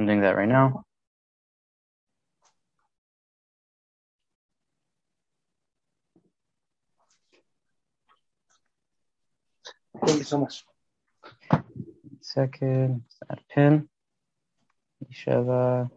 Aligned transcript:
I'm 0.00 0.06
doing 0.06 0.22
that 0.22 0.34
right 0.34 0.48
now. 0.48 0.82
Thank 10.06 10.18
you 10.20 10.24
so 10.24 10.38
much. 10.38 10.64
Second, 12.22 13.02
add 13.30 13.40
pin. 13.50 13.90
Yesheva. 15.04 15.90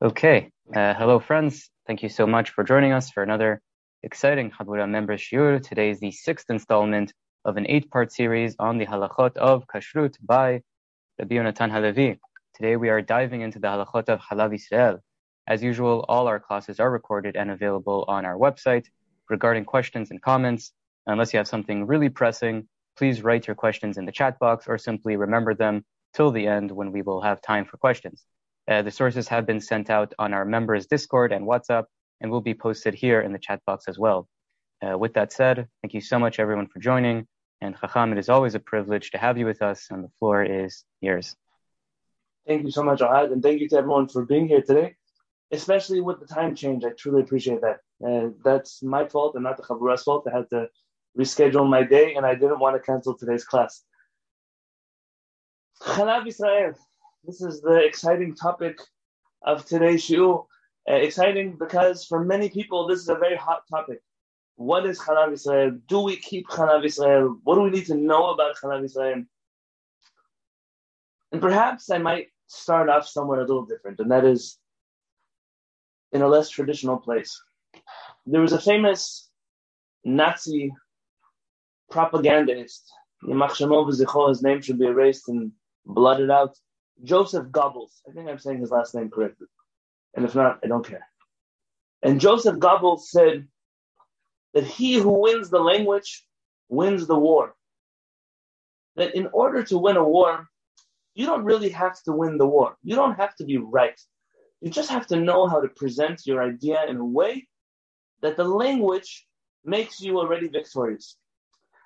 Okay. 0.00 0.50
Uh, 0.74 0.94
hello, 0.94 1.20
friends. 1.20 1.68
Thank 1.86 2.02
you 2.02 2.08
so 2.08 2.26
much 2.26 2.48
for 2.48 2.64
joining 2.64 2.92
us 2.92 3.10
for 3.10 3.22
another 3.22 3.60
exciting 4.02 4.50
Chabura 4.50 4.88
member 4.88 5.18
shiur. 5.18 5.62
Today 5.62 5.90
is 5.90 6.00
the 6.00 6.12
sixth 6.12 6.48
installment 6.48 7.12
of 7.44 7.56
an 7.56 7.66
eight-part 7.68 8.12
series 8.12 8.54
on 8.58 8.78
the 8.78 8.86
halachot 8.86 9.36
of 9.36 9.66
kashrut 9.66 10.16
by 10.22 10.62
Rabbi 11.18 11.34
Yonatan 11.34 11.70
Halevy. 11.70 12.18
Today 12.54 12.76
we 12.76 12.88
are 12.88 13.02
diving 13.02 13.40
into 13.40 13.58
the 13.58 13.66
halachot 13.66 14.08
of 14.08 14.20
Halav 14.20 14.54
Israel. 14.54 15.00
As 15.48 15.62
usual, 15.62 16.04
all 16.08 16.28
our 16.28 16.38
classes 16.38 16.78
are 16.78 16.90
recorded 16.90 17.34
and 17.36 17.50
available 17.50 18.04
on 18.06 18.24
our 18.24 18.36
website. 18.36 18.86
Regarding 19.28 19.64
questions 19.64 20.10
and 20.10 20.22
comments, 20.22 20.72
unless 21.06 21.32
you 21.32 21.38
have 21.38 21.48
something 21.48 21.86
really 21.86 22.08
pressing, 22.08 22.68
please 22.96 23.22
write 23.22 23.48
your 23.48 23.56
questions 23.56 23.98
in 23.98 24.04
the 24.04 24.12
chat 24.12 24.38
box 24.38 24.68
or 24.68 24.78
simply 24.78 25.16
remember 25.16 25.54
them 25.54 25.84
till 26.14 26.30
the 26.30 26.46
end 26.46 26.70
when 26.70 26.92
we 26.92 27.02
will 27.02 27.22
have 27.22 27.42
time 27.42 27.64
for 27.64 27.76
questions. 27.76 28.24
Uh, 28.70 28.82
the 28.82 28.90
sources 28.90 29.26
have 29.26 29.46
been 29.46 29.60
sent 29.60 29.90
out 29.90 30.14
on 30.18 30.32
our 30.32 30.44
members 30.44 30.86
Discord 30.86 31.32
and 31.32 31.44
WhatsApp 31.44 31.86
and 32.20 32.30
will 32.30 32.40
be 32.40 32.54
posted 32.54 32.94
here 32.94 33.20
in 33.20 33.32
the 33.32 33.38
chat 33.38 33.60
box 33.66 33.86
as 33.88 33.98
well. 33.98 34.28
Uh, 34.80 34.96
with 34.96 35.14
that 35.14 35.32
said, 35.32 35.66
thank 35.82 35.94
you 35.94 36.00
so 36.00 36.18
much 36.20 36.38
everyone 36.38 36.68
for 36.68 36.78
joining. 36.78 37.26
And 37.62 37.76
Chacham, 37.80 38.10
it 38.12 38.18
is 38.18 38.28
always 38.28 38.56
a 38.56 38.58
privilege 38.58 39.12
to 39.12 39.18
have 39.18 39.38
you 39.38 39.46
with 39.46 39.62
us, 39.62 39.86
and 39.88 40.02
the 40.02 40.08
floor 40.18 40.42
is 40.42 40.84
yours. 41.00 41.36
Thank 42.44 42.64
you 42.64 42.72
so 42.72 42.82
much, 42.82 42.98
Ohad, 42.98 43.32
and 43.32 43.40
thank 43.40 43.60
you 43.60 43.68
to 43.68 43.76
everyone 43.76 44.08
for 44.08 44.24
being 44.24 44.48
here 44.48 44.62
today, 44.62 44.96
especially 45.52 46.00
with 46.00 46.18
the 46.18 46.26
time 46.26 46.56
change. 46.56 46.84
I 46.84 46.90
truly 46.90 47.22
appreciate 47.22 47.60
that. 47.60 47.78
Uh, 48.04 48.30
that's 48.44 48.82
my 48.82 49.06
fault 49.06 49.36
and 49.36 49.44
not 49.44 49.58
the 49.58 49.62
Chabura's 49.62 50.02
fault. 50.02 50.26
I 50.26 50.36
had 50.38 50.50
to 50.50 50.70
reschedule 51.16 51.70
my 51.70 51.84
day, 51.84 52.14
and 52.16 52.26
I 52.26 52.34
didn't 52.34 52.58
want 52.58 52.74
to 52.74 52.82
cancel 52.82 53.16
today's 53.16 53.44
class. 53.44 53.84
Chalav 55.80 56.26
Israel. 56.26 56.72
This 57.22 57.42
is 57.42 57.60
the 57.60 57.76
exciting 57.76 58.34
topic 58.34 58.80
of 59.40 59.64
today's 59.66 60.02
shiur. 60.02 60.46
Uh, 60.90 60.94
exciting 60.94 61.56
because 61.56 62.04
for 62.06 62.24
many 62.24 62.50
people, 62.50 62.88
this 62.88 62.98
is 62.98 63.08
a 63.08 63.14
very 63.14 63.36
hot 63.36 63.62
topic. 63.70 64.00
What 64.56 64.86
is 64.86 65.00
Chalav 65.00 65.32
Israel? 65.32 65.78
Do 65.88 66.00
we 66.00 66.16
keep 66.16 66.46
Chalav 66.48 66.84
Israel? 66.84 67.38
What 67.44 67.56
do 67.56 67.62
we 67.62 67.70
need 67.70 67.86
to 67.86 67.96
know 67.96 68.30
about 68.30 68.56
Chalav 68.56 68.84
Israel? 68.84 69.24
And 71.32 71.40
perhaps 71.40 71.90
I 71.90 71.98
might 71.98 72.28
start 72.46 72.88
off 72.88 73.06
somewhere 73.06 73.40
a 73.40 73.46
little 73.46 73.64
different, 73.64 73.98
and 74.00 74.10
that 74.10 74.24
is 74.24 74.58
in 76.12 76.22
a 76.22 76.28
less 76.28 76.50
traditional 76.50 76.98
place. 76.98 77.40
There 78.26 78.42
was 78.42 78.52
a 78.52 78.60
famous 78.60 79.30
Nazi 80.04 80.72
propagandist, 81.90 82.92
his 83.22 84.42
name 84.42 84.60
should 84.60 84.78
be 84.78 84.86
erased 84.86 85.28
and 85.28 85.52
blotted 85.86 86.30
out, 86.30 86.56
Joseph 87.04 87.46
Goebbels. 87.46 88.00
I 88.08 88.12
think 88.12 88.28
I'm 88.28 88.38
saying 88.38 88.60
his 88.60 88.70
last 88.70 88.94
name 88.94 89.10
correctly. 89.10 89.46
And 90.14 90.24
if 90.24 90.34
not, 90.34 90.60
I 90.62 90.66
don't 90.66 90.86
care. 90.86 91.06
And 92.02 92.20
Joseph 92.20 92.56
Goebbels 92.56 93.02
said 93.02 93.46
that 94.54 94.64
he 94.64 94.94
who 94.94 95.20
wins 95.20 95.50
the 95.50 95.60
language 95.60 96.24
wins 96.68 97.06
the 97.06 97.18
war. 97.18 97.54
That 98.96 99.14
in 99.14 99.28
order 99.32 99.62
to 99.64 99.78
win 99.78 99.96
a 99.96 100.04
war, 100.04 100.48
you 101.14 101.26
don't 101.26 101.44
really 101.44 101.70
have 101.70 102.02
to 102.04 102.12
win 102.12 102.38
the 102.38 102.46
war. 102.46 102.76
You 102.82 102.96
don't 102.96 103.16
have 103.16 103.34
to 103.36 103.44
be 103.44 103.58
right. 103.58 103.98
You 104.60 104.70
just 104.70 104.90
have 104.90 105.06
to 105.08 105.16
know 105.16 105.46
how 105.46 105.60
to 105.60 105.68
present 105.68 106.26
your 106.26 106.42
idea 106.42 106.84
in 106.88 106.96
a 106.96 107.04
way 107.04 107.46
that 108.20 108.36
the 108.36 108.44
language 108.44 109.26
makes 109.64 110.00
you 110.00 110.18
already 110.18 110.48
victorious. 110.48 111.16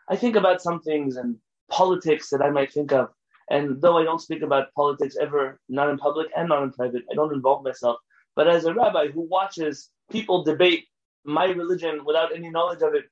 I 0.08 0.16
think 0.16 0.36
about 0.36 0.62
some 0.62 0.80
things 0.80 1.16
and 1.16 1.36
politics 1.70 2.28
that 2.30 2.42
I 2.42 2.50
might 2.50 2.72
think 2.72 2.92
of. 2.92 3.10
And 3.50 3.80
though 3.80 3.98
I 3.98 4.04
don't 4.04 4.20
speak 4.20 4.42
about 4.42 4.72
politics 4.74 5.16
ever, 5.20 5.60
not 5.68 5.88
in 5.90 5.98
public 5.98 6.28
and 6.36 6.48
not 6.48 6.62
in 6.62 6.72
private, 6.72 7.04
I 7.10 7.14
don't 7.14 7.34
involve 7.34 7.64
myself. 7.64 7.98
But 8.34 8.48
as 8.48 8.64
a 8.64 8.74
rabbi 8.74 9.08
who 9.08 9.22
watches 9.22 9.90
people 10.10 10.44
debate 10.44 10.84
my 11.26 11.46
religion 11.46 12.04
without 12.04 12.34
any 12.34 12.50
knowledge 12.50 12.82
of 12.82 12.94
it, 12.94 13.04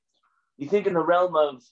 you 0.57 0.67
think 0.67 0.87
in 0.87 0.93
the 0.93 1.03
realm 1.03 1.35
of 1.35 1.63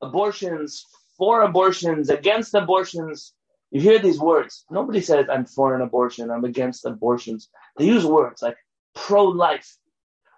abortions, 0.00 0.84
for 1.16 1.42
abortions, 1.42 2.10
against 2.10 2.54
abortions, 2.54 3.34
you 3.70 3.80
hear 3.80 3.98
these 3.98 4.18
words. 4.18 4.64
Nobody 4.70 5.00
says, 5.00 5.26
I'm 5.30 5.46
for 5.46 5.74
an 5.74 5.80
abortion, 5.80 6.30
I'm 6.30 6.44
against 6.44 6.84
abortions. 6.84 7.48
They 7.76 7.86
use 7.86 8.04
words 8.04 8.42
like 8.42 8.56
pro 8.94 9.24
life 9.24 9.76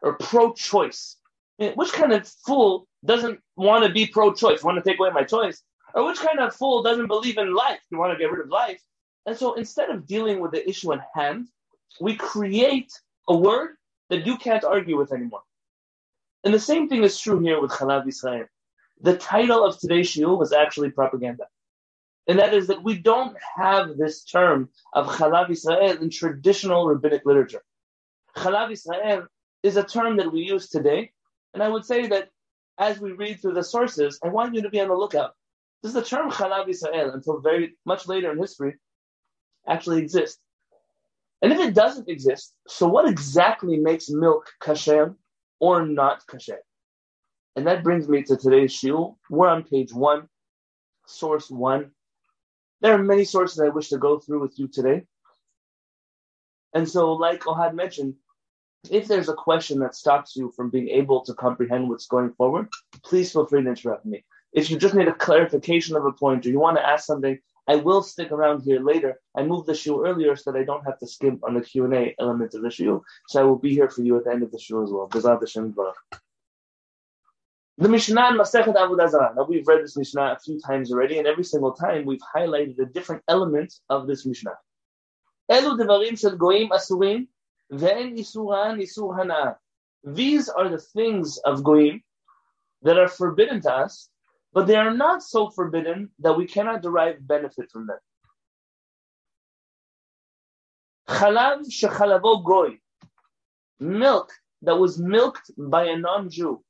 or 0.02 0.14
pro 0.14 0.52
choice. 0.52 1.16
Eh, 1.58 1.72
which 1.74 1.92
kind 1.92 2.12
of 2.12 2.26
fool 2.46 2.86
doesn't 3.04 3.40
want 3.56 3.84
to 3.84 3.92
be 3.92 4.06
pro 4.06 4.32
choice, 4.32 4.62
want 4.62 4.82
to 4.82 4.88
take 4.88 4.98
away 4.98 5.10
my 5.10 5.22
choice? 5.22 5.62
Or 5.94 6.04
which 6.06 6.18
kind 6.18 6.38
of 6.40 6.54
fool 6.54 6.82
doesn't 6.82 7.06
believe 7.06 7.38
in 7.38 7.54
life, 7.54 7.80
you 7.90 7.98
want 7.98 8.12
to 8.12 8.18
get 8.18 8.30
rid 8.30 8.42
of 8.42 8.50
life? 8.50 8.82
And 9.24 9.36
so 9.36 9.54
instead 9.54 9.90
of 9.90 10.06
dealing 10.06 10.40
with 10.40 10.52
the 10.52 10.68
issue 10.68 10.92
at 10.92 11.00
hand, 11.14 11.48
we 12.00 12.14
create 12.14 12.92
a 13.28 13.36
word 13.36 13.76
that 14.10 14.26
you 14.26 14.36
can't 14.36 14.64
argue 14.64 14.96
with 14.96 15.12
anymore. 15.12 15.42
And 16.44 16.54
the 16.54 16.60
same 16.60 16.88
thing 16.88 17.02
is 17.02 17.18
true 17.18 17.40
here 17.40 17.60
with 17.60 17.72
Chalav 17.72 18.06
Israel. 18.06 18.46
The 19.00 19.16
title 19.16 19.64
of 19.64 19.78
today's 19.78 20.10
shiur 20.10 20.38
was 20.38 20.52
actually 20.52 20.90
propaganda. 20.90 21.46
And 22.28 22.38
that 22.38 22.54
is 22.54 22.68
that 22.68 22.82
we 22.82 22.98
don't 22.98 23.36
have 23.56 23.96
this 23.96 24.24
term 24.24 24.68
of 24.92 25.06
Chalav 25.06 25.50
Israel 25.50 25.98
in 26.02 26.10
traditional 26.10 26.86
rabbinic 26.88 27.22
literature. 27.24 27.62
Chalav 28.36 28.72
Israel 28.72 29.26
is 29.62 29.76
a 29.76 29.82
term 29.82 30.16
that 30.18 30.32
we 30.32 30.40
use 30.40 30.68
today. 30.68 31.12
And 31.54 31.62
I 31.62 31.68
would 31.68 31.84
say 31.84 32.06
that 32.08 32.28
as 32.78 33.00
we 33.00 33.12
read 33.12 33.40
through 33.40 33.54
the 33.54 33.64
sources, 33.64 34.18
I 34.22 34.28
want 34.28 34.54
you 34.54 34.62
to 34.62 34.70
be 34.70 34.80
on 34.80 34.88
the 34.88 34.94
lookout. 34.94 35.32
Does 35.82 35.94
the 35.94 36.02
term 36.02 36.30
Chalav 36.30 36.68
Israel, 36.68 37.10
until 37.10 37.40
very 37.40 37.76
much 37.84 38.06
later 38.08 38.32
in 38.32 38.38
history, 38.38 38.74
actually 39.66 40.02
exist? 40.02 40.38
And 41.42 41.52
if 41.52 41.60
it 41.60 41.74
doesn't 41.74 42.08
exist, 42.08 42.54
so 42.66 42.88
what 42.88 43.08
exactly 43.08 43.76
makes 43.76 44.08
milk 44.08 44.50
kasher 44.62 45.14
or 45.60 45.86
not 45.86 46.26
kasher? 46.26 46.58
And 47.56 47.66
that 47.66 47.84
brings 47.84 48.08
me 48.08 48.22
to 48.24 48.36
today's 48.36 48.72
shiur. 48.72 49.14
We're 49.30 49.48
on 49.48 49.64
page 49.64 49.92
one, 49.92 50.28
source 51.06 51.50
one. 51.50 51.90
There 52.80 52.94
are 52.94 53.02
many 53.02 53.24
sources 53.24 53.60
I 53.60 53.68
wish 53.68 53.88
to 53.88 53.98
go 53.98 54.18
through 54.18 54.40
with 54.40 54.58
you 54.58 54.68
today. 54.68 55.04
And 56.74 56.88
so, 56.88 57.12
like 57.12 57.44
Ohad 57.44 57.74
mentioned, 57.74 58.14
if 58.90 59.08
there's 59.08 59.28
a 59.28 59.34
question 59.34 59.78
that 59.80 59.94
stops 59.94 60.36
you 60.36 60.52
from 60.54 60.70
being 60.70 60.88
able 60.88 61.22
to 61.22 61.34
comprehend 61.34 61.88
what's 61.88 62.06
going 62.06 62.32
forward, 62.34 62.68
please 63.02 63.32
feel 63.32 63.46
free 63.46 63.62
to 63.62 63.68
interrupt 63.68 64.04
me. 64.04 64.24
If 64.52 64.70
you 64.70 64.78
just 64.78 64.94
need 64.94 65.08
a 65.08 65.14
clarification 65.14 65.96
of 65.96 66.04
a 66.04 66.12
point 66.12 66.46
or 66.46 66.50
you 66.50 66.60
want 66.60 66.76
to 66.76 66.86
ask 66.86 67.06
something, 67.06 67.38
I 67.68 67.76
will 67.76 68.02
stick 68.02 68.30
around 68.30 68.62
here 68.62 68.80
later. 68.80 69.20
I 69.36 69.42
moved 69.42 69.66
the 69.66 69.72
shiur 69.72 70.06
earlier 70.06 70.36
so 70.36 70.52
that 70.52 70.58
I 70.58 70.64
don't 70.64 70.84
have 70.84 70.98
to 71.00 71.06
skip 71.06 71.40
on 71.42 71.54
the 71.54 71.60
Q&A 71.60 72.14
element 72.20 72.54
of 72.54 72.62
the 72.62 72.68
shiur. 72.68 73.02
So 73.28 73.40
I 73.40 73.44
will 73.44 73.58
be 73.58 73.74
here 73.74 73.88
for 73.88 74.02
you 74.02 74.16
at 74.16 74.24
the 74.24 74.30
end 74.30 74.42
of 74.42 74.52
the 74.52 74.58
shiur 74.58 74.84
as 74.84 74.92
well. 74.92 75.08
The 77.78 77.88
Mishnah 77.90 78.30
Masechet 78.32 78.74
Avodah 78.74 79.10
Zarah. 79.10 79.34
Now 79.36 79.44
we've 79.44 79.66
read 79.66 79.84
this 79.84 79.96
Mishnah 79.98 80.36
a 80.36 80.38
few 80.38 80.58
times 80.60 80.90
already, 80.90 81.18
and 81.18 81.26
every 81.26 81.44
single 81.44 81.72
time 81.72 82.06
we've 82.06 82.22
highlighted 82.34 82.78
a 82.78 82.86
different 82.86 83.22
element 83.28 83.74
of 83.90 84.06
this 84.06 84.24
Mishnah. 84.24 84.56
Elu 85.50 85.78
devarim 85.78 86.18
shel 86.18 86.36
goyim 86.36 86.70
asurim 86.70 87.26
ve'en 87.70 88.16
isuran 88.16 88.80
isur. 88.80 89.56
These 90.04 90.48
are 90.48 90.68
the 90.70 90.78
things 90.78 91.38
of 91.38 91.62
goyim 91.62 92.02
that 92.82 92.96
are 92.96 93.08
forbidden 93.08 93.60
to 93.62 93.72
us, 93.72 94.08
but 94.56 94.66
they 94.66 94.74
are 94.74 94.94
not 94.94 95.22
so 95.22 95.50
forbidden 95.50 96.08
that 96.18 96.34
we 96.34 96.46
cannot 96.46 96.80
derive 96.80 97.16
benefit 97.20 97.70
from 97.70 97.86
them. 97.86 97.98
Chalav 101.06 101.66
shechalavo 101.70 102.42
goy, 102.42 102.78
milk 103.78 104.32
that 104.62 104.78
was 104.78 104.98
milked 104.98 105.50
by 105.58 105.84
a 105.88 105.98
non-Jew. 105.98 106.64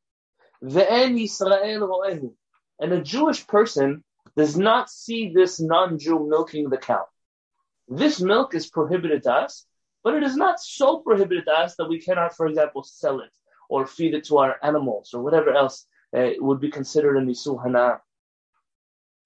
Ve'en 0.65 1.15
Yisrael 1.15 1.83
ro'ehu, 1.89 2.33
and 2.81 2.93
a 2.93 3.01
Jewish 3.01 3.47
person 3.47 4.03
does 4.37 4.57
not 4.57 4.91
see 4.91 5.33
this 5.33 5.61
non-Jew 5.61 6.27
milking 6.29 6.69
the 6.69 6.79
cow. 6.79 7.07
This 7.87 8.21
milk 8.21 8.57
is 8.57 8.67
prohibited 8.67 9.23
to 9.23 9.33
us, 9.33 9.65
but 10.03 10.15
it 10.15 10.25
is 10.25 10.35
not 10.35 10.59
so 10.59 10.99
prohibited 10.99 11.45
to 11.45 11.53
us 11.53 11.77
that 11.77 11.89
we 11.89 12.01
cannot, 12.01 12.35
for 12.37 12.49
example, 12.49 12.83
sell 12.83 13.21
it 13.21 13.31
or 13.69 13.87
feed 13.87 14.15
it 14.15 14.25
to 14.25 14.39
our 14.39 14.57
animals 14.61 15.15
or 15.15 15.23
whatever 15.23 15.55
else 15.55 15.87
uh, 16.17 16.31
would 16.39 16.61
be 16.61 16.71
considered 16.71 17.17
a 17.17 17.21
nisul 17.21 17.63
hana. 17.63 18.01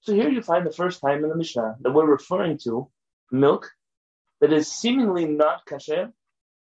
So 0.00 0.14
here 0.14 0.28
you 0.28 0.42
find 0.42 0.66
the 0.66 0.72
first 0.72 1.00
time 1.00 1.22
in 1.22 1.31
the 1.31 1.37
Mishnah 1.37 1.76
that 1.81 1.92
we're 1.92 2.06
referring 2.06 2.58
to 2.64 2.90
milk 3.31 3.70
that 4.40 4.52
is 4.52 4.72
seemingly 4.72 5.26
not 5.26 5.66
kasher 5.66 6.12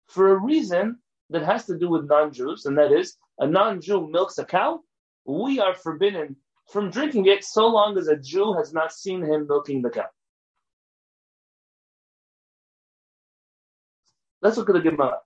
for 0.06 0.32
a 0.32 0.40
reason 0.40 0.98
that 1.30 1.42
has 1.42 1.66
to 1.66 1.78
do 1.78 1.88
with 1.90 2.08
non-Jews, 2.08 2.64
and 2.64 2.78
that 2.78 2.90
is 2.90 3.16
a 3.38 3.46
non-Jew 3.46 4.08
milks 4.08 4.38
a 4.38 4.44
cow. 4.44 4.80
We 5.26 5.60
are 5.60 5.74
forbidden 5.74 6.36
from 6.72 6.90
drinking 6.90 7.26
it 7.26 7.44
so 7.44 7.66
long 7.66 7.98
as 7.98 8.08
a 8.08 8.16
Jew 8.16 8.54
has 8.54 8.72
not 8.72 8.92
seen 8.92 9.22
him 9.22 9.46
milking 9.46 9.82
the 9.82 9.90
cow. 9.90 10.08
Let's 14.40 14.56
look 14.56 14.70
at 14.70 14.74
the 14.74 14.80
Gemara. 14.80 15.18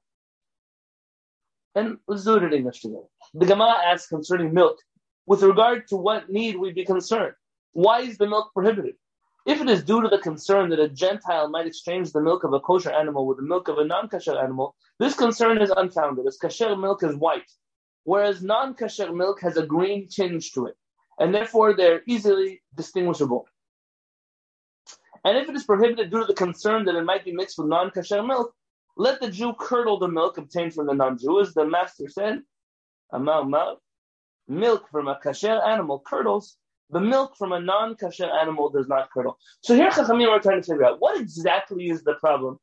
And 1.75 1.99
let's 2.07 2.25
do 2.25 2.37
it 2.37 2.43
in 2.43 2.53
English 2.53 2.83
together. 2.83 3.07
The 3.35 3.47
Gemara 3.47 3.77
asks 3.87 4.09
concerning 4.09 4.53
milk, 4.53 4.79
with 5.27 5.43
regard 5.43 5.89
to 5.89 5.97
what 5.97 6.29
need 6.29 6.57
we 6.57 6.73
be 6.73 6.85
concerned. 6.85 7.35
Why 7.73 8.01
is 8.01 8.19
the 8.19 8.29
milk 8.29 8.53
prohibited? 8.53 8.95
If 9.45 9.61
it 9.61 9.69
is 9.69 9.83
due 9.83 10.03
to 10.03 10.09
the 10.09 10.19
concern 10.19 10.71
that 10.71 10.79
a 10.79 10.89
Gentile 10.89 11.49
might 11.49 11.67
exchange 11.67 12.13
the 12.13 12.21
milk 12.21 12.45
of 12.45 12.53
a 12.53 12.61
kosher 12.61 12.93
animal 12.93 13.27
with 13.27 13.39
the 13.39 13.43
milk 13.43 13.69
of 13.69 13.79
a 13.79 13.85
non-kosher 13.85 14.39
animal, 14.39 14.77
this 14.99 15.15
concern 15.15 15.61
is 15.61 15.73
unfounded, 15.77 16.27
as 16.27 16.37
kosher 16.37 16.77
milk 16.77 17.03
is 17.03 17.17
white, 17.17 17.51
whereas 18.05 18.43
non-kosher 18.43 19.13
milk 19.13 19.41
has 19.41 19.57
a 19.57 19.67
green 19.67 20.07
tinge 20.09 20.53
to 20.53 20.67
it, 20.67 20.77
and 21.19 21.35
therefore 21.35 21.75
they're 21.75 22.03
easily 22.07 22.63
distinguishable. 22.77 23.49
And 25.25 25.39
if 25.39 25.49
it 25.49 25.57
is 25.57 25.65
prohibited 25.65 26.11
due 26.11 26.21
to 26.21 26.27
the 26.27 26.35
concern 26.35 26.85
that 26.85 26.95
it 26.95 27.05
might 27.05 27.25
be 27.25 27.33
mixed 27.33 27.59
with 27.59 27.69
non-kosher 27.69 28.23
milk, 28.23 28.55
let 28.97 29.21
the 29.21 29.31
Jew 29.31 29.55
curdle 29.59 29.99
the 29.99 30.09
milk 30.09 30.39
obtained 30.39 30.75
from 30.75 30.87
the 30.87 30.94
non-Jew, 30.94 31.41
as 31.41 31.55
the 31.55 31.67
master 31.67 32.09
said, 32.09 32.41
milk 34.49 34.89
from 34.91 35.09
a 35.09 35.19
kosher 35.23 35.61
animal 35.62 36.03
curdles, 36.06 36.56
the 36.91 37.00
milk 37.00 37.37
from 37.39 37.53
a 37.53 37.61
non-kosher 37.61 38.31
animal 38.31 38.69
does 38.69 38.87
not 38.89 39.11
curdle. 39.11 39.39
So 39.62 39.75
here 39.75 39.91
Chachamim 39.91 40.29
are 40.29 40.41
trying 40.41 40.62
to 40.62 40.73
figure 40.73 40.85
out 40.85 41.00
what 41.00 41.19
exactly 41.19 41.89
is 41.89 42.03
the 42.05 42.15
problem 42.15 42.59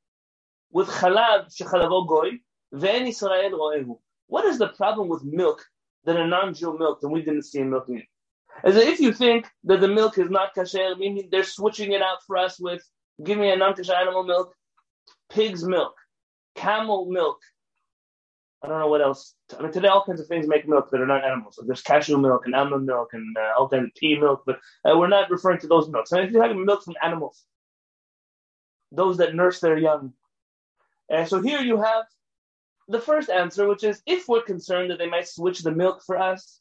with 0.71 0.87
chalav 0.87 1.47
shechalavo 1.55 2.07
goy 2.07 2.31
ve'en 2.73 3.07
Israel 3.07 3.51
ro'ehu. 3.51 3.97
What 4.27 4.45
is 4.45 4.59
the 4.59 4.67
problem 4.67 5.07
with 5.07 5.23
milk 5.23 5.65
that 6.05 6.15
a 6.15 6.27
non-Jew 6.27 6.77
milked 6.77 7.03
and 7.03 7.11
we 7.11 7.23
didn't 7.23 7.43
see 7.43 7.59
him 7.59 7.71
milking 7.71 7.99
it? 7.99 8.05
As 8.63 8.75
if 8.75 8.99
you 8.99 9.13
think 9.13 9.47
that 9.63 9.81
the 9.81 9.87
milk 9.87 10.19
is 10.19 10.29
not 10.29 10.53
kosher, 10.53 10.95
meaning 10.95 11.29
they're 11.31 11.43
switching 11.43 11.93
it 11.93 12.01
out 12.03 12.19
for 12.27 12.37
us 12.37 12.59
with 12.59 12.83
give 13.23 13.39
me 13.39 13.51
a 13.51 13.57
non-kosher 13.57 13.93
animal 13.95 14.23
milk, 14.23 14.53
pig's 15.31 15.65
milk, 15.65 15.95
camel 16.55 17.05
milk, 17.09 17.39
I 18.63 18.67
don't 18.67 18.79
know 18.79 18.87
what 18.87 19.01
else. 19.01 19.35
I 19.57 19.61
mean, 19.61 19.71
today 19.71 19.87
all 19.87 20.03
kinds 20.03 20.19
of 20.19 20.27
things 20.27 20.47
make 20.47 20.67
milk 20.67 20.89
that 20.91 20.99
are 20.99 21.07
not 21.07 21.23
animals. 21.23 21.59
There's 21.65 21.81
cashew 21.81 22.17
milk 22.17 22.45
and 22.45 22.53
almond 22.53 22.85
milk 22.85 23.09
and 23.13 23.37
uh, 23.37 23.57
all 23.57 23.69
kinds 23.69 23.85
of 23.85 23.95
pea 23.95 24.19
milk, 24.19 24.43
but 24.45 24.59
uh, 24.83 24.97
we're 24.97 25.07
not 25.07 25.31
referring 25.31 25.59
to 25.59 25.67
those 25.67 25.89
milks. 25.89 26.09
So 26.09 26.19
if 26.19 26.31
you're 26.31 26.41
having 26.41 26.65
milk 26.65 26.83
from 26.83 26.95
animals, 27.01 27.45
those 28.91 29.17
that 29.17 29.35
nurse 29.35 29.59
their 29.59 29.77
young. 29.77 30.13
And 31.09 31.27
so 31.27 31.41
here 31.41 31.61
you 31.61 31.77
have 31.77 32.05
the 32.89 32.99
first 32.99 33.29
answer, 33.29 33.67
which 33.67 33.83
is 33.83 34.01
if 34.05 34.27
we're 34.27 34.41
concerned 34.41 34.91
that 34.91 34.97
they 34.97 35.09
might 35.09 35.27
switch 35.27 35.59
the 35.59 35.71
milk 35.71 36.01
for 36.05 36.17
us, 36.17 36.59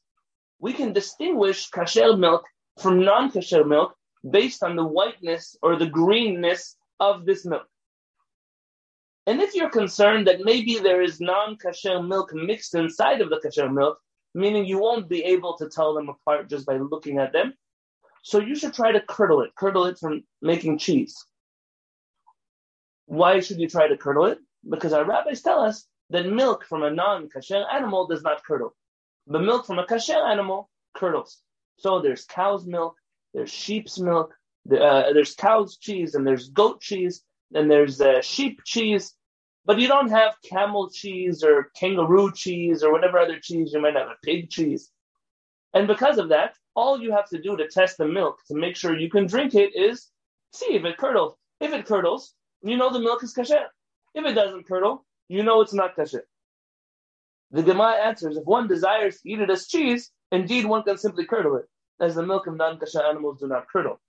we 0.60 0.72
can 0.72 0.92
distinguish 0.92 1.70
kasher 1.70 2.18
milk 2.18 2.44
from 2.80 3.04
non-kasher 3.04 3.66
milk 3.66 3.94
based 4.28 4.62
on 4.62 4.76
the 4.76 4.84
whiteness 4.84 5.56
or 5.62 5.76
the 5.76 5.86
greenness 5.86 6.76
of 7.00 7.24
this 7.24 7.44
milk. 7.44 7.66
And 9.28 9.42
if 9.42 9.54
you're 9.54 9.68
concerned 9.68 10.26
that 10.26 10.40
maybe 10.42 10.78
there 10.78 11.02
is 11.02 11.20
non-kasher 11.20 12.00
milk 12.00 12.32
mixed 12.32 12.74
inside 12.74 13.20
of 13.20 13.28
the 13.28 13.38
kasher 13.44 13.70
milk, 13.70 13.98
meaning 14.34 14.64
you 14.64 14.78
won't 14.78 15.06
be 15.06 15.22
able 15.22 15.54
to 15.58 15.68
tell 15.68 15.92
them 15.92 16.08
apart 16.08 16.48
just 16.48 16.64
by 16.64 16.78
looking 16.78 17.18
at 17.18 17.34
them, 17.34 17.52
so 18.22 18.40
you 18.40 18.54
should 18.54 18.72
try 18.72 18.90
to 18.90 19.02
curdle 19.02 19.42
it, 19.42 19.54
curdle 19.54 19.84
it 19.84 19.98
from 19.98 20.24
making 20.40 20.78
cheese. 20.78 21.14
Why 23.04 23.40
should 23.40 23.60
you 23.60 23.68
try 23.68 23.86
to 23.88 23.98
curdle 23.98 24.24
it? 24.24 24.38
Because 24.66 24.94
our 24.94 25.04
rabbis 25.04 25.42
tell 25.42 25.60
us 25.60 25.86
that 26.08 26.24
milk 26.24 26.64
from 26.64 26.82
a 26.82 26.90
non-kasher 26.90 27.66
animal 27.70 28.06
does 28.06 28.22
not 28.22 28.42
curdle. 28.44 28.74
But 29.26 29.42
milk 29.42 29.66
from 29.66 29.78
a 29.78 29.84
kasher 29.84 30.26
animal 30.26 30.70
curdles. 30.96 31.36
So 31.76 32.00
there's 32.00 32.24
cow's 32.24 32.64
milk, 32.66 32.96
there's 33.34 33.50
sheep's 33.50 33.98
milk, 33.98 34.32
uh, 34.72 35.12
there's 35.12 35.34
cow's 35.34 35.76
cheese, 35.76 36.14
and 36.14 36.26
there's 36.26 36.48
goat 36.48 36.80
cheese, 36.80 37.22
and 37.52 37.70
there's 37.70 38.00
uh, 38.00 38.22
sheep 38.22 38.62
cheese, 38.64 39.14
but 39.68 39.78
you 39.78 39.86
don't 39.86 40.10
have 40.10 40.34
camel 40.42 40.88
cheese 40.88 41.44
or 41.44 41.70
kangaroo 41.78 42.32
cheese 42.32 42.82
or 42.82 42.90
whatever 42.90 43.18
other 43.18 43.38
cheese 43.38 43.70
you 43.74 43.82
might 43.82 43.94
have, 43.94 44.08
a 44.08 44.16
pig 44.24 44.48
cheese. 44.48 44.90
And 45.74 45.86
because 45.86 46.16
of 46.16 46.30
that, 46.30 46.54
all 46.74 46.98
you 46.98 47.12
have 47.12 47.28
to 47.28 47.42
do 47.42 47.54
to 47.54 47.68
test 47.68 47.98
the 47.98 48.06
milk 48.06 48.38
to 48.48 48.56
make 48.56 48.76
sure 48.76 48.98
you 48.98 49.10
can 49.10 49.26
drink 49.26 49.54
it 49.54 49.76
is 49.76 50.08
see 50.54 50.72
if 50.72 50.86
it 50.86 50.96
curdles. 50.96 51.34
If 51.60 51.74
it 51.74 51.84
curdles, 51.84 52.32
you 52.62 52.78
know 52.78 52.90
the 52.90 52.98
milk 52.98 53.22
is 53.22 53.34
kasher. 53.34 53.66
If 54.14 54.24
it 54.24 54.32
doesn't 54.32 54.66
curdle, 54.66 55.04
you 55.28 55.42
know 55.42 55.60
it's 55.60 55.74
not 55.74 55.94
kasher. 55.94 56.22
The 57.50 57.62
Gemara 57.62 58.06
answers, 58.06 58.38
if 58.38 58.46
one 58.46 58.68
desires 58.68 59.20
to 59.20 59.30
eat 59.30 59.40
it 59.40 59.50
as 59.50 59.66
cheese, 59.66 60.10
indeed 60.32 60.64
one 60.64 60.82
can 60.82 60.96
simply 60.96 61.26
curdle 61.26 61.56
it, 61.56 61.66
as 62.00 62.14
the 62.14 62.24
milk 62.24 62.46
of 62.46 62.56
non-kasher 62.56 63.04
animals 63.04 63.40
do 63.40 63.46
not 63.46 63.68
curdle. 63.68 64.00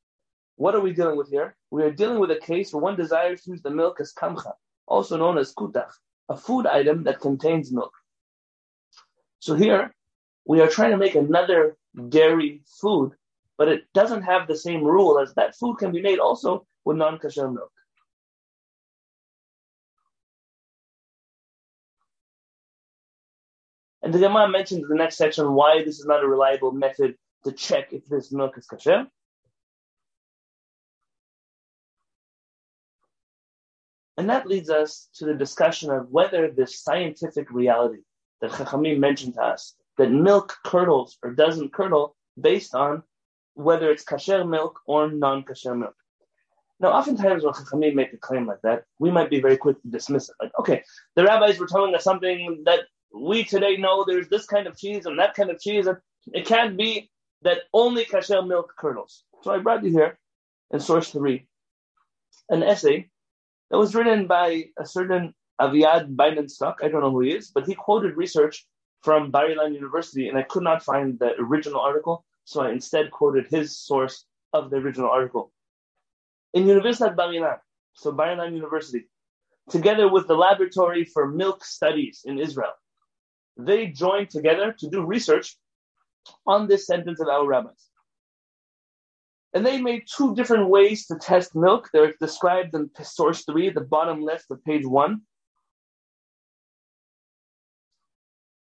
What 0.56 0.74
are 0.74 0.82
we 0.82 0.94
dealing 0.94 1.18
with 1.18 1.30
here? 1.30 1.58
We 1.70 1.84
are 1.84 1.92
dealing 1.92 2.20
with 2.20 2.32
a 2.32 2.40
case 2.40 2.72
where 2.72 2.82
one 2.82 2.96
desires 2.96 3.42
to 3.42 3.52
use 3.52 3.62
the 3.62 3.72
milk 3.72 4.00
as 4.00 4.14
kamcha, 4.14 4.54
also 4.90 5.18
known 5.18 5.38
as 5.38 5.54
kutach, 5.54 5.92
a 6.28 6.36
food 6.36 6.66
item 6.66 7.04
that 7.04 7.22
contains 7.22 7.72
milk. 7.72 7.94
So 9.40 9.56
here, 9.56 9.94
we 10.46 10.60
are 10.62 10.68
trying 10.68 10.92
to 10.92 10.98
make 10.98 11.16
another 11.16 11.78
dairy 12.10 12.62
food, 12.82 13.14
but 13.58 13.68
it 13.68 13.84
doesn't 13.94 14.24
have 14.24 14.48
the 14.48 14.58
same 14.58 14.84
rule 14.84 15.20
as 15.20 15.34
that 15.36 15.56
food 15.56 15.78
can 15.78 15.92
be 15.92 16.02
made 16.02 16.20
also 16.20 16.66
with 16.86 16.98
non-kosher 16.98 17.50
milk. 17.50 17.72
And 24.02 24.14
the 24.14 24.20
Gemara 24.20 24.50
mentions 24.50 24.84
in 24.84 24.90
the 24.90 24.96
next 24.96 25.18
section 25.18 25.54
why 25.54 25.84
this 25.84 26.00
is 26.00 26.06
not 26.06 26.24
a 26.24 26.28
reliable 26.28 26.72
method 26.72 27.16
to 27.44 27.52
check 27.52 27.92
if 27.92 28.06
this 28.08 28.32
milk 28.32 28.58
is 28.58 28.66
kosher. 28.66 29.08
And 34.20 34.30
that 34.30 34.48
leads 34.48 34.70
us 34.70 35.08
to 35.14 35.26
the 35.26 35.34
discussion 35.34 35.90
of 35.92 36.10
whether 36.10 36.52
this 36.52 36.82
scientific 36.84 37.50
reality 37.50 38.02
that 38.42 38.52
Chachamim 38.52 39.00
mentioned 39.00 39.36
to 39.36 39.42
us, 39.42 39.76
that 39.98 40.12
milk 40.12 40.58
curdles 40.66 41.18
or 41.24 41.32
doesn't 41.32 41.72
curdle 41.72 42.18
based 42.38 42.76
on 42.76 43.04
whether 43.54 43.90
it's 43.90 44.04
kasher 44.04 44.46
milk 44.46 44.82
or 44.86 45.10
non-kasher 45.10 45.74
milk. 45.74 45.96
Now, 46.82 46.90
oftentimes 46.90 47.46
when 47.46 47.54
Chachamim 47.54 47.96
make 47.96 48.12
a 48.12 48.18
claim 48.18 48.46
like 48.46 48.60
that, 48.64 48.84
we 49.00 49.10
might 49.10 49.30
be 49.30 49.40
very 49.40 49.56
quick 49.56 49.82
to 49.84 49.88
dismiss 49.88 50.28
it. 50.28 50.36
Like, 50.42 50.52
okay, 50.60 50.84
the 51.16 51.24
rabbis 51.24 51.58
were 51.58 51.68
telling 51.68 51.96
us 51.96 52.04
something 52.04 52.64
that 52.66 52.82
we 53.16 53.46
today 53.46 53.78
know 53.78 54.04
there's 54.04 54.28
this 54.28 54.46
kind 54.46 54.68
of 54.68 54.78
cheese 54.78 55.06
and 55.06 55.18
that 55.20 55.34
kind 55.34 55.50
of 55.50 55.62
cheese, 55.62 55.88
and 55.88 55.98
it 56.34 56.46
can't 56.46 56.76
be 56.76 57.10
that 57.44 57.60
only 57.74 58.04
kasher 58.04 58.46
milk 58.46 58.74
curdles. 58.78 59.24
So 59.44 59.52
I 59.52 59.60
brought 59.60 59.86
you 59.86 59.92
here 59.92 60.20
in 60.72 60.82
source 60.82 61.10
three 61.10 61.48
an 62.50 62.64
essay 62.64 63.10
that 63.70 63.78
was 63.78 63.96
written 63.96 64.28
by 64.28 64.66
a 64.78 64.86
certain 64.86 65.34
Aviad 65.60 66.16
Beidenstock. 66.16 66.76
I 66.82 66.88
don't 66.88 67.02
know 67.02 67.12
who 67.12 67.22
he 67.22 67.32
is, 67.32 67.52
but 67.52 67.68
he 67.68 67.76
quoted 67.76 68.18
research 68.18 68.66
from 69.02 69.32
Bar 69.32 69.50
Ilan 69.50 69.74
University, 69.74 70.28
and 70.28 70.38
I 70.38 70.44
could 70.44 70.64
not 70.64 70.84
find 70.84 71.18
the 71.20 71.34
original 71.40 71.80
article, 71.80 72.26
so 72.46 72.62
I 72.62 72.72
instead 72.72 73.12
quoted 73.12 73.48
his 73.48 73.78
source 73.78 74.26
of 74.54 74.70
the 74.70 74.78
original 74.78 75.10
article. 75.10 75.52
In 76.54 76.66
Universitat 76.66 77.16
Bar 77.16 77.30
Ilan, 77.30 77.60
so 77.94 78.12
Bar 78.12 78.36
Ilan 78.36 78.56
University, 78.56 79.08
together 79.70 80.12
with 80.12 80.28
the 80.28 80.36
Laboratory 80.36 81.06
for 81.06 81.28
Milk 81.28 81.64
Studies 81.64 82.22
in 82.26 82.40
Israel, 82.40 82.74
they 83.58 83.88
joined 83.88 84.30
together 84.30 84.74
to 84.80 84.90
do 84.90 85.06
research 85.06 85.58
on 86.48 86.68
this 86.68 86.88
sentence 86.88 87.20
of 87.20 87.28
our 87.28 87.46
rabbis. 87.46 87.89
And 89.54 89.66
they 89.66 89.82
made 89.82 90.04
two 90.06 90.36
different 90.36 90.70
ways 90.70 91.08
to 91.08 91.18
test 91.18 91.56
milk. 91.56 91.90
They're 91.92 92.14
described 92.20 92.76
in 92.76 92.90
source 93.02 93.46
three, 93.46 93.70
the 93.72 93.82
bottom 93.82 94.22
left 94.22 94.52
of 94.52 94.64
page 94.64 94.86
one. 94.86 95.22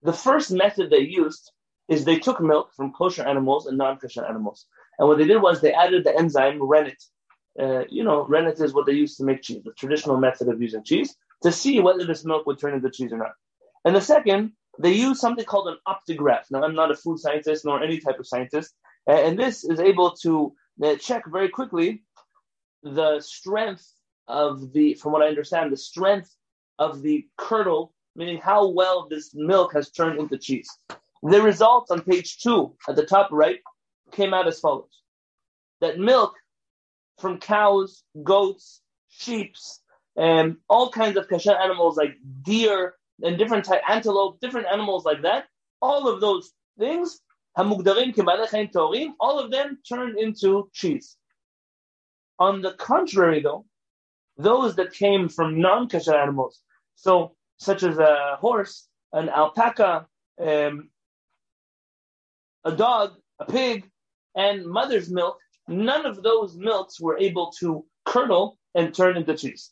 The 0.02 0.12
first 0.12 0.50
method 0.50 0.90
they 0.90 0.98
used 0.98 1.52
is 1.88 2.04
they 2.04 2.18
took 2.18 2.40
milk 2.40 2.74
from 2.74 2.92
kosher 2.92 3.22
animals 3.22 3.66
and 3.66 3.78
non-kosher 3.78 4.24
animals. 4.24 4.66
And 4.98 5.08
what 5.08 5.18
they 5.18 5.26
did 5.26 5.40
was 5.40 5.60
they 5.60 5.72
added 5.72 6.04
the 6.04 6.16
enzyme 6.16 6.60
rennet. 6.60 7.00
Uh, 7.60 7.84
you 7.88 8.02
know, 8.02 8.24
rennet 8.26 8.58
is 8.60 8.72
what 8.72 8.86
they 8.86 8.92
used 8.92 9.18
to 9.18 9.24
make 9.24 9.42
cheese, 9.42 9.62
the 9.64 9.72
traditional 9.72 10.16
method 10.16 10.48
of 10.48 10.60
using 10.60 10.82
cheese, 10.82 11.14
to 11.42 11.52
see 11.52 11.78
whether 11.80 12.04
this 12.04 12.24
milk 12.24 12.46
would 12.46 12.58
turn 12.58 12.74
into 12.74 12.90
cheese 12.90 13.12
or 13.12 13.18
not. 13.18 13.32
And 13.84 13.94
the 13.94 14.00
second, 14.00 14.52
they 14.80 14.92
used 14.92 15.20
something 15.20 15.44
called 15.44 15.68
an 15.68 15.76
optigraph. 15.86 16.46
Now, 16.50 16.64
I'm 16.64 16.74
not 16.74 16.90
a 16.90 16.96
food 16.96 17.18
scientist 17.18 17.64
nor 17.64 17.82
any 17.82 17.98
type 17.98 18.18
of 18.18 18.26
scientist, 18.26 18.74
and 19.06 19.38
this 19.38 19.64
is 19.64 19.78
able 19.78 20.12
to 20.22 20.54
they 20.78 20.96
check 20.96 21.24
very 21.26 21.48
quickly 21.48 22.02
the 22.82 23.20
strength 23.20 23.86
of 24.28 24.72
the, 24.72 24.94
from 24.94 25.12
what 25.12 25.22
I 25.22 25.28
understand, 25.28 25.72
the 25.72 25.76
strength 25.76 26.34
of 26.78 27.02
the 27.02 27.26
curdle, 27.36 27.92
meaning 28.16 28.38
how 28.38 28.68
well 28.68 29.08
this 29.08 29.30
milk 29.34 29.72
has 29.74 29.90
turned 29.90 30.18
into 30.18 30.38
cheese. 30.38 30.68
The 31.22 31.40
results 31.40 31.90
on 31.90 32.02
page 32.02 32.38
two 32.38 32.74
at 32.88 32.96
the 32.96 33.06
top 33.06 33.28
right 33.30 33.60
came 34.10 34.34
out 34.34 34.48
as 34.48 34.60
follows. 34.60 35.02
That 35.80 35.98
milk 35.98 36.34
from 37.18 37.38
cows, 37.38 38.02
goats, 38.22 38.80
sheep, 39.08 39.54
and 40.16 40.56
all 40.68 40.90
kinds 40.90 41.16
of 41.16 41.28
kasher 41.28 41.58
animals 41.58 41.96
like 41.96 42.16
deer 42.42 42.94
and 43.22 43.38
different 43.38 43.64
type 43.64 43.82
antelope, 43.88 44.40
different 44.40 44.66
animals 44.66 45.04
like 45.04 45.22
that, 45.22 45.44
all 45.80 46.08
of 46.08 46.20
those 46.20 46.52
things 46.78 47.20
all 47.56 49.38
of 49.38 49.50
them 49.50 49.78
turned 49.88 50.18
into 50.18 50.71
cheese. 50.73 51.16
On 52.38 52.62
the 52.62 52.73
contrary, 52.73 53.40
though, 53.40 53.66
those 54.37 54.76
that 54.76 54.92
came 54.92 55.28
from 55.28 55.61
non-kosher 55.61 56.14
animals, 56.14 56.61
so 56.94 57.37
such 57.59 57.82
as 57.82 57.99
a 57.99 58.37
horse, 58.40 58.88
an 59.12 59.28
alpaca, 59.28 60.06
um, 60.40 60.88
a 62.64 62.73
dog, 62.73 63.12
a 63.38 63.44
pig, 63.44 63.90
and 64.35 64.66
mother's 64.66 65.11
milk, 65.11 65.38
none 65.68 66.06
of 66.06 66.23
those 66.23 66.56
milks 66.56 67.00
were 67.00 67.18
able 67.18 67.52
to 67.61 67.85
curdle 68.04 68.59
and 68.75 68.94
turn 68.94 69.16
into 69.16 69.37
cheese. 69.37 69.71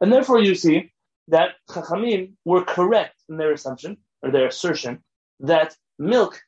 And 0.00 0.12
therefore, 0.12 0.40
you 0.40 0.54
see 0.54 0.92
that 1.28 1.56
Chachamim 1.68 2.34
were 2.44 2.64
correct 2.64 3.16
in 3.28 3.36
their 3.36 3.52
assumption 3.52 3.96
or 4.22 4.30
their 4.30 4.46
assertion 4.46 5.02
that 5.40 5.76
milk 5.98 6.40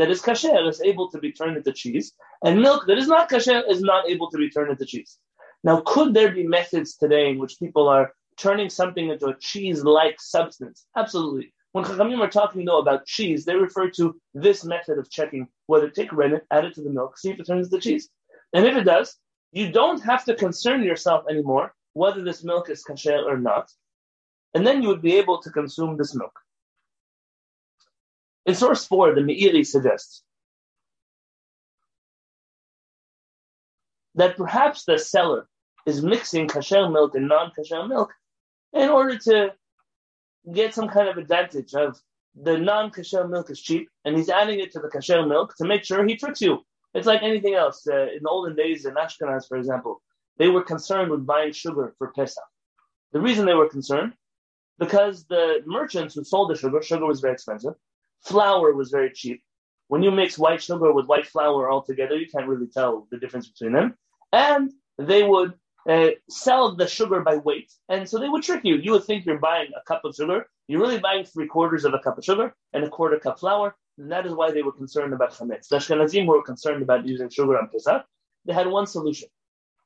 that 0.00 0.10
is 0.10 0.22
kasher 0.22 0.66
is 0.66 0.80
able 0.80 1.10
to 1.10 1.18
be 1.18 1.30
turned 1.30 1.58
into 1.58 1.74
cheese, 1.74 2.14
and 2.42 2.62
milk 2.62 2.86
that 2.86 2.96
is 2.96 3.06
not 3.06 3.28
kasher 3.28 3.62
is 3.68 3.82
not 3.82 4.08
able 4.08 4.30
to 4.30 4.38
be 4.38 4.48
turned 4.48 4.70
into 4.70 4.86
cheese. 4.86 5.18
Now, 5.62 5.82
could 5.84 6.14
there 6.14 6.32
be 6.32 6.42
methods 6.46 6.96
today 6.96 7.28
in 7.28 7.38
which 7.38 7.58
people 7.58 7.86
are 7.86 8.14
turning 8.38 8.70
something 8.70 9.10
into 9.10 9.26
a 9.26 9.36
cheese-like 9.38 10.18
substance? 10.18 10.86
Absolutely. 10.96 11.52
When 11.72 11.84
Chachamim 11.84 12.18
are 12.20 12.30
talking 12.30 12.64
though 12.64 12.78
about 12.78 13.04
cheese, 13.04 13.44
they 13.44 13.54
refer 13.54 13.90
to 13.90 14.18
this 14.32 14.64
method 14.64 14.98
of 14.98 15.10
checking 15.10 15.48
whether 15.66 15.90
take 15.90 16.14
rennet, 16.14 16.46
add 16.50 16.64
it 16.64 16.74
to 16.76 16.82
the 16.82 16.88
milk, 16.88 17.18
see 17.18 17.32
if 17.32 17.38
it 17.38 17.46
turns 17.46 17.66
into 17.66 17.86
cheese. 17.86 18.08
And 18.54 18.64
if 18.64 18.74
it 18.74 18.84
does, 18.84 19.18
you 19.52 19.70
don't 19.70 20.02
have 20.02 20.24
to 20.24 20.34
concern 20.34 20.82
yourself 20.82 21.26
anymore 21.28 21.74
whether 21.92 22.24
this 22.24 22.42
milk 22.42 22.70
is 22.70 22.82
kasher 22.88 23.22
or 23.26 23.36
not. 23.36 23.70
And 24.54 24.66
then 24.66 24.82
you 24.82 24.88
would 24.88 25.02
be 25.02 25.18
able 25.18 25.42
to 25.42 25.50
consume 25.50 25.98
this 25.98 26.14
milk. 26.14 26.32
In 28.46 28.54
source 28.54 28.84
4, 28.86 29.14
the 29.14 29.20
Meiri 29.20 29.66
suggests 29.66 30.22
that 34.14 34.36
perhaps 34.36 34.84
the 34.84 34.98
seller 34.98 35.48
is 35.86 36.02
mixing 36.02 36.48
kasher 36.48 36.90
milk 36.92 37.14
and 37.14 37.28
non-kasher 37.28 37.88
milk 37.88 38.12
in 38.72 38.88
order 38.88 39.16
to 39.18 39.52
get 40.52 40.74
some 40.74 40.88
kind 40.88 41.08
of 41.08 41.16
advantage 41.16 41.74
of 41.74 41.98
the 42.34 42.56
non-kasher 42.58 43.28
milk 43.28 43.50
is 43.50 43.60
cheap 43.60 43.88
and 44.04 44.16
he's 44.16 44.28
adding 44.30 44.60
it 44.60 44.72
to 44.72 44.80
the 44.80 44.88
kasher 44.88 45.26
milk 45.26 45.54
to 45.56 45.64
make 45.64 45.84
sure 45.84 46.06
he 46.06 46.16
tricks 46.16 46.40
you. 46.40 46.58
It's 46.94 47.06
like 47.06 47.22
anything 47.22 47.54
else. 47.54 47.86
Uh, 47.86 48.08
in 48.16 48.22
the 48.22 48.28
olden 48.28 48.56
days 48.56 48.84
in 48.84 48.94
Ashkenaz, 48.94 49.46
for 49.46 49.56
example, 49.56 50.02
they 50.38 50.48
were 50.48 50.62
concerned 50.62 51.10
with 51.10 51.26
buying 51.26 51.52
sugar 51.52 51.94
for 51.98 52.12
Pesach. 52.12 52.42
The 53.12 53.20
reason 53.20 53.46
they 53.46 53.54
were 53.54 53.68
concerned, 53.68 54.14
because 54.78 55.24
the 55.26 55.62
merchants 55.66 56.14
who 56.14 56.24
sold 56.24 56.50
the 56.50 56.56
sugar, 56.56 56.82
sugar 56.82 57.06
was 57.06 57.20
very 57.20 57.34
expensive, 57.34 57.74
Flour 58.22 58.72
was 58.72 58.90
very 58.90 59.10
cheap. 59.12 59.42
When 59.88 60.02
you 60.02 60.10
mix 60.10 60.38
white 60.38 60.62
sugar 60.62 60.92
with 60.92 61.06
white 61.06 61.26
flour 61.26 61.68
all 61.68 61.82
together, 61.82 62.16
you 62.16 62.26
can't 62.28 62.46
really 62.46 62.68
tell 62.68 63.08
the 63.10 63.18
difference 63.18 63.48
between 63.48 63.72
them. 63.72 63.96
And 64.32 64.72
they 64.98 65.22
would 65.22 65.54
uh, 65.88 66.10
sell 66.28 66.76
the 66.76 66.86
sugar 66.86 67.20
by 67.20 67.36
weight. 67.36 67.72
And 67.88 68.08
so 68.08 68.18
they 68.18 68.28
would 68.28 68.42
trick 68.42 68.60
you. 68.64 68.76
You 68.76 68.92
would 68.92 69.04
think 69.04 69.26
you're 69.26 69.38
buying 69.38 69.70
a 69.76 69.82
cup 69.82 70.04
of 70.04 70.14
sugar. 70.14 70.46
You're 70.68 70.80
really 70.80 71.00
buying 71.00 71.24
three 71.24 71.48
quarters 71.48 71.84
of 71.84 71.94
a 71.94 71.98
cup 71.98 72.18
of 72.18 72.24
sugar 72.24 72.54
and 72.72 72.84
a 72.84 72.88
quarter 72.88 73.18
cup 73.18 73.40
flour. 73.40 73.74
And 73.98 74.12
that 74.12 74.26
is 74.26 74.32
why 74.32 74.52
they 74.52 74.62
were 74.62 74.72
concerned 74.72 75.12
about 75.12 75.32
chametz. 75.32 75.68
The 75.68 75.76
Ashkenazim 75.76 76.26
were 76.26 76.42
concerned 76.42 76.82
about 76.82 77.06
using 77.06 77.28
sugar 77.28 77.58
on 77.58 77.68
Pesach. 77.68 78.04
They 78.44 78.52
had 78.52 78.68
one 78.68 78.86
solution. 78.86 79.28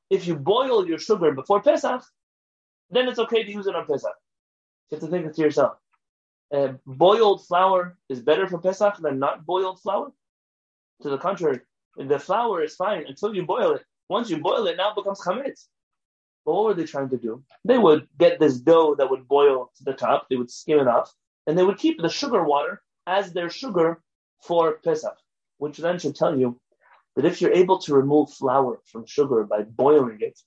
If 0.09 0.27
you 0.27 0.35
boil 0.35 0.87
your 0.87 0.99
sugar 0.99 1.31
before 1.31 1.61
Pesach, 1.61 2.03
then 2.91 3.07
it's 3.07 3.19
okay 3.19 3.43
to 3.43 3.51
use 3.51 3.65
it 3.65 3.75
on 3.75 3.87
Pesach. 3.87 4.13
You 4.91 4.97
have 4.97 5.03
to 5.03 5.07
think 5.07 5.25
it 5.25 5.33
to 5.35 5.41
yourself 5.41 5.77
uh, 6.53 6.73
boiled 6.85 7.45
flour 7.45 7.97
is 8.09 8.21
better 8.21 8.47
for 8.47 8.59
Pesach 8.59 8.97
than 8.97 9.19
not 9.19 9.45
boiled 9.45 9.81
flour? 9.81 10.11
To 11.01 11.09
the 11.09 11.17
contrary, 11.17 11.61
the 11.97 12.19
flour 12.19 12.63
is 12.63 12.75
fine 12.75 13.05
until 13.07 13.33
you 13.35 13.45
boil 13.45 13.73
it. 13.73 13.83
Once 14.09 14.29
you 14.29 14.37
boil 14.37 14.67
it, 14.67 14.77
now 14.77 14.91
it 14.91 14.95
becomes 14.95 15.21
chametz. 15.21 15.67
But 16.45 16.53
what 16.53 16.65
were 16.65 16.73
they 16.75 16.85
trying 16.85 17.09
to 17.09 17.17
do? 17.17 17.43
They 17.63 17.77
would 17.77 18.07
get 18.17 18.39
this 18.39 18.59
dough 18.59 18.95
that 18.95 19.09
would 19.09 19.27
boil 19.27 19.71
to 19.77 19.83
the 19.83 19.93
top, 19.93 20.27
they 20.29 20.35
would 20.35 20.51
skim 20.51 20.79
it 20.79 20.87
off, 20.87 21.11
and 21.47 21.57
they 21.57 21.63
would 21.63 21.79
keep 21.79 22.01
the 22.01 22.09
sugar 22.09 22.43
water 22.43 22.81
as 23.07 23.33
their 23.33 23.49
sugar 23.49 24.01
for 24.41 24.73
Pesach, 24.83 25.17
which 25.57 25.77
then 25.77 25.97
should 25.97 26.15
tell 26.15 26.37
you 26.37 26.59
that 27.15 27.25
if 27.25 27.41
you're 27.41 27.51
able 27.51 27.79
to 27.79 27.95
remove 27.95 28.31
flour 28.31 28.79
from 28.85 29.05
sugar 29.07 29.43
by 29.43 29.63
boiling 29.63 30.19
it 30.21 30.39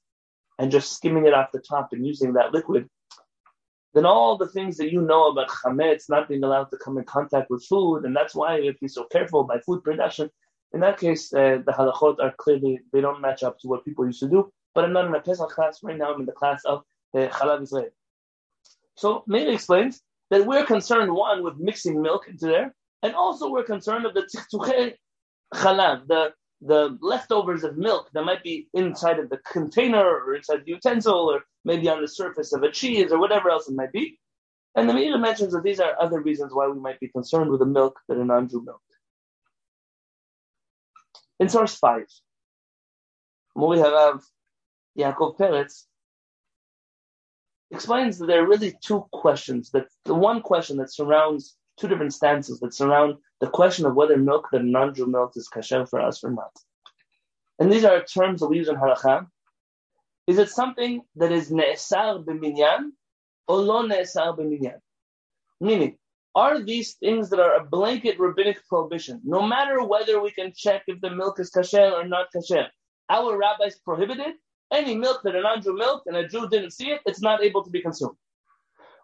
and 0.58 0.70
just 0.70 0.92
skimming 0.92 1.26
it 1.26 1.34
off 1.34 1.52
the 1.52 1.60
top 1.60 1.92
and 1.92 2.06
using 2.06 2.34
that 2.34 2.52
liquid, 2.52 2.88
then 3.94 4.04
all 4.04 4.36
the 4.36 4.48
things 4.48 4.76
that 4.76 4.92
you 4.92 5.02
know 5.02 5.28
about 5.28 5.48
chametz 5.48 6.08
not 6.08 6.28
being 6.28 6.44
allowed 6.44 6.70
to 6.70 6.76
come 6.76 6.98
in 6.98 7.04
contact 7.04 7.50
with 7.50 7.64
food, 7.64 8.04
and 8.04 8.14
that's 8.14 8.34
why 8.34 8.58
you 8.58 8.66
have 8.66 8.74
to 8.76 8.80
be 8.80 8.88
so 8.88 9.04
careful 9.04 9.44
by 9.44 9.58
food 9.60 9.82
production. 9.82 10.30
In 10.72 10.80
that 10.80 10.98
case, 10.98 11.32
uh, 11.32 11.58
the 11.64 11.72
halachot 11.72 12.16
are 12.20 12.34
clearly 12.36 12.80
they 12.92 13.00
don't 13.00 13.22
match 13.22 13.42
up 13.42 13.58
to 13.60 13.68
what 13.68 13.84
people 13.84 14.04
used 14.06 14.20
to 14.20 14.28
do. 14.28 14.52
But 14.74 14.84
I'm 14.84 14.92
not 14.92 15.06
in 15.06 15.14
a 15.14 15.20
Pesach 15.20 15.48
class 15.48 15.80
right 15.82 15.96
now. 15.96 16.12
I'm 16.12 16.20
in 16.20 16.26
the 16.26 16.32
class 16.32 16.62
of 16.64 16.82
uh, 17.16 17.28
Israel. 17.62 17.88
So 18.94 19.24
Meiri 19.28 19.54
explains 19.54 20.02
that 20.30 20.44
we're 20.44 20.66
concerned 20.66 21.12
one 21.12 21.42
with 21.42 21.56
mixing 21.58 22.02
milk 22.02 22.28
into 22.28 22.46
there, 22.46 22.74
and 23.02 23.14
also 23.14 23.50
we're 23.50 23.64
concerned 23.64 24.04
of 24.04 24.14
the 24.14 24.22
tzchtuche 24.22 24.94
chalav, 25.54 26.06
the 26.06 26.32
the 26.60 26.98
leftovers 27.00 27.62
of 27.64 27.76
milk 27.76 28.10
that 28.12 28.24
might 28.24 28.42
be 28.42 28.68
inside 28.74 29.18
of 29.18 29.30
the 29.30 29.38
container 29.38 30.04
or 30.04 30.34
inside 30.34 30.64
the 30.64 30.72
utensil 30.72 31.30
or 31.30 31.42
maybe 31.64 31.88
on 31.88 32.00
the 32.00 32.08
surface 32.08 32.52
of 32.52 32.62
a 32.62 32.70
cheese 32.70 33.12
or 33.12 33.18
whatever 33.18 33.50
else 33.50 33.68
it 33.68 33.74
might 33.74 33.92
be. 33.92 34.18
And 34.74 34.88
the 34.88 34.92
Meiri 34.92 35.20
mentions 35.20 35.52
that 35.52 35.62
these 35.62 35.80
are 35.80 36.00
other 36.00 36.20
reasons 36.20 36.52
why 36.52 36.66
we 36.68 36.78
might 36.78 37.00
be 37.00 37.08
concerned 37.08 37.50
with 37.50 37.60
the 37.60 37.66
milk 37.66 37.98
that 38.08 38.18
a 38.18 38.24
non-Jew 38.24 38.62
milk. 38.64 38.82
In 41.40 41.48
source 41.48 41.76
5, 41.76 42.04
we 43.54 43.78
have 43.78 44.22
Yaakov 44.98 45.38
Peretz 45.38 45.84
explains 47.70 48.18
that 48.18 48.26
there 48.26 48.42
are 48.42 48.48
really 48.48 48.74
two 48.82 49.06
questions. 49.12 49.70
That 49.70 49.86
the 50.04 50.14
one 50.14 50.40
question 50.40 50.78
that 50.78 50.92
surrounds 50.92 51.56
two 51.78 51.88
different 51.88 52.14
stances 52.14 52.60
that 52.60 52.74
surround 52.74 53.14
the 53.40 53.48
question 53.48 53.86
of 53.86 53.94
whether 53.94 54.16
milk 54.16 54.48
that 54.52 54.64
non-Jew 54.64 55.06
milk 55.06 55.32
is 55.36 55.48
kasher 55.48 55.88
for 55.88 56.00
us 56.00 56.22
or 56.24 56.30
not. 56.30 56.52
And 57.58 57.72
these 57.72 57.84
are 57.84 58.02
terms 58.02 58.40
that 58.40 58.48
we 58.48 58.58
use 58.58 58.68
in 58.68 58.76
halacha. 58.76 59.26
Is 60.26 60.38
it 60.38 60.50
something 60.50 61.02
that 61.16 61.32
is 61.32 61.50
ne'esar 61.50 62.24
b'minyan 62.24 62.90
or 63.46 63.56
lo 63.58 63.86
ne'esar 63.86 64.36
b'minyan? 64.38 64.78
Meaning, 65.60 65.96
are 66.34 66.62
these 66.62 66.94
things 66.94 67.30
that 67.30 67.40
are 67.40 67.56
a 67.56 67.64
blanket 67.64 68.18
rabbinic 68.18 68.60
prohibition, 68.68 69.20
no 69.24 69.42
matter 69.42 69.82
whether 69.82 70.20
we 70.20 70.30
can 70.30 70.52
check 70.54 70.82
if 70.86 71.00
the 71.00 71.10
milk 71.10 71.40
is 71.40 71.50
kasher 71.50 71.92
or 71.92 72.06
not 72.06 72.26
kasher? 72.34 72.66
Our 73.08 73.38
rabbis 73.38 73.78
prohibited 73.84 74.34
any 74.70 74.94
milk 74.94 75.22
that 75.24 75.34
a 75.34 75.40
non-Jew 75.40 75.74
milk 75.76 76.02
and 76.06 76.16
a 76.16 76.28
Jew 76.28 76.48
didn't 76.48 76.72
see 76.72 76.90
it, 76.90 77.00
it's 77.06 77.22
not 77.22 77.42
able 77.42 77.64
to 77.64 77.70
be 77.70 77.80
consumed. 77.80 78.16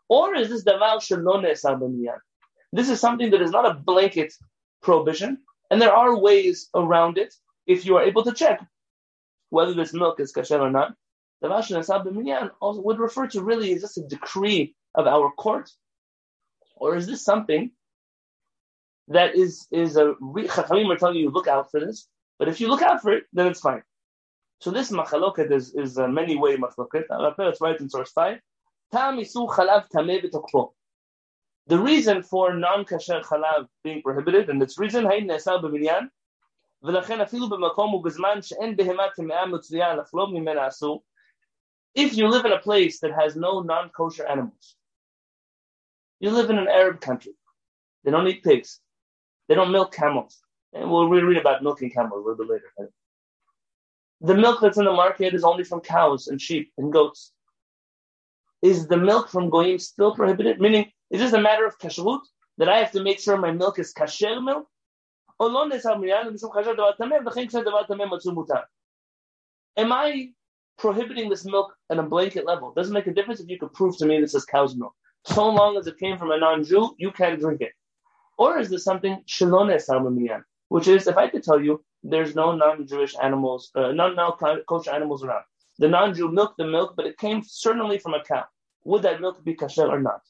Or 0.09 0.35
is 0.35 0.51
this 0.51 0.65
davar 0.65 0.99
shelo 0.99 1.43
ne'esar 1.43 1.81
b'minyan? 1.81 2.19
This 2.75 2.91
is 2.91 2.99
something 2.99 3.31
that 3.31 3.41
is 3.41 3.53
not 3.53 3.71
a 3.71 3.75
blanket 3.75 4.35
prohibition, 4.83 5.39
and 5.71 5.81
there 5.81 5.95
are 5.95 6.19
ways 6.19 6.69
around 6.75 7.19
it 7.19 7.33
if 7.69 7.87
you 7.87 7.97
are 7.97 8.03
able 8.03 8.25
to 8.25 8.33
check 8.33 8.61
whether 9.51 9.75
this 9.75 9.95
milk 9.95 10.19
is 10.19 10.33
kasher 10.33 10.61
or 10.61 10.71
not. 10.71 10.93
The 11.41 11.47
Rashi 11.49 12.13
Minyan 12.13 12.51
also 12.61 12.81
would 12.83 12.99
refer 12.99 13.29
to 13.29 13.43
really 13.43 13.71
is 13.71 13.83
this 13.83 13.97
a 13.97 14.09
decree 14.09 14.75
of 14.97 15.07
our 15.07 15.31
court, 15.31 15.71
or 16.75 16.97
is 16.97 17.07
this 17.07 17.25
something 17.25 17.71
that 19.07 19.37
is 19.37 19.69
is 19.71 19.97
a 19.97 20.15
Chachamim 20.57 20.93
are 20.93 20.99
telling 20.99 21.19
you 21.19 21.31
look 21.31 21.47
out 21.47 21.71
for 21.71 21.79
this, 21.79 22.09
but 22.41 22.49
if 22.49 22.61
you 22.61 22.67
look 22.67 22.83
out 22.83 23.03
for 23.03 23.13
it, 23.13 23.23
then 23.33 23.47
it's 23.47 23.61
fine. 23.61 23.85
So 24.61 24.73
this 24.73 24.91
machaloket 24.91 25.53
is 25.53 25.73
is 25.77 25.97
a 25.97 26.09
many 26.09 26.35
way 26.37 26.57
machaloket. 26.57 27.05
It's 27.39 27.61
right 27.61 27.79
in 27.79 27.89
source 27.89 28.11
five. 28.11 28.41
chalav 28.93 29.85
tameh 29.95 30.23
the 31.68 31.78
reason 31.78 32.24
for 32.24 32.54
non-kasher 32.54 33.22
chalav 33.22 33.68
being 33.84 34.02
prohibited, 34.02 34.50
and 34.50 34.62
its 34.62 34.78
reason, 34.80 35.06
האם 35.06 35.28
נאסר 35.28 35.58
בבניין, 35.58 36.08
ולכן 36.84 37.22
אפילו 37.22 37.50
במקום 37.50 37.94
ובזמן 37.94 38.42
שאין 38.42 38.76
בהמה 38.76 39.04
טמאה 39.16 39.46
מצויה 39.46 39.96
לחלוב 39.96 40.34
ממנה 40.34 40.68
אסור, 40.68 41.04
if 41.98 42.14
you 42.14 42.28
live 42.28 42.46
in 42.46 42.52
a 42.52 42.60
place 42.60 43.00
that 43.00 43.12
has 43.12 43.36
no 43.36 43.62
non-kosher 43.62 44.26
animals, 44.28 44.76
you 46.20 46.30
live 46.30 46.50
in 46.50 46.58
an 46.58 46.68
Arab 46.68 47.02
country, 47.02 47.34
they 48.04 48.12
don't 48.12 48.28
eat 48.28 48.44
pigs, 48.44 48.80
they 49.48 49.56
don't 49.56 49.72
milk 49.72 49.92
camels, 49.92 50.42
and 50.74 50.90
we'll 50.90 51.10
read 51.10 51.38
about 51.38 51.64
milking 51.64 51.90
camels 51.90 52.14
a 52.14 52.30
little 52.30 52.38
bit 52.38 52.50
later. 52.54 52.72
Right? 52.78 52.90
The 54.22 54.36
milk 54.36 54.60
that's 54.62 54.78
in 54.78 54.86
the 54.86 54.94
market 54.94 55.34
is 55.34 55.44
only 55.44 55.64
from 55.64 55.82
cows 55.82 56.28
and 56.28 56.42
sheep 56.42 56.72
and 56.78 56.92
goats. 56.92 57.32
Is 58.62 58.88
the 58.88 58.98
milk 58.98 59.30
from 59.30 59.50
goyim 59.50 59.80
still 59.80 60.14
prohibited? 60.14 60.60
Meaning, 60.60 60.92
is 61.15 61.21
this 61.21 61.33
a 61.33 61.41
matter 61.41 61.65
of 61.65 61.79
kashrut 61.79 62.23
that 62.59 62.69
I 62.69 62.79
have 62.79 62.91
to 62.91 63.01
make 63.01 63.21
sure 63.21 63.37
my 63.37 63.53
milk 63.53 63.79
is 63.79 63.95
kasher 63.95 64.43
milk? 64.43 64.67
Am 69.77 69.93
I 69.93 70.31
prohibiting 70.77 71.29
this 71.29 71.45
milk 71.45 71.73
on 71.91 72.01
a 72.01 72.03
blanket 72.03 72.45
level? 72.47 72.71
It 72.71 72.75
Doesn't 72.75 72.93
make 72.93 73.07
a 73.07 73.15
difference 73.15 73.39
if 73.39 73.49
you 73.49 73.61
could 73.61 73.73
prove 73.73 73.97
to 73.99 74.07
me 74.07 74.21
this 74.21 74.35
is 74.35 74.45
cow's 74.45 74.75
milk. 74.75 74.93
So 75.25 75.49
long 75.51 75.77
as 75.77 75.87
it 75.87 75.99
came 75.99 76.19
from 76.19 76.33
a 76.33 76.37
non-Jew, 76.37 76.97
you 76.99 77.13
can 77.13 77.39
drink 77.39 77.61
it. 77.61 77.75
Or 78.37 78.59
is 78.59 78.69
this 78.69 78.83
something 78.83 79.23
which 80.69 80.89
is 80.89 81.07
if 81.07 81.17
I 81.17 81.29
could 81.29 81.45
tell 81.45 81.61
you 81.63 81.85
there's 82.03 82.35
no 82.35 82.57
non-Jewish 82.57 83.15
animals, 83.23 83.71
uh, 83.77 83.93
non-kosher 83.93 84.91
animals 84.91 85.23
around. 85.23 85.45
The 85.79 85.87
non-Jew 85.87 86.33
milked 86.33 86.59
the 86.59 86.67
milk, 86.67 86.95
but 86.97 87.07
it 87.07 87.19
came 87.19 87.45
certainly 87.45 87.99
from 87.99 88.15
a 88.15 88.25
cow. 88.25 88.47
Would 88.83 89.03
that 89.03 89.21
milk 89.21 89.45
be 89.45 89.55
kosher 89.55 89.87
or 89.87 90.01
not? 90.01 90.23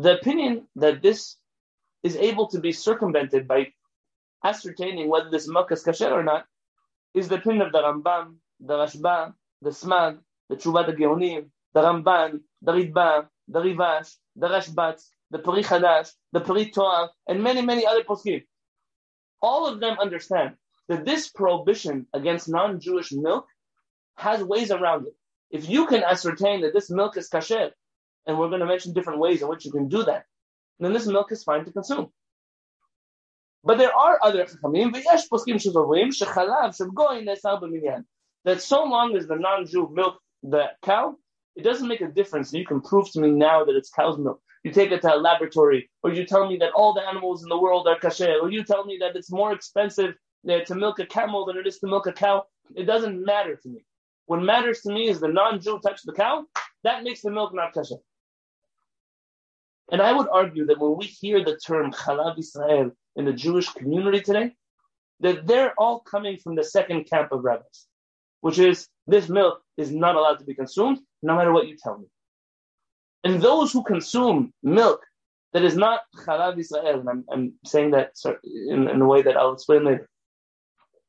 The 0.00 0.16
opinion 0.18 0.66
that 0.76 1.02
this 1.02 1.36
is 2.02 2.16
able 2.16 2.46
to 2.48 2.58
be 2.58 2.72
circumvented 2.72 3.46
by 3.46 3.74
ascertaining 4.42 5.10
whether 5.10 5.28
this 5.28 5.46
milk 5.46 5.72
is 5.72 5.82
kosher 5.82 6.10
or 6.10 6.22
not 6.22 6.46
is 7.12 7.28
the 7.28 7.34
opinion 7.34 7.66
of 7.66 7.72
the 7.72 7.82
Rambam, 7.82 8.36
the 8.60 8.76
Rashba, 8.78 9.34
the 9.60 9.68
Smag, 9.68 10.18
the 10.48 10.56
Tshuvat 10.56 10.96
Geonim, 10.96 11.50
the 11.74 11.82
Ramban, 11.82 12.40
the 12.62 12.72
Ritba, 12.72 13.28
the 13.48 13.60
Rivash, 13.60 14.16
the 14.36 14.48
Rashbatz, 14.48 15.02
the 15.30 15.38
Peri 15.38 15.62
Chadash, 15.62 16.12
the 16.32 16.40
Peri 16.40 16.70
Toar, 16.70 17.10
and 17.28 17.42
many, 17.42 17.60
many 17.60 17.84
other 17.84 18.02
poskim. 18.02 18.42
All 19.42 19.66
of 19.66 19.80
them 19.80 19.98
understand 20.00 20.54
that 20.88 21.04
this 21.04 21.28
prohibition 21.28 22.06
against 22.14 22.48
non-Jewish 22.48 23.12
milk 23.12 23.46
has 24.16 24.42
ways 24.42 24.70
around 24.70 25.08
it. 25.08 25.14
If 25.50 25.68
you 25.68 25.86
can 25.86 26.02
ascertain 26.02 26.62
that 26.62 26.72
this 26.72 26.88
milk 26.88 27.18
is 27.18 27.28
kasher, 27.28 27.72
and 28.26 28.38
we're 28.38 28.48
going 28.48 28.60
to 28.60 28.66
mention 28.66 28.92
different 28.92 29.20
ways 29.20 29.42
in 29.42 29.48
which 29.48 29.64
you 29.64 29.72
can 29.72 29.88
do 29.88 30.02
that, 30.04 30.24
then 30.78 30.92
this 30.92 31.06
milk 31.06 31.32
is 31.32 31.42
fine 31.42 31.64
to 31.64 31.72
consume. 31.72 32.08
But 33.62 33.78
there 33.78 33.94
are 33.94 34.18
other 34.22 34.44
chachamim. 34.44 34.92
That 38.44 38.62
so 38.62 38.84
long 38.84 39.16
as 39.16 39.26
the 39.26 39.36
non-Jew 39.36 39.90
milk 39.92 40.18
the 40.42 40.70
cow, 40.82 41.16
it 41.56 41.62
doesn't 41.62 41.88
make 41.88 42.00
a 42.00 42.08
difference. 42.08 42.52
You 42.52 42.64
can 42.64 42.80
prove 42.80 43.10
to 43.12 43.20
me 43.20 43.30
now 43.30 43.64
that 43.64 43.76
it's 43.76 43.90
cow's 43.90 44.18
milk. 44.18 44.40
You 44.64 44.72
take 44.72 44.90
it 44.92 45.02
to 45.02 45.14
a 45.14 45.16
laboratory, 45.16 45.90
or 46.02 46.12
you 46.12 46.24
tell 46.24 46.48
me 46.48 46.56
that 46.58 46.72
all 46.72 46.94
the 46.94 47.06
animals 47.06 47.42
in 47.42 47.48
the 47.48 47.58
world 47.58 47.86
are 47.88 47.98
kasher, 47.98 48.42
or 48.42 48.50
you 48.50 48.62
tell 48.64 48.84
me 48.84 48.98
that 49.00 49.16
it's 49.16 49.30
more 49.30 49.52
expensive 49.52 50.14
uh, 50.48 50.60
to 50.60 50.74
milk 50.74 50.98
a 50.98 51.06
camel 51.06 51.44
than 51.46 51.56
it 51.56 51.66
is 51.66 51.78
to 51.80 51.86
milk 51.86 52.06
a 52.06 52.12
cow. 52.12 52.44
It 52.74 52.84
doesn't 52.84 53.24
matter 53.24 53.56
to 53.56 53.68
me. 53.68 53.84
What 54.26 54.42
matters 54.42 54.80
to 54.82 54.92
me 54.92 55.08
is 55.08 55.20
the 55.20 55.28
non-Jew 55.28 55.80
touch 55.80 56.02
the 56.04 56.12
cow. 56.12 56.44
That 56.84 57.02
makes 57.02 57.22
the 57.22 57.30
milk 57.30 57.54
not 57.54 57.74
kasher. 57.74 57.98
And 59.90 60.00
I 60.00 60.12
would 60.12 60.28
argue 60.28 60.66
that 60.66 60.78
when 60.78 60.96
we 60.96 61.06
hear 61.06 61.44
the 61.44 61.56
term 61.56 61.92
Chalav 61.92 62.38
Israel 62.38 62.92
in 63.16 63.24
the 63.24 63.32
Jewish 63.32 63.68
community 63.70 64.20
today, 64.20 64.52
that 65.20 65.46
they're 65.46 65.74
all 65.78 66.00
coming 66.00 66.38
from 66.38 66.54
the 66.54 66.64
second 66.64 67.04
camp 67.04 67.32
of 67.32 67.44
rabbis, 67.44 67.86
which 68.40 68.58
is 68.58 68.88
this 69.06 69.28
milk 69.28 69.60
is 69.76 69.90
not 69.90 70.14
allowed 70.14 70.38
to 70.38 70.44
be 70.44 70.54
consumed, 70.54 70.98
no 71.22 71.36
matter 71.36 71.52
what 71.52 71.66
you 71.66 71.76
tell 71.76 71.98
me. 71.98 72.06
And 73.24 73.42
those 73.42 73.72
who 73.72 73.82
consume 73.82 74.52
milk 74.62 75.04
that 75.52 75.64
is 75.64 75.76
not 75.76 76.02
Chalav 76.16 76.58
Israel, 76.58 77.00
and 77.00 77.08
I'm, 77.08 77.24
I'm 77.30 77.52
saying 77.64 77.90
that 77.90 78.12
in, 78.44 78.88
in 78.88 79.00
a 79.00 79.06
way 79.06 79.22
that 79.22 79.36
I'll 79.36 79.52
explain 79.52 79.84
later, 79.84 80.08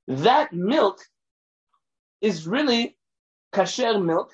that 0.08 0.52
milk 0.52 1.00
is 2.20 2.48
really 2.48 2.98
kasher 3.54 4.04
milk. 4.04 4.34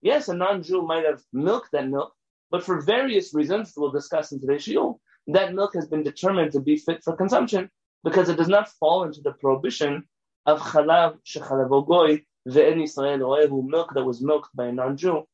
Yes, 0.00 0.28
a 0.28 0.34
non-Jew 0.34 0.82
might 0.82 1.04
have 1.04 1.22
milked 1.32 1.72
that 1.72 1.88
milk, 1.88 2.12
but 2.52 2.62
for 2.62 2.82
various 2.82 3.32
reasons 3.34 3.72
we'll 3.76 3.90
discuss 3.90 4.30
in 4.30 4.38
today's 4.38 4.66
shiur, 4.66 4.98
that 5.26 5.54
milk 5.54 5.72
has 5.74 5.88
been 5.88 6.02
determined 6.02 6.52
to 6.52 6.60
be 6.60 6.76
fit 6.76 7.02
for 7.02 7.16
consumption 7.16 7.70
because 8.04 8.28
it 8.28 8.36
does 8.36 8.48
not 8.56 8.68
fall 8.68 9.04
into 9.04 9.22
the 9.22 9.32
prohibition 9.32 10.04
of 10.44 10.60
chalav 10.60 11.16
shechalavo 11.24 11.86
goy 11.86 12.22
ve'en 12.46 12.82
Israel 12.82 13.48
who 13.48 13.62
milk 13.68 13.94
that 13.94 14.04
was 14.04 14.20
milked 14.20 14.54
by 14.54 14.66
a 14.66 14.72
non-Jew, 14.72 15.26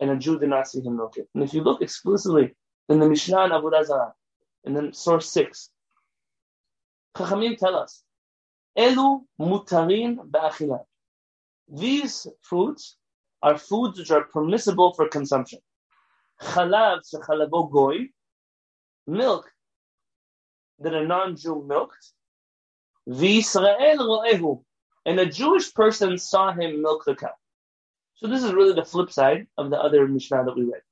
and 0.00 0.10
a 0.10 0.16
Jew 0.16 0.38
did 0.38 0.48
not 0.48 0.66
see 0.66 0.80
him 0.80 0.96
milk 0.96 1.16
it. 1.16 1.28
And 1.34 1.44
if 1.44 1.54
you 1.54 1.62
look 1.62 1.80
exclusively 1.80 2.56
in 2.88 2.98
the 2.98 3.08
Mishnah 3.08 3.44
and 3.44 3.52
Avodah 3.52 3.84
Zarah, 3.84 4.14
and 4.64 4.76
then 4.76 4.92
source 4.92 5.30
six, 5.30 5.70
Chachamim 7.16 7.56
tell 7.56 7.76
us, 7.76 8.02
Elu 8.76 9.20
mutarin 9.40 10.16
ba'achilah. 10.28 10.80
These 11.68 12.26
foods 12.42 12.96
are 13.42 13.56
foods 13.58 13.98
which 13.98 14.10
are 14.10 14.24
permissible 14.24 14.92
for 14.94 15.08
consumption. 15.08 15.60
Chalav 16.44 17.00
shechalavo 17.12 17.70
goy, 17.70 18.08
milk 19.06 19.50
that 20.78 20.94
a 20.94 21.04
non-Jew 21.04 21.64
milked, 21.66 22.12
v'Yisrael 23.08 23.98
ro'ehu, 23.98 24.62
and 25.06 25.18
a 25.20 25.26
Jewish 25.26 25.72
person 25.74 26.18
saw 26.18 26.52
him 26.52 26.82
milk 26.82 27.04
the 27.04 27.14
cow. 27.14 27.34
So 28.16 28.28
this 28.28 28.44
is 28.44 28.52
really 28.52 28.74
the 28.74 28.84
flip 28.84 29.10
side 29.10 29.46
of 29.58 29.70
the 29.70 29.78
other 29.78 30.06
Mishnah 30.06 30.44
that 30.44 30.56
we 30.56 30.64
read. 30.64 30.82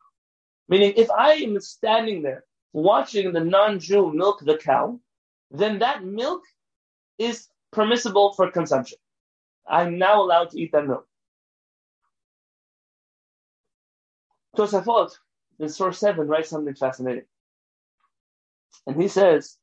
Meaning, 0.68 0.94
if 0.96 1.10
I 1.10 1.34
am 1.34 1.60
standing 1.60 2.22
there 2.22 2.44
watching 2.72 3.32
the 3.32 3.40
non-Jew 3.40 4.12
milk 4.12 4.40
the 4.40 4.56
cow, 4.56 5.00
then 5.50 5.78
that 5.80 6.04
milk 6.04 6.42
is 7.18 7.48
permissible 7.72 8.32
for 8.32 8.50
consumption. 8.50 8.98
I'm 9.66 9.98
now 9.98 10.22
allowed 10.22 10.50
to 10.50 10.60
eat 10.60 10.72
that 10.72 10.86
milk. 10.86 11.06
Tosafot, 14.56 15.10
in 15.58 15.68
source 15.68 15.98
7, 15.98 16.28
writes 16.28 16.50
something 16.50 16.74
fascinating. 16.74 17.24
And 18.86 19.00
he 19.00 19.08
says, 19.08 19.58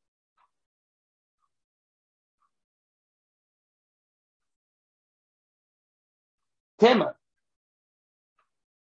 Tema, 6.80 7.14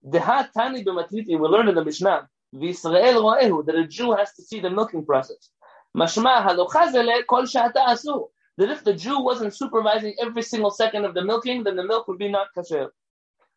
Dehat 0.07 0.53
Tani 0.53 0.85
b'matriti, 0.85 1.29
we 1.29 1.49
learn 1.49 1.69
in 1.69 1.75
the 1.75 1.85
Mishnah, 1.85 2.29
V'Yisrael 2.55 3.15
ro'ehu, 3.23 3.67
that 3.67 3.75
a 3.77 3.87
Jew 3.87 4.13
has 4.13 4.33
to 4.35 4.43
see 4.43 4.61
the 4.61 4.71
milking 4.71 5.05
process. 5.05 5.51
Mashma 5.97 6.45
halochazele 6.47 7.27
kol 7.29 7.43
sha'ata 7.45 7.87
asu 7.89 8.29
that 8.59 8.71
if 8.71 8.85
the 8.85 8.95
Jew 8.95 9.21
wasn't 9.21 9.55
supervising 9.55 10.15
every 10.21 10.43
single 10.43 10.71
second 10.71 11.05
of 11.05 11.15
the 11.15 11.25
milking, 11.25 11.65
then 11.65 11.77
the 11.77 11.85
milk 11.85 12.09
would 12.09 12.19
be 12.19 12.31
not 12.31 12.49
kasher. 12.57 12.91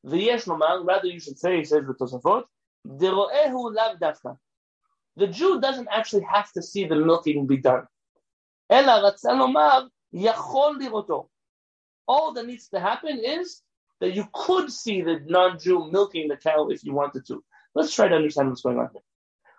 V'yesh 0.06 0.47
rather 0.86 1.08
you 1.08 1.19
should 1.19 1.39
say, 1.39 1.58
he 1.58 1.65
says 1.65 1.84
the 1.88 1.93
Tosafot. 1.93 2.45
The 2.85 4.37
Jew 5.27 5.59
doesn't 5.59 5.87
actually 5.91 6.25
have 6.31 6.51
to 6.53 6.61
see 6.61 6.85
the 6.85 6.95
milking 6.95 7.47
be 7.47 7.57
done. 7.57 7.87
All 12.07 12.33
that 12.33 12.45
needs 12.45 12.69
to 12.69 12.79
happen 12.79 13.19
is 13.23 13.61
that 13.99 14.13
you 14.13 14.27
could 14.33 14.71
see 14.71 15.01
the 15.01 15.19
non-Jew 15.25 15.91
milking 15.91 16.27
the 16.27 16.37
cow 16.37 16.67
if 16.69 16.83
you 16.83 16.93
wanted 16.93 17.25
to. 17.27 17.43
Let's 17.73 17.93
try 17.93 18.07
to 18.07 18.15
understand 18.15 18.49
what's 18.49 18.61
going 18.61 18.79
on 18.79 18.89
here. 18.93 19.01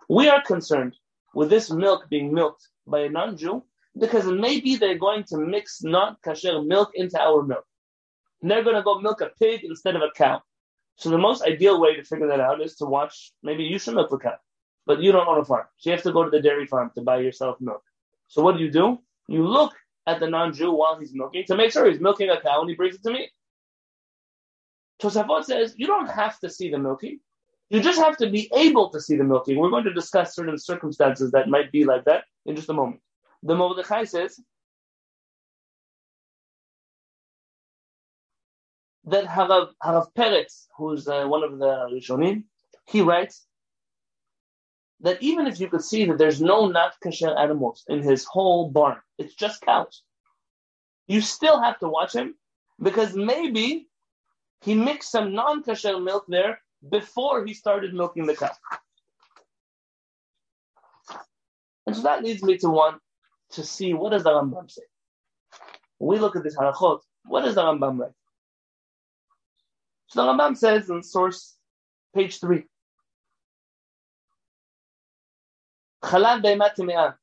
We 0.08 0.28
are 0.28 0.42
concerned 0.42 0.96
with 1.34 1.50
this 1.50 1.70
milk 1.70 2.08
being 2.08 2.32
milked 2.32 2.68
by 2.86 3.00
a 3.00 3.08
non-Jew 3.08 3.62
because 3.98 4.26
maybe 4.26 4.76
they're 4.76 4.98
going 4.98 5.24
to 5.24 5.38
mix 5.38 5.82
not 5.82 6.22
kasher 6.22 6.64
milk 6.66 6.90
into 6.94 7.20
our 7.20 7.42
milk. 7.42 7.64
And 8.40 8.50
they're 8.50 8.62
going 8.62 8.76
to 8.76 8.82
go 8.82 9.00
milk 9.00 9.20
a 9.20 9.30
pig 9.38 9.64
instead 9.64 9.96
of 9.96 10.02
a 10.02 10.10
cow. 10.16 10.40
So 10.98 11.10
the 11.10 11.18
most 11.18 11.42
ideal 11.42 11.80
way 11.80 11.94
to 11.94 12.02
figure 12.02 12.26
that 12.26 12.40
out 12.40 12.60
is 12.60 12.74
to 12.76 12.84
watch, 12.84 13.32
maybe 13.44 13.62
you 13.62 13.78
should 13.78 13.94
milk 13.94 14.10
the 14.10 14.18
cow, 14.18 14.34
but 14.84 15.00
you 15.00 15.12
don't 15.12 15.28
own 15.28 15.38
a 15.38 15.44
farm. 15.44 15.66
So 15.76 15.90
you 15.90 15.94
have 15.94 16.02
to 16.02 16.12
go 16.12 16.24
to 16.24 16.30
the 16.30 16.42
dairy 16.42 16.66
farm 16.66 16.90
to 16.96 17.02
buy 17.02 17.18
yourself 17.20 17.60
milk. 17.60 17.82
So 18.26 18.42
what 18.42 18.56
do 18.56 18.64
you 18.64 18.70
do? 18.70 18.98
You 19.28 19.46
look 19.46 19.74
at 20.08 20.18
the 20.18 20.28
non-Jew 20.28 20.72
while 20.72 20.98
he's 20.98 21.14
milking 21.14 21.44
to 21.46 21.56
make 21.56 21.70
sure 21.70 21.88
he's 21.88 22.00
milking 22.00 22.30
a 22.30 22.40
cow 22.40 22.60
and 22.60 22.68
he 22.68 22.74
brings 22.74 22.96
it 22.96 23.04
to 23.04 23.12
me. 23.12 23.30
Tosafot 25.00 25.44
says 25.44 25.74
you 25.76 25.86
don't 25.86 26.10
have 26.10 26.40
to 26.40 26.50
see 26.50 26.68
the 26.68 26.78
milking. 26.78 27.20
You 27.70 27.80
just 27.80 28.00
have 28.00 28.16
to 28.16 28.28
be 28.28 28.50
able 28.56 28.90
to 28.90 29.00
see 29.00 29.16
the 29.16 29.22
milking. 29.22 29.56
We're 29.56 29.70
going 29.70 29.84
to 29.84 29.94
discuss 29.94 30.34
certain 30.34 30.58
circumstances 30.58 31.30
that 31.30 31.48
might 31.48 31.70
be 31.70 31.84
like 31.84 32.04
that 32.06 32.24
in 32.44 32.56
just 32.56 32.70
a 32.70 32.74
moment. 32.74 33.00
The 33.44 33.54
Mordechai 33.54 34.02
says 34.02 34.40
that 39.10 39.24
Harav, 39.24 39.70
Harav 39.82 40.12
Peretz, 40.16 40.66
who's 40.76 41.08
uh, 41.08 41.26
one 41.26 41.42
of 41.42 41.58
the 41.58 41.88
Rishonim, 41.92 42.44
he 42.86 43.00
writes 43.00 43.46
that 45.00 45.22
even 45.22 45.46
if 45.46 45.60
you 45.60 45.68
could 45.68 45.82
see 45.82 46.04
that 46.06 46.18
there's 46.18 46.40
no 46.40 46.68
not 46.68 46.94
kosher 47.02 47.36
animals 47.36 47.84
in 47.88 48.02
his 48.02 48.24
whole 48.24 48.70
barn, 48.70 48.98
it's 49.18 49.34
just 49.34 49.62
cows, 49.62 50.02
you 51.06 51.20
still 51.20 51.60
have 51.60 51.78
to 51.80 51.88
watch 51.88 52.14
him 52.14 52.34
because 52.82 53.14
maybe 53.14 53.88
he 54.62 54.74
mixed 54.74 55.10
some 55.10 55.34
non 55.34 55.62
kosher 55.62 55.98
milk 56.00 56.24
there 56.28 56.60
before 56.90 57.44
he 57.44 57.54
started 57.54 57.94
milking 57.94 58.26
the 58.26 58.36
cow. 58.36 58.50
And 61.86 61.96
so 61.96 62.02
that 62.02 62.22
leads 62.22 62.42
me 62.42 62.58
to 62.58 62.68
one 62.68 62.98
to 63.52 63.64
see 63.64 63.94
what 63.94 64.10
does 64.10 64.24
the 64.24 64.30
Rambam 64.30 64.70
say. 64.70 64.82
When 65.98 66.18
we 66.18 66.20
look 66.20 66.36
at 66.36 66.42
this 66.42 66.56
halachot, 66.56 67.00
what 67.24 67.44
does 67.44 67.54
the 67.54 67.62
Rambam 67.62 67.98
write? 68.00 68.17
So 70.08 70.22
the 70.22 70.32
Rambam 70.32 70.56
says 70.56 70.88
in 70.90 71.02
source 71.02 71.56
page 72.14 72.40
three. 72.40 72.64
Chalal 76.02 76.42
be'emat 76.42 77.14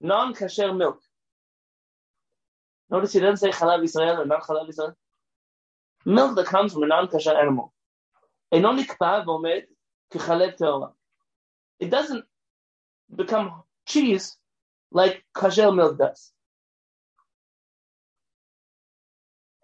non-kasher 0.00 0.76
milk. 0.76 1.00
Notice 2.90 3.14
he 3.14 3.20
doesn't 3.20 3.38
say 3.38 3.50
chalav 3.50 3.82
Israel 3.82 4.20
or 4.20 4.26
non-chalav 4.26 4.68
Israel. 4.68 4.94
Milk 6.04 6.36
that 6.36 6.46
comes 6.46 6.72
from 6.74 6.82
a 6.82 6.86
non-kasher 6.86 7.34
animal. 7.34 7.72
It 11.80 11.90
doesn't 11.90 12.24
become 13.14 13.62
cheese 13.86 14.36
like 14.92 15.24
kasher 15.34 15.74
milk 15.74 15.98
does. 15.98 16.32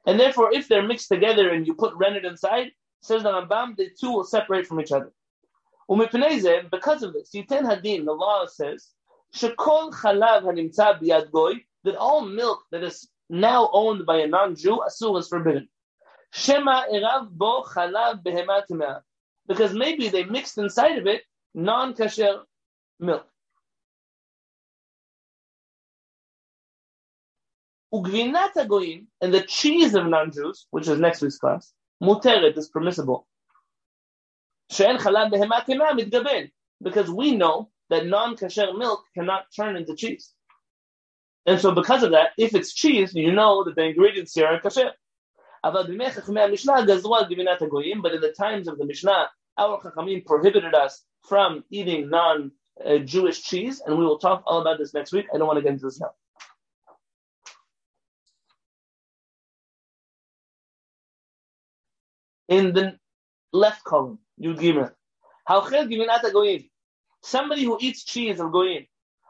And 0.06 0.18
therefore, 0.18 0.52
if 0.52 0.68
they're 0.68 0.86
mixed 0.86 1.08
together 1.08 1.50
and 1.50 1.66
you 1.66 1.74
put 1.74 1.94
rennet 1.94 2.24
inside, 2.24 2.72
says 3.02 3.22
the 3.22 3.30
Rambam, 3.30 3.76
the 3.76 3.90
two 3.98 4.12
will 4.12 4.24
separate 4.24 4.66
from 4.66 4.80
each 4.80 4.92
other. 4.92 5.12
Because 5.88 7.02
of 7.02 7.12
this, 7.12 7.30
Yitin 7.34 7.64
Hadin, 7.64 8.04
the 8.04 8.12
law 8.12 8.46
says, 8.46 8.88
Shekol 9.34 9.92
chalav 9.92 10.42
hanimtza 10.42 11.00
biyad 11.00 11.30
goy, 11.30 11.54
that 11.84 11.96
all 11.96 12.22
milk 12.22 12.64
that 12.70 12.82
is 12.82 13.08
now 13.28 13.68
owned 13.72 14.06
by 14.06 14.18
a 14.18 14.26
non-Jew, 14.26 14.80
asul 14.86 15.18
is 15.18 15.28
forbidden. 15.28 15.68
Shema 16.32 16.84
erav 16.92 17.30
bo 17.30 17.62
chalav 17.62 18.22
behemat 18.22 19.02
because 19.46 19.74
maybe 19.74 20.08
they 20.08 20.24
mixed 20.24 20.58
inside 20.58 20.98
of 20.98 21.06
it 21.06 21.22
non-kasher 21.54 22.42
milk. 23.00 23.26
Ugvinat 27.92 28.68
goyim 28.68 29.06
and 29.20 29.34
the 29.34 29.42
cheese 29.42 29.94
of 29.94 30.06
non-Jews, 30.06 30.66
which 30.70 30.88
is 30.88 30.98
next 30.98 31.20
week's 31.20 31.38
class, 31.38 31.72
muteret 32.02 32.56
is 32.56 32.68
permissible. 32.68 33.26
She'en 34.70 34.96
chalav 34.96 35.30
behemat 35.30 35.66
mitgaben, 35.66 36.50
because 36.82 37.10
we 37.10 37.36
know 37.36 37.70
that 37.90 38.06
non-kasher 38.06 38.76
milk 38.78 39.04
cannot 39.14 39.44
turn 39.54 39.76
into 39.76 39.94
cheese. 39.94 40.32
And 41.44 41.60
so 41.60 41.72
because 41.72 42.02
of 42.02 42.12
that, 42.12 42.30
if 42.38 42.54
it's 42.54 42.72
cheese, 42.72 43.14
you 43.14 43.32
know 43.32 43.64
that 43.64 43.74
the 43.74 43.84
ingredients 43.84 44.34
here 44.34 44.46
are 44.46 44.60
kasher. 44.60 44.92
But 45.62 45.88
in 45.88 45.98
the 45.98 46.04
times 48.36 48.68
of 48.68 48.78
the 48.78 48.84
Mishnah, 48.84 49.30
our 49.58 49.80
Chachamim 49.80 50.24
prohibited 50.24 50.74
us 50.74 51.04
from 51.28 51.64
eating 51.70 52.10
non-Jewish 52.10 53.38
uh, 53.38 53.42
cheese, 53.42 53.82
and 53.86 53.96
we 53.98 54.04
will 54.04 54.18
talk 54.18 54.42
all 54.46 54.60
about 54.60 54.78
this 54.78 54.92
next 54.94 55.12
week. 55.12 55.26
I 55.32 55.38
don't 55.38 55.46
want 55.46 55.58
to 55.58 55.62
get 55.62 55.72
into 55.72 55.84
this 55.84 56.00
now. 56.00 56.10
In 62.52 62.74
the 62.74 62.98
left 63.52 63.82
column, 63.84 64.18
Yud 64.40 64.58
Gimel, 64.58 64.92
Somebody 67.22 67.64
who 67.64 67.78
eats 67.80 68.04
cheese 68.04 68.40
of 68.40 68.52
goyim, 68.52 68.86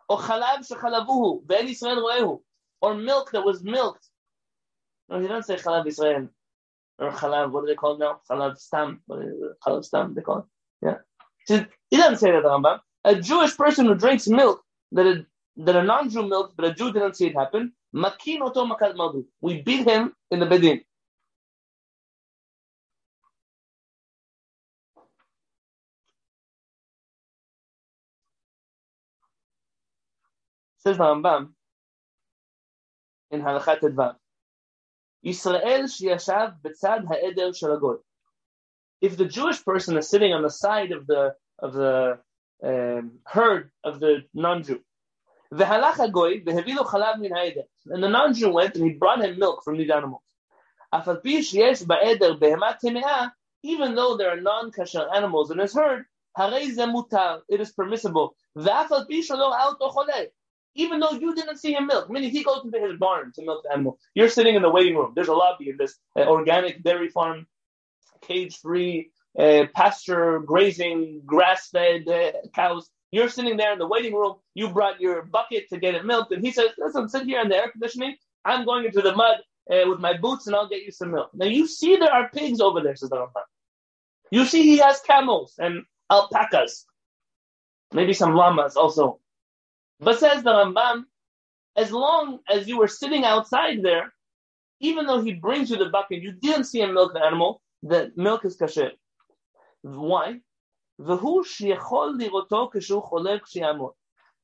or 0.08 0.18
chalav 0.18 0.60
shechalavuhu, 0.68 1.46
ben 1.46 1.68
Yisrael 1.68 1.98
roehu, 1.98 2.40
or 2.80 2.94
milk 2.94 3.30
that 3.32 3.44
was 3.44 3.62
milked. 3.62 4.06
No, 5.08 5.20
he 5.20 5.28
doesn't 5.28 5.44
say 5.44 5.62
chalav 5.62 5.86
Yisrael 5.86 6.28
or 6.98 7.10
chalav. 7.12 7.52
What 7.52 7.62
do 7.62 7.66
they 7.68 7.74
call 7.74 7.98
now? 7.98 8.20
Chalav 8.28 8.58
stam. 8.58 9.00
Chalav 9.10 9.84
stam. 9.84 10.14
They 10.14 10.22
call 10.22 10.38
it. 10.38 10.44
Yeah. 10.82 10.98
He 11.90 11.96
doesn't 11.96 12.18
say 12.18 12.30
that 12.32 12.44
Rambam. 12.44 12.80
A 13.04 13.16
Jewish 13.16 13.56
person 13.56 13.86
who 13.86 13.94
drinks 13.94 14.28
milk 14.28 14.62
that 14.92 15.06
a, 15.06 15.26
that 15.58 15.76
a 15.76 15.82
non-Jew 15.82 16.28
milk, 16.28 16.54
but 16.56 16.66
a 16.66 16.74
Jew 16.74 16.92
didn't 16.92 17.16
see 17.16 17.26
it 17.28 17.34
happen. 17.34 17.72
Makin 17.92 18.42
oto 18.42 18.64
makat 18.66 18.96
madu. 18.96 19.26
We 19.40 19.62
beat 19.62 19.86
him 19.86 20.14
in 20.30 20.40
the 20.40 20.46
bedin. 20.46 20.82
Says 30.84 30.98
the 30.98 31.04
Rambam 31.04 31.50
in 33.30 33.40
Halachat 33.40 33.82
Advav. 33.82 34.16
Yisrael 35.24 35.84
sheyashav 35.84 36.56
betzad 36.60 37.06
ha'eder 37.06 37.54
shel 37.54 38.00
If 39.00 39.16
the 39.16 39.26
Jewish 39.26 39.64
person 39.64 39.96
is 39.96 40.08
sitting 40.08 40.32
on 40.32 40.42
the 40.42 40.50
side 40.50 40.90
of 40.90 41.06
the 41.06 41.36
of 41.60 41.74
the 41.74 42.18
um, 42.64 43.20
herd 43.24 43.70
of 43.84 44.00
the 44.00 44.24
non-Jew, 44.34 44.80
v'halach 45.54 45.98
hagoy 46.02 46.44
v'hevilu 46.44 46.84
chalav 46.84 47.20
min 47.20 47.30
ha'eder, 47.30 47.62
and 47.86 48.02
the 48.02 48.08
non-Jew 48.08 48.50
went 48.50 48.74
and 48.74 48.84
he 48.84 48.94
brought 48.94 49.24
him 49.24 49.38
milk 49.38 49.62
from 49.62 49.78
these 49.78 49.90
animals. 49.90 50.22
Afal 50.92 51.22
pi 51.22 51.42
sheyesh 51.42 51.84
ba'eder 51.84 52.40
behemat 52.40 52.78
teme'ah, 52.84 53.30
even 53.62 53.94
though 53.94 54.16
there 54.16 54.30
are 54.30 54.40
non-kosher 54.40 55.06
animals 55.14 55.52
in 55.52 55.58
his 55.58 55.74
herd, 55.74 56.06
harei 56.36 56.74
mutar, 56.90 57.42
it 57.48 57.60
is 57.60 57.70
permissible. 57.70 58.34
V'afal 58.58 59.06
pi 59.08 59.20
shalo 59.20 59.56
al 59.56 59.78
tocholeh, 59.78 60.26
even 60.74 61.00
though 61.00 61.12
you 61.12 61.34
didn't 61.34 61.58
see 61.58 61.74
him 61.74 61.86
milk. 61.86 62.10
Meaning 62.10 62.30
he 62.30 62.44
goes 62.44 62.64
into 62.64 62.80
his 62.80 62.98
barn 62.98 63.32
to 63.34 63.44
milk 63.44 63.62
the 63.64 63.72
animal. 63.72 63.98
You're 64.14 64.28
sitting 64.28 64.54
in 64.54 64.62
the 64.62 64.70
waiting 64.70 64.96
room. 64.96 65.12
There's 65.14 65.28
a 65.28 65.34
lobby 65.34 65.70
in 65.70 65.76
this 65.76 65.98
uh, 66.18 66.22
organic 66.22 66.82
dairy 66.82 67.08
farm, 67.08 67.46
cage-free, 68.22 69.10
uh, 69.38 69.64
pasture, 69.74 70.40
grazing, 70.40 71.22
grass-fed 71.24 72.08
uh, 72.08 72.32
cows. 72.54 72.88
You're 73.10 73.28
sitting 73.28 73.56
there 73.56 73.72
in 73.72 73.78
the 73.78 73.86
waiting 73.86 74.14
room. 74.14 74.36
You 74.54 74.70
brought 74.70 75.00
your 75.00 75.22
bucket 75.22 75.68
to 75.70 75.78
get 75.78 75.94
it 75.94 76.04
milked, 76.04 76.32
and 76.32 76.44
he 76.44 76.52
says, 76.52 76.70
"Listen, 76.78 77.08
sit 77.08 77.24
here 77.26 77.40
in 77.40 77.48
the 77.48 77.56
air 77.56 77.70
conditioning. 77.70 78.16
I'm 78.44 78.64
going 78.64 78.86
into 78.86 79.02
the 79.02 79.14
mud 79.14 79.38
uh, 79.70 79.88
with 79.88 80.00
my 80.00 80.16
boots, 80.16 80.46
and 80.46 80.56
I'll 80.56 80.68
get 80.68 80.82
you 80.82 80.92
some 80.92 81.12
milk." 81.12 81.30
Now 81.34 81.46
you 81.46 81.66
see 81.66 81.96
there 81.96 82.12
are 82.12 82.30
pigs 82.30 82.60
over 82.60 82.80
there, 82.80 82.96
says 82.96 83.10
the 83.10 83.16
Rambam. 83.16 83.44
You 84.30 84.46
see 84.46 84.62
he 84.62 84.78
has 84.78 85.00
camels 85.02 85.54
and 85.58 85.84
alpacas, 86.10 86.86
maybe 87.92 88.14
some 88.14 88.34
llamas 88.34 88.76
also. 88.76 89.20
But 90.02 90.18
says 90.18 90.42
the 90.42 90.50
Rambam, 90.50 91.04
as 91.76 91.92
long 91.92 92.40
as 92.50 92.66
you 92.66 92.78
were 92.78 92.88
sitting 92.88 93.24
outside 93.24 93.84
there, 93.84 94.12
even 94.80 95.06
though 95.06 95.22
he 95.22 95.34
brings 95.34 95.70
you 95.70 95.76
the 95.76 95.90
bucket, 95.90 96.22
you 96.22 96.32
didn't 96.32 96.64
see 96.64 96.80
him 96.80 96.94
milk 96.94 97.14
the 97.14 97.24
animal, 97.24 97.62
the 97.84 98.10
milk 98.16 98.44
is 98.44 98.58
kasher. 98.58 98.90
Why? 99.82 100.40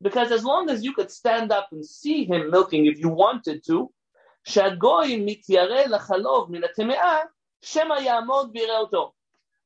Because 0.01 0.31
as 0.31 0.45
long 0.45 0.71
as 0.71 0.85
you 0.85 0.95
could 0.95 1.11
stand 1.11 1.51
up 1.51 1.69
and 1.73 1.85
see 1.85 2.25
him 2.25 2.51
milking 2.53 2.87
if 2.87 3.01
you 3.01 3.09
wanted 3.09 3.65
to, 3.67 3.91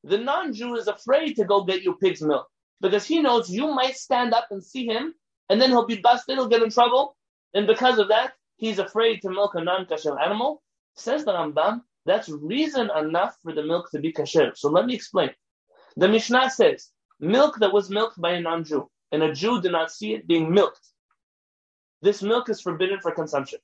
the 0.05 0.17
non-Jew 0.17 0.75
is 0.75 0.87
afraid 0.87 1.35
to 1.35 1.45
go 1.45 1.63
get 1.63 1.83
you 1.83 1.95
pig's 2.01 2.21
milk 2.23 2.47
because 2.81 3.05
he 3.05 3.21
knows 3.21 3.51
you 3.51 3.67
might 3.67 3.95
stand 3.95 4.33
up 4.33 4.47
and 4.49 4.63
see 4.63 4.87
him 4.87 5.13
and 5.49 5.61
then 5.61 5.69
he'll 5.69 5.85
be 5.85 5.97
busted, 5.97 6.37
he'll 6.37 6.47
get 6.47 6.63
in 6.63 6.69
trouble, 6.69 7.15
and 7.53 7.67
because 7.67 7.99
of 7.99 8.07
that, 8.09 8.33
he's 8.57 8.79
afraid 8.79 9.21
to 9.21 9.29
milk 9.29 9.55
a 9.55 9.63
non-kasher 9.63 10.19
animal. 10.19 10.61
Says 10.95 11.25
the 11.25 11.33
Rambam, 11.33 11.81
that's 12.05 12.29
reason 12.29 12.89
enough 12.95 13.35
for 13.43 13.53
the 13.53 13.63
milk 13.63 13.89
to 13.91 13.99
be 13.99 14.13
kasher. 14.13 14.55
So 14.55 14.69
let 14.69 14.85
me 14.85 14.93
explain. 14.93 15.31
The 15.97 16.07
Mishnah 16.07 16.49
says, 16.49 16.89
milk 17.19 17.59
that 17.59 17.73
was 17.73 17.89
milked 17.89 18.19
by 18.19 18.31
a 18.33 18.41
non-Jew, 18.41 18.89
and 19.11 19.23
a 19.23 19.33
Jew 19.33 19.61
did 19.61 19.71
not 19.71 19.91
see 19.91 20.13
it 20.13 20.27
being 20.27 20.51
milked. 20.53 20.87
This 22.01 22.21
milk 22.21 22.49
is 22.49 22.61
forbidden 22.61 22.99
for 22.99 23.11
consumption. 23.11 23.59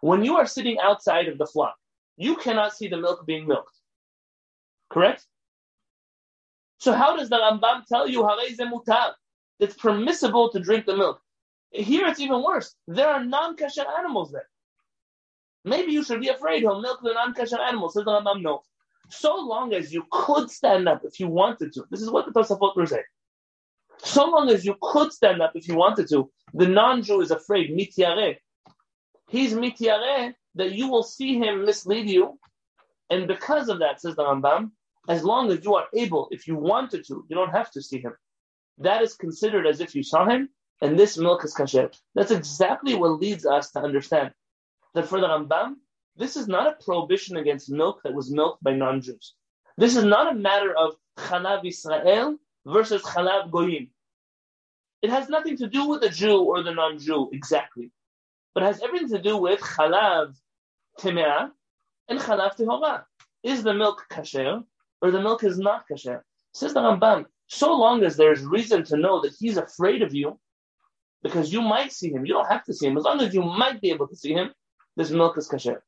When 0.00 0.24
you 0.24 0.36
are 0.36 0.46
sitting 0.46 0.78
outside 0.78 1.28
of 1.28 1.38
the 1.38 1.46
flock, 1.46 1.74
you 2.16 2.36
cannot 2.36 2.74
see 2.76 2.88
the 2.88 2.98
milk 2.98 3.24
being 3.26 3.46
milked. 3.46 3.76
Correct? 4.90 5.24
So 6.78 6.92
how 6.92 7.16
does 7.16 7.28
the 7.28 7.36
Rambam 7.38 7.86
tell 7.86 8.08
you 8.08 8.22
mutar? 8.22 9.12
It's 9.62 9.76
permissible 9.76 10.50
to 10.50 10.58
drink 10.58 10.86
the 10.86 10.96
milk. 10.96 11.20
Here 11.70 12.06
it's 12.08 12.18
even 12.20 12.42
worse. 12.42 12.74
There 12.88 13.08
are 13.08 13.24
non-kasher 13.24 13.84
animals 13.98 14.32
there. 14.32 14.48
Maybe 15.64 15.92
you 15.92 16.02
should 16.02 16.20
be 16.20 16.28
afraid 16.28 16.62
he'll 16.62 16.80
milk 16.80 16.98
the 17.02 17.12
non-kasher 17.14 17.60
animals. 17.60 17.94
Says 17.94 18.04
the 18.04 18.10
Rambam, 18.10 18.42
no. 18.42 18.62
So 19.08 19.36
long 19.36 19.72
as 19.72 19.92
you 19.92 20.04
could 20.10 20.50
stand 20.50 20.88
up 20.88 21.02
if 21.04 21.20
you 21.20 21.28
wanted 21.28 21.72
to. 21.74 21.84
This 21.90 22.02
is 22.02 22.10
what 22.10 22.26
the 22.26 22.32
Tosafot 22.32 22.74
were 22.74 22.86
saying. 22.86 23.04
So 23.98 24.28
long 24.28 24.50
as 24.50 24.64
you 24.64 24.74
could 24.82 25.12
stand 25.12 25.40
up 25.40 25.52
if 25.54 25.68
you 25.68 25.76
wanted 25.76 26.08
to, 26.08 26.28
the 26.54 26.66
non-Jew 26.66 27.20
is 27.20 27.30
afraid, 27.30 27.70
mityare. 27.70 28.38
He's 29.28 29.54
mityare 29.54 30.34
that 30.56 30.72
you 30.72 30.88
will 30.88 31.04
see 31.04 31.38
him 31.38 31.64
mislead 31.64 32.10
you. 32.10 32.36
And 33.10 33.28
because 33.28 33.68
of 33.68 33.78
that, 33.78 34.00
says 34.00 34.16
the 34.16 34.24
Rambam, 34.24 34.72
as 35.08 35.22
long 35.22 35.52
as 35.52 35.64
you 35.64 35.76
are 35.76 35.86
able, 35.94 36.26
if 36.32 36.48
you 36.48 36.56
wanted 36.56 37.06
to, 37.06 37.24
you 37.28 37.36
don't 37.36 37.52
have 37.52 37.70
to 37.72 37.80
see 37.80 38.00
him 38.00 38.14
that 38.78 39.02
is 39.02 39.14
considered 39.14 39.66
as 39.66 39.80
if 39.80 39.94
you 39.94 40.02
saw 40.02 40.28
him, 40.28 40.48
and 40.80 40.98
this 40.98 41.16
milk 41.16 41.44
is 41.44 41.54
kasher. 41.54 41.92
That's 42.14 42.30
exactly 42.30 42.94
what 42.94 43.20
leads 43.20 43.46
us 43.46 43.70
to 43.72 43.80
understand 43.80 44.32
that 44.94 45.06
for 45.06 45.20
the 45.20 45.28
Rambam, 45.28 45.74
this 46.16 46.36
is 46.36 46.48
not 46.48 46.66
a 46.66 46.84
prohibition 46.84 47.36
against 47.36 47.70
milk 47.70 48.00
that 48.04 48.14
was 48.14 48.30
milked 48.30 48.62
by 48.62 48.74
non-Jews. 48.74 49.34
This 49.78 49.96
is 49.96 50.04
not 50.04 50.30
a 50.30 50.34
matter 50.34 50.74
of 50.76 50.94
chalav 51.16 51.64
Israel 51.64 52.36
versus 52.66 53.02
chalav 53.02 53.50
goyim. 53.50 53.88
It 55.00 55.10
has 55.10 55.28
nothing 55.28 55.56
to 55.58 55.68
do 55.68 55.88
with 55.88 56.02
the 56.02 56.10
Jew 56.10 56.42
or 56.42 56.62
the 56.62 56.74
non-Jew 56.74 57.30
exactly, 57.32 57.90
but 58.54 58.62
it 58.62 58.66
has 58.66 58.82
everything 58.82 59.08
to 59.08 59.22
do 59.22 59.36
with 59.36 59.60
chalav 59.60 60.34
timea 61.00 61.50
and 62.08 62.18
chalav 62.18 62.56
tehora. 62.56 63.04
Is 63.42 63.62
the 63.62 63.74
milk 63.74 64.04
kasher 64.10 64.62
or 65.00 65.10
the 65.10 65.20
milk 65.20 65.42
is 65.42 65.58
not 65.58 65.84
kasher? 65.90 66.20
Says 66.52 66.74
the 66.74 66.80
Rambam, 66.80 67.24
so 67.52 67.76
long 67.76 68.02
as 68.02 68.16
there's 68.16 68.40
reason 68.42 68.82
to 68.84 68.96
know 68.96 69.20
that 69.20 69.34
he's 69.38 69.58
afraid 69.58 70.00
of 70.00 70.14
you, 70.14 70.38
because 71.22 71.52
you 71.52 71.60
might 71.60 71.92
see 71.92 72.10
him, 72.10 72.24
you 72.24 72.32
don't 72.32 72.48
have 72.50 72.64
to 72.64 72.72
see 72.72 72.86
him. 72.86 72.96
As 72.96 73.04
long 73.04 73.20
as 73.20 73.34
you 73.34 73.42
might 73.42 73.78
be 73.80 73.90
able 73.90 74.08
to 74.08 74.16
see 74.16 74.32
him, 74.32 74.52
this 74.96 75.10
milk 75.10 75.36
is 75.36 75.48
kasher. 75.48 75.80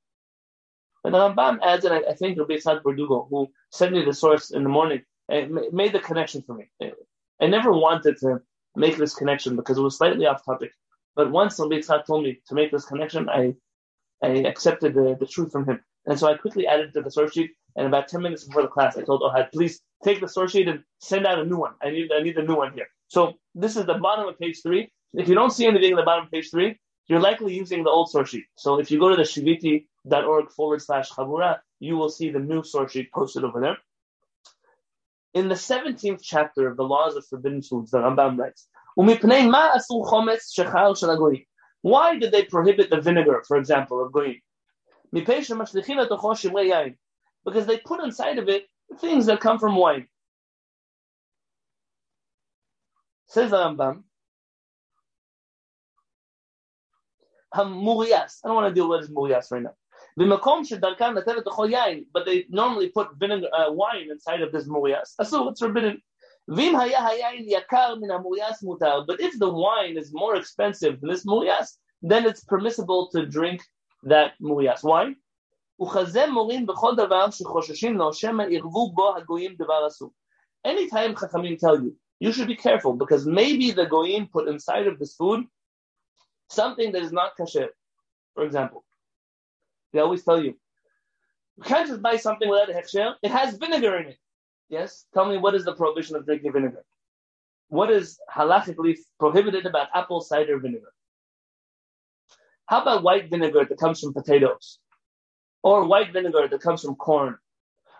And 1.05 1.14
the 1.14 1.18
Rambam 1.18 1.59
adds, 1.62 1.87
and 1.87 1.94
I, 1.94 1.98
I 2.11 2.14
think 2.14 2.33
it'll 2.33 2.46
Rabbi 2.46 2.61
Yitzhak 2.61 2.83
Verdugo, 2.85 3.27
who 3.31 3.48
sent 3.72 3.92
me 3.92 4.05
the 4.05 4.12
source 4.12 4.50
in 4.50 4.62
the 4.62 4.68
morning, 4.68 5.03
eh, 5.31 5.46
made 5.72 5.94
the 5.94 6.00
connection 6.00 6.42
for 6.42 6.55
me. 6.55 6.68
Eh, 6.83 6.90
I 7.40 7.46
never 7.46 7.72
wanted 7.72 8.18
to 8.18 8.40
make 8.77 8.98
this 8.98 9.14
connection 9.14 9.57
because 9.57 9.79
it 9.79 9.83
was 9.83 9.96
slightly 9.96 10.27
off 10.27 10.44
topic. 10.44 10.72
But 11.16 11.31
once 11.31 11.59
Rabbi 11.59 11.77
Yitzhak 11.77 12.05
told 12.07 12.24
me 12.24 12.40
to 12.48 12.55
make 12.55 12.70
this 12.70 12.85
connection, 12.85 13.29
I 13.31 13.55
I 14.22 14.29
accepted 14.53 14.94
the, 14.94 15.16
the 15.18 15.27
truth 15.27 15.53
from 15.53 15.66
him. 15.66 15.81
And 16.07 16.18
so 16.18 16.29
I 16.29 16.37
quickly 16.37 16.66
added 16.66 16.92
to 16.94 17.03
the 17.03 17.11
source 17.11 17.33
sheet. 17.33 17.53
And 17.77 17.87
about 17.87 18.09
10 18.09 18.22
minutes 18.22 18.44
before 18.44 18.62
the 18.62 18.68
class, 18.68 18.96
I 18.96 19.03
told 19.03 19.22
Ohad, 19.22 19.50
please 19.53 19.81
take 20.05 20.21
the 20.21 20.29
source 20.29 20.53
sheet 20.53 20.69
and 20.69 20.85
send 21.01 21.27
out 21.27 21.38
a 21.38 21.45
new 21.45 21.57
one. 21.57 21.73
I 21.83 21.90
need, 21.90 22.11
I 22.12 22.23
need 22.23 22.37
a 22.37 22.45
new 22.45 22.57
one 22.57 22.73
here. 22.75 22.87
So 23.09 23.35
this 23.55 23.77
is 23.77 23.87
the 23.87 23.95
bottom 23.95 24.29
of 24.29 24.38
page 24.38 24.61
three. 24.62 24.90
If 25.14 25.29
you 25.29 25.35
don't 25.35 25.51
see 25.51 25.67
anything 25.67 25.90
in 25.90 25.97
the 25.97 26.03
bottom 26.03 26.27
of 26.27 26.31
page 26.31 26.51
three, 26.51 26.79
you're 27.09 27.21
likely 27.21 27.55
using 27.55 27.85
the 27.85 27.90
old 27.90 28.11
source 28.11 28.31
sheet. 28.31 28.45
So 28.57 28.79
if 28.79 28.90
you 28.90 28.99
go 28.99 29.09
to 29.09 29.17
the 29.17 29.23
shiviti.org 29.23 30.51
forward 30.51 30.83
slash 30.83 31.11
chabura, 31.11 31.59
you 31.81 31.97
will 31.97 32.09
see 32.09 32.31
the 32.31 32.38
new 32.38 32.62
source 32.62 32.93
sheet 32.93 33.12
posted 33.12 33.45
over 33.45 33.61
there. 33.61 33.77
In 35.35 35.49
the 35.49 35.55
17th 35.55 36.21
chapter 36.23 36.69
of 36.69 36.77
the 36.77 36.85
laws 36.85 37.17
of 37.17 37.27
forbidden 37.27 37.62
foods, 37.62 37.90
the 37.90 37.99
Rambam 37.99 38.38
writes, 38.38 38.69
why 41.83 42.19
did 42.19 42.33
they 42.33 42.45
prohibit 42.45 42.90
the 42.90 43.01
vinegar, 43.01 43.43
for 43.47 43.57
example, 43.57 44.05
of 44.05 44.12
goyim? 44.12 44.40
Because 47.45 47.67
they 47.67 47.79
put 47.79 48.05
inside 48.05 48.38
of 48.38 48.49
it 48.49 48.67
things 48.99 49.27
that 49.27 49.41
come 49.41 49.59
from 49.59 49.77
wine. 49.77 50.07
Says 53.27 53.51
the 53.51 53.57
Rambam, 53.57 54.05
Murias. 57.57 58.41
I 58.45 58.49
don't 58.49 58.57
want 58.57 58.69
to 58.69 58.75
deal 58.75 58.89
with 58.89 59.03
this 59.03 59.11
murias 59.11 59.49
right 59.51 59.63
now. 59.63 59.75
But 60.17 60.43
they 62.27 62.47
normally 62.49 62.89
put 62.91 63.09
vinegar, 63.19 63.49
uh, 63.53 63.73
wine 63.73 64.09
inside 64.11 64.43
of 64.43 64.53
this 64.53 64.69
murias. 64.69 65.15
So 65.25 65.49
it's 65.49 65.59
forbidden. 65.61 66.01
But 66.47 66.59
if 69.21 69.39
the 69.39 69.51
wine 69.51 69.97
is 69.97 70.13
more 70.13 70.37
expensive 70.37 71.01
than 71.01 71.11
this 71.11 71.25
murias, 71.25 71.79
then 72.03 72.27
it's 72.27 72.45
permissible 72.45 73.09
to 73.13 73.25
drink 73.27 73.63
that 74.03 74.35
murias. 74.41 74.83
Why? 74.83 75.15
Anytime 80.65 81.15
Chachamim 81.15 81.59
tell 81.59 81.83
you, 81.83 81.97
you 82.21 82.33
should 82.33 82.47
be 82.47 82.57
careful 82.57 82.95
because 82.95 83.27
maybe 83.27 83.71
the 83.73 83.87
goyim 83.87 84.29
put 84.33 84.49
inside 84.49 84.87
of 84.87 84.99
this 84.99 85.15
food 85.15 85.45
something 86.49 86.93
that 86.93 87.03
is 87.03 87.13
not 87.13 87.37
kosher. 87.37 87.69
For 88.35 88.45
example, 88.45 88.85
they 89.93 90.01
always 90.01 90.25
tell 90.25 90.43
you, 90.43 90.55
you 91.57 91.63
can't 91.63 91.89
just 91.89 92.03
buy 92.03 92.17
something 92.17 92.49
without 92.49 92.71
a 92.71 92.73
hechsher. 92.73 93.15
It 93.23 93.31
has 93.31 93.57
vinegar 93.57 93.97
in 93.99 94.09
it. 94.09 94.19
Yes? 94.69 95.07
Tell 95.15 95.27
me 95.27 95.37
what 95.37 95.55
is 95.55 95.65
the 95.65 95.75
prohibition 95.75 96.17
of 96.17 96.25
drinking 96.25 96.53
vinegar? 96.53 96.85
What 97.69 97.91
is 97.91 98.19
halachically 98.33 98.97
prohibited 99.19 99.67
about 99.67 99.89
apple 99.95 100.21
cider 100.21 100.59
vinegar? 100.59 100.93
How 102.67 102.83
about 102.83 103.03
white 103.03 103.29
vinegar 103.31 103.65
that 103.65 103.79
comes 103.79 104.01
from 104.01 104.15
potatoes? 104.15 104.79
Or 105.64 105.87
white 105.87 106.12
vinegar 106.12 106.48
that 106.48 106.62
comes 106.62 106.83
from 106.83 106.96
corn? 106.96 107.38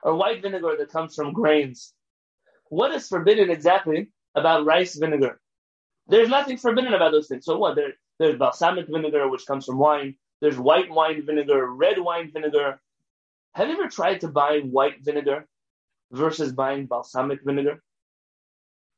Or 0.05 0.17
white 0.17 0.43
vinegar 0.43 0.77
that 0.79 0.91
comes 0.91 1.17
from 1.17 1.33
grains? 1.33 1.95
What 2.69 2.93
is 2.95 3.09
forbidden 3.09 3.51
exactly 3.51 4.11
about 4.37 4.67
rice 4.67 4.97
vinegar? 4.97 5.41
There's 6.09 6.29
nothing 6.29 6.59
forbidden 6.59 6.95
about 6.95 7.13
those 7.13 7.29
things. 7.29 7.47
So 7.47 7.59
what? 7.59 7.77
There, 7.77 7.95
there's 8.21 8.39
balsamic 8.39 8.89
vinegar, 8.89 9.29
which 9.31 9.47
comes 9.47 9.67
from 9.67 9.79
wine. 9.79 10.17
There's 10.43 10.59
white 10.59 10.91
wine 10.91 11.25
vinegar, 11.27 11.67
red 11.67 11.99
wine 11.99 12.33
vinegar. 12.33 12.81
Have 13.55 13.69
you 13.69 13.75
ever 13.75 13.89
tried 13.89 14.23
to 14.23 14.29
buy 14.29 14.61
white 14.61 15.03
vinegar 15.03 15.49
versus 16.13 16.53
buying 16.53 16.87
balsamic 16.87 17.41
vinegar? 17.45 17.83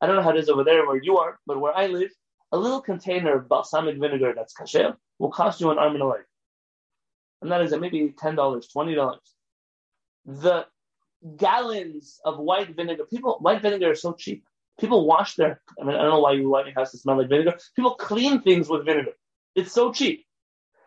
I 0.00 0.07
don't 0.07 0.16
know 0.16 0.22
how 0.22 0.31
it 0.31 0.38
is 0.38 0.50
over 0.50 0.64
there 0.64 0.87
where 0.87 1.02
you 1.02 1.18
are, 1.18 1.38
but 1.46 1.61
where 1.61 1.76
I 1.76 1.88
live, 1.88 2.11
a 2.52 2.59
little 2.59 2.83
container 2.83 3.37
of 3.37 3.48
balsamic 3.48 3.98
vinegar 3.98 4.35
that's 4.37 4.55
kasher 4.55 4.96
will 5.20 5.31
cost 5.31 5.61
you 5.61 5.70
an 5.70 5.79
arm 5.79 5.94
and 5.94 6.02
a 6.02 6.07
leg. 6.07 6.22
And 7.42 7.51
that 7.51 7.62
is 7.62 7.75
maybe 7.79 8.14
$10, 8.18 8.37
$20. 8.37 9.16
The 10.27 10.66
gallons 11.37 12.20
of 12.25 12.38
white 12.38 12.75
vinegar, 12.75 13.05
people, 13.05 13.38
white 13.40 13.62
vinegar 13.62 13.92
is 13.92 14.03
so 14.03 14.12
cheap. 14.12 14.44
People 14.79 15.07
wash 15.07 15.37
their, 15.37 15.61
I 15.81 15.85
mean, 15.85 15.96
I 15.96 16.03
don't 16.03 16.11
know 16.11 16.20
why 16.20 16.33
you 16.33 16.49
want 16.49 16.66
your 16.66 16.75
house 16.75 16.90
to 16.92 16.99
smell 16.99 17.18
like 17.18 17.29
vinegar. 17.29 17.57
People 17.75 17.94
clean 17.94 18.42
things 18.42 18.68
with 18.68 18.85
vinegar. 18.85 19.12
It's 19.55 19.72
so 19.72 19.92
cheap. 19.92 20.27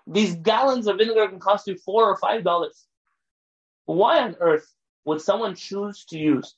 These 0.05 0.35
gallons 0.35 0.87
of 0.87 0.97
vinegar 0.97 1.27
can 1.27 1.39
cost 1.39 1.67
you 1.67 1.75
four 1.77 2.05
or 2.05 2.17
five 2.17 2.43
dollars. 2.43 2.85
Why 3.85 4.19
on 4.19 4.35
earth 4.39 4.67
would 5.05 5.21
someone 5.21 5.55
choose 5.55 6.05
to 6.05 6.17
use 6.17 6.55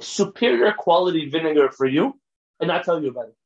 superior 0.00 0.72
quality 0.72 1.28
vinegar 1.28 1.70
for 1.70 1.86
you 1.86 2.18
and 2.60 2.68
not 2.68 2.84
tell 2.84 3.02
you 3.02 3.10
about 3.10 3.28
it? 3.28 3.36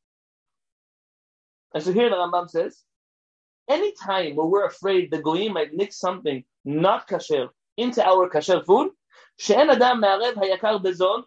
And 1.75 1.83
so 1.83 1.93
here 1.93 2.11
the 2.11 2.17
Rambam 2.17 2.51
says, 2.51 2.83
any 3.71 3.93
time 3.93 4.37
where 4.37 4.47
we're 4.47 4.67
afraid 4.67 5.11
the 5.11 5.23
goyim 5.23 5.53
might 5.55 5.73
mix 5.73 5.99
something 5.99 6.45
not 6.65 7.09
kasher 7.09 7.49
into 7.77 8.05
our 8.07 8.29
kasher 8.29 8.65
food, 8.67 8.91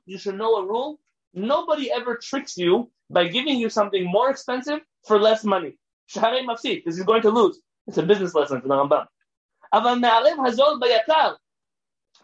you 0.06 0.18
should 0.18 0.36
know 0.36 0.56
a 0.56 0.66
rule. 0.66 1.00
Nobody 1.34 1.92
ever 1.92 2.16
tricks 2.18 2.58
you 2.58 2.92
by 3.10 3.28
giving 3.28 3.58
you 3.58 3.70
something 3.70 4.04
more 4.06 4.30
expensive 4.30 4.82
for 5.08 5.20
less 5.20 5.44
money. 5.44 5.78
This 6.14 6.98
is 6.98 7.04
going 7.04 7.24
to 7.24 7.32
lose. 7.32 7.60
It's 7.88 7.98
a 7.98 8.04
business 8.04 8.36
lesson 8.36 8.62
for 8.62 8.68
the 8.68 8.76
Rambam. 8.76 9.08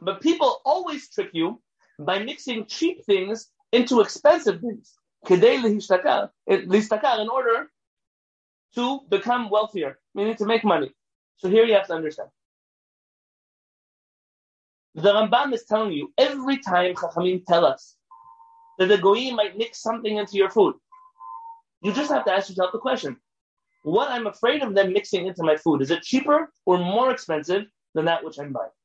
But 0.01 0.21
people 0.21 0.61
always 0.63 1.09
trick 1.09 1.29
you 1.33 1.61
by 1.97 2.19
mixing 2.19 2.65
cheap 2.67 3.03
things 3.05 3.49
into 3.71 4.01
expensive 4.01 4.61
things. 4.61 4.93
Eh, 5.29 5.35
in 6.55 7.29
order 7.29 7.71
to 8.75 8.99
become 9.09 9.49
wealthier, 9.49 9.99
meaning 10.19 10.35
to 10.35 10.45
make 10.45 10.63
money. 10.63 10.91
So 11.37 11.49
here 11.49 11.65
you 11.65 11.73
have 11.73 11.87
to 11.87 11.93
understand. 11.93 12.29
The 14.95 15.13
Rambam 15.13 15.53
is 15.53 15.63
telling 15.65 15.93
you 15.93 16.11
every 16.17 16.57
time 16.57 16.93
Chachamim 16.95 17.45
tell 17.45 17.65
us 17.65 17.95
that 18.77 18.87
the 18.87 18.97
goyim 18.97 19.35
might 19.35 19.57
mix 19.57 19.81
something 19.81 20.17
into 20.17 20.35
your 20.35 20.49
food, 20.49 20.75
you 21.81 21.93
just 21.93 22.11
have 22.11 22.25
to 22.25 22.33
ask 22.33 22.49
yourself 22.49 22.71
the 22.73 22.79
question: 22.79 23.15
What 23.83 24.11
I'm 24.11 24.27
afraid 24.27 24.61
of 24.61 24.75
them 24.75 24.91
mixing 24.91 25.27
into 25.27 25.43
my 25.43 25.55
food 25.55 25.81
is 25.81 25.91
it 25.91 26.03
cheaper 26.03 26.51
or 26.65 26.77
more 26.77 27.11
expensive 27.11 27.63
than 27.93 28.05
that 28.05 28.23
which 28.23 28.39
I'm 28.39 28.51
buying? 28.51 28.75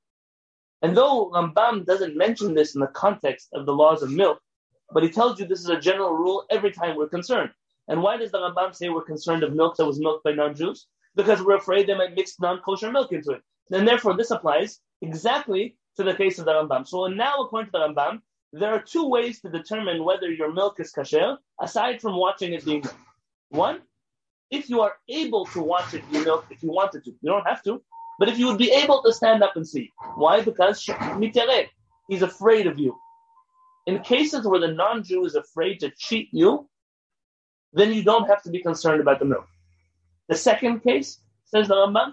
And 0.83 0.97
though 0.97 1.31
Rambam 1.35 1.85
doesn't 1.85 2.17
mention 2.17 2.55
this 2.55 2.75
in 2.77 2.81
the 2.81 2.95
context 3.05 3.49
of 3.55 3.67
the 3.67 3.73
laws 3.83 4.03
of 4.03 4.11
milk, 4.13 4.39
but 4.93 5.03
he 5.03 5.09
tells 5.09 5.41
you 5.41 5.47
this 5.47 5.65
is 5.67 5.71
a 5.71 5.81
general 5.81 6.13
rule 6.13 6.45
every 6.51 6.71
time 6.71 6.95
we're 6.95 7.09
concerned. 7.09 7.51
And 7.89 8.03
why 8.03 8.19
does 8.19 8.31
the 8.31 8.39
Rambam 8.39 8.75
say 8.75 8.89
we're 8.89 9.13
concerned 9.13 9.43
of 9.43 9.55
milk 9.55 9.77
that 9.77 9.87
was 9.87 9.99
milked 9.99 10.25
by 10.25 10.33
non-Jews? 10.33 10.87
Because 11.17 11.43
we're 11.43 11.57
afraid 11.57 11.87
they 11.87 11.95
might 11.95 12.15
mix 12.15 12.41
non-kosher 12.41 12.91
milk 12.91 13.13
into 13.13 13.33
it. 13.33 13.43
And 13.71 13.87
therefore, 13.87 14.17
this 14.17 14.31
applies 14.31 14.81
exactly 15.01 15.77
to 15.97 16.03
the 16.03 16.15
case 16.15 16.39
of 16.39 16.45
the 16.45 16.53
Rambam. 16.53 16.87
So 16.87 17.07
now, 17.07 17.37
according 17.41 17.71
to 17.71 17.73
the 17.73 17.89
Rambam, 17.89 18.21
there 18.53 18.73
are 18.73 18.81
two 18.81 19.09
ways 19.09 19.41
to 19.41 19.49
determine 19.51 20.05
whether 20.05 20.31
your 20.31 20.53
milk 20.53 20.79
is 20.81 20.93
kasher, 20.93 21.39
aside 21.61 22.01
from 22.01 22.17
watching 22.17 22.53
it 22.53 22.65
being 22.65 22.83
milked. 22.83 22.97
One, 23.51 23.81
if 24.51 24.69
you 24.69 24.81
are 24.81 24.95
able 25.09 25.47
to 25.47 25.63
watch 25.63 25.95
it 25.95 26.09
be 26.11 26.23
milked, 26.25 26.53
if 26.53 26.63
you 26.63 26.71
wanted 26.71 27.05
to, 27.05 27.11
you 27.11 27.31
don't 27.31 27.47
have 27.47 27.63
to, 27.65 27.83
but 28.19 28.29
if 28.29 28.39
you 28.39 28.47
would 28.47 28.59
be 28.59 28.71
able 28.71 29.03
to 29.03 29.13
stand 29.13 29.43
up 29.43 29.57
and 29.57 29.67
see. 29.67 29.91
Why? 30.17 30.41
Because 30.41 30.85
he's 32.09 32.23
afraid 32.23 32.67
of 32.67 32.79
you. 32.79 32.97
In 33.87 34.01
cases 34.01 34.47
where 34.47 34.61
the 34.61 34.69
non-Jew 34.69 35.25
is 35.25 35.35
afraid 35.35 35.81
to 35.81 35.91
cheat 35.99 36.29
you, 36.33 36.69
then 37.73 37.93
you 37.93 38.05
don't 38.05 38.29
have 38.29 38.43
to 38.45 38.51
be 38.51 38.63
concerned 38.63 39.01
about 39.01 39.19
the 39.19 39.25
milk. 39.25 39.47
The 40.29 40.37
second 40.37 40.81
case, 40.81 41.21
says 41.45 41.69
the 41.69 41.75
Rambam, 41.75 42.13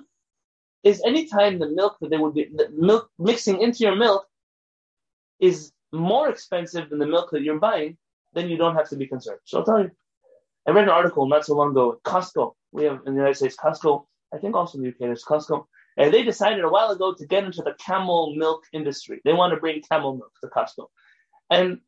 is 0.83 1.01
any 1.05 1.27
time 1.27 1.59
the 1.59 1.69
milk 1.69 1.97
that 2.01 2.09
they 2.09 2.17
would 2.17 2.33
be 2.33 2.49
the 2.53 2.69
milk 2.75 3.09
mixing 3.19 3.61
into 3.61 3.83
your 3.83 3.95
milk 3.95 4.25
is 5.39 5.71
more 5.91 6.29
expensive 6.29 6.89
than 6.89 6.99
the 6.99 7.05
milk 7.05 7.29
that 7.31 7.41
you're 7.41 7.59
buying, 7.59 7.97
then 8.33 8.49
you 8.49 8.57
don't 8.57 8.75
have 8.75 8.89
to 8.89 8.95
be 8.95 9.07
concerned. 9.07 9.39
So 9.45 9.59
I'll 9.59 9.65
tell 9.65 9.79
you. 9.79 9.91
I 10.67 10.71
read 10.71 10.83
an 10.83 10.89
article 10.89 11.27
not 11.27 11.45
so 11.45 11.55
long 11.55 11.71
ago. 11.71 11.93
at 11.93 12.03
Costco, 12.03 12.53
we 12.71 12.83
have 12.83 12.99
in 13.05 13.13
the 13.13 13.19
United 13.19 13.35
States, 13.35 13.55
Costco. 13.55 14.05
I 14.33 14.37
think 14.37 14.55
also 14.55 14.77
in 14.77 14.83
the 14.83 14.89
UK 14.89 14.99
there's 14.99 15.25
Costco. 15.25 15.65
And 15.97 16.13
they 16.13 16.23
decided 16.23 16.63
a 16.63 16.69
while 16.69 16.91
ago 16.91 17.13
to 17.13 17.25
get 17.25 17.43
into 17.43 17.61
the 17.63 17.73
camel 17.85 18.33
milk 18.35 18.63
industry. 18.71 19.21
They 19.25 19.33
want 19.33 19.53
to 19.53 19.59
bring 19.59 19.81
camel 19.81 20.15
milk 20.15 20.31
to 20.41 20.47
Costco, 20.47 20.87
and 21.49 21.79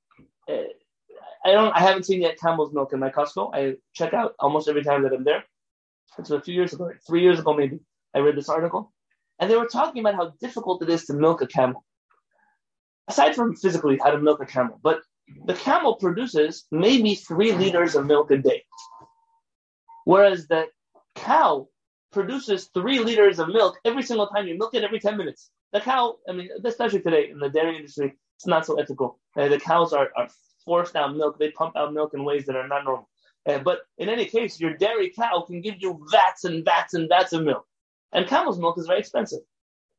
uh, 0.49 0.67
I 1.45 1.51
don't. 1.51 1.73
I 1.73 1.79
haven't 1.79 2.05
seen 2.05 2.21
yet 2.21 2.37
camel's 2.37 2.73
milk 2.73 2.91
in 2.91 2.99
my 2.99 3.09
Costco. 3.09 3.51
I 3.55 3.75
check 3.93 4.13
out 4.13 4.33
almost 4.39 4.67
every 4.67 4.83
time 4.83 5.03
that 5.03 5.13
I'm 5.13 5.23
there. 5.23 5.45
It's 6.17 6.29
a 6.29 6.41
few 6.41 6.53
years 6.53 6.73
ago, 6.73 6.91
three 7.07 7.21
years 7.21 7.39
ago 7.39 7.53
maybe. 7.53 7.79
I 8.15 8.19
read 8.19 8.35
this 8.35 8.49
article, 8.49 8.93
and 9.39 9.49
they 9.49 9.55
were 9.55 9.65
talking 9.65 10.01
about 10.01 10.15
how 10.15 10.33
difficult 10.39 10.83
it 10.83 10.89
is 10.89 11.05
to 11.05 11.13
milk 11.13 11.41
a 11.41 11.47
camel. 11.47 11.83
Aside 13.07 13.35
from 13.35 13.55
physically 13.55 13.99
how 14.01 14.11
to 14.11 14.19
milk 14.19 14.41
a 14.41 14.45
camel, 14.45 14.79
but 14.83 15.01
the 15.45 15.55
camel 15.55 15.95
produces 15.95 16.65
maybe 16.71 17.15
three 17.15 17.51
liters 17.51 17.95
of 17.95 18.05
milk 18.05 18.29
a 18.31 18.37
day, 18.37 18.63
whereas 20.05 20.47
the 20.47 20.67
cow 21.15 21.67
produces 22.11 22.69
three 22.73 22.99
liters 22.99 23.39
of 23.39 23.47
milk 23.47 23.79
every 23.83 24.03
single 24.03 24.27
time 24.27 24.47
you 24.47 24.57
milk 24.57 24.73
it 24.75 24.83
every 24.83 24.99
10 24.99 25.17
minutes. 25.17 25.49
The 25.73 25.81
cow, 25.81 26.17
I 26.29 26.33
mean, 26.33 26.49
especially 26.63 27.01
today 27.01 27.31
in 27.31 27.39
the 27.39 27.49
dairy 27.49 27.75
industry, 27.77 28.13
it's 28.37 28.45
not 28.45 28.65
so 28.65 28.79
ethical. 28.79 29.19
Uh, 29.35 29.47
the 29.47 29.59
cows 29.59 29.91
are, 29.91 30.11
are 30.15 30.29
force 30.63 30.95
out 30.95 31.15
milk. 31.15 31.39
They 31.39 31.49
pump 31.51 31.75
out 31.75 31.93
milk 31.93 32.13
in 32.13 32.23
ways 32.23 32.45
that 32.45 32.55
are 32.55 32.67
not 32.67 32.85
normal. 32.85 33.09
Uh, 33.45 33.59
but 33.59 33.79
in 33.97 34.09
any 34.09 34.25
case, 34.25 34.59
your 34.59 34.75
dairy 34.77 35.09
cow 35.09 35.41
can 35.41 35.61
give 35.61 35.75
you 35.79 36.05
vats 36.11 36.45
and 36.45 36.63
vats 36.63 36.93
and 36.93 37.09
vats 37.09 37.33
of 37.33 37.43
milk. 37.43 37.65
And 38.11 38.27
camel's 38.27 38.59
milk 38.59 38.77
is 38.77 38.87
very 38.87 38.99
expensive. 38.99 39.41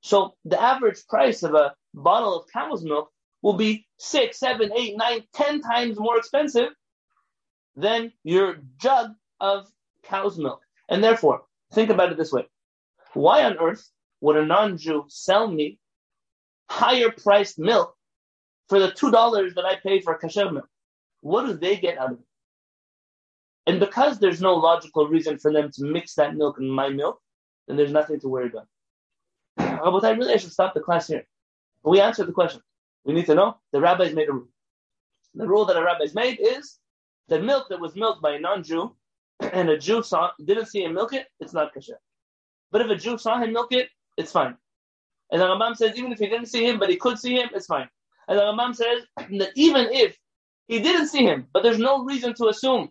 So 0.00 0.34
the 0.44 0.60
average 0.60 1.06
price 1.08 1.42
of 1.42 1.54
a 1.54 1.74
bottle 1.92 2.38
of 2.38 2.50
camel's 2.52 2.84
milk 2.84 3.10
will 3.42 3.54
be 3.54 3.86
six, 3.98 4.38
seven, 4.38 4.70
eight, 4.74 4.96
nine, 4.96 5.24
ten 5.34 5.60
times 5.60 5.98
more 5.98 6.16
expensive 6.16 6.70
than 7.76 8.12
your 8.22 8.56
jug 8.78 9.12
of 9.40 9.66
cow's 10.04 10.38
milk. 10.38 10.60
And 10.88 11.02
therefore, 11.02 11.42
think 11.72 11.90
about 11.90 12.12
it 12.12 12.16
this 12.16 12.32
way. 12.32 12.46
Why 13.12 13.44
on 13.44 13.58
earth 13.58 13.90
would 14.20 14.36
a 14.36 14.46
non-Jew 14.46 15.04
sell 15.08 15.48
me 15.50 15.78
higher 16.70 17.10
priced 17.10 17.58
milk 17.58 17.94
for 18.68 18.78
the 18.78 18.90
two 18.90 19.10
dollars 19.10 19.54
that 19.54 19.64
I 19.64 19.76
pay 19.76 20.00
for 20.00 20.18
kasher 20.18 20.52
milk? 20.52 20.68
What 21.20 21.46
do 21.46 21.54
they 21.54 21.76
get 21.76 21.98
out 21.98 22.12
of 22.12 22.18
it? 22.18 22.26
And 23.66 23.80
because 23.80 24.18
there's 24.18 24.40
no 24.40 24.54
logical 24.54 25.08
reason 25.08 25.38
for 25.38 25.52
them 25.52 25.70
to 25.72 25.84
mix 25.84 26.14
that 26.14 26.36
milk 26.36 26.58
in 26.58 26.68
my 26.68 26.88
milk, 26.90 27.20
then 27.66 27.76
there's 27.76 27.92
nothing 27.92 28.20
to 28.20 28.28
worry 28.28 28.48
about. 28.48 28.66
But 29.56 30.04
I 30.04 30.10
really 30.10 30.34
I 30.34 30.36
should 30.36 30.52
stop 30.52 30.74
the 30.74 30.80
class 30.80 31.06
here. 31.06 31.26
We 31.82 32.00
answered 32.00 32.26
the 32.26 32.32
question. 32.32 32.60
We 33.04 33.14
need 33.14 33.26
to 33.26 33.34
know 33.34 33.56
the 33.72 33.80
rabbis 33.80 34.14
made 34.14 34.28
a 34.28 34.32
rule. 34.32 34.48
The 35.34 35.46
rule 35.46 35.64
that 35.66 35.76
a 35.76 35.82
rabbi's 35.82 36.14
made 36.14 36.38
is 36.40 36.78
that 37.28 37.42
milk 37.42 37.68
that 37.70 37.80
was 37.80 37.96
milked 37.96 38.22
by 38.22 38.32
a 38.32 38.40
non-Jew 38.40 38.94
and 39.40 39.68
a 39.68 39.78
Jew 39.78 40.02
saw 40.02 40.30
didn't 40.44 40.66
see 40.66 40.84
him 40.84 40.94
milk 40.94 41.12
it, 41.12 41.26
it's 41.40 41.52
not 41.52 41.74
kasher. 41.74 41.98
But 42.70 42.82
if 42.82 42.90
a 42.90 42.96
Jew 42.96 43.18
saw 43.18 43.38
him 43.38 43.52
milk 43.52 43.72
it, 43.72 43.88
it's 44.16 44.32
fine. 44.32 44.56
And 45.30 45.40
the 45.40 45.46
Rambam 45.46 45.76
says 45.76 45.96
even 45.96 46.12
if 46.12 46.18
he 46.18 46.26
didn't 46.26 46.46
see 46.46 46.64
him, 46.66 46.78
but 46.78 46.90
he 46.90 46.96
could 46.96 47.18
see 47.18 47.34
him, 47.34 47.48
it's 47.54 47.66
fine. 47.66 47.88
And 48.28 48.38
the 48.38 48.42
Rambam 48.42 48.74
says 48.74 49.02
that 49.38 49.50
even 49.54 49.88
if 49.90 50.16
he 50.68 50.80
didn't 50.80 51.08
see 51.08 51.24
him, 51.24 51.46
but 51.52 51.62
there's 51.62 51.78
no 51.78 52.04
reason 52.04 52.34
to 52.34 52.48
assume 52.48 52.90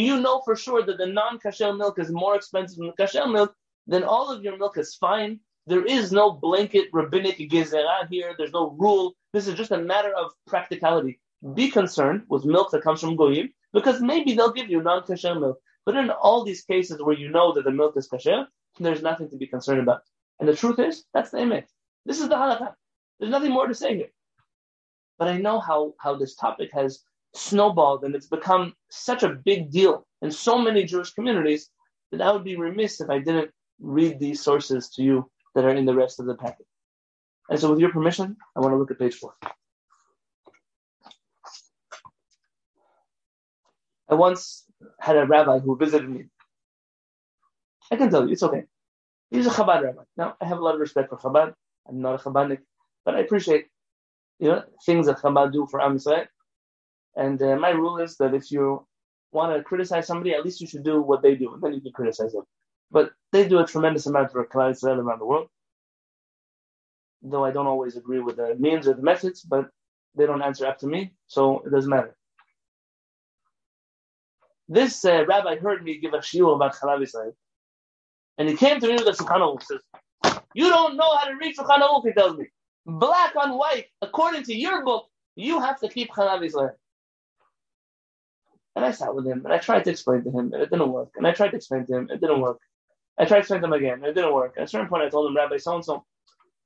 you 0.00 0.20
know 0.20 0.40
for 0.40 0.56
sure 0.56 0.84
that 0.84 0.98
the 0.98 1.06
non-kasher 1.06 1.76
milk 1.76 1.98
is 1.98 2.10
more 2.10 2.34
expensive 2.36 2.78
than 2.78 2.86
the 2.88 3.02
kasher 3.02 3.30
milk, 3.30 3.54
then 3.86 4.04
all 4.04 4.30
of 4.30 4.42
your 4.42 4.56
milk 4.56 4.78
is 4.78 4.94
fine. 4.94 5.40
There 5.66 5.84
is 5.84 6.12
no 6.12 6.32
blanket 6.32 6.88
rabbinic 6.92 7.38
gezerah 7.38 8.08
here. 8.10 8.34
There's 8.36 8.52
no 8.52 8.70
rule. 8.70 9.14
This 9.32 9.46
is 9.46 9.54
just 9.54 9.70
a 9.70 9.78
matter 9.78 10.12
of 10.14 10.32
practicality. 10.46 11.20
Be 11.54 11.70
concerned 11.70 12.22
with 12.28 12.44
milk 12.44 12.70
that 12.70 12.82
comes 12.82 13.00
from 13.00 13.16
goyim 13.16 13.52
because 13.72 14.00
maybe 14.00 14.34
they'll 14.34 14.52
give 14.52 14.70
you 14.70 14.82
non-kasher 14.82 15.38
milk. 15.38 15.58
But 15.84 15.96
in 15.96 16.10
all 16.10 16.44
these 16.44 16.62
cases 16.62 17.02
where 17.02 17.16
you 17.16 17.28
know 17.28 17.54
that 17.54 17.64
the 17.64 17.70
milk 17.70 17.96
is 17.96 18.08
kasher, 18.08 18.46
there's 18.78 19.02
nothing 19.02 19.28
to 19.30 19.36
be 19.36 19.46
concerned 19.46 19.80
about. 19.80 20.02
And 20.38 20.48
the 20.48 20.56
truth 20.56 20.78
is, 20.78 21.04
that's 21.12 21.30
the 21.30 21.38
image. 21.38 21.66
This 22.06 22.20
is 22.20 22.28
the 22.28 22.36
halakha. 22.36 22.74
There's 23.18 23.30
nothing 23.30 23.52
more 23.52 23.66
to 23.66 23.74
say 23.74 23.96
here. 23.96 24.10
But 25.18 25.28
I 25.28 25.38
know 25.38 25.60
how, 25.60 25.94
how 26.00 26.16
this 26.16 26.34
topic 26.34 26.70
has 26.72 27.00
snowballed 27.34 28.04
and 28.04 28.14
it's 28.14 28.26
become 28.26 28.74
such 28.90 29.22
a 29.22 29.28
big 29.30 29.70
deal 29.70 30.06
in 30.20 30.30
so 30.30 30.58
many 30.58 30.84
Jewish 30.84 31.12
communities 31.12 31.70
that 32.10 32.20
I 32.20 32.32
would 32.32 32.44
be 32.44 32.56
remiss 32.56 33.00
if 33.00 33.10
I 33.10 33.18
didn't 33.18 33.50
read 33.80 34.18
these 34.18 34.42
sources 34.42 34.90
to 34.90 35.02
you 35.02 35.30
that 35.54 35.64
are 35.64 35.74
in 35.74 35.86
the 35.86 35.94
rest 35.94 36.20
of 36.20 36.26
the 36.26 36.34
packet. 36.34 36.66
And 37.48 37.58
so 37.58 37.70
with 37.70 37.80
your 37.80 37.90
permission, 37.92 38.36
I 38.56 38.60
want 38.60 38.72
to 38.72 38.76
look 38.76 38.90
at 38.90 38.98
page 38.98 39.14
four. 39.16 39.34
I 44.08 44.14
once 44.14 44.64
had 45.00 45.16
a 45.16 45.26
rabbi 45.26 45.58
who 45.58 45.76
visited 45.76 46.08
me. 46.08 46.24
I 47.90 47.96
can 47.96 48.10
tell 48.10 48.26
you, 48.26 48.32
it's 48.32 48.42
okay. 48.42 48.64
He's 49.30 49.46
a 49.46 49.50
Chabad 49.50 49.82
rabbi. 49.82 50.02
Now, 50.16 50.36
I 50.40 50.44
have 50.46 50.58
a 50.58 50.62
lot 50.62 50.74
of 50.74 50.80
respect 50.80 51.08
for 51.08 51.16
Chabad. 51.16 51.54
I'm 51.88 52.00
not 52.00 52.20
a 52.20 52.22
Chabadnik, 52.22 52.58
but 53.04 53.14
I 53.14 53.20
appreciate, 53.20 53.66
you 54.38 54.48
know, 54.48 54.62
things 54.84 55.06
that 55.06 55.18
Chabad 55.18 55.52
do 55.52 55.66
for 55.70 55.80
Am 55.80 55.96
Yisrael. 55.96 56.26
And 57.16 57.42
uh, 57.42 57.56
my 57.56 57.70
rule 57.70 57.98
is 57.98 58.16
that 58.16 58.34
if 58.34 58.50
you 58.50 58.86
want 59.32 59.54
to 59.56 59.62
criticize 59.62 60.06
somebody, 60.06 60.34
at 60.34 60.44
least 60.44 60.60
you 60.60 60.66
should 60.66 60.84
do 60.84 61.00
what 61.00 61.22
they 61.22 61.34
do, 61.34 61.52
and 61.54 61.62
then 61.62 61.74
you 61.74 61.80
can 61.80 61.92
criticize 61.92 62.32
them. 62.32 62.44
But 62.90 63.10
they 63.32 63.48
do 63.48 63.58
a 63.58 63.66
tremendous 63.66 64.06
amount 64.06 64.32
for 64.32 64.44
Klal 64.46 64.70
Yisrael 64.72 64.98
around 64.98 65.20
the 65.20 65.26
world. 65.26 65.48
Though 67.22 67.44
I 67.44 67.50
don't 67.50 67.66
always 67.66 67.96
agree 67.96 68.20
with 68.20 68.36
the 68.36 68.54
means 68.58 68.88
or 68.88 68.94
the 68.94 69.02
methods, 69.02 69.42
but 69.42 69.68
they 70.14 70.26
don't 70.26 70.42
answer 70.42 70.66
after 70.66 70.86
me, 70.86 71.12
so 71.26 71.62
it 71.66 71.70
doesn't 71.70 71.90
matter. 71.90 72.14
This 74.68 75.04
uh, 75.04 75.24
rabbi 75.26 75.56
heard 75.56 75.84
me 75.84 75.98
give 75.98 76.14
a 76.14 76.18
shiur 76.18 76.54
about 76.54 76.74
Chalav 76.74 77.00
Yisrael, 77.00 77.32
and 78.38 78.48
he 78.48 78.56
came 78.56 78.80
to 78.80 78.88
me 78.88 78.94
with 78.94 79.06
a 79.06 79.12
Shulchan 79.12 79.40
Aruch. 79.40 79.62
Says, 79.62 79.80
"You 80.54 80.68
don't 80.68 80.96
know 80.96 81.16
how 81.16 81.28
to 81.28 81.36
read 81.36 81.56
Shulchan 81.56 81.80
Aruch." 81.80 82.06
He 82.06 82.12
tells 82.12 82.36
me, 82.36 82.46
black 82.86 83.36
on 83.36 83.56
white, 83.58 83.86
according 84.00 84.44
to 84.44 84.54
your 84.54 84.84
book, 84.84 85.06
you 85.36 85.60
have 85.60 85.78
to 85.80 85.88
keep 85.88 86.10
Chalav 86.10 86.40
Yisrael. 86.40 86.72
And 88.74 88.84
I 88.84 88.90
sat 88.90 89.14
with 89.14 89.26
him 89.26 89.42
and 89.44 89.52
I 89.52 89.58
tried 89.58 89.84
to 89.84 89.90
explain 89.90 90.24
to 90.24 90.30
him, 90.30 90.52
and 90.52 90.62
it 90.62 90.70
didn't 90.70 90.92
work. 90.92 91.10
And 91.16 91.26
I 91.26 91.32
tried 91.32 91.50
to 91.50 91.56
explain 91.56 91.86
to 91.86 91.94
him, 91.94 92.08
it 92.10 92.20
didn't 92.20 92.40
work. 92.40 92.58
I 93.18 93.24
tried 93.24 93.38
to 93.38 93.40
explain 93.40 93.60
to 93.60 93.66
him 93.66 93.72
again, 93.72 93.94
and 93.94 94.06
it 94.06 94.14
didn't 94.14 94.32
work. 94.32 94.54
At 94.56 94.64
a 94.64 94.68
certain 94.68 94.88
point, 94.88 95.02
I 95.02 95.10
told 95.10 95.28
him, 95.28 95.36
Rabbi 95.36 95.58
so 95.58 95.74
and 95.74 95.84
so, 95.84 96.04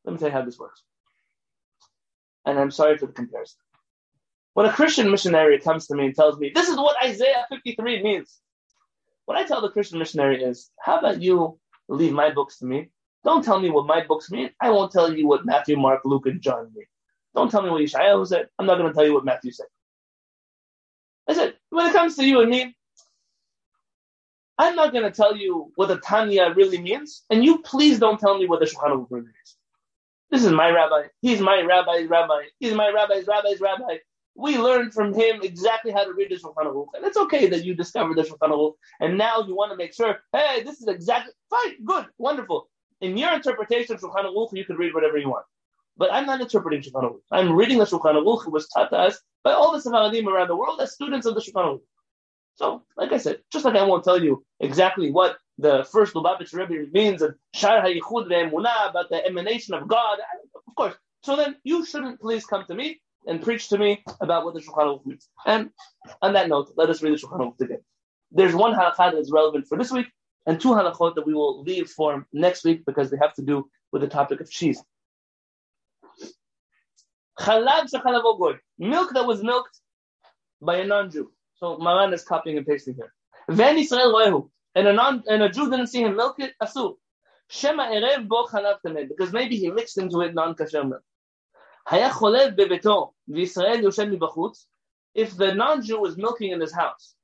let 0.04 0.12
me 0.12 0.18
tell 0.18 0.28
you 0.28 0.34
how 0.34 0.42
this 0.42 0.58
works. 0.58 0.82
And 2.44 2.58
I'm 2.58 2.70
sorry 2.70 2.96
for 2.96 3.06
the 3.06 3.12
comparison. 3.12 3.58
When 4.54 4.66
a 4.66 4.72
Christian 4.72 5.10
missionary 5.10 5.58
comes 5.58 5.88
to 5.88 5.96
me 5.96 6.06
and 6.06 6.14
tells 6.14 6.38
me, 6.38 6.52
this 6.54 6.68
is 6.68 6.76
what 6.76 6.96
Isaiah 7.04 7.44
53 7.50 8.02
means, 8.02 8.40
what 9.26 9.36
I 9.36 9.44
tell 9.44 9.60
the 9.60 9.70
Christian 9.70 9.98
missionary 9.98 10.42
is, 10.42 10.70
how 10.80 10.98
about 10.98 11.20
you 11.20 11.58
leave 11.88 12.12
my 12.12 12.30
books 12.30 12.58
to 12.58 12.64
me? 12.64 12.90
Don't 13.24 13.44
tell 13.44 13.60
me 13.60 13.70
what 13.70 13.86
my 13.86 14.06
books 14.06 14.30
mean. 14.30 14.50
I 14.60 14.70
won't 14.70 14.92
tell 14.92 15.12
you 15.12 15.26
what 15.26 15.44
Matthew, 15.44 15.76
Mark, 15.76 16.02
Luke, 16.04 16.26
and 16.26 16.40
John 16.40 16.70
mean. 16.74 16.86
Don't 17.34 17.50
tell 17.50 17.60
me 17.60 17.70
what 17.70 17.82
Yeshaya 17.82 18.24
said. 18.26 18.48
I'm 18.58 18.66
not 18.66 18.78
going 18.78 18.88
to 18.88 18.94
tell 18.94 19.04
you 19.04 19.12
what 19.12 19.24
Matthew 19.24 19.50
said. 19.50 19.66
I 21.28 21.34
said, 21.34 21.55
when 21.70 21.86
it 21.86 21.92
comes 21.92 22.16
to 22.16 22.24
you 22.24 22.40
and 22.40 22.50
me, 22.50 22.76
I'm 24.58 24.74
not 24.74 24.92
going 24.92 25.04
to 25.04 25.10
tell 25.10 25.36
you 25.36 25.70
what 25.74 25.88
the 25.88 25.98
Tanya 25.98 26.52
really 26.56 26.80
means, 26.80 27.24
and 27.30 27.44
you 27.44 27.58
please 27.58 27.98
don't 27.98 28.18
tell 28.18 28.38
me 28.38 28.46
what 28.46 28.60
the 28.60 28.66
Shulchan 28.66 28.90
Aruch 28.90 29.06
really 29.10 29.26
means. 29.26 29.56
This 30.30 30.44
is 30.44 30.50
my 30.52 30.70
rabbi. 30.70 31.08
He's 31.20 31.40
my 31.40 31.60
rabbi's 31.60 32.08
rabbi. 32.08 32.44
He's 32.58 32.74
my 32.74 32.90
rabbi's 32.90 33.26
rabbi's 33.26 33.60
rabbi. 33.60 33.98
We 34.34 34.58
learned 34.58 34.92
from 34.92 35.14
him 35.14 35.40
exactly 35.42 35.92
how 35.92 36.04
to 36.04 36.12
read 36.12 36.30
the 36.30 36.36
Shulchan 36.36 36.66
Aruch, 36.66 36.88
and 36.94 37.04
it's 37.04 37.16
okay 37.18 37.48
that 37.48 37.64
you 37.64 37.74
discovered 37.74 38.16
the 38.16 38.22
Shulchan 38.22 38.50
Aruch, 38.50 38.74
and 39.00 39.18
now 39.18 39.44
you 39.46 39.54
want 39.54 39.72
to 39.72 39.76
make 39.76 39.92
sure, 39.92 40.18
hey, 40.32 40.62
this 40.62 40.80
is 40.80 40.88
exactly 40.88 41.32
fine, 41.50 41.84
good, 41.84 42.06
wonderful. 42.16 42.68
In 43.02 43.16
your 43.18 43.34
interpretation 43.34 43.94
of 43.94 44.00
Shulchan 44.00 44.24
Aruch, 44.24 44.54
you 44.54 44.64
can 44.64 44.76
read 44.76 44.94
whatever 44.94 45.18
you 45.18 45.28
want. 45.28 45.44
But 45.96 46.12
I'm 46.12 46.26
not 46.26 46.40
interpreting 46.40 46.82
Shulchan 46.82 47.04
Aruch. 47.04 47.20
I'm 47.30 47.52
reading 47.52 47.78
the 47.78 47.84
Shulchan 47.84 48.14
Aruch. 48.14 48.46
It 48.46 48.52
was 48.52 48.68
taught 48.68 48.90
to 48.90 48.96
us 48.96 49.18
by 49.42 49.52
all 49.52 49.72
the 49.72 49.80
Sephardim 49.80 50.28
around 50.28 50.48
the 50.48 50.56
world 50.56 50.80
as 50.80 50.92
students 50.92 51.26
of 51.26 51.34
the 51.34 51.40
Shulchan 51.40 51.64
Aruch. 51.64 51.80
So, 52.56 52.82
like 52.96 53.12
I 53.12 53.18
said, 53.18 53.40
just 53.52 53.64
like 53.64 53.76
I 53.76 53.82
won't 53.82 54.04
tell 54.04 54.22
you 54.22 54.44
exactly 54.60 55.10
what 55.10 55.36
the 55.58 55.86
first 55.90 56.14
Lubavitch 56.14 56.52
Rebbe 56.52 56.90
means 56.92 57.22
and 57.22 57.34
Shar 57.54 57.80
HaYichud 57.82 58.28
Ve'emunah 58.28 58.90
about 58.90 59.08
the 59.10 59.24
emanation 59.26 59.74
of 59.74 59.88
God, 59.88 60.18
of 60.54 60.74
course. 60.74 60.94
So 61.22 61.36
then 61.36 61.56
you 61.64 61.84
shouldn't 61.84 62.20
please 62.20 62.44
come 62.44 62.64
to 62.66 62.74
me 62.74 63.00
and 63.26 63.42
preach 63.42 63.68
to 63.70 63.78
me 63.78 64.04
about 64.20 64.44
what 64.44 64.54
the 64.54 64.60
Shulchan 64.60 64.84
Aruch 64.84 65.06
means. 65.06 65.28
And 65.46 65.70
on 66.22 66.34
that 66.34 66.48
note, 66.48 66.72
let 66.76 66.90
us 66.90 67.02
read 67.02 67.12
the 67.14 67.18
Shulchan 67.18 67.40
Aruch 67.40 67.58
together. 67.58 67.82
There's 68.32 68.54
one 68.54 68.74
halakha 68.74 69.12
that 69.12 69.18
is 69.18 69.30
relevant 69.32 69.66
for 69.66 69.78
this 69.78 69.90
week, 69.90 70.06
and 70.46 70.60
two 70.60 70.70
halachot 70.70 71.14
that 71.14 71.26
we 71.26 71.34
will 71.34 71.62
leave 71.62 71.88
for 71.88 72.26
next 72.32 72.64
week 72.64 72.84
because 72.84 73.10
they 73.10 73.16
have 73.20 73.34
to 73.34 73.42
do 73.42 73.68
with 73.92 74.02
the 74.02 74.08
topic 74.08 74.40
of 74.40 74.50
cheese. 74.50 74.82
Chalav 77.38 77.90
shechalav 77.92 78.38
goy. 78.38 78.54
Milk 78.78 79.12
that 79.14 79.26
was 79.26 79.42
milked 79.42 79.80
by 80.60 80.76
a 80.76 80.86
non-Jew. 80.86 81.30
So 81.56 81.78
Maran 81.78 82.12
is 82.12 82.24
copying 82.24 82.56
and 82.58 82.66
pasting 82.66 82.94
here. 82.94 83.12
Ven 83.48 83.78
Israel 83.78 84.12
roehu. 84.14 84.50
And 84.74 84.88
a 84.88 84.92
non 84.92 85.22
and 85.28 85.42
a 85.42 85.48
Jew 85.48 85.70
didn't 85.70 85.88
see 85.88 86.02
him 86.02 86.16
milk 86.16 86.36
it. 86.38 86.52
Asur. 86.62 86.94
Shema 87.48 87.84
erev 87.84 88.28
bo 88.28 88.46
chalav 88.46 88.76
tamed. 88.84 89.08
Because 89.08 89.32
maybe 89.32 89.56
he 89.56 89.70
mixed 89.70 89.98
into 89.98 90.20
it 90.20 90.34
non-kasher 90.34 90.88
milk. 90.88 91.02
Haya 91.86 92.10
cholev 92.10 92.56
bebeto. 92.56 93.12
V'Yisrael 93.30 93.82
yoshem 93.82 94.16
mibachutz. 94.16 94.64
If 95.14 95.36
the 95.36 95.54
non-Jew 95.54 96.00
was 96.00 96.16
milking 96.16 96.52
in 96.52 96.60
his 96.60 96.74
house. 96.74 97.14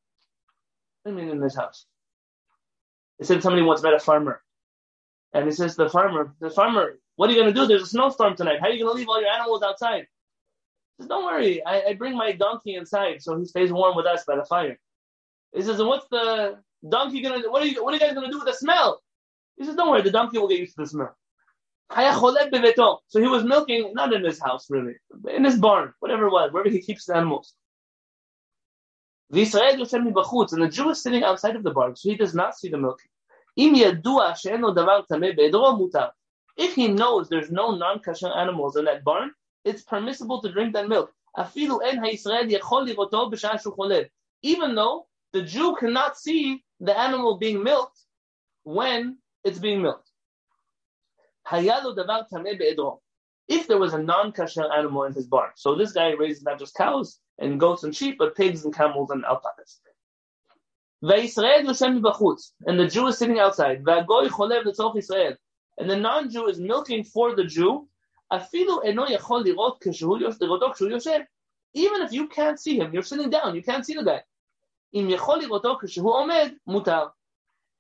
You 1.04 1.12
mean 1.12 1.28
in 1.28 1.40
his 1.42 1.56
house? 1.56 1.86
He 3.18 3.24
said 3.24 3.42
somebody 3.42 3.62
once 3.62 3.82
met 3.82 3.94
a 3.94 3.98
farmer. 3.98 4.42
And 5.32 5.46
he 5.46 5.52
says, 5.52 5.76
the 5.76 5.88
farmer, 5.88 6.34
the 6.40 6.50
farmer, 6.50 6.98
what 7.16 7.30
are 7.30 7.32
you 7.32 7.40
going 7.40 7.52
to 7.52 7.60
do? 7.60 7.66
There's 7.66 7.82
a 7.82 7.86
snowstorm 7.86 8.36
tonight. 8.36 8.58
How 8.60 8.68
are 8.68 8.72
you 8.72 8.84
going 8.84 8.94
to 8.94 8.98
leave 8.98 9.08
all 9.08 9.20
your 9.20 9.30
animals 9.30 9.62
outside? 9.62 10.06
He 10.96 11.02
says, 11.02 11.08
Don't 11.08 11.24
worry. 11.24 11.64
I, 11.64 11.82
I 11.82 11.94
bring 11.94 12.16
my 12.16 12.32
donkey 12.32 12.74
inside 12.74 13.22
so 13.22 13.38
he 13.38 13.46
stays 13.46 13.72
warm 13.72 13.96
with 13.96 14.06
us 14.06 14.24
by 14.24 14.36
the 14.36 14.44
fire. 14.44 14.78
He 15.54 15.62
says, 15.62 15.78
And 15.80 15.88
what's 15.88 16.06
the 16.10 16.58
donkey 16.88 17.22
going 17.22 17.36
to 17.36 17.42
do? 17.42 17.50
What 17.50 17.62
are 17.62 17.66
you, 17.66 17.82
what 17.82 17.92
are 17.92 17.96
you 17.96 18.00
guys 18.00 18.14
going 18.14 18.26
to 18.26 18.32
do 18.32 18.38
with 18.38 18.46
the 18.46 18.54
smell? 18.54 19.02
He 19.56 19.64
says, 19.64 19.76
Don't 19.76 19.90
worry. 19.90 20.02
The 20.02 20.10
donkey 20.10 20.38
will 20.38 20.48
get 20.48 20.58
used 20.60 20.74
to 20.76 20.82
the 20.82 20.88
smell. 20.88 21.16
So 23.08 23.20
he 23.20 23.26
was 23.26 23.44
milking, 23.44 23.92
not 23.94 24.12
in 24.14 24.24
his 24.24 24.40
house 24.40 24.66
really, 24.70 24.94
in 25.30 25.44
his 25.44 25.58
barn, 25.58 25.92
whatever 26.00 26.26
it 26.26 26.32
was, 26.32 26.52
wherever 26.52 26.70
he 26.70 26.80
keeps 26.80 27.06
the 27.06 27.16
animals. 27.16 27.54
And 29.30 29.40
the 30.62 30.70
Jew 30.72 30.90
is 30.90 31.02
sitting 31.02 31.22
outside 31.22 31.56
of 31.56 31.62
the 31.62 31.70
barn, 31.70 31.96
so 31.96 32.08
he 32.08 32.16
does 32.16 32.34
not 32.34 32.56
see 32.56 32.68
the 32.70 32.78
milking. 32.78 33.08
If 33.56 34.02
he 36.74 36.88
knows 36.88 37.28
there's 37.28 37.50
no 37.50 37.74
non-kosher 37.74 38.28
animals 38.28 38.76
in 38.76 38.84
that 38.86 39.04
barn, 39.04 39.30
it's 39.64 39.82
permissible 39.82 40.40
to 40.42 40.52
drink 40.52 40.74
that 40.74 40.88
milk. 40.88 41.12
Even 44.42 44.74
though 44.74 45.06
the 45.32 45.42
Jew 45.42 45.76
cannot 45.76 46.18
see 46.18 46.64
the 46.80 46.98
animal 46.98 47.38
being 47.38 47.62
milked 47.62 48.00
when 48.64 49.18
it's 49.44 49.58
being 49.58 49.82
milked. 49.82 50.08
If 53.48 53.66
there 53.66 53.78
was 53.78 53.94
a 53.94 54.02
non-kasher 54.02 54.72
animal 54.72 55.04
in 55.04 55.12
his 55.12 55.26
barn, 55.26 55.50
so 55.56 55.74
this 55.74 55.92
guy 55.92 56.10
raises 56.10 56.42
not 56.42 56.58
just 56.58 56.74
cows 56.74 57.18
and 57.38 57.58
goats 57.58 57.82
and 57.82 57.94
sheep, 57.94 58.16
but 58.18 58.36
pigs 58.36 58.64
and 58.64 58.74
camels 58.74 59.10
and 59.10 59.24
alpacas. 59.24 59.80
And 61.04 61.18
the 62.78 62.88
Jew 62.88 63.08
is 63.08 63.18
sitting 63.18 63.40
outside. 63.40 63.82
And 65.78 65.90
the 65.90 65.96
non-Jew 65.96 66.46
is 66.46 66.60
milking 66.60 67.02
for 67.02 67.34
the 67.34 67.44
Jew. 67.44 67.88
Even 71.74 72.02
if 72.02 72.12
you 72.12 72.28
can't 72.28 72.60
see 72.60 72.78
him, 72.78 72.94
you're 72.94 73.02
sitting 73.02 73.30
down, 73.30 73.54
you 73.56 73.62
can't 73.62 73.84
see 73.84 73.94
the 73.94 74.04
guy. 74.04 74.22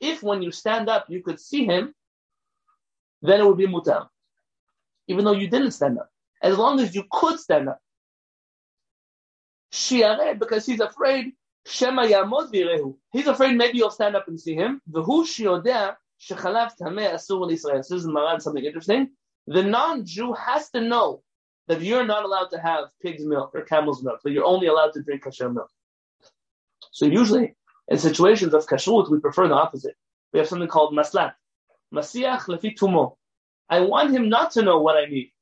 If 0.00 0.22
when 0.22 0.42
you 0.42 0.50
stand 0.50 0.88
up, 0.88 1.06
you 1.08 1.22
could 1.22 1.38
see 1.38 1.64
him, 1.64 1.94
then 3.22 3.40
it 3.40 3.46
would 3.46 3.58
be 3.58 3.68
mutar. 3.68 4.08
Even 5.06 5.24
though 5.24 5.32
you 5.32 5.48
didn't 5.48 5.70
stand 5.70 5.98
up. 6.00 6.10
As 6.42 6.58
long 6.58 6.80
as 6.80 6.92
you 6.92 7.04
could 7.08 7.38
stand 7.38 7.68
up. 7.68 7.80
Shiare, 9.72 10.36
because 10.38 10.66
he's 10.66 10.80
afraid, 10.80 11.34
Shema 11.66 12.04
Yamod 12.04 12.52
Virehu. 12.52 12.96
He's 13.12 13.26
afraid 13.26 13.56
maybe 13.56 13.78
you'll 13.78 13.90
stand 13.90 14.16
up 14.16 14.28
and 14.28 14.40
see 14.40 14.54
him. 14.54 14.80
V'hu 14.90 15.24
shiodea 15.24 15.96
shechalav 16.20 16.72
tameh 16.80 17.14
asur 17.14 17.50
Israel. 17.52 17.78
This 17.78 17.90
is 17.90 18.06
Maran, 18.06 18.40
something 18.40 18.64
interesting. 18.64 19.10
The 19.46 19.62
non-Jew 19.62 20.34
has 20.34 20.70
to 20.70 20.80
know 20.80 21.22
that 21.68 21.80
you're 21.80 22.04
not 22.04 22.24
allowed 22.24 22.48
to 22.48 22.58
have 22.58 22.86
pig's 23.00 23.24
milk 23.24 23.52
or 23.54 23.62
camel's 23.62 24.02
milk, 24.02 24.20
that 24.22 24.30
you're 24.30 24.44
only 24.44 24.66
allowed 24.66 24.92
to 24.94 25.02
drink 25.02 25.22
kosher 25.22 25.48
milk. 25.48 25.70
So 26.90 27.06
usually, 27.06 27.54
in 27.88 27.98
situations 27.98 28.54
of 28.54 28.66
kashrut, 28.66 29.10
we 29.10 29.20
prefer 29.20 29.48
the 29.48 29.54
opposite. 29.54 29.94
We 30.32 30.38
have 30.40 30.48
something 30.48 30.68
called 30.68 30.94
maslat. 30.94 31.34
Masiach 31.94 32.46
lefi 32.46 32.76
tumo. 32.76 33.16
I 33.68 33.80
want 33.80 34.12
him 34.12 34.28
not 34.28 34.52
to 34.52 34.62
know 34.62 34.80
what 34.80 34.96
I 34.96 35.06
need. 35.06 35.32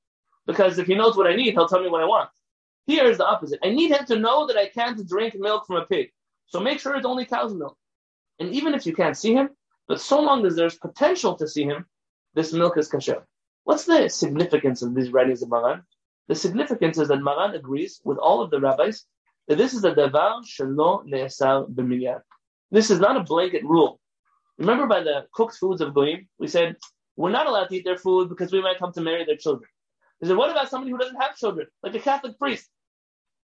Because 0.47 0.79
if 0.79 0.87
he 0.87 0.95
knows 0.95 1.17
what 1.17 1.27
I 1.27 1.37
need, 1.37 1.53
he'll 1.53 1.69
tell 1.69 1.83
me 1.83 1.89
what 1.89 2.03
I 2.03 2.07
want. 2.07 2.31
Here 2.91 3.05
is 3.05 3.19
the 3.19 3.27
opposite. 3.35 3.61
I 3.63 3.71
need 3.71 3.93
him 3.93 4.05
to 4.07 4.19
know 4.19 4.49
that 4.49 4.57
I 4.57 4.67
can't 4.69 5.09
drink 5.09 5.37
milk 5.39 5.65
from 5.65 5.77
a 5.77 5.87
pig. 5.87 6.11
So 6.47 6.59
make 6.59 6.81
sure 6.81 6.97
it's 6.97 7.07
only 7.07 7.25
cow's 7.25 7.55
milk. 7.55 7.77
And 8.41 8.53
even 8.53 8.75
if 8.75 8.85
you 8.85 8.93
can't 8.93 9.17
see 9.17 9.33
him, 9.33 9.51
but 9.87 10.01
so 10.01 10.21
long 10.21 10.45
as 10.45 10.57
there's 10.57 10.75
potential 10.75 11.37
to 11.37 11.47
see 11.47 11.63
him, 11.63 11.87
this 12.35 12.53
milk 12.53 12.77
is 12.77 12.91
kasher. 12.91 13.23
What's 13.63 13.85
the 13.85 14.09
significance 14.09 14.83
of 14.83 14.97
these 14.97 15.13
writings 15.13 15.41
of 15.41 15.51
Maran? 15.51 15.83
The 16.27 16.35
significance 16.35 16.99
is 16.99 17.07
that 17.07 17.23
Maran 17.23 17.55
agrees 17.55 18.01
with 18.03 18.19
all 18.19 18.43
of 18.43 18.51
the 18.51 18.61
rabbis 18.61 19.05
that 19.47 19.57
this 19.57 19.73
is 19.73 19.85
a 19.85 19.93
davar 19.93 20.43
shelo 20.45 21.07
ne'esar 21.07 21.73
b'minyan. 21.73 22.23
This 22.73 22.91
is 22.91 22.99
not 22.99 23.17
a 23.17 23.23
blanket 23.23 23.63
rule. 23.63 24.01
Remember 24.59 24.89
by 24.89 25.05
the 25.05 25.27
cooked 25.33 25.55
foods 25.61 25.81
of 25.81 25.95
Goyim, 25.95 26.29
we 26.41 26.49
said, 26.49 26.75
we're 27.15 27.31
not 27.31 27.47
allowed 27.47 27.69
to 27.69 27.77
eat 27.77 27.85
their 27.85 27.97
food 27.97 28.29
because 28.29 28.51
we 28.53 28.61
might 28.61 28.81
come 28.81 28.93
to 28.95 29.01
marry 29.01 29.25
their 29.25 29.37
children. 29.37 29.71
He 30.19 30.27
said, 30.27 30.37
what 30.37 30.51
about 30.51 30.71
somebody 30.71 30.91
who 30.91 30.99
doesn't 30.99 31.23
have 31.23 31.37
children, 31.37 31.69
like 31.85 31.95
a 31.95 32.01
Catholic 32.01 32.37
priest? 32.37 32.69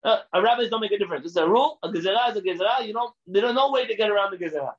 Uh, 0.03 0.19
a 0.33 0.43
rabbis 0.43 0.71
don't 0.71 0.81
make 0.81 0.93
a 0.93 0.99
difference. 0.99 1.27
Is 1.27 1.37
a 1.37 1.47
rule. 1.47 1.79
A 1.83 1.89
gezerah 1.89 2.31
is 2.31 2.37
a 2.37 2.41
gezerah. 2.41 2.87
You 2.87 2.93
don't, 2.93 3.13
there's 3.27 3.55
no 3.55 3.71
way 3.71 3.87
to 3.87 3.95
get 3.95 4.11
around 4.11 4.33
the 4.33 4.39
gezerah. 4.39 4.75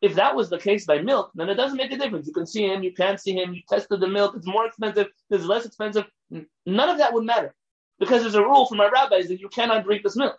If 0.00 0.14
that 0.14 0.34
was 0.34 0.48
the 0.48 0.58
case 0.58 0.86
by 0.86 1.00
milk, 1.02 1.30
then 1.34 1.48
it 1.48 1.54
doesn't 1.54 1.76
make 1.76 1.92
a 1.92 1.96
difference. 1.96 2.26
You 2.26 2.32
can 2.32 2.46
see 2.46 2.64
him, 2.64 2.82
you 2.82 2.92
can't 2.92 3.20
see 3.20 3.32
him, 3.32 3.52
you 3.52 3.62
tested 3.68 4.00
the 4.00 4.06
milk, 4.06 4.36
it's 4.36 4.46
more 4.46 4.64
expensive, 4.66 5.08
it's 5.30 5.44
less 5.44 5.66
expensive. 5.66 6.04
None 6.30 6.88
of 6.88 6.98
that 6.98 7.12
would 7.12 7.24
matter. 7.24 7.54
Because 7.98 8.22
there's 8.22 8.36
a 8.36 8.42
rule 8.42 8.66
from 8.66 8.80
our 8.80 8.92
rabbis 8.92 9.26
that 9.26 9.40
you 9.40 9.48
cannot 9.48 9.84
drink 9.84 10.04
this 10.04 10.14
milk. 10.14 10.36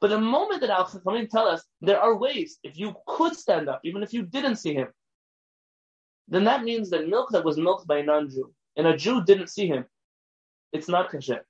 But 0.00 0.10
the 0.10 0.20
moment 0.20 0.60
that 0.60 0.70
Al 0.70 0.86
Chachamim 0.86 1.28
tell 1.28 1.48
us 1.48 1.64
there 1.80 2.00
are 2.00 2.16
ways, 2.16 2.58
if 2.62 2.78
you 2.78 2.94
could 3.08 3.34
stand 3.34 3.68
up, 3.68 3.80
even 3.82 4.04
if 4.04 4.12
you 4.12 4.22
didn't 4.22 4.56
see 4.56 4.74
him, 4.74 4.88
then 6.28 6.44
that 6.44 6.62
means 6.62 6.90
that 6.90 7.08
milk 7.08 7.30
that 7.30 7.44
was 7.44 7.56
milked 7.56 7.86
by 7.86 7.98
a 7.98 8.02
non-Jew 8.04 8.52
and 8.76 8.86
a 8.86 8.96
Jew 8.96 9.24
didn't 9.24 9.48
see 9.48 9.66
him, 9.66 9.84
it's 10.72 10.88
not 10.88 11.10
kasher. 11.10 11.40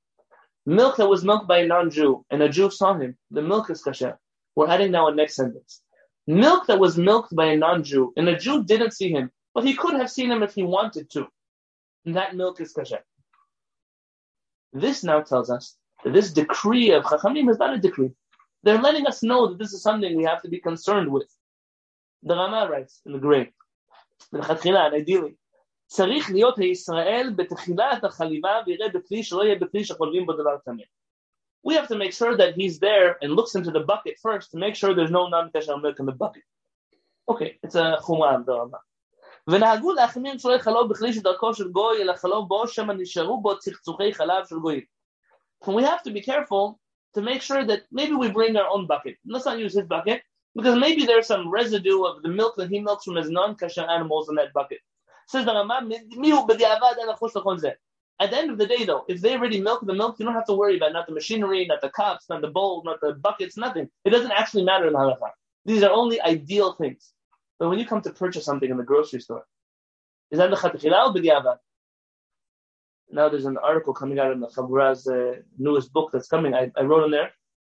Milk 0.67 0.97
that 0.97 1.09
was 1.09 1.25
milked 1.25 1.47
by 1.47 1.59
a 1.59 1.67
non-Jew 1.67 2.25
and 2.29 2.43
a 2.43 2.49
Jew 2.49 2.71
saw 2.71 2.95
him, 2.95 3.17
the 3.31 3.41
milk 3.41 3.71
is 3.71 3.85
kasher. 3.85 4.17
We're 4.57 4.69
adding 4.69 4.91
now 4.91 5.07
a 5.07 5.15
next 5.15 5.37
sentence. 5.37 5.81
Milk 6.27 6.67
that 6.67 6.81
was 6.81 6.99
milked 6.99 7.35
by 7.37 7.47
a 7.47 7.57
non-Jew 7.57 8.13
and 8.17 8.29
a 8.29 8.37
Jew 8.37 8.65
didn't 8.65 8.91
see 8.91 9.11
him, 9.11 9.31
but 9.55 9.65
he 9.65 9.75
could 9.75 9.95
have 9.95 10.11
seen 10.11 10.31
him 10.33 10.43
if 10.43 10.55
he 10.55 10.65
wanted 10.65 11.09
to. 11.11 11.29
And 12.05 12.17
that 12.17 12.35
milk 12.35 12.61
is 12.61 12.75
kasher. 12.75 12.99
This 14.73 15.05
now 15.05 15.23
tells 15.23 15.51
us 15.51 15.77
that 16.03 16.13
this 16.13 16.33
decree 16.33 16.91
of 16.91 17.05
Chachamim 17.05 17.49
is 17.49 17.59
not 17.59 17.75
a 17.75 17.79
decree. 17.79 18.11
They're 18.65 18.83
letting 18.83 19.07
us 19.07 19.23
know 19.23 19.47
that 19.49 19.59
this 19.59 19.73
is 19.73 19.83
something 19.83 20.17
we 20.17 20.25
have 20.25 20.43
to 20.43 20.49
be 20.49 20.59
concerned 20.59 21.13
with. 21.13 21.29
The 22.25 22.35
Rama 22.35 22.69
writes 22.69 23.01
in 23.07 23.13
the 23.13 23.19
grave, 23.19 23.53
ideally, 24.35 25.37
צריך 25.88 26.32
להיות 26.32 26.58
הישראל 26.58 27.34
בתחילת 27.36 28.04
החליבה 28.04 28.62
ויראה 28.66 28.90
בכלי 28.90 29.24
שלא 29.24 29.44
יהיה 29.44 29.56
בכלי 29.56 29.86
שחולבים 29.86 30.26
בו 30.26 30.34
דבר 30.34 30.58
טמא. 30.66 30.84
We 31.68 31.74
have 31.74 31.88
to 31.88 31.96
make 31.96 32.14
sure 32.14 32.36
that 32.38 32.56
he's 32.56 32.80
there 32.80 33.18
and 33.22 33.36
looks 33.36 33.56
into 33.56 33.72
the 33.72 33.86
bucket 33.92 34.16
first 34.26 34.52
to 34.52 34.58
make 34.58 34.76
sure 34.76 34.96
there's 34.96 35.12
no 35.12 35.28
non-kasher 35.28 35.78
milk 35.82 36.00
in 36.00 36.06
the 36.06 36.18
bucket. 36.24 36.44
Okay, 37.32 37.60
it's 37.64 37.76
a 37.76 37.98
חומרה 38.00 38.38
ברמה. 38.46 38.78
ונהגו 39.48 39.92
להחמיר 39.92 40.38
שלא 40.38 40.54
יחלוב 40.54 40.90
בכלי 40.90 41.14
שדרכו 41.14 41.54
של 41.54 41.72
גוי, 41.72 42.02
אלא 42.02 42.14
חלוב 42.14 42.48
בו 42.48 42.68
שמא 42.68 42.94
נשארו 42.94 43.42
בו 43.42 43.60
צחצוחי 43.60 44.14
חלב 44.14 44.46
של 44.46 44.60
גויים. 44.60 44.86
we 45.68 45.84
have 45.84 46.02
to 46.04 46.12
be 46.12 46.22
careful 46.22 46.80
to 47.14 47.22
make 47.22 47.42
sure 47.42 47.64
that 47.66 47.82
maybe 47.92 48.14
we 48.14 48.32
bring 48.32 48.56
our 48.56 48.68
own 48.68 48.88
bucket. 48.88 49.16
Let's 49.26 49.46
not 49.46 49.60
use 49.60 49.74
his 49.74 49.86
bucket, 49.86 50.22
because 50.56 50.76
maybe 50.78 51.06
there's 51.06 51.28
some 51.28 51.50
residue 51.50 52.04
of 52.04 52.24
the 52.24 52.30
milk 52.30 52.56
that 52.58 52.70
he 52.70 52.80
milks 52.80 53.04
from 53.06 53.16
his 53.16 53.30
non-kasher 53.30 53.88
animals 53.88 54.30
in 54.30 54.36
that 54.36 54.54
bucket. 54.54 54.80
Says 55.27 55.45
the 55.45 55.53
Rambam, 55.53 55.93
at 58.19 58.31
the 58.31 58.39
end 58.39 58.51
of 58.51 58.59
the 58.59 58.67
day, 58.67 58.85
though, 58.85 59.05
if 59.09 59.21
they 59.21 59.35
already 59.35 59.61
milk 59.61 59.85
the 59.85 59.93
milk, 59.93 60.19
you 60.19 60.25
don't 60.25 60.35
have 60.35 60.47
to 60.47 60.55
worry 60.55 60.77
about 60.77 60.93
not 60.93 61.07
the 61.07 61.13
machinery, 61.13 61.67
not 61.67 61.83
the 61.83 61.91
cups, 61.91 62.27
not 62.31 62.41
the 62.41 62.49
bowls, 62.49 62.85
not 62.85 63.01
the 63.01 63.13
buckets, 63.15 63.57
nothing. 63.57 63.91
It 64.05 64.11
doesn't 64.11 64.33
actually 64.33 64.65
matter 64.65 64.87
in 64.87 64.95
the 64.95 64.99
halakha. 64.99 65.31
These 65.67 65.83
are 65.83 65.91
only 65.91 66.21
ideal 66.23 66.73
things. 66.73 67.13
But 67.59 67.69
when 67.69 67.79
you 67.79 67.87
come 67.87 68.01
to 68.03 68.11
purchase 68.11 68.45
something 68.45 68.71
in 68.71 68.77
the 68.77 68.85
grocery 68.85 69.21
store, 69.21 69.45
is 70.31 70.39
that 70.39 70.51
the 70.51 70.57
chatchila 70.57 71.15
or 71.45 71.59
now 73.11 73.29
there's 73.29 73.45
an 73.45 73.57
article 73.59 73.95
coming 73.95 74.19
out 74.19 74.33
in 74.33 74.41
the 74.41 74.49
Habura's 74.49 75.07
uh, 75.07 75.37
newest 75.59 75.93
book 75.93 76.11
that's 76.13 76.29
coming. 76.29 76.55
I, 76.55 76.71
I, 76.77 76.83
wrote 76.83 77.05
in 77.05 77.11
there 77.13 77.31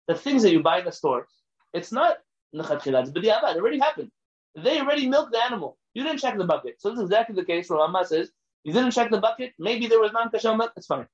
the 0.07 0.15
things 0.15 0.43
that 0.43 0.51
you 0.51 0.61
buy 0.61 0.79
in 0.79 0.85
the 0.85 0.91
stores. 0.91 1.27
It's 1.73 1.91
not 1.91 2.17
nechatchila, 2.55 3.01
it's 3.01 3.11
b'diavad. 3.11 3.55
It 3.55 3.57
already 3.57 3.79
happened. 3.79 4.11
They 4.55 4.79
already 4.79 5.07
milked 5.07 5.31
the 5.31 5.43
animal. 5.43 5.77
You 5.94 6.02
didn't 6.04 6.18
check 6.18 6.36
the 6.36 6.44
bucket. 6.44 6.80
So 6.80 6.90
this 6.90 6.98
is 6.98 7.04
exactly 7.04 7.34
the 7.34 7.44
case 7.44 7.68
where 7.68 7.78
Rama 7.78 8.04
says, 8.04 8.30
you 8.64 8.72
didn't 8.72 8.92
check 8.92 9.10
the 9.10 9.20
bucket, 9.20 9.52
maybe 9.58 9.86
there 9.86 10.00
was 10.00 10.12
non-kasher 10.12 10.56
milk, 10.56 10.72
it's 10.76 10.86
fine. 10.86 11.06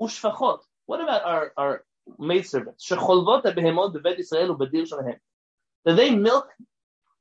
Ushfachot. 0.00 0.60
What 0.86 1.00
about 1.00 1.24
our, 1.24 1.52
our 1.56 1.84
maidservants? 2.18 2.86
Shecholvot 2.88 3.42
behemot 3.44 3.94
bevet 3.94 4.18
Yisrael 4.18 4.56
ubedir 4.56 4.88
shalahem. 4.90 5.16
That 5.84 5.96
they 5.96 6.10
milk 6.10 6.48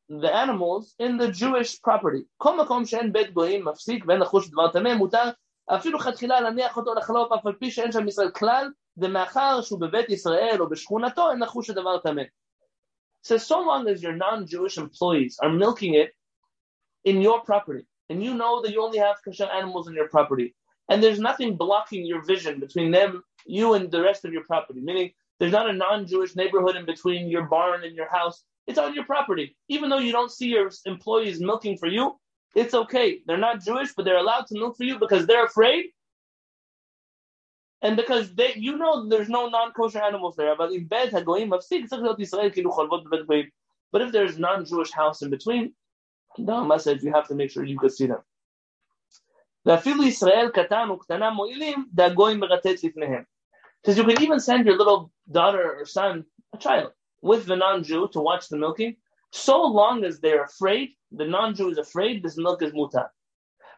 the 0.09 0.33
animals 0.33 0.93
in 0.99 1.17
the 1.17 1.31
Jewish 1.31 1.81
property. 1.81 2.25
כל 2.37 2.57
מקום 2.57 2.85
שאין 2.85 3.13
בית 3.13 3.33
גויים 3.33 3.65
מפסיק 3.67 4.05
ואין 4.07 4.19
לחוש 4.19 4.49
דבר 4.49 4.71
טמא 4.71 4.95
מותר 4.95 5.29
אפילו 5.75 5.99
חתחילה 5.99 6.41
להניח 6.41 6.77
אותו 6.77 6.93
לחלוף 6.93 7.31
אף 7.31 7.45
על 7.45 7.53
פי 7.53 7.71
שאין 7.71 7.91
שם 7.91 8.07
ישראל 8.07 8.31
כלל, 8.31 8.71
ומאחר 8.97 9.61
שהוא 9.61 9.81
בבית 9.81 10.09
ישראל 10.09 10.57
או 10.59 10.69
בשכונתו, 10.69 11.31
אין 11.31 11.39
לחוש 11.39 11.69
הדבר 11.69 11.97
טמא. 11.97 12.21
So 13.26 13.38
so 13.38 13.60
long 13.60 13.88
as 13.88 14.04
your 14.04 14.12
non-Jewish 14.12 14.78
employees 14.78 15.36
are 15.42 15.50
milking 15.50 15.94
it 15.94 16.14
in 17.04 17.20
your 17.20 17.40
property, 17.40 17.84
and 18.08 18.22
you 18.22 18.34
know 18.34 18.62
that 18.62 18.70
you 18.70 18.80
only 18.80 18.98
have 18.98 19.16
kosher 19.24 19.50
animals 19.52 19.88
in 19.88 19.94
your 19.94 20.08
property, 20.08 20.54
and 20.88 21.02
there's 21.02 21.18
nothing 21.18 21.56
blocking 21.56 22.06
your 22.06 22.24
vision 22.24 22.60
between 22.60 22.92
them, 22.92 23.24
you 23.44 23.74
and 23.74 23.90
the 23.90 24.00
rest 24.00 24.24
of 24.24 24.32
your 24.32 24.44
property, 24.44 24.80
meaning 24.80 25.10
there's 25.40 25.50
not 25.50 25.68
a 25.68 25.72
non-Jewish 25.72 26.36
neighborhood 26.36 26.76
in 26.76 26.86
between 26.86 27.28
your 27.28 27.46
barn 27.46 27.82
and 27.82 27.96
your 27.96 28.08
house, 28.08 28.44
it's 28.68 28.78
on 28.78 28.94
your 28.94 29.04
property. 29.04 29.56
Even 29.68 29.90
though 29.90 29.98
you 29.98 30.12
don't 30.12 30.30
see 30.30 30.46
your 30.46 30.70
employees 30.84 31.40
milking 31.40 31.76
for 31.78 31.88
you, 31.88 32.14
it's 32.54 32.74
okay. 32.74 33.22
They're 33.26 33.36
not 33.48 33.60
Jewish, 33.60 33.92
but 33.96 34.04
they're 34.04 34.18
allowed 34.18 34.46
to 34.46 34.54
milk 34.54 34.76
for 34.76 34.84
you 34.84 35.00
because 35.00 35.26
they're 35.26 35.46
afraid. 35.46 35.86
And 37.86 37.96
because 37.96 38.34
they, 38.34 38.52
you 38.56 38.76
know 38.76 39.08
there's 39.08 39.28
no 39.28 39.48
non-kosher 39.48 40.02
animals 40.02 40.34
there. 40.34 40.56
But 40.56 40.72
if 40.72 40.88
there's 44.12 44.38
non-Jewish 44.38 44.90
house 44.90 45.22
in 45.22 45.30
between, 45.30 45.72
the 46.36 46.64
message 46.64 47.04
you 47.04 47.12
have 47.12 47.28
to 47.28 47.36
make 47.36 47.52
sure 47.52 47.62
you 47.64 47.78
can 47.78 47.90
see 47.90 48.06
them. 48.06 48.18
Because 49.64 49.86
you 49.86 49.94
can 54.04 54.20
even 54.20 54.40
send 54.40 54.66
your 54.66 54.76
little 54.76 55.12
daughter 55.30 55.76
or 55.78 55.86
son, 55.86 56.24
a 56.52 56.58
child, 56.58 56.90
with 57.22 57.46
the 57.46 57.54
non-Jew 57.54 58.08
to 58.14 58.20
watch 58.20 58.48
the 58.48 58.56
milking, 58.56 58.96
so 59.30 59.62
long 59.62 60.02
as 60.02 60.18
they're 60.18 60.42
afraid, 60.42 60.96
the 61.12 61.24
non-Jew 61.24 61.70
is 61.70 61.78
afraid, 61.78 62.24
this 62.24 62.36
milk 62.36 62.62
is 62.62 62.72
mutar. 62.72 63.10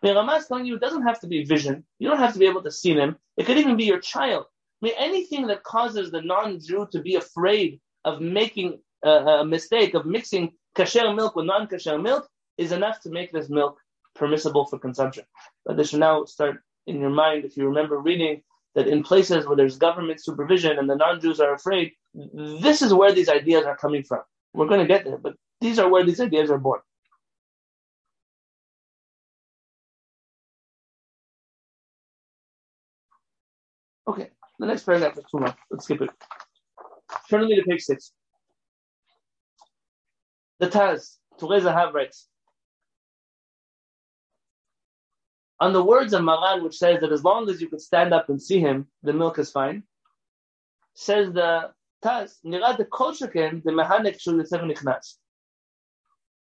Mean, 0.02 0.14
Rama 0.14 0.34
is 0.34 0.46
telling 0.46 0.66
you 0.66 0.76
it 0.76 0.80
doesn't 0.80 1.02
have 1.02 1.20
to 1.20 1.26
be 1.26 1.44
vision. 1.44 1.84
You 1.98 2.08
don't 2.08 2.18
have 2.18 2.32
to 2.32 2.38
be 2.38 2.46
able 2.46 2.62
to 2.62 2.70
see 2.70 2.94
them. 2.94 3.16
It 3.36 3.46
could 3.46 3.58
even 3.58 3.76
be 3.76 3.84
your 3.84 4.00
child. 4.00 4.46
Mean, 4.80 4.94
anything 4.98 5.46
that 5.48 5.64
causes 5.64 6.10
the 6.10 6.22
non-Jew 6.22 6.88
to 6.92 7.00
be 7.00 7.16
afraid 7.16 7.80
of 8.04 8.20
making 8.20 8.80
a, 9.04 9.10
a 9.10 9.44
mistake, 9.44 9.94
of 9.94 10.06
mixing 10.06 10.52
kasher 10.76 11.14
milk 11.14 11.34
with 11.34 11.46
non-kasher 11.46 12.00
milk, 12.00 12.28
is 12.56 12.72
enough 12.72 13.00
to 13.00 13.10
make 13.10 13.32
this 13.32 13.48
milk 13.48 13.78
permissible 14.14 14.66
for 14.66 14.78
consumption. 14.78 15.24
But 15.64 15.76
this 15.76 15.90
should 15.90 16.00
now 16.00 16.24
start 16.24 16.62
in 16.86 17.00
your 17.00 17.10
mind 17.10 17.44
if 17.44 17.56
you 17.56 17.66
remember 17.66 17.98
reading 17.98 18.42
that 18.74 18.88
in 18.88 19.02
places 19.02 19.46
where 19.46 19.56
there's 19.56 19.76
government 19.76 20.22
supervision 20.22 20.78
and 20.78 20.88
the 20.88 20.96
non-Jews 20.96 21.40
are 21.40 21.54
afraid, 21.54 21.92
this 22.14 22.82
is 22.82 22.94
where 22.94 23.12
these 23.12 23.28
ideas 23.28 23.64
are 23.64 23.76
coming 23.76 24.02
from. 24.02 24.20
We're 24.54 24.66
going 24.66 24.80
to 24.80 24.86
get 24.86 25.04
there, 25.04 25.18
but 25.18 25.34
these 25.60 25.78
are 25.78 25.88
where 25.88 26.04
these 26.04 26.20
ideas 26.20 26.50
are 26.50 26.58
born. 26.58 26.80
Okay, 34.08 34.30
the 34.58 34.66
next 34.66 34.84
paragraph 34.84 35.18
is 35.18 35.24
too 35.30 35.36
long. 35.36 35.54
Let's 35.70 35.84
skip 35.84 36.00
it. 36.00 36.10
Turn 37.28 37.44
me 37.46 37.56
to 37.56 37.62
page 37.62 37.82
six. 37.82 38.12
The 40.60 40.68
Taz, 40.68 41.16
Turei 41.38 41.60
Zahav 41.60 41.92
writes, 41.92 42.26
on 45.60 45.74
the 45.74 45.84
words 45.84 46.14
of 46.14 46.24
Maran, 46.24 46.64
which 46.64 46.78
says 46.78 47.00
that 47.00 47.12
as 47.12 47.22
long 47.22 47.50
as 47.50 47.60
you 47.60 47.68
could 47.68 47.82
stand 47.82 48.14
up 48.14 48.30
and 48.30 48.40
see 48.40 48.60
him, 48.60 48.86
the 49.02 49.12
milk 49.12 49.38
is 49.38 49.50
fine, 49.50 49.82
says 50.94 51.30
the 51.32 51.70
Taz, 52.02 52.36
Nirad 52.46 52.78
the 52.78 52.86
Kolshaken, 52.86 53.62
the 53.62 53.72
Mehanek 53.72 54.18
Shul 54.20 54.34
Nichnas. 54.34 55.16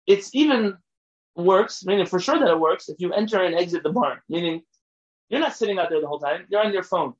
It's 0.05 0.35
even 0.35 0.77
works, 1.35 1.83
meaning 1.83 2.05
for 2.05 2.19
sure 2.19 2.37
that 2.37 2.49
it 2.49 2.59
works, 2.59 2.89
if 2.89 2.99
you 2.99 3.11
enter 3.11 3.41
and 3.41 3.55
exit 3.55 3.83
the 3.83 3.91
barn, 3.91 4.19
meaning 4.29 4.61
you're 5.29 5.39
not 5.39 5.55
sitting 5.55 5.79
out 5.79 5.89
there 5.89 6.01
the 6.01 6.07
whole 6.07 6.19
time, 6.19 6.45
you're 6.49 6.63
on 6.63 6.73
your 6.73 6.83
phone. 6.83 7.13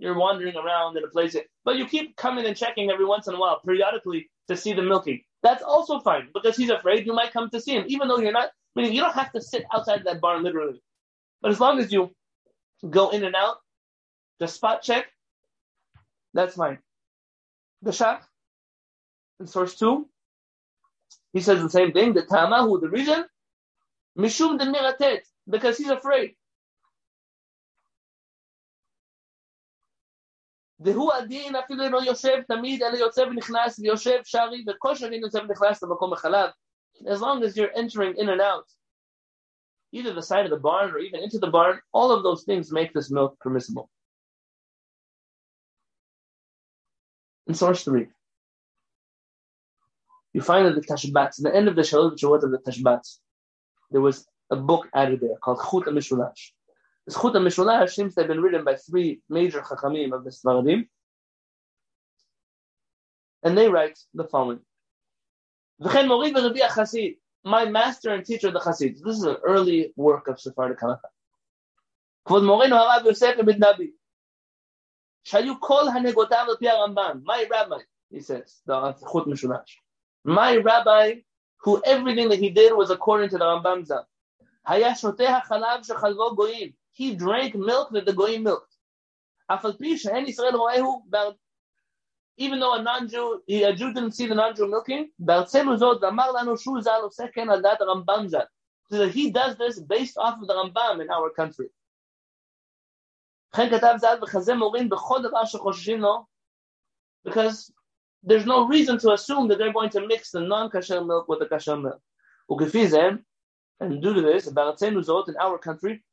You're 0.00 0.18
wandering 0.18 0.56
around 0.56 0.96
in 0.96 1.04
a 1.04 1.08
place, 1.08 1.36
but 1.64 1.76
you 1.76 1.86
keep 1.86 2.16
coming 2.16 2.46
and 2.46 2.56
checking 2.56 2.90
every 2.90 3.04
once 3.04 3.28
in 3.28 3.34
a 3.34 3.38
while, 3.38 3.60
periodically, 3.64 4.30
to 4.48 4.56
see 4.56 4.72
the 4.72 4.82
milking. 4.82 5.22
That's 5.42 5.62
also 5.62 6.00
fine 6.00 6.28
because 6.34 6.56
he's 6.56 6.70
afraid 6.70 7.06
you 7.06 7.14
might 7.14 7.32
come 7.34 7.50
to 7.50 7.60
see 7.60 7.72
him, 7.76 7.84
even 7.88 8.08
though 8.08 8.18
you're 8.18 8.32
not. 8.32 8.50
Meaning 8.76 8.94
you 8.94 9.02
don't 9.02 9.14
have 9.14 9.32
to 9.32 9.42
sit 9.42 9.64
outside 9.74 10.04
that 10.04 10.22
barn 10.22 10.42
literally. 10.44 10.82
But 11.42 11.52
as 11.52 11.60
long 11.60 11.80
as 11.80 11.92
you 11.92 12.12
go 12.88 13.10
in 13.10 13.24
and 13.24 13.36
out, 13.36 13.56
just 14.40 14.56
spot 14.56 14.82
check, 14.82 15.06
that's 16.34 16.56
fine. 16.56 16.78
The 17.82 17.92
Shach, 17.92 18.22
in 19.40 19.46
source 19.48 19.76
2, 19.76 20.08
he 21.34 21.40
says 21.40 21.62
the 21.62 21.70
same 21.70 21.92
thing, 21.92 22.14
the 22.14 22.22
Tamahu, 22.22 22.80
the 22.80 22.90
reason, 22.90 23.24
Mishum 24.18 24.58
de 24.58 24.66
Miratet, 24.66 25.20
because 25.48 25.78
he's 25.78 25.90
afraid. 25.90 26.34
והוא 30.79 31.13
הדין 31.13 31.55
אפילו 31.55 31.87
אם 31.87 31.91
לא 31.91 31.99
יושב 31.99 32.41
תמיד, 32.47 32.83
אלא 32.83 32.97
יוצא 32.97 33.21
ונכנס 33.21 33.79
ויושב 33.79 34.19
שרי, 34.23 34.65
וכל 34.67 34.95
שני 34.95 35.15
יוצא 35.15 35.37
ונכנס 35.37 35.83
למקום 35.83 36.13
החלב. 36.13 36.49
As 37.05 37.21
long 37.21 37.43
as 37.43 37.57
you're 37.57 37.73
entering 37.75 38.15
in 38.17 38.29
and 38.29 38.41
out, 38.41 38.67
either 39.91 40.13
the 40.13 40.21
side 40.21 40.45
of 40.45 40.51
the 40.51 40.57
barn 40.57 40.91
or 40.91 40.99
even 40.99 41.21
into 41.21 41.39
the 41.39 41.47
barn, 41.47 41.79
all 41.93 42.11
of 42.11 42.23
those 42.23 42.43
things 42.43 42.71
make 42.71 42.93
this 42.93 43.11
milk 43.11 43.37
permissible. 43.39 43.89
In 47.47 47.53
source 47.53 47.83
3, 47.83 48.07
you 50.33 50.41
find 50.41 50.65
that 50.65 50.75
the 50.75 50.81
Tashbats, 50.81 51.41
the 51.41 51.55
end 51.55 51.67
of 51.67 51.75
the 51.75 51.83
Shalot 51.83 52.17
Shavot 52.17 52.43
of 52.43 52.51
the 52.51 52.57
Tashbats, 52.57 53.19
there 53.91 54.01
was 54.01 54.25
a 54.49 54.55
book 54.55 54.87
added 54.93 55.21
there 55.21 55.37
called 55.41 55.59
Chut 55.59 55.85
HaMishulash. 55.85 56.51
Zchut 57.10 57.34
HaMishulah 57.34 57.88
seems 57.88 58.14
to 58.14 58.20
have 58.20 58.28
been 58.28 58.40
written 58.40 58.64
by 58.64 58.76
three 58.76 59.20
major 59.28 59.60
Chachamim 59.60 60.12
of 60.12 60.24
the 60.24 60.30
Svaradim. 60.30 60.88
And 63.42 63.56
they 63.56 63.68
write 63.68 63.98
the 64.14 64.24
following. 64.24 64.60
V'chen 65.82 66.06
morid 66.08 66.34
v'rebi 66.34 66.60
Chassid, 66.60 67.16
my 67.44 67.64
master 67.64 68.10
and 68.10 68.24
teacher, 68.24 68.48
of 68.48 68.54
the 68.54 68.60
Chassid. 68.60 68.98
This 69.02 69.16
is 69.16 69.24
an 69.24 69.36
early 69.42 69.92
work 69.96 70.28
of 70.28 70.38
Sephardic 70.40 70.78
Halacha. 70.80 71.08
Kvod 72.28 72.44
moreno 72.44 72.76
harav 72.76 73.04
Yosef 73.04 73.38
ibn 73.38 73.58
Nabi. 73.60 73.90
Shayu 75.26 75.58
kol 75.60 75.86
hanegotav 75.86 76.48
al 76.48 76.88
Ramban. 76.88 77.22
My 77.24 77.46
rabbi, 77.50 77.78
he 78.10 78.20
says, 78.20 78.60
the 78.66 78.92
Chut 78.92 79.26
Mishulash. 79.26 79.72
My 80.24 80.56
rabbi, 80.56 81.20
who 81.62 81.82
everything 81.84 82.28
that 82.28 82.38
he 82.38 82.50
did 82.50 82.74
was 82.74 82.90
according 82.90 83.30
to 83.30 83.38
the 83.38 83.44
Rambam's. 83.44 83.90
Goyim 86.36 86.74
he 87.00 87.14
drank 87.14 87.54
milk 87.54 87.88
that 87.92 88.04
the 88.04 88.12
goyim 88.12 88.42
milked. 88.42 88.74
Even 92.36 92.60
though 92.60 92.74
a 92.74 92.82
non-Jew, 92.82 93.40
a 93.48 93.72
Jew 93.72 93.94
didn't 93.94 94.12
see 94.12 94.26
the 94.26 94.34
non-Jew 94.34 94.68
milking, 94.68 95.08
so 98.90 99.08
he 99.08 99.30
does 99.30 99.56
this 99.56 99.80
based 99.80 100.18
off 100.18 100.42
of 100.42 100.46
the 100.46 100.52
Rambam 100.52 101.00
in 101.00 101.08
our 101.10 101.30
country. 101.30 101.68
Because 107.24 107.72
there's 108.22 108.46
no 108.46 108.66
reason 108.66 108.98
to 108.98 109.12
assume 109.12 109.48
that 109.48 109.56
they're 109.56 109.72
going 109.72 109.88
to 109.96 110.06
mix 110.06 110.32
the 110.32 110.40
non-kasher 110.40 111.06
milk 111.06 111.28
with 111.28 111.38
the 111.38 111.46
kasher 111.46 111.80
milk. 111.80 112.02
And 113.80 114.02
due 114.02 114.12
to 114.12 114.20
this, 114.20 114.46
in 114.48 114.58
our 115.40 115.58
country, 115.58 116.04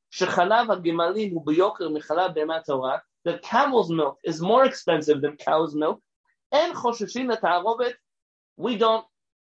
that 3.26 3.42
camel's 3.44 3.92
milk 3.92 4.18
is 4.24 4.42
more 4.42 4.66
expensive 4.66 5.22
than 5.22 5.38
cow's 5.38 5.76
milk, 5.76 6.02
and 6.52 6.74
choshishin 6.74 7.28
we 8.58 8.78
don't 8.78 9.06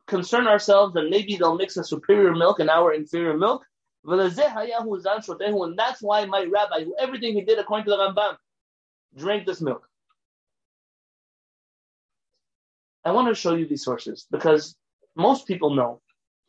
concern 0.07 0.47
ourselves 0.47 0.95
that 0.95 1.09
maybe 1.09 1.37
they'll 1.37 1.57
mix 1.57 1.77
a 1.77 1.85
superior 1.85 2.35
milk 2.35 2.61
and 2.61 2.71
our 2.71 2.93
inferior 2.93 3.37
milk. 3.37 3.65
And 4.05 4.21
that's 5.79 6.03
why 6.03 6.27
my 6.27 6.45
rabbi, 6.45 6.85
who 6.85 6.95
everything 6.99 7.35
he 7.35 7.43
did 7.43 7.59
according 7.59 7.85
to 7.87 7.93
the 7.93 7.97
Rambam, 7.97 8.37
drank 9.17 9.47
this 9.47 9.61
milk. 9.61 9.89
I 13.05 13.13
want 13.13 13.29
to 13.29 13.35
show 13.35 13.55
you 13.55 13.67
these 13.67 13.85
sources 13.85 14.27
because 14.31 14.77
most 15.17 15.47
people 15.47 15.75
know 15.75 16.01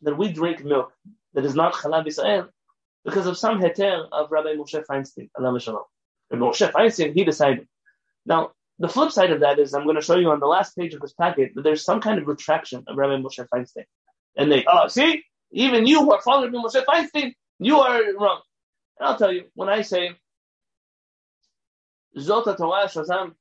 that 0.02 0.16
we 0.16 0.32
drink 0.32 0.64
milk 0.64 0.92
that 1.32 1.44
is 1.44 1.54
not 1.54 1.74
Chalab 1.74 2.06
Israel 2.06 2.48
because 3.04 3.26
of 3.26 3.36
some 3.36 3.60
heter 3.60 4.06
of 4.10 4.30
Rabbi 4.30 4.54
Moshe 4.54 4.82
Feinstein. 4.86 5.28
Allah 5.38 5.58
Moshe 6.32 6.72
Feinstein, 6.72 7.14
he 7.14 7.24
decided. 7.24 7.66
Now, 8.26 8.52
the 8.78 8.88
flip 8.88 9.12
side 9.12 9.30
of 9.30 9.40
that 9.40 9.58
is 9.58 9.74
I'm 9.74 9.84
going 9.84 9.96
to 9.96 10.02
show 10.02 10.16
you 10.16 10.30
on 10.30 10.40
the 10.40 10.46
last 10.46 10.76
page 10.76 10.94
of 10.94 11.00
this 11.00 11.12
packet 11.12 11.52
that 11.54 11.62
there's 11.62 11.84
some 11.84 12.00
kind 12.00 12.18
of 12.18 12.26
retraction 12.26 12.84
of 12.86 12.96
Rabbi 12.96 13.22
Moshe 13.22 13.46
Feinstein. 13.52 13.84
And 14.36 14.50
they, 14.50 14.64
oh, 14.66 14.88
see, 14.88 15.22
even 15.52 15.86
you 15.86 16.00
who 16.00 16.12
are 16.12 16.22
following 16.22 16.52
Moshe 16.52 16.84
Feinstein, 16.84 17.34
you 17.58 17.78
are 17.78 18.00
wrong. 18.14 18.40
And 18.98 19.08
I'll 19.08 19.18
tell 19.18 19.32
you, 19.32 19.44
when 19.54 19.68
I 19.68 19.82
say, 19.82 20.12
Zota 22.16 22.56
Torah 22.56 22.86
Shazam, 22.86 23.34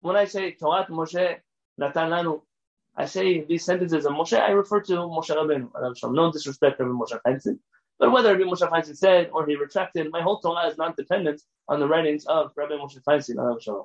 when 0.00 0.16
I 0.16 0.24
say 0.24 0.52
Torah 0.52 0.86
Moshe 0.90 1.36
Natan 1.78 2.10
Lanu, 2.10 2.42
I 2.98 3.04
say 3.06 3.44
these 3.44 3.64
sentences 3.64 4.04
of 4.04 4.12
Moshe, 4.12 4.38
I 4.38 4.50
refer 4.50 4.80
to 4.80 4.92
Moshe 4.94 5.30
Rabbeinu. 5.30 6.12
No 6.12 6.32
disrespect 6.32 6.78
to 6.78 6.84
Moshe 6.84 7.16
Feinstein. 7.24 7.60
But 8.00 8.10
whether 8.10 8.32
Rabbi 8.32 8.42
Moshe 8.50 8.68
Feinstein 8.68 8.96
said 8.96 9.30
or 9.32 9.46
he 9.46 9.54
retracted, 9.54 10.10
my 10.10 10.20
whole 10.20 10.40
Torah 10.40 10.66
is 10.66 10.76
not 10.76 10.96
dependent 10.96 11.40
on 11.68 11.78
the 11.78 11.86
writings 11.86 12.26
of 12.26 12.52
Rabbi 12.56 12.74
Moshe 12.74 13.00
Feinstein. 13.04 13.84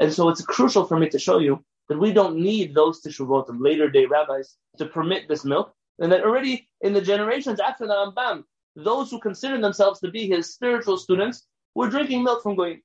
And 0.00 0.12
so 0.12 0.28
it's 0.30 0.42
crucial 0.42 0.86
for 0.86 0.98
me 0.98 1.10
to 1.10 1.18
show 1.18 1.38
you 1.38 1.62
that 1.90 1.98
we 1.98 2.12
don't 2.12 2.36
need 2.36 2.74
those 2.74 3.02
teshuvot 3.02 3.48
of 3.50 3.60
later 3.60 3.90
day 3.90 4.06
rabbis 4.06 4.56
to 4.78 4.86
permit 4.86 5.28
this 5.28 5.44
milk, 5.44 5.74
and 5.98 6.10
that 6.10 6.24
already 6.24 6.68
in 6.80 6.94
the 6.94 7.02
generations 7.02 7.60
after 7.60 7.86
the 7.86 7.94
Rambam, 7.94 8.44
those 8.76 9.10
who 9.10 9.20
consider 9.20 9.60
themselves 9.60 10.00
to 10.00 10.10
be 10.10 10.26
his 10.26 10.54
spiritual 10.54 10.96
students 10.96 11.46
were 11.74 11.90
drinking 11.90 12.24
milk 12.24 12.42
from 12.42 12.56
Goyim. 12.56 12.82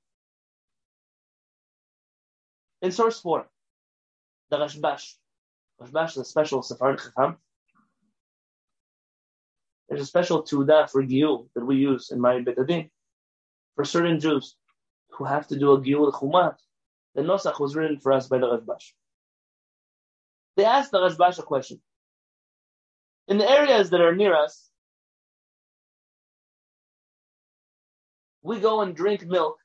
In 2.82 2.92
source 2.92 3.20
4, 3.22 3.48
the 4.50 4.58
Rashbash. 4.58 5.16
Rashbash 5.82 6.12
is 6.12 6.18
a 6.18 6.26
special 6.26 6.62
Sephardic 6.62 7.02
Chacham 7.02 7.38
there's 9.92 10.04
a 10.04 10.06
special 10.06 10.42
tuda 10.42 10.90
for 10.90 11.04
giyul 11.04 11.50
that 11.54 11.66
we 11.66 11.76
use 11.76 12.12
in 12.12 12.22
my 12.22 12.36
betadin 12.40 12.90
for 13.76 13.84
certain 13.84 14.22
Jews 14.22 14.56
who 15.10 15.26
have 15.26 15.48
to 15.48 15.60
do 15.60 15.74
a 15.74 15.82
giyul 15.82 16.14
chumat. 16.14 16.56
The 17.14 17.24
nosach 17.24 17.60
was 17.60 17.76
written 17.76 18.00
for 18.00 18.14
us 18.14 18.30
by 18.30 18.38
the 18.38 18.48
Rashbash. 18.48 18.94
They 20.56 20.64
asked 20.64 20.92
the 20.92 21.00
Rashbash 21.00 21.40
a 21.40 21.44
question. 21.44 21.82
In 23.28 23.38
the 23.38 23.50
areas 23.50 23.90
that 23.90 24.00
are 24.00 24.16
near 24.16 24.34
us, 24.34 24.70
we 28.42 28.62
go 28.62 28.80
and 28.80 28.96
drink 28.96 29.26
milk 29.26 29.58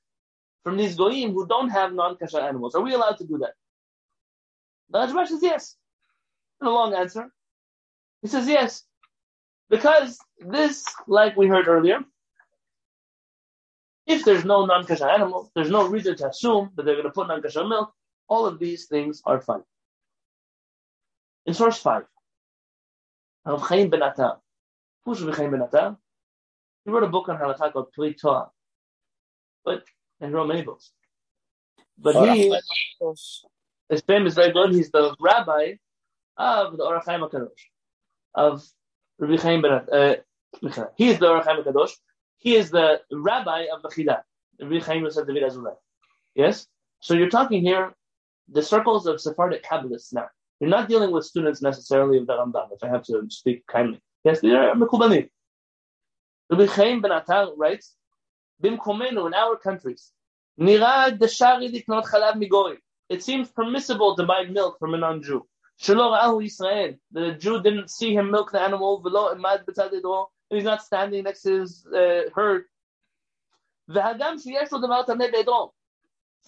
from 0.64 0.76
these 0.76 0.96
goyim 0.96 1.34
who 1.34 1.46
don't 1.46 1.68
have 1.68 1.92
non-kasher 1.94 2.42
animals. 2.42 2.74
Are 2.74 2.82
we 2.82 2.94
allowed 2.94 3.18
to 3.18 3.24
do 3.24 3.38
that? 3.38 3.54
The 4.90 5.06
Rashbash 5.06 5.28
says 5.28 5.42
yes. 5.44 5.76
A 6.62 6.70
long 6.70 6.94
answer, 6.94 7.30
he 8.22 8.28
says 8.28 8.48
yes. 8.48 8.82
Because 9.68 10.18
this, 10.38 10.84
like 11.06 11.36
we 11.36 11.48
heard 11.48 11.68
earlier, 11.68 12.00
if 14.06 14.24
there's 14.24 14.44
no 14.44 14.64
non-kosher 14.64 15.08
animal, 15.08 15.50
there's 15.54 15.70
no 15.70 15.86
reason 15.88 16.16
to 16.16 16.28
assume 16.28 16.70
that 16.76 16.84
they're 16.84 16.94
going 16.94 17.06
to 17.06 17.10
put 17.10 17.28
non-kosher 17.28 17.66
milk. 17.66 17.92
All 18.28 18.46
of 18.46 18.58
these 18.58 18.86
things 18.86 19.22
are 19.26 19.40
fine. 19.40 19.62
In 21.44 21.54
source 21.54 21.78
5, 21.78 22.04
Rav 23.44 23.62
Chaim 23.62 23.90
ben 23.90 24.02
Attar, 24.02 24.38
Who's 25.04 25.22
Rabbi 25.22 25.36
Chaim 25.36 25.50
Ben? 25.50 25.96
He 26.84 26.90
wrote 26.90 27.04
a 27.04 27.08
book 27.08 27.28
on 27.28 27.38
halakha 27.38 27.72
called 27.72 27.92
Pri 27.92 28.14
To'ar. 28.14 28.50
But, 29.64 29.84
and 30.20 30.30
he 30.30 30.34
wrote 30.34 30.48
many 30.48 30.62
books. 30.62 30.90
But 31.98 32.34
he, 32.34 32.56
his 33.88 34.02
fame 34.06 34.26
is 34.26 34.34
very 34.34 34.52
good. 34.52 34.72
He's 34.72 34.90
the 34.90 35.14
rabbi 35.20 35.74
of 36.36 36.76
the 36.76 36.84
Or 36.84 37.00
HaChaim 37.00 37.28
HaKadosh, 37.28 37.48
of 38.34 38.64
Rabbi 39.18 39.40
Chaim 39.40 39.62
Ben 39.62 39.72
uh, 39.72 40.14
He 40.96 41.08
is 41.08 41.18
the 41.18 41.28
Or 41.28 41.42
HaChaim 41.42 41.64
HaKadosh. 41.64 41.92
He 42.38 42.54
is 42.54 42.70
the 42.70 43.00
rabbi 43.10 43.66
of 43.72 43.82
the 43.82 43.88
Chidah. 43.88 44.20
Rabbi 44.60 44.80
Chaim 44.80 45.02
Yosef 45.02 45.26
David 45.26 45.42
Azulay. 45.42 45.74
Yes? 46.34 46.66
So 47.00 47.14
you're 47.14 47.30
talking 47.30 47.62
here 47.62 47.94
the 48.48 48.62
circles 48.62 49.06
of 49.06 49.20
Sephardic 49.20 49.64
Kabbalists 49.64 50.12
now. 50.12 50.26
You're 50.60 50.70
not 50.70 50.88
dealing 50.88 51.10
with 51.10 51.24
students 51.24 51.60
necessarily 51.60 52.18
of 52.18 52.26
the 52.26 52.34
Rambam, 52.34 52.68
if 52.72 52.82
I 52.82 52.88
have 52.88 53.02
to 53.04 53.26
speak 53.28 53.66
kindly. 53.66 54.00
Yes, 54.24 54.40
they 54.40 54.50
are 54.50 54.74
Mekubalim. 54.74 55.28
Rabbi 56.50 56.66
Chaim 56.66 57.00
Ben 57.00 57.10
Atar 57.10 57.52
writes, 57.56 57.94
Bimkomenu, 58.62 59.26
in 59.26 59.34
our 59.34 59.56
countries, 59.56 60.12
Nirad 60.58 61.18
deshari 61.18 61.70
liknot 61.70 62.04
chalav 62.04 62.34
migoy. 62.34 62.76
It 63.08 63.22
seems 63.22 63.50
permissible 63.50 64.16
to 64.16 64.24
buy 64.24 64.44
milk 64.44 64.78
from 64.78 64.94
a 64.94 64.98
non-Jew. 64.98 65.46
Yisrael. 65.80 66.98
The 67.12 67.32
Jew 67.32 67.62
didn't 67.62 67.90
see 67.90 68.14
him 68.14 68.30
milk 68.30 68.52
the 68.52 68.60
animal, 68.60 69.02
He's 70.50 70.64
not 70.64 70.82
standing 70.82 71.24
next 71.24 71.42
to 71.42 71.60
his 71.60 71.86
uh, 71.86 72.30
herd. 72.34 72.64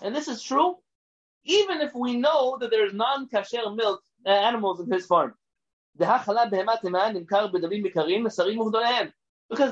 And 0.01 0.15
this 0.15 0.29
is 0.29 0.43
true 0.43 0.77
even 1.49 1.81
if 1.81 1.95
we 1.95 2.17
know 2.17 2.59
that 2.61 2.71
there's 2.71 2.93
non-kasher 2.93 3.75
milk 3.75 4.03
uh, 4.27 4.31
animals 4.31 4.81
in 4.81 4.91
his 4.93 5.07
farm. 5.07 5.35
Because 5.97 6.13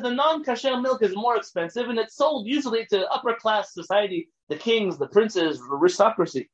the 0.00 0.10
non-kasher 0.10 0.82
milk 0.82 1.02
is 1.02 1.14
more 1.14 1.36
expensive 1.36 1.88
and 1.88 1.98
it's 1.98 2.16
sold 2.16 2.46
usually 2.46 2.86
to 2.86 3.06
upper 3.10 3.34
class 3.34 3.74
society, 3.74 4.28
the 4.48 4.56
kings, 4.56 4.96
the 4.96 5.06
princes, 5.08 5.60
aristocracy. 5.70 6.48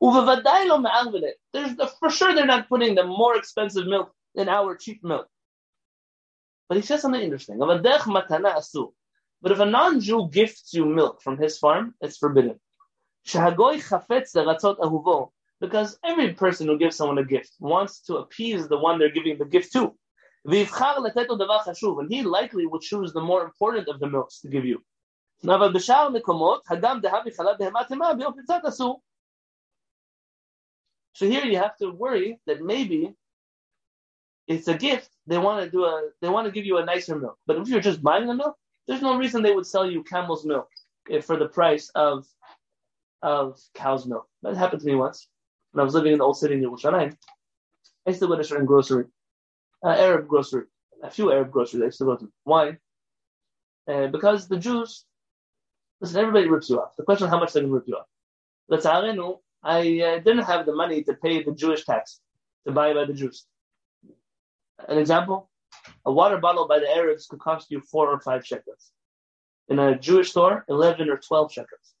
There's 0.00 1.76
the, 1.76 1.86
for 1.98 2.10
sure 2.10 2.34
they're 2.34 2.46
not 2.46 2.68
putting 2.68 2.94
the 2.94 3.04
more 3.04 3.36
expensive 3.36 3.86
milk 3.86 4.12
in 4.34 4.48
our 4.48 4.76
cheap 4.76 5.02
milk. 5.02 5.28
But 6.68 6.76
he 6.76 6.82
says 6.82 7.00
something 7.00 7.20
interesting. 7.20 7.58
But 7.58 9.52
if 9.52 9.60
a 9.60 9.66
non-Jew 9.66 10.28
gifts 10.32 10.74
you 10.74 10.84
milk 10.84 11.22
from 11.22 11.38
his 11.38 11.58
farm, 11.58 11.94
it's 12.00 12.16
forbidden. 12.18 12.58
Because 15.60 15.98
every 16.04 16.32
person 16.34 16.66
who 16.66 16.78
gives 16.78 16.96
someone 16.96 17.18
a 17.18 17.24
gift 17.24 17.54
wants 17.60 18.00
to 18.02 18.16
appease 18.16 18.68
the 18.68 18.78
one 18.78 18.98
they're 18.98 19.10
giving 19.10 19.38
the 19.38 19.44
gift 19.44 19.72
to. 19.72 19.94
And 20.44 20.54
he 22.10 22.22
likely 22.22 22.66
would 22.66 22.82
choose 22.82 23.12
the 23.12 23.20
more 23.20 23.42
important 23.44 23.88
of 23.88 23.98
the 23.98 24.08
milks 24.08 24.40
to 24.40 24.48
give 24.48 24.64
you. 24.64 24.82
So 31.16 31.26
here 31.26 31.46
you 31.46 31.56
have 31.56 31.78
to 31.78 31.88
worry 31.90 32.38
that 32.46 32.60
maybe 32.60 33.14
it's 34.46 34.68
a 34.68 34.76
gift. 34.76 35.08
They 35.26 35.38
want 35.38 35.64
to 35.64 35.70
do 35.70 35.84
a, 35.84 36.10
they 36.20 36.28
want 36.28 36.44
to 36.44 36.52
give 36.52 36.66
you 36.66 36.76
a 36.76 36.84
nicer 36.84 37.16
milk. 37.18 37.38
But 37.46 37.56
if 37.56 37.68
you're 37.68 37.80
just 37.80 38.02
buying 38.02 38.26
the 38.26 38.34
milk, 38.34 38.54
there's 38.86 39.00
no 39.00 39.16
reason 39.16 39.42
they 39.42 39.54
would 39.54 39.66
sell 39.66 39.90
you 39.90 40.04
camel's 40.04 40.44
milk 40.44 40.68
for 41.22 41.38
the 41.38 41.48
price 41.48 41.88
of 41.94 42.26
of 43.22 43.58
cow's 43.72 44.04
milk. 44.04 44.28
That 44.42 44.58
happened 44.58 44.82
to 44.82 44.86
me 44.86 44.94
once 44.94 45.26
when 45.72 45.80
I 45.80 45.84
was 45.84 45.94
living 45.94 46.12
in 46.12 46.18
the 46.18 46.24
old 46.24 46.36
city 46.36 46.56
in 46.56 46.60
Yerushalayim. 46.60 47.16
I 48.06 48.10
used 48.10 48.20
to 48.20 48.26
go 48.28 48.34
to 48.34 48.42
a 48.42 48.44
certain 48.44 48.66
grocery, 48.66 49.06
uh, 49.82 49.96
Arab 49.96 50.28
grocery, 50.28 50.64
a 51.02 51.10
few 51.10 51.32
Arab 51.32 51.50
groceries 51.50 51.80
I 51.82 51.86
used 51.86 51.98
to 51.98 52.04
go 52.04 52.16
to. 52.16 52.30
Why? 52.44 52.76
Uh, 53.88 54.08
because 54.08 54.48
the 54.48 54.58
Jews, 54.58 55.06
listen, 56.02 56.20
everybody 56.20 56.46
rips 56.46 56.68
you 56.68 56.78
off. 56.78 56.94
The 56.98 57.04
question 57.04 57.26
is 57.26 57.30
how 57.30 57.40
much 57.40 57.54
they 57.54 57.62
can 57.62 57.72
rip 57.72 57.88
you 57.88 57.96
off. 57.96 58.06
Let's 58.68 58.84
I 59.66 59.80
uh, 60.00 60.18
didn't 60.20 60.44
have 60.44 60.64
the 60.64 60.74
money 60.74 61.02
to 61.02 61.14
pay 61.14 61.42
the 61.42 61.50
Jewish 61.50 61.84
tax 61.84 62.20
to 62.66 62.72
buy 62.72 62.94
by 62.94 63.04
the 63.04 63.12
Jews. 63.12 63.46
An 64.88 64.96
example, 64.96 65.50
a 66.04 66.12
water 66.12 66.38
bottle 66.38 66.68
by 66.68 66.78
the 66.78 66.88
Arabs 66.88 67.26
could 67.26 67.40
cost 67.40 67.68
you 67.72 67.80
four 67.80 68.08
or 68.08 68.20
five 68.20 68.46
shekels. 68.46 68.92
In 69.68 69.80
a 69.80 69.98
Jewish 69.98 70.30
store, 70.30 70.64
11 70.68 71.10
or 71.10 71.16
12 71.16 71.52
shekels. 71.52 71.94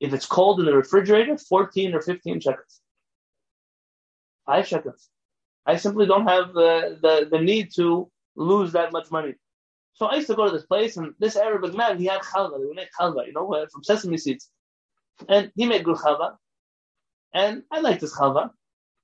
If 0.00 0.12
it's 0.12 0.26
cold 0.26 0.58
in 0.58 0.66
the 0.66 0.76
refrigerator, 0.76 1.38
14 1.38 1.94
or 1.94 2.00
15 2.00 2.40
shekels. 2.40 2.80
Five 4.44 4.66
shekels. 4.66 5.08
I 5.66 5.76
simply 5.76 6.06
don't 6.06 6.26
have 6.26 6.54
the, 6.54 7.28
the, 7.30 7.38
need 7.38 7.72
to 7.76 8.10
lose 8.34 8.72
that 8.72 8.90
much 8.90 9.12
money. 9.12 9.34
So 9.92 10.06
I 10.06 10.16
used 10.16 10.26
to 10.26 10.34
go 10.34 10.46
to 10.46 10.50
this 10.52 10.66
place, 10.66 10.96
and 10.96 11.14
this 11.20 11.36
Arabic 11.36 11.72
man, 11.76 11.98
he 11.98 12.06
had 12.06 12.22
chalva. 12.22 12.58
They 12.58 12.64
would 12.64 12.74
make 12.74 12.88
chalva, 12.98 13.28
you 13.28 13.32
know, 13.32 13.64
from 13.70 13.84
sesame 13.84 14.18
seeds. 14.18 14.48
And 15.28 15.52
he 15.54 15.66
made 15.66 15.84
good 15.84 15.98
chalva. 15.98 16.36
And 17.32 17.62
I 17.70 17.80
like 17.80 18.00
this 18.00 18.16
chalva. 18.16 18.50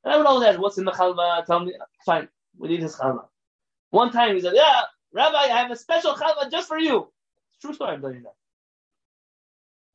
And 0.04 0.14
I 0.14 0.16
would 0.16 0.26
always 0.26 0.48
ask, 0.48 0.58
what's 0.58 0.78
in 0.78 0.84
the 0.84 0.92
chalva? 0.92 1.44
Tell 1.46 1.60
me. 1.60 1.74
Fine, 2.04 2.28
we 2.58 2.68
need 2.68 2.82
his 2.82 2.96
chalva. 2.96 3.26
One 3.90 4.10
time 4.12 4.34
he 4.34 4.40
said, 4.40 4.54
yeah, 4.54 4.82
Rabbi, 5.12 5.36
I 5.36 5.46
have 5.48 5.70
a 5.70 5.76
special 5.76 6.14
chalva 6.14 6.50
just 6.50 6.68
for 6.68 6.78
you. 6.78 7.08
It's 7.50 7.60
true 7.60 7.72
story, 7.72 7.92
I'm 7.92 8.00
telling 8.00 8.16
you 8.16 8.22
that. 8.22 8.34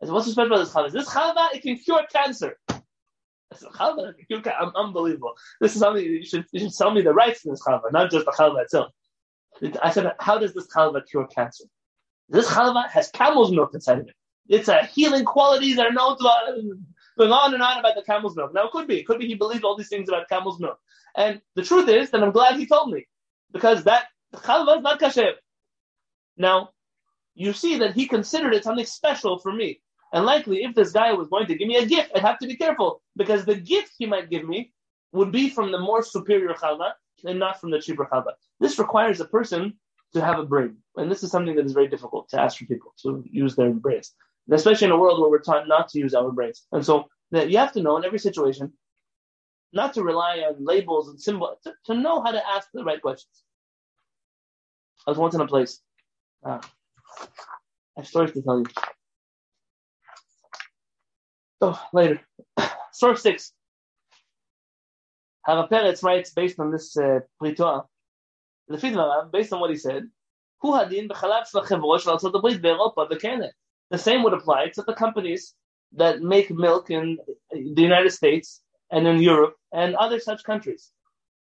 I 0.01 0.05
said, 0.05 0.13
what's 0.13 0.25
so 0.25 0.31
special 0.31 0.53
about 0.53 0.65
this 0.65 0.73
chalva? 0.73 0.91
This 0.91 1.09
chalva, 1.09 1.53
it 1.53 1.61
can 1.61 1.77
cure 1.77 2.03
cancer. 2.11 2.57
I 2.69 3.55
said, 3.55 3.69
chalva, 3.69 4.15
can 4.15 4.25
cure 4.25 4.41
cancer. 4.41 4.59
I'm 4.59 4.71
unbelievable. 4.75 5.33
This 5.59 5.73
is 5.73 5.79
something 5.79 6.03
you 6.03 6.25
should, 6.25 6.45
you 6.51 6.61
should 6.61 6.73
tell 6.73 6.91
me 6.91 7.01
the 7.01 7.13
rights 7.13 7.45
in 7.45 7.51
this 7.51 7.61
chalva, 7.63 7.91
not 7.91 8.11
just 8.11 8.25
the 8.25 8.31
chalva 8.31 8.63
itself. 8.63 8.91
I 9.83 9.91
said, 9.91 10.11
how 10.19 10.37
does 10.37 10.53
this 10.53 10.67
chalva 10.67 11.01
cure 11.07 11.27
cancer? 11.27 11.65
This 12.29 12.47
chalva 12.47 12.89
has 12.89 13.11
camel's 13.11 13.51
milk 13.51 13.73
inside 13.73 13.99
of 13.99 14.07
it. 14.07 14.15
It's 14.47 14.69
a 14.69 14.85
healing 14.85 15.25
qualities 15.25 15.75
that 15.75 15.85
are 15.85 15.93
known 15.93 16.17
to 16.17 16.77
going 17.21 17.31
on 17.31 17.53
and 17.53 17.61
on 17.61 17.77
about 17.79 17.95
the 17.95 18.01
camel's 18.01 18.35
milk. 18.35 18.53
Now 18.53 18.65
it 18.65 18.71
could 18.71 18.87
be, 18.87 18.99
it 18.99 19.05
could 19.05 19.19
be 19.19 19.27
he 19.27 19.35
believed 19.35 19.63
all 19.63 19.77
these 19.77 19.89
things 19.89 20.09
about 20.09 20.29
camel's 20.29 20.59
milk. 20.59 20.79
And 21.15 21.41
the 21.55 21.63
truth 21.63 21.87
is 21.87 22.09
that 22.09 22.23
I'm 22.23 22.31
glad 22.31 22.55
he 22.55 22.65
told 22.65 22.91
me 22.91 23.05
because 23.51 23.83
that 23.83 24.05
chalva 24.35 24.77
is 24.77 24.83
not 24.83 24.99
kasher. 24.99 25.33
Now, 26.37 26.69
you 27.35 27.53
see 27.53 27.77
that 27.77 27.93
he 27.93 28.07
considered 28.07 28.53
it 28.53 28.63
something 28.63 28.85
special 28.85 29.37
for 29.39 29.51
me. 29.53 29.81
And 30.13 30.25
likely, 30.25 30.63
if 30.63 30.75
this 30.75 30.91
guy 30.91 31.13
was 31.13 31.29
going 31.29 31.47
to 31.47 31.55
give 31.55 31.67
me 31.67 31.77
a 31.77 31.85
gift, 31.85 32.11
I'd 32.15 32.21
have 32.23 32.39
to 32.39 32.47
be 32.47 32.57
careful 32.57 33.01
because 33.15 33.45
the 33.45 33.55
gift 33.55 33.91
he 33.97 34.05
might 34.05 34.29
give 34.29 34.47
me 34.47 34.73
would 35.13 35.31
be 35.31 35.49
from 35.49 35.71
the 35.71 35.79
more 35.79 36.03
superior 36.03 36.53
chalva 36.53 36.93
and 37.23 37.39
not 37.39 37.61
from 37.61 37.71
the 37.71 37.79
cheaper 37.79 38.07
chalva. 38.11 38.33
This 38.59 38.79
requires 38.79 39.21
a 39.21 39.25
person 39.25 39.73
to 40.13 40.21
have 40.21 40.39
a 40.39 40.45
brain, 40.45 40.75
and 40.97 41.09
this 41.09 41.23
is 41.23 41.31
something 41.31 41.55
that 41.55 41.65
is 41.65 41.71
very 41.71 41.87
difficult 41.87 42.27
to 42.29 42.41
ask 42.41 42.57
for 42.57 42.65
people 42.65 42.93
to 43.03 43.23
use 43.31 43.55
their 43.55 43.71
brains, 43.71 44.13
especially 44.49 44.85
in 44.85 44.91
a 44.91 44.97
world 44.97 45.19
where 45.19 45.29
we're 45.29 45.39
taught 45.39 45.67
not 45.67 45.89
to 45.89 45.99
use 45.99 46.13
our 46.13 46.31
brains. 46.31 46.65
And 46.71 46.85
so 46.85 47.05
that 47.31 47.49
you 47.49 47.57
have 47.57 47.73
to 47.73 47.81
know 47.81 47.97
in 47.97 48.05
every 48.05 48.19
situation 48.19 48.73
not 49.73 49.93
to 49.93 50.03
rely 50.03 50.39
on 50.39 50.63
labels 50.63 51.07
and 51.09 51.19
symbols, 51.19 51.57
to, 51.63 51.73
to 51.85 51.93
know 51.93 52.21
how 52.21 52.31
to 52.31 52.49
ask 52.49 52.67
the 52.73 52.83
right 52.83 53.01
questions. 53.01 53.43
I 55.07 55.11
was 55.11 55.17
once 55.17 55.33
in 55.33 55.41
a 55.41 55.47
place. 55.47 55.79
Uh, 56.45 56.59
I 57.97 58.01
have 58.01 58.07
stories 58.07 58.33
to 58.33 58.41
tell 58.41 58.59
you. 58.59 58.65
So 61.61 61.77
later. 61.93 62.19
Source 62.91 63.21
six. 63.21 63.53
Harav 65.47 65.69
Peretz 65.69 66.03
writes 66.03 66.31
based 66.33 66.59
on 66.59 66.71
this 66.71 66.95
uh, 66.97 67.19
Pri 67.39 67.55
To'ar, 67.55 67.85
the 68.67 68.77
Fidmarav, 68.77 69.31
based 69.31 69.53
on 69.53 69.59
what 69.59 69.71
he 69.71 69.75
said, 69.77 70.03
Hu 70.61 70.73
hadin 70.73 71.09
b'chalav 71.09 71.47
shel 71.47 71.63
ha'chevrosh 71.63 72.03
v'alzot 72.05 72.33
ha'brit 72.33 72.61
be'Europa 72.61 73.09
v'kenet. 73.09 73.51
The 73.91 73.97
same 73.97 74.23
would 74.23 74.33
apply 74.33 74.69
to 74.75 74.83
the 74.83 74.93
companies 74.93 75.53
that 75.97 76.21
make 76.21 76.49
milk 76.49 76.89
in 76.89 77.17
the 77.51 77.81
United 77.81 78.11
States 78.11 78.61
and 78.89 79.05
in 79.05 79.21
Europe 79.21 79.57
and 79.73 79.95
other 79.95 80.19
such 80.21 80.45
countries, 80.45 80.89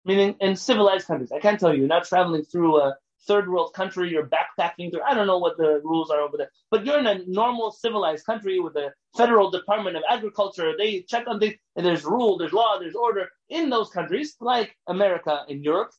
meaning 0.04 0.36
in 0.40 0.56
civilized 0.56 1.06
countries. 1.06 1.32
I 1.32 1.40
can't 1.40 1.60
tell 1.60 1.76
you, 1.76 1.86
not 1.86 2.06
traveling 2.06 2.44
through 2.44 2.82
a 2.82 2.96
third 3.28 3.48
world 3.48 3.74
country, 3.76 4.10
you're 4.10 4.28
backpacking 4.28 4.90
through, 4.90 5.04
I 5.04 5.14
don't 5.14 5.28
know 5.28 5.38
what 5.38 5.58
the 5.58 5.80
rules 5.84 6.10
are 6.10 6.22
over 6.22 6.38
there, 6.38 6.50
but 6.72 6.88
you're 6.88 6.98
in 6.98 7.06
a 7.06 7.24
normal 7.28 7.72
civilized 7.72 8.26
country 8.26 8.60
with 8.60 8.74
the 8.74 8.94
federal 9.16 9.52
department 9.52 9.98
of 9.98 10.04
agriculture. 10.10 10.74
They 10.76 11.02
check 11.02 11.28
on 11.28 11.40
things 11.40 11.56
and 11.76 11.86
there's 11.86 12.04
rule, 12.04 12.40
there's 12.40 12.54
law, 12.54 12.80
there's 12.80 12.96
order 12.96 13.28
in 13.50 13.70
those 13.70 13.92
countries, 13.92 14.36
like 14.40 14.76
America 14.88 15.44
and 15.48 15.64
Europe. 15.64 15.92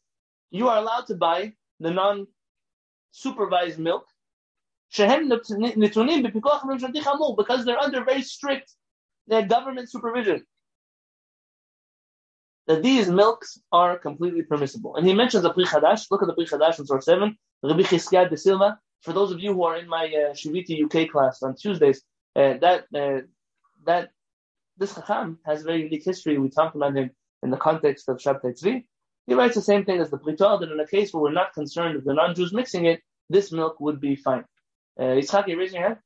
You 0.50 0.68
are 0.68 0.78
allowed 0.78 1.06
to 1.06 1.14
buy 1.14 1.52
the 1.78 1.92
non 1.92 2.26
supervised 3.12 3.78
milk 3.78 4.06
because 7.36 7.64
they're 7.64 7.78
under 7.78 8.04
very 8.04 8.22
strict 8.22 8.72
government 9.48 9.90
supervision 9.90 10.44
that 12.70 12.82
these 12.82 13.08
milks 13.08 13.60
are 13.72 13.98
completely 13.98 14.42
permissible. 14.42 14.94
And 14.96 15.06
he 15.06 15.12
mentions 15.12 15.42
the 15.42 15.52
Pri 15.52 15.64
Chadash. 15.64 16.06
Look 16.10 16.22
at 16.22 16.28
the 16.28 16.34
Pri 16.34 16.46
Chadash 16.46 16.78
in 16.78 16.86
source 16.86 17.04
7. 17.04 17.36
Rabbi 17.62 17.82
Chizkiah 17.82 18.30
de 18.30 18.36
Silva. 18.36 18.78
For 19.02 19.12
those 19.12 19.32
of 19.32 19.40
you 19.40 19.52
who 19.54 19.64
are 19.64 19.76
in 19.76 19.88
my 19.88 20.04
uh, 20.06 20.34
Shiviti 20.34 20.84
UK 20.84 21.10
class 21.10 21.42
on 21.42 21.56
Tuesdays, 21.56 22.02
uh, 22.36 22.54
that 22.58 22.84
uh, 22.94 23.22
that 23.86 24.10
this 24.78 24.94
Chacham 24.94 25.38
has 25.44 25.62
a 25.62 25.64
very 25.64 25.82
unique 25.82 26.04
history. 26.04 26.38
We 26.38 26.48
talked 26.48 26.76
about 26.76 26.94
him 26.94 27.10
in 27.42 27.50
the 27.50 27.56
context 27.56 28.08
of 28.08 28.18
Shabtai 28.18 28.52
Tzvi. 28.56 28.84
He 29.26 29.34
writes 29.34 29.54
the 29.54 29.62
same 29.62 29.84
thing 29.84 30.00
as 30.00 30.10
the 30.10 30.18
Pri 30.18 30.36
To'ar, 30.36 30.60
that 30.60 30.70
in 30.70 30.78
a 30.78 30.86
case 30.86 31.12
where 31.12 31.22
we're 31.22 31.32
not 31.32 31.54
concerned 31.54 31.96
with 31.96 32.04
the 32.04 32.14
non-Jews 32.14 32.52
mixing 32.52 32.84
it, 32.84 33.00
this 33.28 33.50
milk 33.50 33.80
would 33.80 34.00
be 34.00 34.16
fine. 34.16 34.44
Uh, 35.00 35.16
Yitzhak, 35.16 35.48
you 35.48 35.58
raising 35.58 35.80
your 35.80 35.88
hand? 35.88 35.98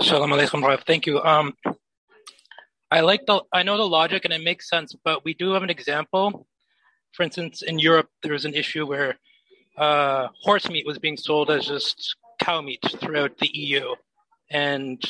Shalom 0.00 0.30
Aleichem 0.30 0.64
Rav. 0.64 0.82
Thank 0.84 1.06
you. 1.06 1.20
Um, 1.20 1.54
I 2.90 3.02
like 3.02 3.24
the, 3.24 3.40
I 3.52 3.62
know 3.62 3.76
the 3.76 3.86
logic 3.86 4.24
and 4.24 4.34
it 4.34 4.42
makes 4.42 4.68
sense, 4.68 4.96
but 5.04 5.24
we 5.24 5.32
do 5.34 5.52
have 5.52 5.62
an 5.62 5.70
example. 5.70 6.44
For 7.12 7.22
instance, 7.22 7.62
in 7.62 7.78
Europe, 7.78 8.08
there 8.24 8.32
was 8.32 8.44
an 8.44 8.54
issue 8.54 8.84
where 8.84 9.16
uh, 9.78 10.26
horse 10.42 10.68
meat 10.68 10.84
was 10.84 10.98
being 10.98 11.16
sold 11.16 11.52
as 11.52 11.66
just 11.66 12.16
cow 12.40 12.60
meat 12.60 12.84
throughout 12.98 13.38
the 13.38 13.50
EU. 13.54 13.94
And 14.50 15.00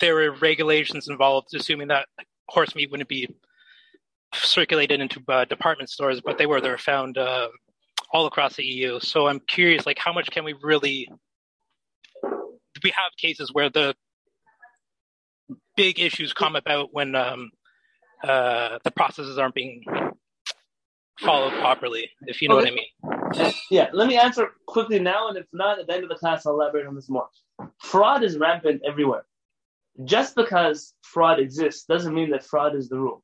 there 0.00 0.16
were 0.16 0.32
regulations 0.32 1.08
involved, 1.08 1.54
assuming 1.54 1.88
that 1.88 2.08
horse 2.46 2.74
meat 2.74 2.90
wouldn't 2.90 3.08
be 3.08 3.26
circulated 4.34 5.00
into 5.00 5.22
uh, 5.28 5.46
department 5.46 5.88
stores, 5.88 6.20
but 6.20 6.36
they 6.36 6.44
were. 6.44 6.60
They 6.60 6.68
were 6.68 6.76
found 6.76 7.16
uh, 7.16 7.48
all 8.12 8.26
across 8.26 8.56
the 8.56 8.64
EU. 8.64 9.00
So 9.00 9.26
I'm 9.26 9.40
curious, 9.40 9.86
like, 9.86 9.98
how 9.98 10.12
much 10.12 10.30
can 10.30 10.44
we 10.44 10.54
really? 10.62 11.08
We 12.82 12.90
have 12.90 13.12
cases 13.16 13.50
where 13.52 13.70
the 13.70 13.94
big 15.76 16.00
issues 16.00 16.32
come 16.32 16.56
about 16.56 16.88
when 16.92 17.14
um, 17.14 17.50
uh, 18.22 18.78
the 18.84 18.90
processes 18.90 19.38
aren't 19.38 19.54
being 19.54 19.84
followed 21.20 21.52
properly. 21.60 22.10
If 22.22 22.42
you 22.42 22.48
know 22.48 22.58
okay. 22.58 22.70
what 22.70 23.38
I 23.38 23.44
mean. 23.44 23.54
Yeah, 23.70 23.88
let 23.92 24.08
me 24.08 24.18
answer 24.18 24.50
quickly 24.66 24.98
now, 24.98 25.28
and 25.28 25.38
if 25.38 25.46
not, 25.52 25.78
at 25.78 25.86
the 25.86 25.94
end 25.94 26.02
of 26.02 26.08
the 26.08 26.16
class, 26.16 26.44
I'll 26.44 26.54
elaborate 26.54 26.86
on 26.86 26.94
this 26.94 27.08
more. 27.08 27.28
Fraud 27.80 28.22
is 28.22 28.36
rampant 28.36 28.82
everywhere. 28.86 29.24
Just 30.04 30.34
because 30.34 30.94
fraud 31.02 31.38
exists 31.38 31.84
doesn't 31.84 32.14
mean 32.14 32.30
that 32.30 32.44
fraud 32.44 32.74
is 32.74 32.88
the 32.88 32.98
rule. 32.98 33.22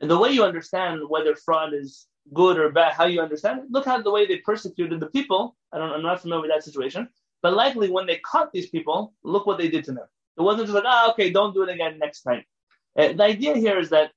And 0.00 0.10
the 0.10 0.18
way 0.18 0.30
you 0.30 0.44
understand 0.44 1.00
whether 1.08 1.34
fraud 1.36 1.72
is 1.74 2.06
good 2.32 2.58
or 2.58 2.70
bad, 2.70 2.94
how 2.94 3.04
you 3.06 3.20
understand 3.20 3.60
it, 3.60 3.66
look 3.70 3.86
at 3.86 4.04
the 4.04 4.10
way 4.10 4.26
they 4.26 4.38
persecuted 4.38 5.00
the 5.00 5.06
people. 5.06 5.56
I 5.72 5.78
don't, 5.78 5.90
I'm 5.90 6.02
not 6.02 6.20
familiar 6.20 6.42
with 6.42 6.50
that 6.50 6.64
situation, 6.64 7.08
but 7.42 7.54
likely 7.54 7.90
when 7.90 8.06
they 8.06 8.16
caught 8.18 8.52
these 8.52 8.68
people, 8.70 9.12
look 9.22 9.46
what 9.46 9.58
they 9.58 9.68
did 9.68 9.84
to 9.84 9.92
them. 9.92 10.06
It 10.38 10.42
wasn't 10.42 10.66
just 10.66 10.74
like, 10.74 10.84
ah, 10.86 11.10
okay, 11.12 11.30
don't 11.30 11.54
do 11.54 11.62
it 11.62 11.68
again 11.68 11.98
next 11.98 12.22
time. 12.22 12.44
Uh, 12.98 13.12
the 13.12 13.24
idea 13.24 13.56
here 13.56 13.78
is 13.78 13.90
that 13.90 14.12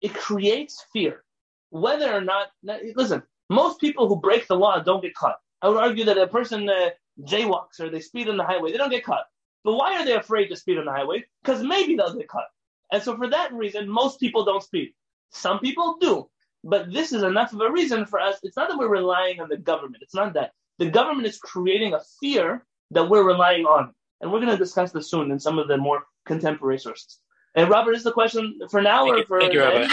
it 0.00 0.14
creates 0.14 0.84
fear. 0.92 1.24
Whether 1.70 2.12
or 2.12 2.20
not, 2.20 2.48
listen, 2.94 3.22
most 3.48 3.80
people 3.80 4.08
who 4.08 4.16
break 4.16 4.46
the 4.46 4.56
law 4.56 4.78
don't 4.80 5.02
get 5.02 5.14
caught. 5.14 5.36
I 5.62 5.68
would 5.68 5.78
argue 5.78 6.04
that 6.04 6.18
a 6.18 6.26
person 6.26 6.68
uh, 6.68 6.90
jaywalks 7.22 7.80
or 7.80 7.88
they 7.88 8.00
speed 8.00 8.28
on 8.28 8.36
the 8.36 8.44
highway, 8.44 8.72
they 8.72 8.78
don't 8.78 8.90
get 8.90 9.04
caught. 9.04 9.24
But 9.64 9.74
why 9.74 9.96
are 9.96 10.04
they 10.04 10.14
afraid 10.14 10.48
to 10.48 10.56
speed 10.56 10.78
on 10.78 10.86
the 10.86 10.92
highway? 10.92 11.24
Because 11.42 11.62
maybe 11.62 11.96
they'll 11.96 12.14
get 12.14 12.28
caught. 12.28 12.46
And 12.90 13.02
so 13.02 13.16
for 13.16 13.28
that 13.28 13.52
reason, 13.52 13.88
most 13.88 14.20
people 14.20 14.44
don't 14.44 14.62
speed. 14.62 14.92
Some 15.30 15.60
people 15.60 15.96
do. 16.00 16.28
But 16.64 16.92
this 16.92 17.12
is 17.12 17.22
enough 17.22 17.52
of 17.52 17.60
a 17.60 17.70
reason 17.70 18.06
for 18.06 18.20
us. 18.20 18.38
It's 18.42 18.56
not 18.56 18.68
that 18.68 18.78
we're 18.78 18.88
relying 18.88 19.40
on 19.40 19.48
the 19.48 19.56
government. 19.56 20.02
It's 20.02 20.14
not 20.14 20.34
that. 20.34 20.52
The 20.78 20.90
government 20.90 21.26
is 21.26 21.38
creating 21.38 21.94
a 21.94 22.00
fear 22.20 22.64
that 22.92 23.08
we're 23.08 23.24
relying 23.24 23.64
on. 23.64 23.92
And 24.20 24.32
we're 24.32 24.40
going 24.40 24.52
to 24.52 24.56
discuss 24.56 24.92
this 24.92 25.10
soon 25.10 25.32
in 25.32 25.40
some 25.40 25.58
of 25.58 25.66
the 25.66 25.76
more 25.76 26.04
contemporary 26.24 26.78
sources. 26.78 27.18
And 27.54 27.68
Robert, 27.68 27.94
is 27.94 28.04
the 28.04 28.12
question 28.12 28.60
for 28.70 28.80
now 28.80 29.04
thank 29.04 29.14
or 29.14 29.18
you, 29.18 29.24
for? 29.24 29.40
Thank 29.40 29.52
you, 29.52 29.60
Robert. 29.60 29.90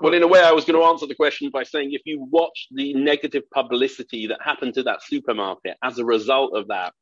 Well, 0.00 0.14
in 0.14 0.22
a 0.22 0.26
way, 0.26 0.40
I 0.40 0.52
was 0.52 0.64
going 0.64 0.80
to 0.80 0.84
answer 0.86 1.06
the 1.06 1.14
question 1.14 1.50
by 1.50 1.62
saying 1.62 1.92
if 1.92 2.02
you 2.04 2.26
watch 2.30 2.66
the 2.72 2.94
negative 2.94 3.48
publicity 3.50 4.26
that 4.28 4.40
happened 4.42 4.74
to 4.74 4.82
that 4.84 5.02
supermarket 5.02 5.76
as 5.82 5.98
a 5.98 6.04
result 6.04 6.56
of 6.56 6.68
that, 6.68 6.92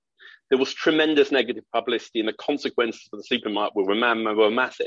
there 0.50 0.58
was 0.58 0.74
tremendous 0.74 1.30
negative 1.30 1.64
publicity 1.72 2.20
and 2.20 2.28
the 2.28 2.34
consequences 2.34 3.06
for 3.10 3.16
the 3.16 3.22
supermarket 3.22 3.74
were, 3.76 3.84
were 3.84 4.50
massive. 4.50 4.86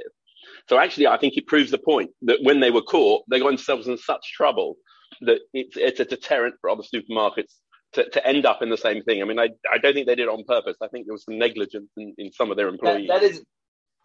So 0.69 0.79
actually, 0.79 1.07
I 1.07 1.17
think 1.17 1.37
it 1.37 1.47
proves 1.47 1.71
the 1.71 1.77
point 1.77 2.11
that 2.23 2.39
when 2.41 2.59
they 2.59 2.71
were 2.71 2.81
caught, 2.81 3.23
they 3.29 3.39
got 3.39 3.47
themselves 3.47 3.87
in 3.87 3.97
such 3.97 4.33
trouble 4.33 4.75
that 5.21 5.39
it's, 5.53 5.77
it's 5.77 5.99
a 5.99 6.05
deterrent 6.05 6.55
for 6.61 6.69
other 6.69 6.83
supermarkets 6.83 7.55
to, 7.93 8.09
to 8.09 8.27
end 8.27 8.45
up 8.45 8.61
in 8.61 8.69
the 8.69 8.77
same 8.77 9.03
thing. 9.03 9.21
I 9.21 9.25
mean, 9.25 9.39
I, 9.39 9.49
I 9.71 9.77
don't 9.77 9.93
think 9.93 10.07
they 10.07 10.15
did 10.15 10.23
it 10.23 10.29
on 10.29 10.43
purpose. 10.45 10.77
I 10.81 10.87
think 10.87 11.05
there 11.05 11.13
was 11.13 11.25
some 11.25 11.37
negligence 11.37 11.89
in, 11.97 12.13
in 12.17 12.31
some 12.31 12.51
of 12.51 12.57
their 12.57 12.67
employees. 12.67 13.07
that, 13.07 13.21
that 13.21 13.31
is 13.31 13.43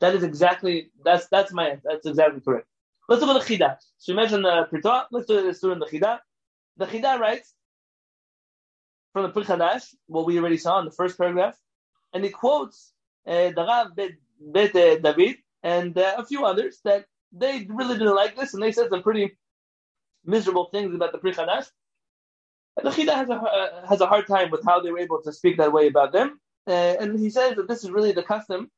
that 0.01 0.15
is 0.15 0.23
exactly 0.23 0.91
that's 1.05 1.27
that's 1.29 1.53
my 1.53 1.79
that's 1.85 2.07
exactly 2.07 2.41
correct. 2.41 2.67
Let's 3.09 3.23
look 3.23 3.37
at 3.37 3.47
the 3.47 3.57
Chida. 3.57 3.77
So 3.99 4.13
you 4.13 4.17
mentioned 4.17 4.45
the 4.45 4.69
Pirta. 4.71 5.07
Let's 5.11 5.27
do 5.27 5.43
this 5.43 5.63
in 5.63 5.79
the 5.79 5.87
Chida. 5.87 6.19
The 6.77 6.87
Chida 6.87 7.19
writes 7.19 7.55
from 9.13 9.23
the 9.25 9.31
Pri 9.31 9.45
Chadash, 9.45 9.95
what 10.07 10.27
we 10.27 10.39
already 10.39 10.59
saw 10.59 10.79
in 10.79 10.85
the 10.85 10.93
first 10.93 11.17
paragraph, 11.17 11.57
and 12.13 12.23
he 12.23 12.31
quotes 12.31 12.93
uh, 13.27 13.51
the 13.51 13.65
Rav 13.67 13.97
Bet, 13.97 14.13
Bet 14.39 14.77
uh, 14.77 14.99
David 14.99 15.37
and 15.69 15.99
uh, 15.99 16.15
a 16.17 16.25
few 16.25 16.41
others 16.51 16.75
that 16.85 17.05
they 17.43 17.67
really 17.69 17.99
didn't 17.99 18.21
like 18.23 18.35
this, 18.37 18.55
and 18.55 18.63
they 18.63 18.73
said 18.73 18.89
some 18.91 19.03
pretty 19.03 19.27
miserable 20.25 20.69
things 20.73 20.95
about 20.95 21.13
the 21.13 21.19
Pri 21.19 21.33
Chadash. 21.33 21.69
And 22.77 22.87
the 22.87 22.91
Chida 22.91 23.15
has 23.15 23.29
a, 23.29 23.35
uh, 23.35 23.87
has 23.87 24.01
a 24.01 24.07
hard 24.07 24.27
time 24.27 24.51
with 24.51 24.65
how 24.65 24.81
they 24.81 24.93
were 24.93 25.05
able 25.07 25.21
to 25.23 25.33
speak 25.33 25.57
that 25.59 25.73
way 25.73 25.89
about 25.89 26.13
them. 26.13 26.41
Uh, 26.67 26.95
and 27.01 27.19
he 27.19 27.31
says 27.31 27.57
that 27.57 27.69
this 27.69 27.83
is 27.85 27.91
really 27.91 28.13
the 28.13 28.23
custom 28.23 28.71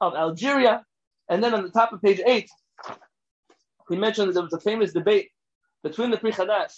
of 0.00 0.14
Algeria. 0.14 0.84
And 1.30 1.42
then 1.42 1.54
on 1.54 1.62
the 1.62 1.70
top 1.70 1.92
of 1.92 2.02
page 2.02 2.20
8, 2.24 2.50
he 3.88 3.96
mentioned 3.96 4.28
that 4.28 4.34
there 4.34 4.42
was 4.42 4.52
a 4.52 4.60
famous 4.60 4.92
debate 4.92 5.30
between 5.82 6.10
the 6.10 6.18
Pri 6.18 6.32
Chadash 6.32 6.74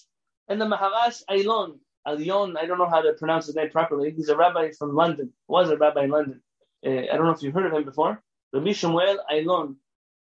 and 0.48 0.60
the 0.60 0.66
Maharash 0.66 1.22
Ailon. 1.30 1.78
Alion, 2.06 2.56
I 2.56 2.66
don't 2.66 2.78
know 2.78 2.88
how 2.88 3.02
to 3.02 3.12
pronounce 3.14 3.46
his 3.46 3.56
name 3.56 3.70
properly. 3.70 4.12
He's 4.12 4.28
a 4.28 4.36
rabbi 4.36 4.70
from 4.78 4.94
London, 4.94 5.32
was 5.48 5.70
a 5.70 5.76
rabbi 5.76 6.04
in 6.04 6.10
London. 6.10 6.40
Uh, 6.86 7.00
I 7.10 7.14
don't 7.16 7.26
know 7.26 7.32
if 7.32 7.42
you've 7.42 7.52
heard 7.52 7.66
of 7.66 7.72
him 7.72 7.84
before. 7.84 8.22
Rabbi 8.52 8.70
Shmuel 8.70 9.18
Ailon. 9.30 9.76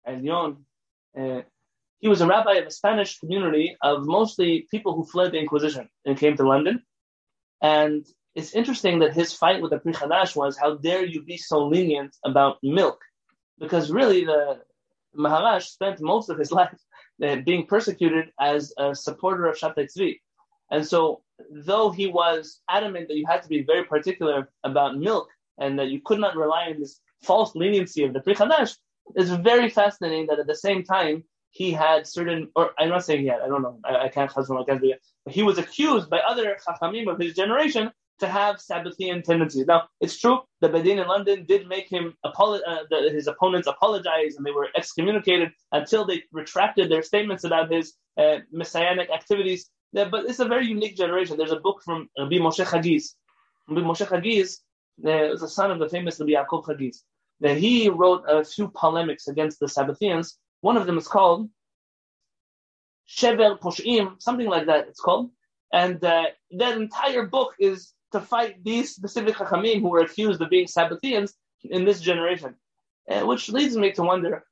Alion. 0.06 0.56
Uh, 1.18 1.42
he 2.00 2.08
was 2.08 2.20
a 2.20 2.26
rabbi 2.26 2.54
of 2.54 2.66
a 2.66 2.70
Spanish 2.70 3.18
community 3.18 3.76
of 3.80 4.04
mostly 4.06 4.66
people 4.70 4.94
who 4.94 5.04
fled 5.04 5.32
the 5.32 5.38
Inquisition 5.38 5.88
and 6.04 6.18
came 6.18 6.36
to 6.36 6.46
London. 6.46 6.82
And 7.62 8.04
it's 8.34 8.54
interesting 8.54 8.98
that 9.00 9.12
his 9.12 9.32
fight 9.32 9.62
with 9.62 9.70
the 9.70 9.78
Pri 9.78 9.92
Chadash 9.92 10.34
was, 10.34 10.58
how 10.58 10.74
dare 10.76 11.04
you 11.04 11.22
be 11.22 11.36
so 11.36 11.64
lenient 11.66 12.16
about 12.24 12.58
milk? 12.62 12.98
Because 13.60 13.92
really, 13.92 14.24
the 14.24 14.62
Maharash 15.16 15.68
spent 15.68 16.00
most 16.00 16.28
of 16.28 16.38
his 16.38 16.50
life 16.60 16.76
uh, 17.22 17.36
being 17.36 17.66
persecuted 17.66 18.32
as 18.40 18.74
a 18.78 18.94
supporter 18.94 19.46
of 19.46 19.56
Shabtai 19.56 19.86
Tzvi. 19.86 20.18
And 20.72 20.84
so, 20.84 21.22
though 21.50 21.90
he 21.90 22.08
was 22.08 22.60
adamant 22.68 23.08
that 23.08 23.16
you 23.16 23.26
had 23.28 23.42
to 23.42 23.48
be 23.48 23.62
very 23.62 23.84
particular 23.84 24.48
about 24.64 24.96
milk 24.96 25.28
and 25.58 25.78
that 25.78 25.88
you 25.88 26.00
could 26.04 26.18
not 26.18 26.34
rely 26.34 26.70
on 26.70 26.80
this 26.80 26.98
false 27.23 27.55
leniency 27.55 28.05
of 28.05 28.12
the 28.12 28.20
Pri 28.20 28.35
Chadash, 28.35 28.77
it's 29.14 29.31
very 29.31 29.68
fascinating 29.68 30.27
that 30.27 30.39
at 30.39 30.47
the 30.47 30.55
same 30.55 30.85
time, 30.85 31.25
he 31.51 31.70
had 31.70 32.07
certain, 32.07 32.49
or 32.57 32.70
I'm 32.79 32.89
not 32.89 33.05
saying 33.05 33.27
had, 33.27 33.43
I 33.43 33.49
don't 33.49 33.62
know, 33.62 33.79
I, 33.85 34.05
I 34.05 34.09
can't 34.09 34.33
husband 34.33 34.59
like 34.59 34.68
that, 34.68 34.99
but 35.25 35.35
he 35.35 35.43
was 35.43 35.59
accused 35.59 36.09
by 36.09 36.20
other 36.20 36.57
Chachamim 36.66 37.12
of 37.12 37.18
his 37.18 37.35
generation 37.35 37.93
to 38.20 38.29
have 38.29 38.57
Sabbathean 38.57 39.23
tendencies. 39.23 39.66
Now, 39.66 39.89
it's 40.01 40.18
true, 40.18 40.41
the 40.61 40.68
Bedin 40.68 41.01
in 41.03 41.09
London 41.09 41.45
did 41.45 41.68
make 41.68 41.89
him, 41.89 42.14
apolo- 42.25 42.61
uh, 42.66 42.85
the, 42.89 43.11
his 43.12 43.27
opponents 43.27 43.68
apologize 43.68 44.37
and 44.37 44.47
they 44.47 44.51
were 44.51 44.68
excommunicated 44.77 45.51
until 45.73 46.07
they 46.07 46.23
retracted 46.33 46.91
their 46.91 47.03
statements 47.03 47.45
about 47.45 47.70
his 47.70 47.95
uh, 48.16 48.39
messianic 48.51 49.11
activities. 49.11 49.68
Yeah, 49.93 50.09
but 50.09 50.25
it's 50.25 50.39
a 50.39 50.47
very 50.47 50.66
unique 50.66 50.97
generation. 50.97 51.37
There's 51.37 51.53
a 51.53 51.61
book 51.61 51.83
from 51.85 52.09
Rabbi 52.18 52.37
Moshe 52.37 52.64
Chagiz. 52.64 53.11
Rabbi 53.68 53.87
Moshe 53.87 54.07
Chagiz 54.07 54.59
uh, 55.05 55.29
was 55.33 55.41
the 55.41 55.49
son 55.49 55.70
of 55.70 55.79
the 55.79 55.89
famous 55.89 56.18
Rabbi 56.18 56.33
Yaakov 56.33 56.64
Chagiz. 56.64 56.99
That 57.43 57.59
he 57.59 57.88
wrote 57.88 58.22
a 58.26 58.45
few 58.45 58.68
polemics 58.68 59.28
against 59.28 59.61
the 59.61 59.66
Sabbatheans. 59.66 60.28
One 60.62 60.76
of 60.76 60.86
them 60.86 60.97
is 60.97 61.09
called 61.09 61.51
Shever 63.09 63.59
Poshim, 63.59 64.22
something 64.26 64.49
like 64.49 64.66
that. 64.66 64.88
It's 64.88 65.01
called, 65.01 65.30
and 65.72 66.03
uh, 66.05 66.26
that 66.53 66.76
entire 66.76 67.26
book 67.26 67.51
is 67.59 67.93
to 68.12 68.20
fight 68.20 68.62
these 68.62 68.95
specific 68.95 69.34
Chachamim 69.34 69.80
who 69.80 69.88
were 69.88 70.07
accused 70.07 70.40
of 70.40 70.51
being 70.51 70.66
Sabbatheans 70.66 71.32
in 71.64 71.84
this 71.84 72.01
generation, 72.01 72.55
uh, 73.11 73.22
which 73.26 73.49
leads 73.49 73.76
me 73.76 73.93
to 73.93 74.03
wonder, 74.03 74.45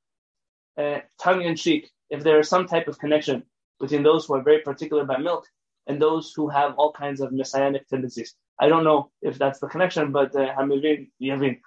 uh, 0.79 0.99
tongue 1.23 1.43
in 1.43 1.57
cheek, 1.57 1.91
if 2.11 2.25
there 2.25 2.41
is 2.41 2.49
some 2.49 2.67
type 2.67 2.89
of 2.89 2.99
connection 2.99 3.45
between 3.79 4.03
those 4.03 4.27
who 4.27 4.35
are 4.35 4.43
very 4.43 4.61
particular 4.61 5.03
about 5.03 5.23
milk 5.23 5.47
and 5.87 6.01
those 6.01 6.33
who 6.35 6.49
have 6.49 6.75
all 6.77 6.93
kinds 6.93 7.21
of 7.21 7.33
messianic 7.33 7.87
tendencies. 7.89 8.35
I 8.61 8.69
don't 8.69 8.85
know 8.85 9.11
if 9.23 9.39
that's 9.39 9.59
the 9.59 9.69
connection, 9.69 10.13
but 10.13 10.35
uh, 10.37 10.55
Hamivin, 10.55 11.11
Yavin. 11.23 11.61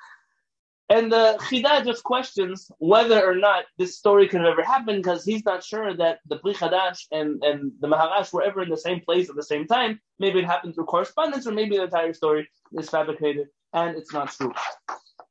And 0.93 1.11
the 1.11 1.39
Chida 1.49 1.83
just 1.83 2.03
questions 2.03 2.69
whether 2.77 3.19
or 3.25 3.33
not 3.33 3.63
this 3.79 3.97
story 3.97 4.27
could 4.27 4.41
have 4.41 4.51
ever 4.51 4.61
happened 4.61 5.01
because 5.01 5.25
he's 5.25 5.43
not 5.43 5.63
sure 5.63 5.97
that 5.97 6.19
the 6.27 6.37
Pri 6.37 6.53
Chadash 6.53 7.07
and, 7.11 7.43
and 7.43 7.71
the 7.79 7.87
Maharash 7.87 8.31
were 8.31 8.43
ever 8.43 8.61
in 8.61 8.69
the 8.69 8.77
same 8.77 8.99
place 8.99 9.27
at 9.27 9.35
the 9.35 9.41
same 9.41 9.65
time. 9.65 9.99
Maybe 10.19 10.37
it 10.37 10.45
happened 10.45 10.75
through 10.75 10.85
correspondence, 10.85 11.47
or 11.47 11.51
maybe 11.51 11.77
the 11.77 11.85
entire 11.85 12.13
story 12.13 12.47
is 12.73 12.91
fabricated 12.91 13.47
and 13.73 13.97
it's 13.97 14.13
not 14.13 14.29
true. 14.33 14.53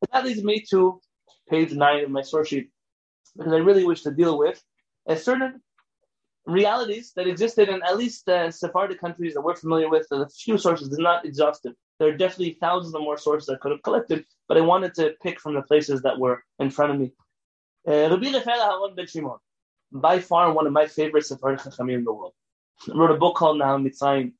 But 0.00 0.10
that 0.12 0.24
leads 0.24 0.42
me 0.42 0.64
to 0.70 1.00
page 1.48 1.72
nine 1.72 2.02
of 2.02 2.10
my 2.10 2.22
source 2.22 2.48
sheet 2.48 2.70
because 3.36 3.52
I 3.52 3.58
really 3.58 3.84
wish 3.84 4.02
to 4.02 4.10
deal 4.10 4.36
with 4.36 4.60
a 5.06 5.16
certain 5.16 5.60
realities 6.44 7.12
that 7.14 7.28
existed 7.28 7.68
in 7.68 7.80
at 7.84 7.96
least 7.96 8.26
the 8.26 8.50
Sephardic 8.50 9.00
countries 9.00 9.34
that 9.34 9.42
we're 9.42 9.54
familiar 9.54 9.88
with. 9.88 10.08
The 10.10 10.28
few 10.28 10.58
sources 10.58 10.88
is 10.88 10.98
not 10.98 11.24
exhaustive. 11.24 11.74
There 12.00 12.08
are 12.08 12.16
definitely 12.16 12.58
thousands 12.60 12.96
of 12.96 13.02
more 13.02 13.16
sources 13.16 13.48
I 13.48 13.58
could 13.58 13.70
have 13.70 13.82
collected, 13.84 14.24
but 14.53 14.61
I 14.61 14.66
wanted 14.66 14.94
to 14.96 15.14
pick 15.22 15.40
from 15.40 15.55
the 15.55 15.62
places 15.62 16.03
that 16.03 16.18
were 16.18 16.44
in 16.59 16.68
front 16.68 16.92
of 16.92 17.00
me. 17.00 17.11
Uh, 17.88 18.11
Rabbi 18.11 18.34
Rafael 18.34 18.61
Aharon 18.61 18.94
Ben 18.94 19.07
Shimon, 19.07 19.38
by 19.90 20.18
far 20.18 20.53
one 20.53 20.66
of 20.66 20.74
my 20.74 20.86
favorite 20.86 21.24
Sephardic 21.24 21.61
Chachamim 21.61 21.94
in 21.94 22.05
the 22.05 22.12
world. 22.12 22.34
wrote 22.86 23.12
a 23.12 23.16
book 23.16 23.36
called 23.36 23.59
Nehar 23.59 23.80
Mitzrayim. 23.82 24.32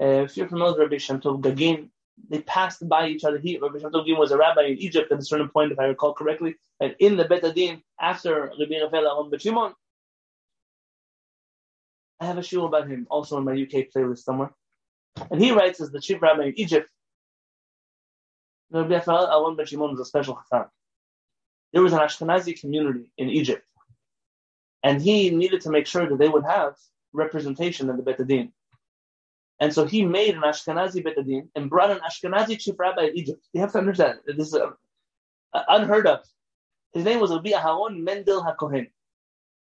Uh, 0.00 0.24
if 0.24 0.36
you're 0.36 0.48
familiar 0.48 0.72
with 0.72 0.80
Rabbi 0.80 0.98
Shem 0.98 1.20
Tov 1.20 1.42
Gagin, 1.42 1.90
they 2.28 2.40
passed 2.40 2.88
by 2.88 3.06
each 3.06 3.22
other. 3.22 3.38
He, 3.38 3.56
Rabbi 3.56 3.78
Shem 3.78 3.92
Tov 3.92 4.04
Gagin 4.04 4.18
was 4.18 4.32
a 4.32 4.36
rabbi 4.36 4.62
in 4.62 4.78
Egypt 4.78 5.12
at 5.12 5.20
a 5.20 5.24
certain 5.24 5.48
point, 5.48 5.70
if 5.70 5.78
I 5.78 5.84
recall 5.84 6.12
correctly, 6.12 6.56
and 6.80 6.96
in 6.98 7.16
the 7.16 7.24
Bet 7.24 7.44
Adin 7.44 7.82
after 8.00 8.50
Rabbi 8.58 8.82
Rafael 8.82 9.04
Aharon 9.04 9.30
Ben 9.30 9.38
Shimon. 9.38 9.74
I 12.18 12.26
have 12.26 12.38
a 12.38 12.42
show 12.42 12.64
about 12.64 12.88
him 12.88 13.06
also 13.08 13.38
in 13.38 13.44
my 13.44 13.52
UK 13.52 13.94
playlist 13.94 14.24
somewhere. 14.24 14.50
And 15.30 15.40
he 15.40 15.52
writes 15.52 15.80
as 15.80 15.92
the 15.92 16.00
chief 16.00 16.20
rabbi 16.20 16.46
in 16.46 16.58
Egypt, 16.58 16.90
Rabbi 18.70 18.98
Aharon 18.98 19.56
Ben 19.56 19.66
Shimon 19.66 19.90
was 19.90 20.00
a 20.00 20.04
special 20.04 20.38
chacham. 20.50 20.70
There 21.72 21.82
was 21.82 21.92
an 21.92 22.00
Ashkenazi 22.00 22.58
community 22.60 23.10
in 23.16 23.28
Egypt, 23.28 23.64
and 24.82 25.00
he 25.00 25.30
needed 25.30 25.62
to 25.62 25.70
make 25.70 25.86
sure 25.86 26.08
that 26.08 26.18
they 26.18 26.28
would 26.28 26.44
have 26.44 26.74
representation 27.12 27.90
in 27.90 27.96
the 27.96 28.02
Bet 28.02 28.20
Adin. 28.20 28.52
And 29.58 29.72
so 29.72 29.86
he 29.86 30.04
made 30.04 30.34
an 30.34 30.42
Ashkenazi 30.42 31.02
Bet 31.02 31.18
Adin 31.18 31.48
and 31.54 31.70
brought 31.70 31.90
an 31.90 31.98
Ashkenazi 31.98 32.58
chief 32.58 32.78
rabbi 32.78 33.04
in 33.04 33.16
Egypt. 33.16 33.46
You 33.52 33.60
have 33.60 33.72
to 33.72 33.78
understand, 33.78 34.18
this 34.26 34.48
is 34.48 34.54
uh, 34.54 34.70
unheard 35.68 36.06
of. 36.06 36.20
His 36.92 37.04
name 37.04 37.20
was 37.20 37.30
Rabbi 37.30 37.50
Aharon 37.50 38.02
Mendel 38.02 38.42
HaKohen. 38.42 38.90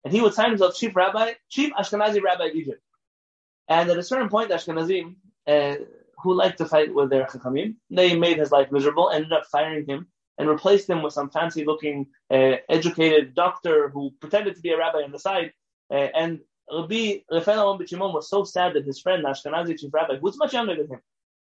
And 0.04 0.12
he 0.12 0.20
would 0.20 0.34
sign 0.34 0.50
himself 0.50 0.76
chief 0.76 0.94
rabbi, 0.94 1.32
chief 1.48 1.72
Ashkenazi 1.74 2.22
rabbi 2.22 2.46
of 2.46 2.54
Egypt. 2.54 2.82
And 3.68 3.90
at 3.90 3.98
a 3.98 4.02
certain 4.02 4.28
point, 4.28 4.50
Ashkenazim, 4.50 5.16
uh, 5.46 5.76
who 6.18 6.34
liked 6.34 6.58
to 6.58 6.66
fight 6.66 6.94
with 6.94 7.10
their 7.10 7.26
Chachamim, 7.26 7.76
they 7.90 8.16
made 8.16 8.38
his 8.38 8.50
life 8.50 8.72
miserable, 8.72 9.10
ended 9.10 9.32
up 9.32 9.46
firing 9.46 9.86
him 9.86 10.06
and 10.38 10.48
replaced 10.48 10.88
him 10.88 11.02
with 11.02 11.12
some 11.12 11.30
fancy 11.30 11.64
looking, 11.64 12.06
uh, 12.30 12.56
educated 12.68 13.34
doctor 13.34 13.88
who 13.88 14.12
pretended 14.20 14.54
to 14.54 14.60
be 14.60 14.70
a 14.70 14.78
rabbi 14.78 15.02
on 15.02 15.12
the 15.12 15.18
side. 15.18 15.52
Uh, 15.90 16.08
and 16.14 16.40
Rabbi 16.70 17.18
Rafael 17.30 17.78
Shimon 17.86 18.12
was 18.12 18.28
so 18.28 18.44
sad 18.44 18.74
that 18.74 18.84
his 18.84 19.00
friend, 19.00 19.24
the 19.24 19.28
Ashkenazi 19.28 19.78
chief 19.78 19.94
rabbi, 19.94 20.16
who 20.16 20.22
was 20.22 20.36
much 20.36 20.52
younger 20.52 20.74
than 20.74 20.88
him, 20.88 21.00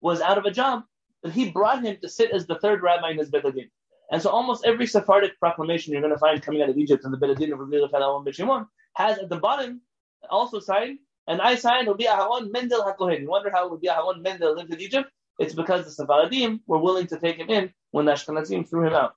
was 0.01 0.21
out 0.21 0.37
of 0.37 0.45
a 0.45 0.51
job, 0.51 0.83
that 1.23 1.33
he 1.33 1.49
brought 1.49 1.83
him 1.83 1.97
to 2.01 2.09
sit 2.09 2.31
as 2.31 2.47
the 2.47 2.59
third 2.59 2.81
rabbi 2.81 3.11
in 3.11 3.17
his 3.17 3.31
Bedadin. 3.31 3.69
And 4.11 4.21
so 4.21 4.29
almost 4.29 4.65
every 4.65 4.87
Sephardic 4.87 5.39
proclamation 5.39 5.93
you're 5.93 6.01
going 6.01 6.13
to 6.13 6.19
find 6.19 6.41
coming 6.41 6.61
out 6.61 6.69
of 6.69 6.77
Egypt 6.77 7.03
and 7.05 7.13
the 7.13 7.17
Bedadin 7.17 7.51
of 7.51 7.59
Rabbi 7.59 7.77
Rafael 7.77 8.21
Ben 8.21 8.33
Shimon 8.33 8.65
has 8.95 9.17
at 9.17 9.29
the 9.29 9.37
bottom 9.37 9.81
also 10.29 10.59
signed, 10.59 10.99
and 11.29 11.41
I 11.41 11.55
signed 11.55 11.87
Rabbi 11.87 12.03
Aharon 12.05 12.51
Mendel 12.51 12.81
HaKohen. 12.81 13.21
You 13.21 13.29
wonder 13.29 13.51
how 13.51 13.69
Rabbi 13.69 13.85
Aharon 13.85 14.23
Mendel 14.23 14.55
lived 14.55 14.73
in 14.73 14.81
Egypt? 14.81 15.11
It's 15.37 15.53
because 15.53 15.85
the 15.85 15.91
Sephardim 15.91 16.61
were 16.65 16.79
willing 16.79 17.05
to 17.07 17.19
take 17.19 17.37
him 17.37 17.49
in 17.49 17.71
when 17.91 18.05
the 18.05 18.13
Ashkenazim 18.13 18.67
threw 18.67 18.87
him 18.87 18.93
out. 18.93 19.13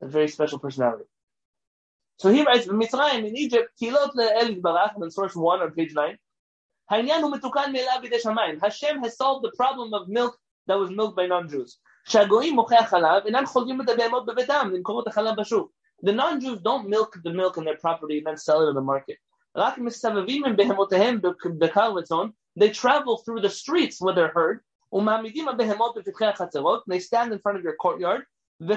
A 0.00 0.06
very 0.06 0.28
special 0.28 0.60
personality. 0.60 1.06
So 2.18 2.30
he 2.30 2.44
writes, 2.44 2.68
Mitzrayim 2.68 3.26
in 3.26 3.36
Egypt, 3.36 3.70
Tilot 3.82 4.14
le'el 4.14 4.60
Barach, 4.60 4.94
in 5.02 5.10
source 5.10 5.34
1 5.34 5.60
on 5.60 5.72
page 5.72 5.92
9, 5.92 6.16
Hashem 6.88 9.02
has 9.02 9.16
solved 9.16 9.44
the 9.44 9.50
problem 9.56 9.92
of 9.92 10.08
milk 10.08 10.38
that 10.68 10.78
was 10.78 10.90
milked 10.90 11.16
by 11.16 11.26
non-Jews. 11.26 11.78
The 12.06 12.26
non-Jews 16.12 16.60
don't 16.62 16.88
milk 16.88 17.18
the 17.24 17.32
milk 17.32 17.56
in 17.56 17.64
their 17.64 17.76
property 17.76 18.18
and 18.18 18.26
then 18.26 18.36
sell 18.36 18.64
it 18.64 18.68
in 18.68 18.76
the 18.76 18.80
market. 18.80 19.18
They 19.54 19.62
travel 22.70 23.18
through 23.18 23.40
the 23.40 23.50
streets 23.50 24.00
where 24.00 24.14
they're 24.14 24.28
heard. 24.28 24.60
They 24.90 25.04
stand 26.98 27.32
in 27.32 27.38
front 27.38 27.58
of 27.58 27.64
your 27.64 27.76
courtyard. 27.76 28.24
He 28.60 28.74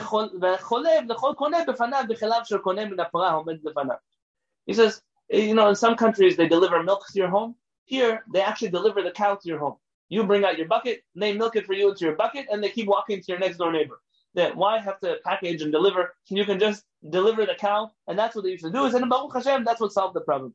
says, 4.74 5.02
eh, 5.32 5.40
you 5.40 5.54
know, 5.54 5.70
in 5.70 5.76
some 5.76 5.96
countries 5.96 6.36
they 6.36 6.48
deliver 6.48 6.84
milk 6.84 7.06
to 7.08 7.20
your 7.20 7.30
home. 7.30 7.56
Here, 7.86 8.24
they 8.34 8.42
actually 8.42 8.70
deliver 8.70 9.04
the 9.04 9.12
cow 9.12 9.36
to 9.36 9.48
your 9.48 9.60
home. 9.60 9.76
You 10.10 10.26
bring 10.26 10.44
out 10.44 10.58
your 10.58 10.68
bucket, 10.68 11.04
they 11.16 11.34
milk 11.34 11.56
it 11.56 11.66
for 11.66 11.74
you 11.74 11.90
into 11.90 12.06
your 12.06 12.16
bucket, 12.16 12.48
and 12.52 12.64
they 12.64 12.70
keep 12.70 12.88
walking 12.88 13.22
to 13.22 13.26
your 13.28 13.40
next 13.40 13.58
door 13.58 13.72
neighbor. 13.72 14.00
That 14.34 14.56
why 14.56 14.80
have 14.80 15.00
to 15.02 15.18
package 15.24 15.62
and 15.62 15.72
deliver? 15.72 16.16
You 16.30 16.46
can 16.46 16.60
just 16.60 16.84
deliver 17.10 17.46
the 17.46 17.56
cow, 17.56 17.92
and 18.08 18.18
that's 18.18 18.36
what 18.36 18.44
they 18.44 18.52
used 18.52 18.66
to 18.66 18.72
do. 18.72 18.86
Is 18.86 18.96
in 18.96 19.08
Baruch 19.08 19.34
Hashem, 19.34 19.64
that's 19.64 19.80
what 19.80 19.94
solved 19.94 20.16
the 20.16 20.22
problem. 20.22 20.54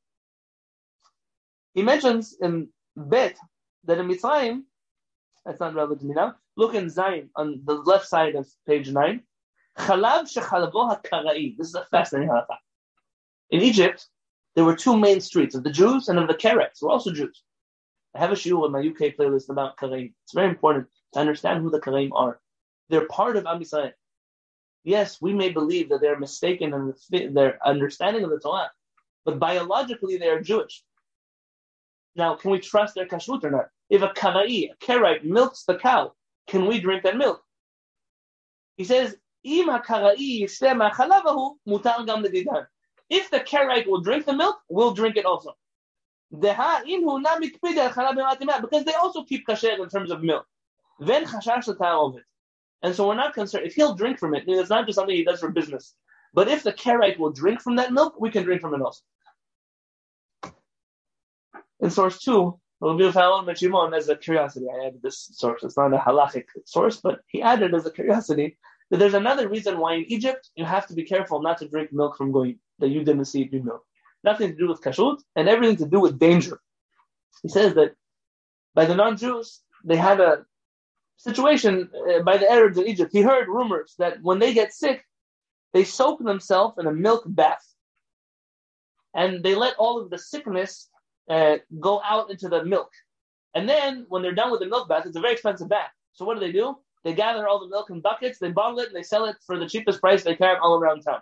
He 1.74 1.82
mentions 1.82 2.36
in 2.40 2.68
Bet 2.96 3.36
that 3.84 3.98
in 3.98 4.08
Mitzrayim, 4.08 4.62
that's 5.44 5.60
not 5.60 5.74
relevant 5.74 6.00
to 6.00 6.06
me 6.06 6.14
now. 6.14 6.36
Look 6.56 6.74
in 6.74 6.90
Zion 6.90 7.30
on 7.36 7.62
the 7.64 7.74
left 7.74 8.06
side 8.06 8.34
of 8.34 8.46
page 8.66 8.90
nine. 8.90 9.22
Chalav 9.78 10.22
shechalavo 10.32 11.02
hakarai. 11.02 11.56
This 11.56 11.68
is 11.68 11.74
a 11.74 11.84
fascinating 11.90 12.28
halakha. 12.28 12.56
In 13.50 13.62
Egypt, 13.62 14.08
there 14.54 14.64
were 14.64 14.76
two 14.76 14.96
main 14.96 15.20
streets 15.20 15.54
of 15.54 15.62
the 15.62 15.70
Jews 15.70 16.08
and 16.08 16.18
of 16.18 16.28
the 16.28 16.34
Karaites, 16.34 16.80
who 16.80 16.88
are 16.88 16.92
also 16.92 17.12
Jews. 17.12 17.42
I 18.14 18.18
have 18.18 18.32
a 18.32 18.36
shoe 18.36 18.64
in 18.64 18.72
my 18.72 18.80
UK 18.80 19.16
playlist 19.16 19.48
about 19.48 19.76
Karaim. 19.76 20.12
It's 20.24 20.34
very 20.34 20.48
important 20.48 20.88
to 21.14 21.20
understand 21.20 21.62
who 21.62 21.70
the 21.70 21.80
Karaim 21.80 22.10
are. 22.12 22.40
They're 22.88 23.06
part 23.06 23.36
of 23.36 23.46
Am 23.46 23.60
Yisrael. 23.60 23.92
Yes, 24.82 25.20
we 25.20 25.32
may 25.32 25.50
believe 25.50 25.90
that 25.90 26.00
they're 26.00 26.18
mistaken 26.18 26.94
in 27.12 27.34
their 27.34 27.58
understanding 27.64 28.24
of 28.24 28.30
the 28.30 28.40
Torah, 28.40 28.70
but 29.24 29.38
biologically 29.38 30.16
they 30.16 30.28
are 30.28 30.40
Jewish. 30.40 30.82
Now, 32.16 32.34
can 32.34 32.50
we 32.50 32.58
trust 32.58 32.94
their 32.94 33.06
kashrut 33.06 33.44
or 33.44 33.50
not? 33.50 33.68
If 33.88 34.02
a 34.02 34.08
Karai, 34.08 34.70
a 34.70 34.76
Karaite, 34.84 35.24
milks 35.24 35.64
the 35.64 35.76
cow, 35.76 36.12
can 36.46 36.66
we 36.66 36.80
drink 36.80 37.02
that 37.04 37.16
milk? 37.16 37.42
He 38.76 38.84
says, 38.84 39.16
If 39.42 39.66
the 43.30 43.40
Karaite 43.40 43.86
will 43.86 44.00
drink 44.00 44.26
the 44.26 44.32
milk, 44.32 44.60
we'll 44.68 44.94
drink 44.94 45.16
it 45.16 45.24
also. 45.24 45.56
Because 46.32 46.84
they 48.84 48.94
also 48.94 49.24
keep 49.24 49.46
kasher 49.46 49.78
in 49.78 49.88
terms 49.88 50.10
of 50.10 50.22
milk. 50.22 50.46
Then 51.00 51.24
of 51.24 52.16
it. 52.16 52.24
And 52.82 52.94
so 52.94 53.08
we're 53.08 53.14
not 53.14 53.34
concerned. 53.34 53.66
If 53.66 53.74
he'll 53.74 53.94
drink 53.94 54.18
from 54.18 54.34
it, 54.34 54.44
it's 54.46 54.70
not 54.70 54.86
just 54.86 54.96
something 54.96 55.14
he 55.14 55.24
does 55.24 55.40
for 55.40 55.50
business. 55.50 55.94
But 56.32 56.48
if 56.48 56.62
the 56.62 56.72
Karaite 56.72 57.18
will 57.18 57.32
drink 57.32 57.60
from 57.60 57.76
that 57.76 57.92
milk, 57.92 58.20
we 58.20 58.30
can 58.30 58.44
drink 58.44 58.60
from 58.60 58.74
it 58.74 58.80
also. 58.80 59.02
In 61.82 61.90
source 61.90 62.18
two, 62.18 62.58
Rabbi 62.80 63.10
Fallon 63.10 63.46
Ben 63.46 63.94
as 63.94 64.08
a 64.08 64.16
curiosity. 64.16 64.66
I 64.72 64.86
added 64.86 65.02
this 65.02 65.28
source. 65.32 65.62
It's 65.62 65.76
not 65.76 65.94
a 65.94 65.98
halachic 65.98 66.46
source, 66.64 66.96
but 66.96 67.20
he 67.26 67.42
added 67.42 67.74
as 67.74 67.86
a 67.86 67.90
curiosity 67.90 68.58
that 68.90 68.98
there's 68.98 69.14
another 69.14 69.48
reason 69.48 69.78
why 69.78 69.94
in 69.94 70.04
Egypt 70.08 70.48
you 70.56 70.64
have 70.64 70.86
to 70.88 70.94
be 70.94 71.04
careful 71.04 71.42
not 71.42 71.58
to 71.58 71.68
drink 71.68 71.92
milk 71.92 72.16
from 72.16 72.32
goyim 72.32 72.58
that 72.78 72.88
you 72.88 73.04
didn't 73.04 73.26
see 73.26 73.42
it 73.42 73.50
be 73.50 73.60
milk 73.60 73.84
nothing 74.22 74.50
to 74.50 74.56
do 74.56 74.68
with 74.68 74.82
kashrut, 74.82 75.20
and 75.36 75.48
everything 75.48 75.76
to 75.76 75.86
do 75.86 76.00
with 76.00 76.18
danger. 76.18 76.60
He 77.42 77.48
says 77.48 77.74
that 77.74 77.94
by 78.74 78.84
the 78.84 78.94
non-Jews, 78.94 79.60
they 79.84 79.96
had 79.96 80.20
a 80.20 80.44
situation 81.16 81.90
uh, 81.94 82.22
by 82.22 82.36
the 82.36 82.50
Arabs 82.50 82.78
in 82.78 82.86
Egypt. 82.86 83.10
He 83.12 83.22
heard 83.22 83.48
rumors 83.48 83.94
that 83.98 84.22
when 84.22 84.38
they 84.38 84.54
get 84.54 84.72
sick, 84.72 85.04
they 85.72 85.84
soak 85.84 86.22
themselves 86.22 86.76
in 86.78 86.86
a 86.86 86.92
milk 86.92 87.24
bath, 87.26 87.66
and 89.14 89.42
they 89.42 89.54
let 89.54 89.76
all 89.76 90.00
of 90.00 90.10
the 90.10 90.18
sickness 90.18 90.88
uh, 91.30 91.56
go 91.78 92.02
out 92.04 92.30
into 92.30 92.48
the 92.48 92.64
milk. 92.64 92.90
And 93.54 93.68
then 93.68 94.04
when 94.08 94.22
they're 94.22 94.34
done 94.34 94.50
with 94.50 94.60
the 94.60 94.68
milk 94.68 94.88
bath, 94.88 95.06
it's 95.06 95.16
a 95.16 95.20
very 95.20 95.32
expensive 95.32 95.68
bath. 95.68 95.90
So 96.12 96.24
what 96.24 96.34
do 96.34 96.40
they 96.40 96.52
do? 96.52 96.76
They 97.04 97.14
gather 97.14 97.48
all 97.48 97.60
the 97.60 97.68
milk 97.68 97.88
in 97.90 98.00
buckets, 98.00 98.38
they 98.38 98.50
bottle 98.50 98.80
it, 98.80 98.88
and 98.88 98.96
they 98.96 99.02
sell 99.02 99.24
it 99.24 99.36
for 99.46 99.58
the 99.58 99.68
cheapest 99.68 100.00
price 100.00 100.22
they 100.22 100.34
can 100.34 100.56
all 100.60 100.78
around 100.78 101.02
town. 101.02 101.20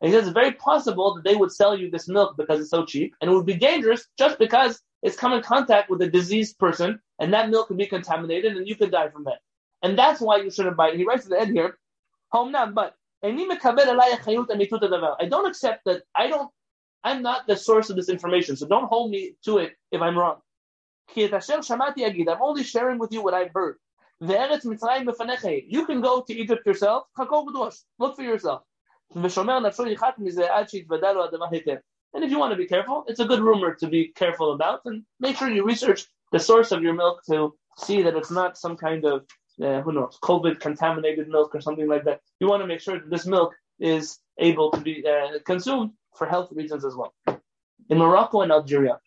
And 0.00 0.10
he 0.10 0.14
says 0.16 0.26
it's 0.26 0.34
very 0.34 0.52
possible 0.52 1.14
that 1.14 1.24
they 1.24 1.34
would 1.34 1.50
sell 1.50 1.76
you 1.76 1.90
this 1.90 2.08
milk 2.08 2.36
because 2.36 2.60
it's 2.60 2.70
so 2.70 2.84
cheap, 2.84 3.14
and 3.20 3.30
it 3.30 3.34
would 3.34 3.46
be 3.46 3.54
dangerous 3.54 4.06
just 4.18 4.38
because 4.38 4.80
it's 5.02 5.16
come 5.16 5.32
in 5.32 5.42
contact 5.42 5.88
with 5.88 6.02
a 6.02 6.10
diseased 6.10 6.58
person, 6.58 7.00
and 7.18 7.32
that 7.32 7.48
milk 7.48 7.68
could 7.68 7.78
be 7.78 7.86
contaminated, 7.86 8.56
and 8.56 8.68
you 8.68 8.76
could 8.76 8.90
die 8.90 9.08
from 9.08 9.26
it. 9.26 9.38
And 9.82 9.98
that's 9.98 10.20
why 10.20 10.36
you 10.38 10.50
shouldn't 10.50 10.76
buy 10.76 10.90
it. 10.90 10.96
He 10.96 11.04
writes 11.04 11.24
at 11.24 11.30
the 11.30 11.40
end 11.40 11.52
here, 11.52 11.78
home 12.30 12.52
now, 12.52 12.66
but 12.66 12.94
I 13.24 13.30
don't 15.28 15.48
accept 15.48 15.84
that. 15.86 16.02
I 16.14 16.26
don't. 16.28 16.50
I'm 17.04 17.22
not 17.22 17.46
the 17.46 17.56
source 17.56 17.90
of 17.90 17.96
this 17.96 18.08
information, 18.08 18.56
so 18.56 18.66
don't 18.66 18.88
hold 18.88 19.10
me 19.10 19.34
to 19.44 19.58
it 19.58 19.74
if 19.90 20.00
I'm 20.02 20.18
wrong. 20.18 20.40
I'm 21.16 22.42
only 22.42 22.64
sharing 22.64 22.98
with 22.98 23.12
you 23.12 23.22
what 23.22 23.34
I've 23.34 23.52
heard. 23.54 23.76
You 24.20 25.86
can 25.86 26.00
go 26.00 26.20
to 26.22 26.34
Egypt 26.34 26.66
yourself. 26.66 27.04
Look 27.98 28.16
for 28.16 28.22
yourself. 28.22 28.62
And 29.14 29.24
if 32.24 32.30
you 32.30 32.38
want 32.38 32.52
to 32.52 32.56
be 32.56 32.66
careful, 32.66 33.04
it's 33.06 33.20
a 33.20 33.24
good 33.24 33.40
rumor 33.40 33.74
to 33.74 33.86
be 33.86 34.08
careful 34.08 34.52
about, 34.52 34.80
and 34.86 35.04
make 35.20 35.36
sure 35.36 35.48
you 35.48 35.64
research 35.64 36.06
the 36.32 36.38
source 36.38 36.72
of 36.72 36.82
your 36.82 36.94
milk 36.94 37.22
to 37.30 37.54
see 37.78 38.02
that 38.02 38.16
it's 38.16 38.30
not 38.30 38.58
some 38.58 38.76
kind 38.76 39.04
of 39.04 39.24
uh, 39.62 39.80
who 39.82 39.92
knows 39.92 40.18
COVID 40.22 40.60
contaminated 40.60 41.28
milk 41.28 41.54
or 41.54 41.60
something 41.60 41.88
like 41.88 42.04
that. 42.04 42.20
You 42.40 42.48
want 42.48 42.62
to 42.62 42.66
make 42.66 42.80
sure 42.80 42.98
that 42.98 43.10
this 43.10 43.26
milk 43.26 43.54
is 43.78 44.18
able 44.38 44.70
to 44.72 44.80
be 44.80 45.04
uh, 45.06 45.38
consumed 45.44 45.90
for 46.18 46.26
health 46.26 46.50
reasons 46.52 46.84
as 46.84 46.94
well. 46.94 47.14
In 47.88 47.98
Morocco 47.98 48.42
and 48.42 48.52
Algeria, 48.52 48.98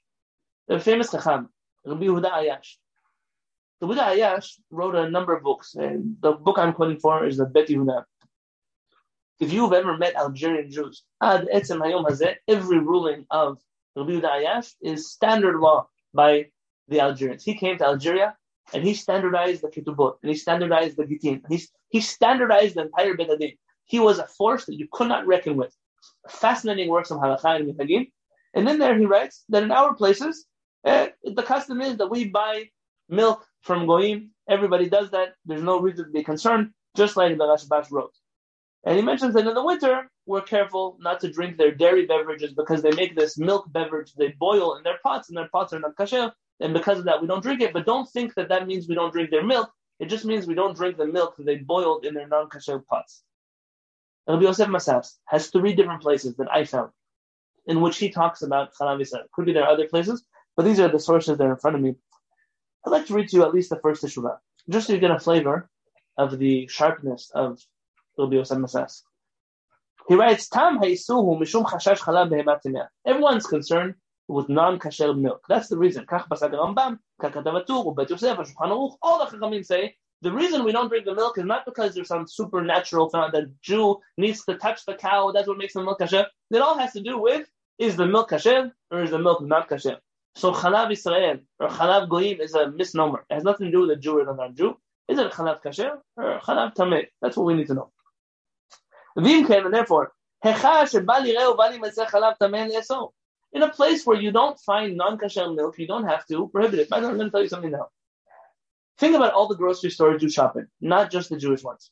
the 0.68 0.80
famous 0.80 1.12
Chacham, 1.12 1.50
Rabbi 1.86 2.06
Yehuda 2.06 2.32
Ayash. 2.32 2.78
The 3.80 3.88
Buddha 3.88 4.02
Ayash 4.02 4.60
wrote 4.70 4.96
a 4.96 5.10
number 5.10 5.36
of 5.36 5.44
books, 5.44 5.76
and 5.76 6.16
the 6.22 6.34
book 6.34 6.58
I'm 6.58 6.74
quoting 6.74 7.00
for 7.00 7.26
is 7.26 7.38
the 7.38 7.46
Bet 7.46 7.68
Yehuda. 7.68 8.06
If 9.40 9.52
you've 9.52 9.74
ever 9.74 9.98
met 9.98 10.16
Algerian 10.16 10.70
Jews, 10.72 11.04
every 11.22 12.80
ruling 12.80 13.26
of 13.32 13.60
Rabbi 13.96 14.12
Huda 14.12 14.30
Ayash 14.38 14.74
is 14.82 15.12
standard 15.12 15.60
law 15.60 15.88
by 16.14 16.52
the 16.88 17.02
Algerians. 17.02 17.44
He 17.44 17.56
came 17.56 17.78
to 17.80 17.86
Algeria 17.86 18.36
and 18.74 18.84
he 18.84 18.94
standardized 18.94 19.64
the 19.64 19.68
Ketubot, 19.68 20.18
and 20.22 20.30
he 20.30 20.38
standardized 20.38 20.96
the 20.98 21.04
Gitin, 21.04 21.42
he, 21.50 21.62
he 21.90 22.00
standardized 22.02 22.76
the 22.76 22.84
entire 22.84 23.16
Bedadin. 23.16 23.58
He 23.86 24.00
was 24.00 24.20
a 24.20 24.28
force 24.28 24.66
that 24.66 24.78
you 24.78 24.88
could 24.92 25.08
not 25.08 25.28
reckon 25.28 25.58
with. 25.58 25.76
Fascinating 26.30 26.90
works 26.90 27.12
of 27.12 27.20
Halakha 27.20 27.58
and 27.58 27.68
Minhagim. 27.68 28.12
And 28.54 28.68
in 28.68 28.80
there 28.80 28.98
he 28.98 29.06
writes 29.06 29.44
that 29.50 29.64
in 29.64 29.72
our 29.72 29.94
places, 29.96 30.46
eh, 30.86 31.10
the 31.24 31.44
custom 31.44 31.82
is 31.82 31.98
that 31.98 32.10
we 32.10 32.26
buy 32.26 32.66
milk 33.10 33.46
from 33.62 33.86
Goyim. 33.86 34.32
Everybody 34.50 34.90
does 34.90 35.12
that. 35.12 35.36
There's 35.46 35.64
no 35.64 35.80
reason 35.80 36.06
to 36.06 36.12
be 36.12 36.24
concerned, 36.24 36.72
just 36.96 37.16
like 37.18 37.38
the 37.38 37.46
Rashbash 37.46 37.92
wrote. 37.92 38.16
And 38.84 38.96
he 38.98 39.04
mentions 39.04 39.34
that 39.36 39.48
in 39.48 39.54
the 39.54 39.64
winter, 39.64 40.10
we're 40.26 40.42
careful 40.42 40.98
not 41.00 41.20
to 41.22 41.32
drink 41.32 41.58
their 41.58 41.72
dairy 41.72 42.06
beverages 42.06 42.54
because 42.54 42.82
they 42.82 42.92
make 42.92 43.16
this 43.16 43.38
milk 43.38 43.72
beverage 43.72 44.14
they 44.14 44.30
boil 44.40 44.76
in 44.76 44.84
their 44.84 44.98
pots, 45.04 45.30
and 45.30 45.38
their 45.38 45.50
pots 45.50 45.74
are 45.74 45.80
not 45.80 45.96
kasher. 45.96 46.32
And 46.60 46.74
because 46.74 47.00
of 47.00 47.06
that, 47.06 47.22
we 47.22 47.28
don't 47.28 47.44
drink 47.44 47.62
it. 47.62 47.74
But 47.74 47.86
don't 47.86 48.10
think 48.10 48.34
that 48.36 48.50
that 48.50 48.68
means 48.68 48.88
we 48.88 48.96
don't 48.96 49.12
drink 49.12 49.30
their 49.30 49.44
milk. 49.44 49.72
It 50.00 50.10
just 50.10 50.26
means 50.26 50.48
we 50.48 50.56
don't 50.56 50.76
drink 50.76 50.98
the 50.98 51.06
milk 51.06 51.38
that 51.38 51.46
they 51.46 51.58
boiled 51.58 52.06
in 52.06 52.14
their 52.14 52.28
non 52.28 52.50
kasher 52.50 52.84
pots. 52.86 53.24
Rabbi 54.28 54.44
Yosef 54.44 54.68
Masas 54.68 55.18
has 55.26 55.48
three 55.48 55.74
different 55.74 56.02
places 56.02 56.36
that 56.36 56.52
I 56.52 56.66
found 56.66 56.92
in 57.66 57.82
which 57.82 57.98
he 57.98 58.10
talks 58.10 58.42
about 58.42 58.74
Chalav 58.74 59.00
Yisrael. 59.00 59.30
Could 59.34 59.46
be 59.46 59.54
there 59.54 59.64
are 59.64 59.72
other 59.72 59.88
places, 59.88 60.24
but 60.56 60.64
these 60.64 60.80
are 60.80 60.90
the 60.90 61.00
sources 61.00 61.38
that 61.38 61.44
are 61.46 61.52
in 61.52 61.58
front 61.58 61.76
of 61.76 61.82
me. 61.82 61.96
I'd 62.86 62.92
like 62.92 63.06
to 63.08 63.14
read 63.14 63.30
to 63.30 63.38
you 63.38 63.44
at 63.44 63.54
least 63.54 63.70
the 63.70 63.80
first 63.80 64.04
Teshuvah, 64.04 64.38
just 64.70 64.88
so 64.88 64.94
you 64.94 65.00
get 65.00 65.12
a 65.12 65.20
flavor 65.20 65.70
of 66.18 66.38
the 66.40 66.68
sharpness 66.68 67.32
of 67.34 67.60
Rabbi 68.18 68.36
Yosef 68.36 68.58
Masas. 68.58 69.04
He 70.08 70.16
writes, 70.16 70.50
Tam 70.50 70.78
ha'isuhu 70.78 71.40
mishum 71.40 71.66
chashash 71.66 72.00
chalav 72.00 72.88
Everyone's 73.06 73.46
concerned 73.46 73.96
with 74.28 74.50
non-kasher 74.50 75.18
milk. 75.18 75.44
That's 75.48 75.68
the 75.68 75.78
reason. 75.78 76.06
Kach 76.06 76.28
basag 76.28 76.52
Rambam, 76.54 77.00
kakatavatur, 77.22 77.96
Bet 77.96 78.10
Yosef, 78.10 78.38
all 78.60 78.98
the 79.20 79.38
Chachamim 79.38 79.66
say, 79.66 79.96
the 80.22 80.32
reason 80.32 80.64
we 80.64 80.72
don't 80.72 80.90
drink 80.90 81.06
the 81.06 81.16
milk 81.16 81.38
is 81.38 81.46
not 81.46 81.66
because 81.66 81.96
there's 81.96 82.08
some 82.08 82.28
supernatural 82.28 83.10
thing 83.10 83.24
that 83.34 83.62
Jew 83.62 84.00
needs 84.18 84.44
to 84.46 84.56
touch 84.56 84.86
the 84.86 84.94
cow, 84.94 85.32
that's 85.32 85.48
what 85.48 85.58
makes 85.58 85.74
the 85.74 85.84
milk 85.84 86.00
kasher. 86.00 86.26
It 86.52 86.62
all 86.62 86.78
has 86.78 86.94
to 86.94 87.02
do 87.02 87.18
with, 87.18 87.48
is 87.80 87.96
the 87.96 88.06
milk 88.06 88.32
kasher 88.32 88.72
or 88.92 89.04
is 89.04 89.12
the 89.12 89.20
milk 89.20 89.42
not 89.42 89.70
kasher? 89.70 89.98
So 90.36 90.54
Chalav 90.54 90.92
Israel 90.92 91.40
or 91.60 91.68
Chalav 91.68 92.10
Goyim 92.10 92.40
is 92.40 92.54
a 92.54 92.72
misnomer. 92.72 93.26
It 93.30 93.34
has 93.34 93.44
nothing 93.44 93.68
to 93.68 93.72
do 93.72 93.82
with 93.82 93.92
a 93.92 93.96
Jew 93.98 94.20
or 94.20 94.30
a 94.30 94.36
non-Jew. 94.36 94.78
Is 95.10 95.20
it 95.20 95.32
Chalav 95.32 95.62
Kasher 95.62 95.98
or 96.16 96.40
Chalav 96.40 96.74
Tameh? 96.74 97.08
That's 97.22 97.36
what 97.36 97.46
we 97.46 97.54
need 97.54 97.68
to 97.68 97.74
know. 97.74 97.92
Vim 99.18 99.46
came 99.46 99.66
and 99.66 99.74
therefore, 99.74 100.14
in 100.44 100.54
a 100.54 100.88
place 103.70 104.06
where 104.06 104.22
you 104.22 104.32
don't 104.32 104.60
find 104.60 104.98
non-kasher 104.98 105.56
milk, 105.56 105.78
you 105.78 105.88
don't 105.88 106.06
have 106.06 106.26
to 106.28 106.48
prohibit 106.48 106.80
it. 106.80 106.90
But 106.90 107.04
I'm 107.04 107.18
going 107.18 107.28
to 107.28 107.30
tell 107.30 107.44
you 107.44 107.50
something 107.50 107.72
now. 107.72 107.90
Think 109.02 109.16
about 109.16 109.34
all 109.34 109.48
the 109.48 109.56
grocery 109.56 109.90
stores 109.90 110.22
you 110.22 110.30
shop 110.30 110.56
in, 110.58 110.68
not 110.80 111.10
just 111.10 111.32
the 111.32 111.38
Jewish 111.38 111.64
ones. 111.64 111.90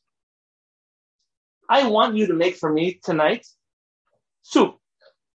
I 1.68 1.88
want 1.88 2.16
you 2.16 2.28
to 2.28 2.36
make 2.36 2.56
for 2.56 2.72
me 2.72 3.00
tonight 3.04 3.48
soup, 4.44 4.78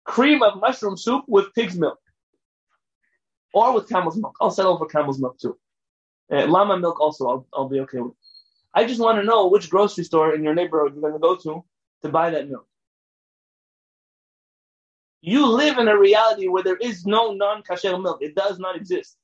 cream 0.03 0.43
of 0.43 0.59
mushroom 0.59 0.95
soup 0.95 1.23
with 1.27 1.51
pig's 1.55 1.75
milk 1.75 1.97
or 3.55 3.73
with 3.73 3.89
camel's 3.89 4.17
milk. 4.17 4.35
I'll 4.39 4.51
settle 4.51 4.77
for 4.77 4.85
camel's 4.85 5.19
milk 5.19 5.39
too. 5.39 5.57
Uh, 6.31 6.45
llama 6.45 6.77
milk 6.77 6.99
also, 6.99 7.27
I'll, 7.27 7.47
I'll 7.51 7.69
be 7.69 7.79
okay 7.79 8.01
with. 8.01 8.13
I 8.75 8.85
just 8.85 9.01
want 9.01 9.17
to 9.17 9.25
know 9.25 9.47
which 9.47 9.71
grocery 9.71 10.03
store 10.03 10.35
in 10.35 10.43
your 10.43 10.53
neighborhood 10.53 10.93
you're 10.93 11.01
going 11.01 11.13
to 11.13 11.19
go 11.19 11.35
to 11.37 11.65
to 12.03 12.09
buy 12.09 12.29
that 12.29 12.47
milk. 12.47 12.67
You 15.21 15.47
live 15.47 15.79
in 15.79 15.87
a 15.87 15.97
reality 15.97 16.49
where 16.49 16.61
there 16.61 16.77
is 16.77 17.07
no 17.07 17.33
non-kasher 17.33 17.99
milk. 17.99 18.21
It 18.21 18.35
does 18.35 18.59
not 18.59 18.75
exist. 18.75 19.17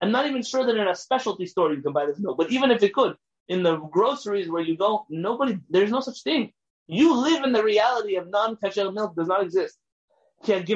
I'm 0.00 0.12
not 0.12 0.26
even 0.26 0.42
sure 0.42 0.64
that 0.64 0.76
in 0.76 0.88
a 0.88 0.94
specialty 0.94 1.46
store 1.46 1.72
you 1.72 1.82
can 1.82 1.92
buy 1.92 2.06
this 2.06 2.18
milk. 2.18 2.38
But 2.38 2.50
even 2.50 2.70
if 2.70 2.82
it 2.82 2.94
could, 2.94 3.16
in 3.48 3.62
the 3.62 3.76
groceries 3.76 4.48
where 4.48 4.62
you 4.62 4.76
go, 4.76 5.04
nobody, 5.10 5.58
there's 5.68 5.90
no 5.90 6.00
such 6.00 6.22
thing. 6.22 6.52
You 6.86 7.16
live 7.16 7.44
in 7.44 7.52
the 7.52 7.62
reality 7.62 8.16
of 8.16 8.28
non-kasher 8.28 8.92
milk 8.92 9.14
does 9.14 9.28
not 9.28 9.42
exist. 9.42 9.76
We 10.46 10.54
don't 10.54 10.68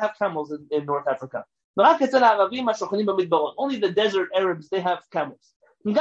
have 0.00 0.18
camels 0.18 0.52
in, 0.52 0.66
in 0.70 0.86
North 0.86 1.06
Africa. 1.06 1.44
Only 1.78 2.06
the 3.78 3.92
desert 3.94 4.28
Arabs, 4.34 4.68
they 4.68 4.80
have 4.80 5.02
camels. 5.10 5.52
The 5.84 5.92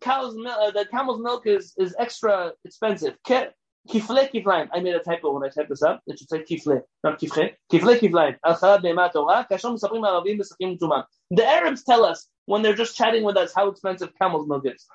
cow's 0.00 0.36
uh, 0.36 0.70
the 0.70 0.86
camel's 0.90 1.20
milk 1.20 1.46
is, 1.46 1.74
is 1.76 1.94
extra 1.98 2.52
expensive. 2.64 3.18
Kifle 3.89 4.29
kiflaim. 4.31 4.67
I 4.73 4.79
made 4.79 4.95
a 4.95 4.99
typo 4.99 5.31
when 5.31 5.43
I 5.43 5.49
typed 5.49 5.69
this 5.69 5.83
up. 5.83 6.01
It 6.07 6.17
should 6.17 6.29
say 6.29 6.43
kifle, 6.43 6.81
not 7.03 7.19
kifche. 7.19 7.53
Kifle 7.71 7.99
kiflaim. 7.99 8.35
Al 8.43 8.55
chalad 8.55 8.81
be'ema 8.81 9.11
Torah. 9.11 9.45
Kashem 9.49 9.73
מספרים 9.73 10.03
הערבים 10.03 10.37
מסכים 10.37 10.77
תומה. 10.77 11.03
The 11.33 11.45
Arabs 11.45 11.83
tell 11.83 12.03
us 12.03 12.27
when 12.45 12.61
they're 12.61 12.75
just 12.75 12.95
chatting 12.95 13.23
with 13.23 13.37
us 13.37 13.53
how 13.53 13.67
expensive 13.69 14.09
camel's 14.19 14.47
milk 14.47 14.65
is. 14.65 14.87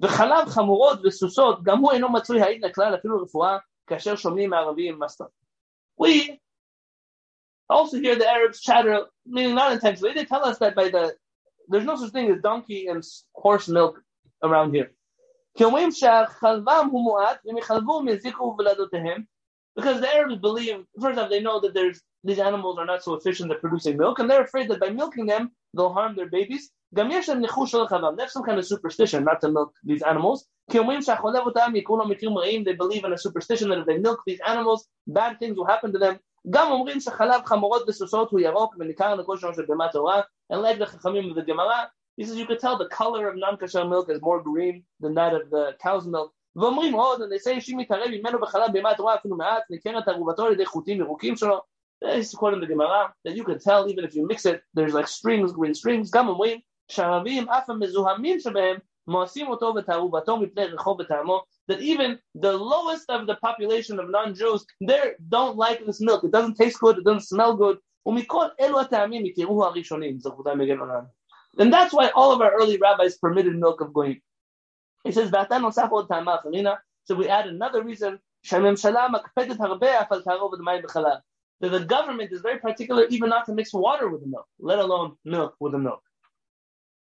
וחלב 0.00 0.48
חמורות 0.48 0.98
וסוסות, 1.04 1.62
גם 1.62 1.78
הוא 1.78 1.92
אינו 1.92 2.12
מצוי 2.12 2.42
העיד 2.42 2.64
לכלל 2.64 2.94
אפילו 2.94 3.22
רפואה, 3.22 3.58
כאשר 3.86 4.16
שומעים 4.16 4.50
מערבים 4.50 4.98
מסתר. 4.98 5.24
We 6.00 6.40
also 7.70 7.98
hear 7.98 8.16
the 8.16 8.28
Arabs 8.28 8.60
chatter, 8.60 9.06
meaning 9.26 9.54
not 9.54 9.72
intentionally. 9.72 10.14
They 10.14 10.24
tell 10.24 10.44
us 10.44 10.58
that 10.58 10.74
by 10.74 10.88
the 10.88 11.14
there's 11.68 11.84
no 11.84 11.96
such 11.96 12.12
thing 12.12 12.30
as 12.30 12.40
donkey 12.40 12.88
and 12.88 13.02
horse 13.34 13.68
milk 13.68 14.02
around 14.42 14.74
here. 14.74 14.90
Because 15.57 15.73
the 20.01 20.15
Arabs 20.15 20.37
believe, 20.37 20.85
first 21.01 21.19
off, 21.19 21.29
they 21.29 21.41
know 21.41 21.59
that 21.61 21.73
there's 21.73 22.01
these 22.23 22.39
animals 22.39 22.77
are 22.77 22.85
not 22.85 23.03
so 23.03 23.15
efficient 23.15 23.51
at 23.51 23.59
producing 23.61 23.97
milk, 23.97 24.19
and 24.19 24.29
they're 24.29 24.43
afraid 24.43 24.69
that 24.69 24.79
by 24.79 24.89
milking 24.89 25.25
them, 25.25 25.51
they'll 25.75 25.93
harm 25.93 26.15
their 26.15 26.29
babies. 26.29 26.69
They 26.91 27.01
have 27.03 27.25
some 27.25 27.43
kind 27.43 28.59
of 28.59 28.65
superstition 28.65 29.23
not 29.23 29.41
to 29.41 29.51
milk 29.51 29.73
these 29.83 30.03
animals. 30.03 30.45
They 30.69 30.79
believe 30.79 31.07
in 33.03 33.13
a 33.13 33.17
superstition 33.17 33.69
that 33.69 33.79
if 33.79 33.85
they 33.85 33.97
milk 33.97 34.21
these 34.27 34.39
animals, 34.45 34.87
bad 35.07 35.39
things 35.39 35.57
will 35.57 35.65
happen 35.65 35.91
to 35.93 35.99
them. 35.99 36.19
And 36.45 36.55
like 40.61 40.79
the 40.79 40.85
Chachamim 40.85 41.29
of 41.29 41.35
the 41.35 41.43
Gemara, 41.45 41.91
he 42.16 42.24
says 42.24 42.36
you 42.36 42.46
could 42.46 42.60
tell 42.60 42.76
the 42.76 42.88
color 42.88 43.28
of 43.28 43.36
non-kasher 43.36 43.88
milk 43.88 44.10
is 44.10 44.20
more 44.20 44.42
green 44.42 44.84
than 45.00 45.14
that 45.14 45.32
of 45.34 45.50
the 45.50 45.64
cow's 45.82 46.06
milk. 46.06 46.32
ואומרים 46.56 46.94
עוד, 46.94 47.22
and 47.22 47.32
they 47.32 47.38
say, 47.38 47.60
שאם 47.60 47.78
מתערב 47.78 48.08
ממנו 48.10 48.40
בחלב 48.40 48.72
בהמה 48.72 48.90
התורה 48.90 49.14
אפילו 49.14 49.36
מעט, 49.36 49.62
ניכרת 49.70 50.08
ערובתו 50.08 50.46
על 50.46 50.52
ידי 50.52 50.66
חוטים 50.66 51.00
ירוקים 51.00 51.36
שלו. 51.36 51.60
This 52.04 52.32
is 52.32 52.34
quoting 52.34 52.60
the 52.60 52.66
Gemara, 52.66 53.12
that 53.24 53.36
you 53.36 53.44
can 53.44 53.58
tell 53.58 53.88
even 53.88 54.04
if 54.04 54.14
you 54.14 54.26
mix 54.26 54.44
it, 54.44 54.60
there's 54.74 54.92
like 54.92 55.06
strings, 55.06 55.52
green 55.52 55.74
strings. 55.74 56.10
גם 56.14 56.28
אומרים 56.28 56.58
שהערבים 56.90 57.48
אף 57.48 57.70
המזוהמים 57.70 58.40
שבהם 58.40 58.76
מואסים 59.06 59.48
אותו 59.48 59.74
ותערובתו 59.76 60.36
מפני 60.36 60.64
רחוב 60.64 61.00
וטעמו, 61.00 61.42
that 61.70 61.80
even 61.80 62.18
the 62.38 62.52
lowest 62.52 63.08
of 63.08 63.26
the 63.26 63.36
population 63.46 63.98
of 64.00 64.10
non-Jews, 64.10 64.64
they 64.88 65.12
don't 65.28 65.56
like 65.56 65.86
this 65.86 66.00
milk. 66.00 66.24
It 66.24 66.32
doesn't 66.32 66.56
taste 66.56 66.78
good, 66.80 66.98
it 66.98 67.04
doesn't 67.04 67.26
smell 67.34 67.56
good. 67.56 67.78
ומכל 68.06 68.46
אלו 68.60 68.80
הטעמים 68.80 69.26
יתראו 69.26 69.64
הראשונים, 69.64 70.18
זכותם 70.18 70.58
מגן 70.58 70.78
עולם. 70.78 71.04
And 71.58 71.72
that's 71.72 71.92
why 71.92 72.08
all 72.10 72.32
of 72.32 72.40
our 72.40 72.52
early 72.52 72.78
rabbis 72.78 73.18
permitted 73.18 73.56
milk 73.56 73.80
of 73.80 73.92
goyim. 73.92 74.20
He 75.04 75.12
says, 75.12 75.30
that 75.30 75.48
so 77.04 77.14
we 77.16 77.28
add 77.28 77.46
another 77.46 77.82
reason, 77.82 78.20
that 81.62 81.70
the 81.70 81.84
government 81.86 82.32
is 82.32 82.40
very 82.40 82.58
particular 82.58 83.04
even 83.06 83.28
not 83.28 83.46
to 83.46 83.52
mix 83.52 83.72
water 83.72 84.08
with 84.08 84.20
the 84.22 84.26
milk, 84.28 84.46
let 84.58 84.78
alone 84.78 85.16
milk 85.24 85.54
with 85.60 85.72
the 85.72 85.78
milk. 85.78 86.02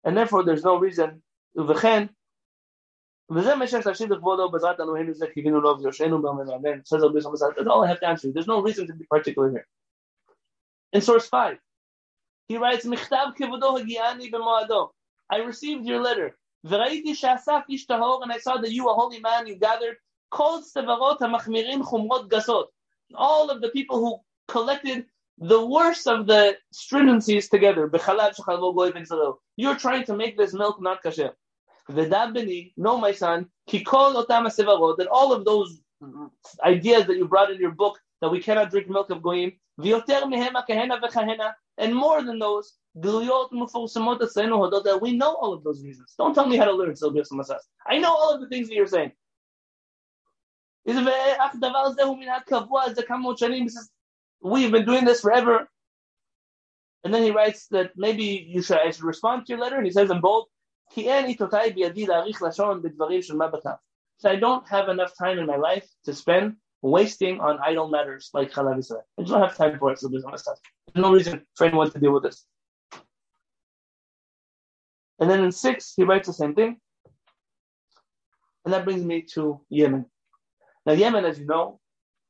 And 0.05 0.17
therefore 0.17 0.45
there's 0.45 0.65
no 0.65 0.77
reason, 0.79 1.23
ובכן, 1.57 2.07
וזה 3.31 3.55
מה 3.55 3.67
שיש 3.67 3.87
להשיב 3.87 4.13
לכבודו 4.13 4.51
בעזרת 4.51 4.81
אלוהינו 4.81 5.15
זה 5.15 5.27
קיווינו 5.27 5.61
לו 5.61 5.79
ויושענו 5.79 6.23
באמן 6.23 6.49
ואמן. 6.49 6.81
Says 6.85 7.01
That's 7.03 7.67
all 7.67 7.85
I 7.85 7.89
have 7.89 8.01
to 8.01 8.07
answer. 8.07 8.29
There's 8.33 8.47
no 8.47 8.63
reason 8.63 8.87
to 8.87 8.95
be 8.95 9.05
particular 9.11 9.51
here. 9.51 9.67
In 10.93 11.01
source 11.01 11.27
5, 11.29 11.59
he 12.52 12.58
writes, 12.58 12.86
Michtav 12.86 13.36
hagiani. 13.38 14.90
I 15.30 15.38
received 15.38 15.86
your 15.86 16.02
letter. 16.02 16.36
And 16.64 16.76
I 16.76 18.38
saw 18.38 18.58
that 18.58 18.72
you, 18.72 18.90
a 18.90 18.94
holy 18.94 19.20
man, 19.20 19.48
you 19.48 19.56
gathered 19.56 19.96
kol 20.30 20.62
gasot. 20.62 22.66
All 23.16 23.50
of 23.50 23.62
the 23.62 23.70
people 23.70 24.00
who 24.00 24.20
collected 24.48 25.06
the 25.38 25.66
worst 25.66 26.08
of 26.08 26.28
the 26.28 26.58
stringencies 26.74 27.50
together. 27.50 27.90
You're 29.56 29.76
trying 29.76 30.04
to 30.06 30.16
make 30.16 30.38
this 30.38 30.54
milk 30.54 30.82
not 30.82 31.04
kasher. 31.04 31.32
V'dab 31.90 32.34
beni, 32.34 32.74
no 32.78 32.98
my 32.98 33.14
son, 33.14 33.50
ki 33.68 33.84
kol 33.84 34.14
otam 34.14 34.46
sevarot, 34.48 34.98
that 34.98 35.08
all 35.08 35.34
of 35.34 35.46
those 35.46 35.82
ideas 36.64 37.08
that 37.08 37.18
you 37.18 37.28
brought 37.28 37.52
in 37.52 37.60
your 37.60 37.72
book, 37.72 38.00
that 38.22 38.30
we 38.30 38.40
cannot 38.42 38.70
drink 38.70 38.88
milk 38.90 39.10
of 39.10 39.24
goyim, 39.24 39.54
and 41.78 41.96
more 41.96 42.24
than 42.24 42.40
those, 42.40 42.74
that 42.96 45.00
we 45.02 45.14
know 45.14 45.36
all 45.36 45.54
of 45.54 45.64
those 45.64 45.84
reasons. 45.84 46.14
Don't 46.18 46.34
tell 46.34 46.48
me 46.48 46.58
how 46.58 46.66
to 46.66 46.74
learn 46.74 46.96
I 47.88 48.00
know 48.00 48.14
all 48.14 48.34
of 48.34 48.42
the 48.42 48.48
things 48.48 48.68
that 48.68 48.76
you're 48.76 48.88
saying. 48.88 49.12
We've 54.44 54.72
been 54.72 54.86
doing 54.86 55.06
this 55.06 55.22
forever. 55.22 55.70
And 57.04 57.14
then 57.14 57.22
he 57.24 57.32
writes 57.32 57.68
that 57.68 57.92
maybe 57.96 58.46
you 58.48 58.62
should, 58.62 58.78
I 58.78 58.92
should 58.92 59.04
respond 59.04 59.46
to 59.46 59.54
your 59.54 59.60
letter, 59.60 59.78
and 59.78 59.86
he 59.86 59.92
says 59.92 60.12
in 60.12 60.22
bold, 60.22 60.48
so 60.94 61.02
I 64.30 64.36
don't 64.36 64.68
have 64.68 64.90
enough 64.90 65.14
time 65.18 65.40
in 65.40 65.46
my 65.46 65.56
life 65.56 65.90
to 66.06 66.14
spend 66.14 66.58
wasting 66.82 67.40
on 67.40 67.60
idle 67.64 67.88
matters 67.88 68.30
like 68.34 68.52
Chalav 68.52 68.80
Israel. 68.80 69.06
I 69.18 69.24
don't 69.24 69.42
have 69.42 69.56
time 69.56 69.80
for 69.80 69.94
it, 69.94 70.00
so 70.00 70.10
no 70.96 71.12
reason 71.12 71.46
for 71.56 71.68
anyone 71.68 71.90
to 71.92 72.00
deal 72.00 72.14
with 72.14 72.24
this. 72.24 72.46
And 75.20 75.30
then 75.30 75.44
in 75.44 75.52
six, 75.52 75.94
he 75.96 76.04
writes 76.04 76.28
the 76.28 76.34
same 76.34 76.56
thing. 76.56 76.78
And 78.66 78.74
that 78.74 78.86
brings 78.86 79.04
me 79.04 79.24
to 79.34 79.62
Yemen. 79.70 80.06
Now, 80.86 80.94
Yemen, 80.94 81.26
as 81.26 81.40
you 81.40 81.46
know, 81.46 81.80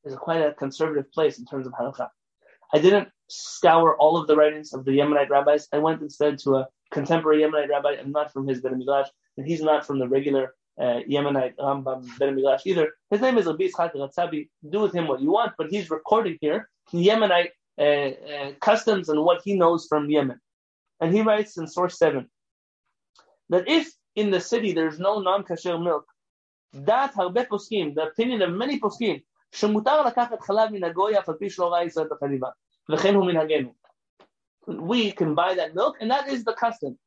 is 0.03 0.15
quite 0.15 0.41
a 0.41 0.53
conservative 0.53 1.11
place 1.11 1.39
in 1.39 1.45
terms 1.45 1.67
of 1.67 1.73
halakha. 1.73 2.07
I 2.73 2.79
didn't 2.79 3.09
scour 3.29 3.95
all 3.97 4.17
of 4.17 4.27
the 4.27 4.35
writings 4.35 4.73
of 4.73 4.85
the 4.85 4.91
Yemenite 4.91 5.29
rabbis. 5.29 5.67
I 5.73 5.77
went 5.77 6.01
instead 6.01 6.37
to 6.39 6.55
a 6.55 6.67
contemporary 6.91 7.41
Yemenite 7.41 7.69
rabbi 7.69 7.93
and 7.93 8.11
not 8.11 8.31
from 8.31 8.47
his 8.47 8.61
Bet 8.61 8.77
Midrash, 8.77 9.07
and 9.37 9.47
he's 9.47 9.61
not 9.61 9.85
from 9.85 9.99
the 9.99 10.07
regular 10.07 10.55
uh, 10.79 10.99
Yemenite 11.09 11.55
Rambam 11.57 12.07
Bet 12.17 12.33
Midrash 12.33 12.61
either. 12.65 12.91
His 13.09 13.21
name 13.21 13.37
is 13.37 13.45
Yitzchak 13.45 13.93
Ratzabi. 13.93 14.49
Do 14.69 14.79
with 14.79 14.93
him 14.93 15.07
what 15.07 15.21
you 15.21 15.31
want, 15.31 15.53
but 15.57 15.69
he's 15.69 15.89
recording 15.89 16.37
here 16.41 16.69
Yemenite 16.93 17.49
uh, 17.78 17.82
uh, 17.82 18.52
customs 18.60 19.08
and 19.08 19.22
what 19.22 19.42
he 19.44 19.54
knows 19.54 19.86
from 19.86 20.10
Yemen. 20.10 20.40
And 21.00 21.14
he 21.14 21.22
writes 21.22 21.56
in 21.58 21.66
source 21.66 21.98
7 21.98 22.28
that 23.50 23.68
if 23.68 23.92
in 24.14 24.30
the 24.30 24.40
city 24.40 24.72
there's 24.72 24.98
no 24.98 25.20
non-kasher 25.20 25.78
milk, 25.82 26.06
that 26.72 27.14
harbe 27.14 27.46
poskim, 27.46 27.94
the 27.94 28.04
opinion 28.08 28.42
of 28.42 28.52
many 28.52 28.80
poskim, 28.80 29.22
שמותר 29.52 30.02
לקחת 30.02 30.40
חלב 30.40 30.70
מן 30.72 30.84
הגוי 30.84 31.18
אף 31.18 31.28
על 31.28 31.34
פי 31.38 31.50
שלא 31.50 31.72
ראה 31.72 31.84
ישראל 31.84 32.08
בחליבה, 32.10 32.48
וכן 32.90 33.14
הוא 33.14 33.26
מנהגנו. 33.26 33.74
We 34.68 35.12
can 35.12 35.34
buy 35.34 35.54
that 35.54 35.74
milk, 35.74 35.96
and 36.00 36.10
that 36.10 36.28
is 36.28 36.44
the 36.44 36.52
custom. 36.52 36.98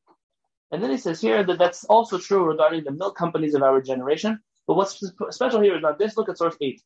And 0.72 0.82
then 0.82 0.90
he 0.90 0.96
says 0.96 1.20
here 1.20 1.44
that 1.44 1.58
that's 1.58 1.84
also 1.84 2.18
true 2.18 2.44
regarding 2.44 2.84
the 2.84 2.92
milk 2.92 3.16
companies 3.16 3.54
of 3.54 3.62
our 3.62 3.80
generation. 3.82 4.40
But 4.66 4.76
what's 4.76 4.98
special 5.30 5.60
here 5.60 5.76
is 5.76 5.82
not 5.82 5.98
this. 5.98 6.16
Look 6.16 6.28
at 6.28 6.38
source 6.38 6.56
8. 6.60 6.80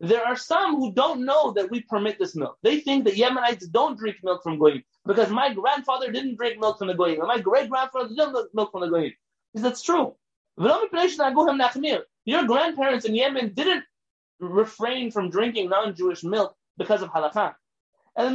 There 0.00 0.24
are 0.24 0.36
some 0.36 0.76
who 0.76 0.92
don't 0.92 1.24
know 1.24 1.50
that 1.52 1.70
we 1.70 1.80
permit 1.82 2.18
this 2.18 2.36
milk. 2.36 2.58
They 2.62 2.80
think 2.80 3.04
that 3.04 3.14
Yemenites 3.14 3.70
don't 3.70 3.98
drink 3.98 4.18
milk 4.22 4.42
from 4.44 4.58
goyim 4.58 4.84
because 5.04 5.30
my 5.30 5.52
grandfather 5.52 6.12
didn't 6.12 6.36
drink 6.36 6.60
milk 6.60 6.78
from 6.78 6.86
the 6.88 6.94
goyim, 6.94 7.18
and 7.18 7.26
my 7.26 7.40
great 7.40 7.68
grandfather 7.68 8.08
didn't 8.08 8.32
drink 8.32 8.54
milk 8.54 8.70
from 8.70 8.82
the 8.82 8.88
goyim. 8.88 9.12
Says 9.54 9.62
that's 9.62 9.82
true. 9.82 10.14
Your 10.56 10.88
grandparents 12.46 13.04
in 13.04 13.14
Yemen 13.14 13.52
didn't 13.54 13.84
refrain 14.38 15.10
from 15.10 15.30
drinking 15.30 15.70
non-Jewish 15.70 16.22
milk 16.22 16.54
because 16.76 17.02
of 17.02 17.10
halakha. 17.10 17.56
Because 18.16 18.34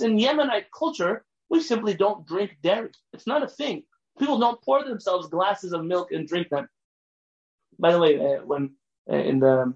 in 0.00 0.18
Yemenite 0.18 0.66
culture, 0.76 1.24
we 1.54 1.60
simply 1.60 1.94
don't 1.94 2.26
drink 2.26 2.56
dairy. 2.62 2.90
It's 3.12 3.28
not 3.28 3.44
a 3.44 3.48
thing. 3.48 3.84
People 4.18 4.38
don't 4.40 4.60
pour 4.60 4.82
themselves 4.82 5.28
glasses 5.28 5.72
of 5.72 5.84
milk 5.84 6.10
and 6.10 6.26
drink 6.26 6.48
them. 6.48 6.68
By 7.78 7.92
the 7.92 8.00
way, 8.00 8.18
uh, 8.18 8.44
when 8.44 8.74
uh, 9.10 9.16
in 9.30 9.38
the 9.38 9.72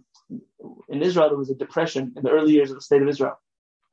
in 0.89 1.03
Israel 1.03 1.29
there 1.29 1.39
was 1.39 1.51
a 1.51 1.55
depression 1.55 2.13
in 2.17 2.23
the 2.25 2.31
early 2.31 2.53
years 2.53 2.71
of 2.71 2.77
the 2.77 2.83
state 2.83 3.03
of 3.03 3.09
Israel, 3.09 3.41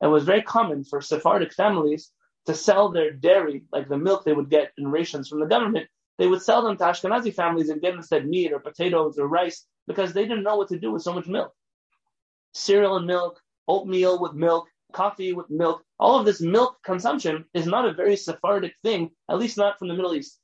it 0.02 0.08
was 0.08 0.24
very 0.24 0.42
common 0.42 0.82
for 0.82 1.00
Sephardic 1.00 1.52
families 1.52 2.10
to 2.46 2.54
sell 2.54 2.90
their 2.90 3.12
dairy, 3.12 3.64
like 3.72 3.88
the 3.88 3.98
milk 3.98 4.24
they 4.24 4.32
would 4.32 4.50
get 4.50 4.72
in 4.78 4.88
rations 4.88 5.28
from 5.28 5.38
the 5.38 5.46
government. 5.46 5.86
They 6.18 6.26
would 6.26 6.42
sell 6.42 6.62
them 6.62 6.76
to 6.76 6.84
Ashkenazi 6.84 7.32
families 7.34 7.68
and 7.68 7.80
get 7.80 7.94
instead 7.94 8.26
meat 8.26 8.52
or 8.52 8.58
potatoes 8.58 9.16
or 9.16 9.28
rice 9.28 9.64
because 9.86 10.12
they 10.12 10.26
didn't 10.26 10.44
know 10.44 10.56
what 10.56 10.68
to 10.68 10.78
do 10.78 10.90
with 10.90 11.02
so 11.02 11.12
much 11.12 11.26
milk. 11.26 11.52
Cereal 12.52 12.96
and 12.96 13.06
milk, 13.06 13.40
oatmeal 13.68 14.20
with 14.20 14.32
milk, 14.32 14.66
coffee 15.02 15.32
with 15.32 15.48
milk. 15.50 15.82
All 15.98 16.18
of 16.18 16.26
this 16.26 16.40
milk 16.40 16.72
consumption 16.90 17.44
is 17.52 17.66
not 17.66 17.88
a 17.88 17.92
very 18.00 18.16
Sephardic 18.16 18.74
thing, 18.82 19.10
at 19.30 19.38
least 19.38 19.58
not 19.58 19.78
from 19.78 19.88
the 19.88 19.94
Middle 19.94 20.14
East. 20.14 20.38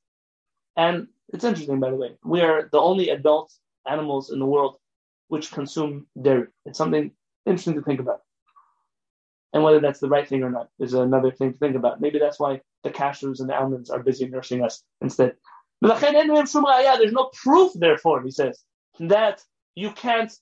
And 0.76 1.08
it's 1.32 1.44
interesting, 1.44 1.80
by 1.80 1.90
the 1.90 1.96
way. 2.02 2.10
We 2.24 2.40
are 2.42 2.68
the 2.70 2.78
only 2.90 3.08
adult 3.08 3.48
animals 3.94 4.30
in 4.32 4.38
the 4.38 4.50
world 4.54 4.76
which 5.28 5.50
consume 5.50 6.06
dairy. 6.26 6.48
It's 6.66 6.78
something 6.78 7.12
interesting 7.46 7.76
to 7.76 7.82
think 7.82 8.00
about. 8.00 8.20
And 9.52 9.62
whether 9.62 9.80
that's 9.80 10.00
the 10.00 10.08
right 10.08 10.28
thing 10.28 10.42
or 10.42 10.50
not 10.50 10.68
is 10.78 10.94
another 10.94 11.30
thing 11.30 11.52
to 11.52 11.58
think 11.58 11.76
about. 11.76 12.00
Maybe 12.00 12.18
that's 12.18 12.40
why 12.40 12.60
the 12.84 12.90
cashews 12.90 13.40
and 13.40 13.48
the 13.48 13.56
almonds 13.60 13.90
are 13.90 14.02
busy 14.02 14.26
nursing 14.28 14.62
us 14.62 14.82
instead. 15.00 15.32
There's 15.80 17.12
no 17.20 17.30
proof, 17.42 17.72
therefore, 17.74 18.22
he 18.22 18.30
says, 18.30 18.62
that 19.00 19.42
you 19.74 19.90
can't, 20.04 20.32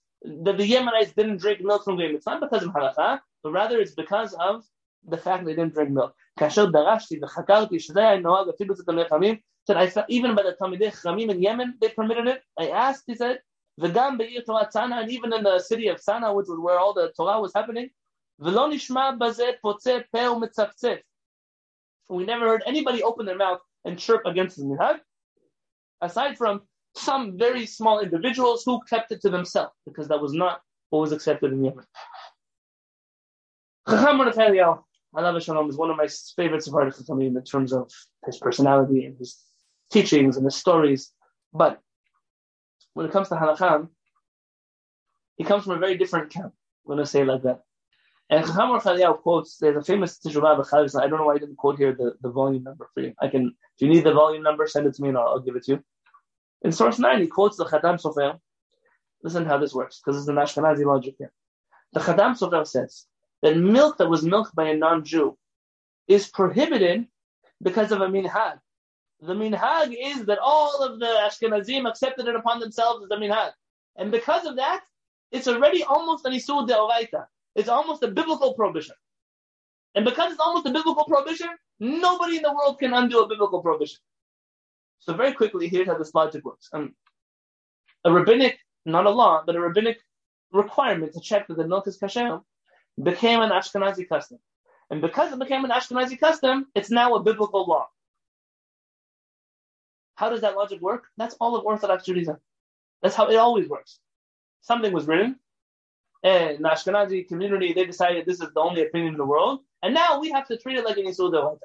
that 0.46 0.56
the 0.58 0.70
Yemenites 0.72 1.14
didn't 1.14 1.38
drink 1.38 1.60
milk 1.60 1.84
from 1.84 1.96
them. 1.98 2.14
It's 2.14 2.26
not 2.26 2.40
because 2.40 2.62
of 2.64 2.72
halakha, 2.72 3.20
but 3.42 3.52
rather 3.52 3.80
it's 3.80 3.94
because 3.94 4.34
of 4.34 4.64
the 5.06 5.16
fact 5.16 5.44
they 5.44 5.54
didn't 5.54 5.74
drink 5.74 5.90
milk. 5.90 6.14
Said 6.38 6.72
I 9.76 9.88
saw, 9.88 10.04
even 10.08 10.34
by 10.34 10.42
the 10.42 10.56
Talmidei 10.60 10.90
Chachamim 10.90 11.30
in 11.30 11.42
Yemen, 11.42 11.74
they 11.80 11.90
permitted 11.90 12.26
it. 12.26 12.42
I 12.58 12.68
asked, 12.68 13.04
he 13.06 13.14
said, 13.14 13.38
Torah 13.78 14.68
Tzana, 14.74 15.02
and 15.02 15.10
even 15.10 15.32
in 15.32 15.42
the 15.42 15.58
city 15.58 15.88
of 15.88 16.00
Tzana, 16.00 16.34
which 16.34 16.46
was 16.48 16.58
where 16.58 16.78
all 16.78 16.92
the 16.92 17.12
Torah 17.16 17.40
was 17.40 17.52
happening. 17.54 17.88
We 18.38 18.52
never 22.24 22.46
heard 22.46 22.62
anybody 22.66 23.02
open 23.02 23.26
their 23.26 23.36
mouth 23.36 23.60
and 23.84 23.98
chirp 23.98 24.26
against 24.26 24.56
the 24.56 24.64
minhag, 24.64 25.00
aside 26.00 26.38
from 26.38 26.62
some 26.96 27.38
very 27.38 27.66
small 27.66 28.00
individuals 28.00 28.64
who 28.64 28.80
kept 28.88 29.12
it 29.12 29.20
to 29.22 29.30
themselves, 29.30 29.72
because 29.86 30.08
that 30.08 30.20
was 30.20 30.32
not 30.32 30.60
what 30.88 31.00
was 31.00 31.12
accepted 31.12 31.52
in 31.52 31.64
Yemen. 31.64 31.84
Chacham 33.88 34.18
Mordechai 34.18 34.50
Alav 35.14 35.42
Shalom 35.42 35.68
is 35.68 35.76
one 35.76 35.90
of 35.90 35.96
my 35.96 36.06
favorite 36.36 36.62
Sephardic 36.62 36.94
Chachamim 36.94 37.36
in 37.36 37.44
terms 37.44 37.72
of 37.72 37.90
his 38.26 38.38
personality 38.38 39.04
and 39.04 39.18
his 39.18 39.38
teachings 39.90 40.36
and 40.36 40.44
his 40.44 40.56
stories. 40.56 41.12
But 41.52 41.80
when 42.94 43.06
it 43.06 43.12
comes 43.12 43.28
to 43.28 43.34
Halacham, 43.34 43.88
he 45.36 45.44
comes 45.44 45.64
from 45.64 45.72
a 45.72 45.78
very 45.78 45.96
different 45.96 46.30
camp. 46.30 46.52
I'm 46.86 46.94
going 46.94 46.98
to 46.98 47.06
say 47.06 47.24
like 47.24 47.42
that. 47.42 47.60
And 48.28 48.46
Chacham 48.46 48.78
Chaliyahu 48.78 49.20
quotes, 49.22 49.56
there's 49.56 49.76
a 49.76 49.82
famous 49.82 50.20
Teshuvah 50.20 51.00
I 51.00 51.08
don't 51.08 51.18
know 51.18 51.26
why 51.26 51.34
I 51.34 51.38
didn't 51.38 51.56
quote 51.56 51.78
here 51.78 51.92
the, 51.92 52.14
the 52.20 52.30
volume 52.30 52.62
number 52.62 52.88
for 52.94 53.02
you. 53.02 53.14
I 53.20 53.26
can, 53.26 53.46
if 53.46 53.80
you 53.80 53.88
need 53.88 54.04
the 54.04 54.12
volume 54.12 54.44
number, 54.44 54.68
send 54.68 54.86
it 54.86 54.94
to 54.94 55.02
me 55.02 55.08
and 55.08 55.18
I'll, 55.18 55.28
I'll 55.28 55.40
give 55.40 55.56
it 55.56 55.64
to 55.64 55.72
you. 55.72 55.84
In 56.62 56.70
source 56.70 57.00
9, 57.00 57.20
he 57.20 57.26
quotes 57.26 57.56
the 57.56 57.64
Khatam 57.64 58.00
Sofer. 58.00 58.38
Listen 59.24 59.44
how 59.44 59.58
this 59.58 59.74
works, 59.74 60.00
because 60.00 60.16
it's 60.16 60.26
the 60.26 60.32
Ashkenazi 60.32 60.84
logic 60.84 61.16
here. 61.18 61.32
The 61.92 62.00
Khatam 62.00 62.38
Sofer 62.38 62.66
says 62.66 63.06
that 63.42 63.56
milk 63.56 63.98
that 63.98 64.08
was 64.08 64.22
milked 64.22 64.54
by 64.54 64.68
a 64.68 64.76
non-Jew 64.76 65.36
is 66.08 66.28
prohibited 66.28 67.06
because 67.62 67.92
of 67.92 68.00
a 68.00 68.06
minhag. 68.06 68.58
The 69.20 69.34
minhag 69.34 69.94
is 69.98 70.24
that 70.26 70.38
all 70.38 70.82
of 70.82 70.98
the 70.98 71.06
Ashkenazim 71.06 71.88
accepted 71.88 72.26
it 72.26 72.36
upon 72.36 72.60
themselves 72.60 73.04
as 73.04 73.10
a 73.10 73.20
minhag. 73.20 73.52
And 73.96 74.10
because 74.10 74.46
of 74.46 74.56
that, 74.56 74.82
it's 75.30 75.46
already 75.46 75.84
almost 75.84 76.24
an 76.26 76.32
isur 76.32 76.66
deoraita. 76.66 77.26
It's 77.54 77.68
almost 77.68 78.02
a 78.02 78.08
biblical 78.08 78.54
prohibition. 78.54 78.94
And 79.94 80.04
because 80.04 80.32
it's 80.32 80.40
almost 80.40 80.66
a 80.66 80.70
biblical 80.70 81.04
prohibition, 81.04 81.48
nobody 81.80 82.36
in 82.36 82.42
the 82.42 82.52
world 82.52 82.78
can 82.78 82.94
undo 82.94 83.20
a 83.20 83.28
biblical 83.28 83.60
prohibition. 83.60 83.98
So 85.00 85.14
very 85.14 85.32
quickly, 85.32 85.68
here's 85.68 85.88
how 85.88 85.98
this 85.98 86.14
logic 86.14 86.44
works. 86.44 86.68
Um, 86.72 86.94
a 88.04 88.12
rabbinic, 88.12 88.58
not 88.84 89.06
a 89.06 89.10
law, 89.10 89.42
but 89.44 89.56
a 89.56 89.60
rabbinic 89.60 89.98
requirement 90.52 91.12
to 91.14 91.20
check 91.20 91.48
that 91.48 91.56
the 91.56 91.66
milk 91.66 91.86
is 91.86 91.98
kasher 91.98 92.42
became 93.02 93.40
an 93.40 93.50
Ashkenazi 93.50 94.08
custom. 94.08 94.38
And 94.90 95.00
because 95.00 95.32
it 95.32 95.38
became 95.38 95.64
an 95.64 95.70
Ashkenazi 95.70 96.18
custom, 96.18 96.66
it's 96.74 96.90
now 96.90 97.14
a 97.14 97.22
biblical 97.22 97.66
law. 97.66 97.88
How 100.16 100.28
does 100.28 100.42
that 100.42 100.56
logic 100.56 100.80
work? 100.80 101.04
That's 101.16 101.34
all 101.40 101.56
of 101.56 101.64
Orthodox 101.64 102.04
Judaism. 102.04 102.36
That's 103.02 103.14
how 103.14 103.28
it 103.28 103.36
always 103.36 103.68
works. 103.68 103.98
Something 104.62 104.92
was 104.92 105.06
written, 105.06 105.38
and 106.22 106.58
the 106.58 106.68
Ashkenazi 106.68 107.26
community, 107.26 107.72
they 107.72 107.86
decided 107.86 108.26
this 108.26 108.40
is 108.40 108.52
the 108.52 108.60
only 108.60 108.82
opinion 108.82 109.14
in 109.14 109.18
the 109.18 109.24
world, 109.24 109.60
and 109.82 109.94
now 109.94 110.20
we 110.20 110.30
have 110.30 110.46
to 110.48 110.58
treat 110.58 110.76
it 110.76 110.84
like 110.84 110.98
an 110.98 111.06
Isur 111.06 111.58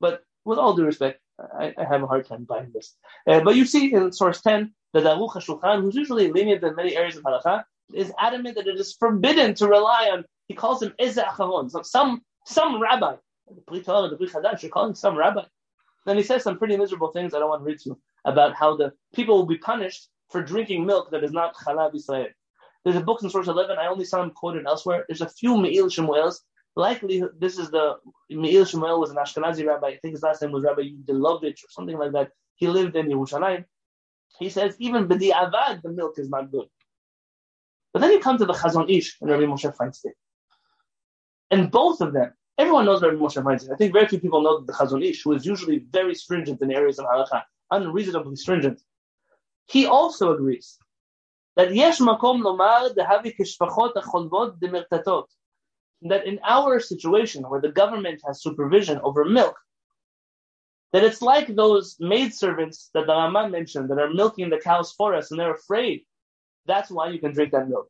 But 0.00 0.22
with 0.44 0.58
all 0.58 0.74
due 0.74 0.84
respect, 0.84 1.20
I, 1.38 1.72
I, 1.78 1.84
have 1.84 2.02
a 2.02 2.06
hard 2.06 2.26
time 2.26 2.44
buying 2.44 2.70
this. 2.72 2.94
Uh, 3.26 3.40
but 3.40 3.56
you 3.56 3.64
see 3.64 3.92
in 3.92 4.12
source 4.12 4.40
10, 4.40 4.72
the 4.92 5.00
Aruch 5.00 5.32
HaShulchan, 5.32 5.82
who's 5.82 5.94
usually 5.94 6.30
lenient 6.30 6.62
in 6.62 6.76
many 6.76 6.96
areas 6.96 7.16
of 7.16 7.24
halakha, 7.24 7.64
is 7.92 8.12
adamant 8.18 8.56
that 8.56 8.66
it 8.66 8.78
is 8.78 8.94
forbidden 8.94 9.54
to 9.54 9.68
rely 9.68 10.10
on, 10.12 10.24
he 10.48 10.54
calls 10.54 10.82
him 10.82 10.92
Eze 10.98 11.16
Acharon, 11.16 11.70
so 11.70 11.82
some, 11.82 12.22
some 12.44 12.80
rabbi. 12.80 13.16
The 13.48 13.60
Pri 13.62 13.80
To'ar, 13.80 14.08
the 14.08 14.16
Chadash, 14.16 14.62
you're 14.62 14.70
calling 14.70 14.94
some 14.94 15.16
rabbi. 15.16 15.44
Then 16.06 16.16
he 16.16 16.22
says 16.22 16.42
some 16.42 16.58
pretty 16.58 16.76
miserable 16.76 17.12
things 17.12 17.34
I 17.34 17.38
don't 17.38 17.48
want 17.48 17.62
to 17.62 17.66
read 17.66 17.78
to 17.80 17.90
you 17.90 18.00
about 18.24 18.54
how 18.54 18.76
the 18.76 18.92
people 19.14 19.36
will 19.36 19.46
be 19.46 19.58
punished 19.58 20.08
for 20.30 20.42
drinking 20.42 20.86
milk 20.86 21.10
that 21.10 21.24
is 21.24 21.32
not 21.32 21.54
Chalav 21.54 21.94
Israel. 21.94 22.28
There's 22.84 22.96
a 22.96 23.00
book 23.00 23.22
in 23.22 23.30
source 23.30 23.48
11. 23.48 23.78
I 23.78 23.86
only 23.86 24.04
saw 24.04 24.22
him 24.22 24.30
quoted 24.30 24.66
elsewhere. 24.66 25.04
There's 25.08 25.22
a 25.22 25.28
few 25.28 25.56
Me'il 25.56 25.88
Shemuels. 25.88 26.42
Likely, 26.76 27.22
this 27.38 27.58
is 27.58 27.70
the 27.70 27.96
Me'il 28.30 28.64
Shemuel 28.64 29.00
was 29.00 29.10
an 29.10 29.16
Ashkenazi 29.16 29.66
rabbi. 29.66 29.88
I 29.88 29.98
think 29.98 30.12
his 30.14 30.22
last 30.22 30.42
name 30.42 30.52
was 30.52 30.64
Rabbi 30.64 30.82
Delovich 31.04 31.64
or 31.64 31.70
something 31.70 31.96
like 31.96 32.12
that. 32.12 32.30
He 32.56 32.66
lived 32.66 32.96
in 32.96 33.06
Yerushalayim. 33.06 33.64
He 34.38 34.50
says 34.50 34.76
even 34.78 35.08
B'di 35.08 35.30
Avad, 35.30 35.82
the 35.82 35.90
milk 35.90 36.18
is 36.18 36.28
not 36.28 36.50
good. 36.50 36.66
But 37.92 38.00
then 38.00 38.10
you 38.10 38.20
come 38.20 38.38
to 38.38 38.44
the 38.44 38.52
Chazon 38.52 38.90
Ish 38.90 39.16
and 39.20 39.30
Rabbi 39.30 39.44
Moshe 39.44 39.74
Feinstein. 39.74 40.12
And 41.50 41.70
both 41.70 42.00
of 42.00 42.12
them, 42.12 42.32
everyone 42.58 42.86
knows 42.86 43.02
Rabbi 43.02 43.16
Moshe 43.16 43.42
Feinstein. 43.42 43.72
I 43.72 43.76
think 43.76 43.92
very 43.92 44.06
few 44.06 44.18
people 44.18 44.42
know 44.42 44.60
the 44.60 44.72
Chazon 44.72 45.04
Ish, 45.04 45.22
who 45.22 45.32
is 45.32 45.46
usually 45.46 45.78
very 45.90 46.14
stringent 46.14 46.62
in 46.62 46.70
areas 46.72 46.98
of 46.98 47.06
halacha, 47.06 47.42
unreasonably 47.70 48.36
stringent. 48.36 48.80
He 49.66 49.86
also 49.86 50.34
agrees 50.34 50.78
that 51.56 51.74
yesh 51.74 52.00
makom 52.00 52.42
lomar 52.42 52.94
dehavi 52.94 53.34
kishpachot 53.36 53.94
acholvot 53.94 54.58
demertatot. 54.58 55.26
That 56.02 56.26
in 56.26 56.38
our 56.44 56.80
situation 56.80 57.48
where 57.48 57.60
the 57.60 57.72
government 57.72 58.20
has 58.26 58.42
supervision 58.42 59.00
over 59.02 59.24
milk, 59.24 59.56
that 60.92 61.02
it's 61.02 61.22
like 61.22 61.54
those 61.54 61.96
maidservants 61.98 62.90
that 62.94 63.06
the 63.06 63.12
Rama 63.12 63.48
mentioned 63.48 63.90
that 63.90 63.98
are 63.98 64.12
milking 64.12 64.50
the 64.50 64.58
cows 64.58 64.92
for 64.92 65.14
us 65.14 65.30
and 65.30 65.40
they're 65.40 65.54
afraid. 65.54 66.02
That's 66.66 66.90
why 66.90 67.08
you 67.08 67.18
can 67.18 67.32
drink 67.32 67.52
that 67.52 67.68
milk. 67.68 67.88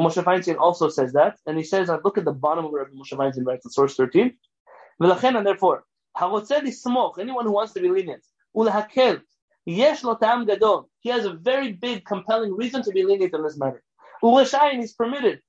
Moshe 0.00 0.22
Feinstein 0.22 0.58
also 0.58 0.88
says 0.88 1.12
that, 1.12 1.38
and 1.46 1.56
he 1.56 1.64
says, 1.64 1.88
I 1.88 1.98
look 2.04 2.18
at 2.18 2.24
the 2.24 2.32
bottom 2.32 2.64
of 2.64 2.72
where 2.72 2.84
Moshe 2.86 3.12
Feinstein 3.12 3.46
writes 3.46 3.64
in 3.64 3.70
source 3.70 3.94
13. 3.96 4.36
And 5.00 5.46
therefore, 5.46 5.84
anyone 6.20 7.44
who 7.46 7.52
wants 7.52 7.72
to 7.72 7.80
be 7.80 7.88
lenient. 7.88 8.24
He 9.66 9.80
has 9.80 10.04
a 11.24 11.32
very 11.32 11.72
big, 11.72 12.04
compelling 12.04 12.56
reason 12.56 12.82
to 12.82 12.90
be 12.90 13.02
lenient 13.02 13.34
in 13.34 13.42
this 13.42 13.56
matter. 13.58 13.82
U'reshayin 14.22 14.82
is 14.82 14.92
permitted. 14.92 15.40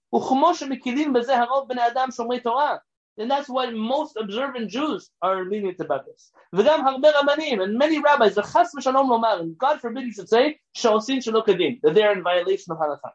And 3.18 3.32
that's 3.32 3.48
why 3.48 3.70
most 3.70 4.18
observant 4.18 4.70
Jews 4.70 5.10
are 5.22 5.46
lenient 5.46 5.80
about 5.80 6.06
this. 6.06 6.32
And 6.52 7.78
many 7.78 8.00
rabbis, 8.00 8.38
and 8.38 9.58
God 9.58 9.80
forbid 9.82 10.06
you 10.06 10.14
should 10.14 10.30
say, 10.30 10.60
that 10.82 11.92
they 11.94 12.04
are 12.04 12.14
in 12.14 12.24
violation 12.24 12.72
of 12.74 12.80
halakha. 12.80 13.12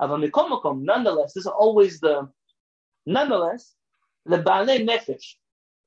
Nonetheless, 0.00 1.32
this 1.34 1.42
is 1.42 1.46
always 1.46 2.00
the, 2.00 2.28
nonetheless, 3.06 3.74
the 4.26 4.38
Baalei 4.38 4.86
Nefesh. 4.86 5.34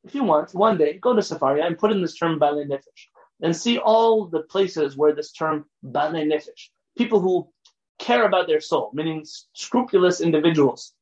If 0.04 0.16
you 0.16 0.24
want, 0.24 0.54
one 0.54 0.78
day, 0.78 0.98
go 0.98 1.14
to 1.14 1.22
Sefaria 1.22 1.66
and 1.66 1.78
put 1.78 1.92
in 1.92 2.02
this 2.02 2.16
term 2.16 2.40
Baalei 2.40 2.66
Nefesh 2.68 3.10
and 3.42 3.56
see 3.56 3.78
all 3.78 4.26
the 4.26 4.42
places 4.42 4.98
where 4.98 5.14
this 5.14 5.32
term 5.32 5.66
Baalei 5.86 6.26
Nefesh, 6.26 6.70
people 6.98 7.20
who 7.20 7.48
care 8.00 8.26
about 8.26 8.48
their 8.48 8.62
soul, 8.62 8.92
meaning 8.94 9.26
scrupulous 9.54 10.22
individuals. 10.22 10.94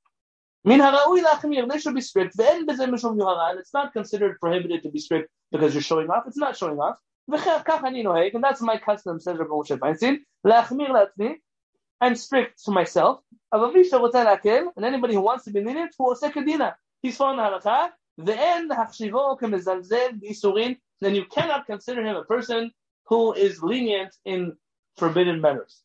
They 0.66 0.78
should 0.78 1.96
be 1.96 2.02
strict. 2.02 2.36
It's 2.38 3.74
not 3.74 3.94
considered 3.94 4.40
prohibited 4.42 4.84
to 4.84 4.90
be 4.90 5.00
strict 5.00 5.30
because 5.52 5.74
you're 5.74 5.82
showing 5.82 6.10
off. 6.10 6.26
It's 6.28 6.38
not 6.38 6.58
showing 6.58 6.78
off. 6.80 6.98
And 7.32 8.44
that's 8.44 8.62
my 8.62 8.78
custom, 8.78 9.20
says 9.22 9.38
Rabbi 9.38 9.50
Moshe 9.50 9.80
Feinstein. 9.80 10.18
I'm 12.02 12.16
strict 12.16 12.64
to 12.66 12.72
myself. 12.72 13.22
And 13.52 14.86
anybody 14.86 15.14
who 15.16 15.22
wants 15.22 15.46
to 15.46 15.52
be 15.52 15.64
lenient, 15.64 15.96
who 15.98 16.12
a 16.12 16.16
second 16.16 16.48
Kadina. 16.48 16.76
He's 17.02 17.18
following 17.18 17.38
the 17.38 17.44
halakha. 17.44 17.90
Then 18.18 18.68
then 21.02 21.16
you 21.16 21.26
cannot 21.26 21.66
consider 21.66 22.06
him 22.06 22.16
a 22.16 22.24
person 22.24 22.72
who 23.06 23.34
is 23.34 23.64
lenient 23.64 24.14
in 24.26 24.58
forbidden 24.98 25.42
matters. 25.42 25.82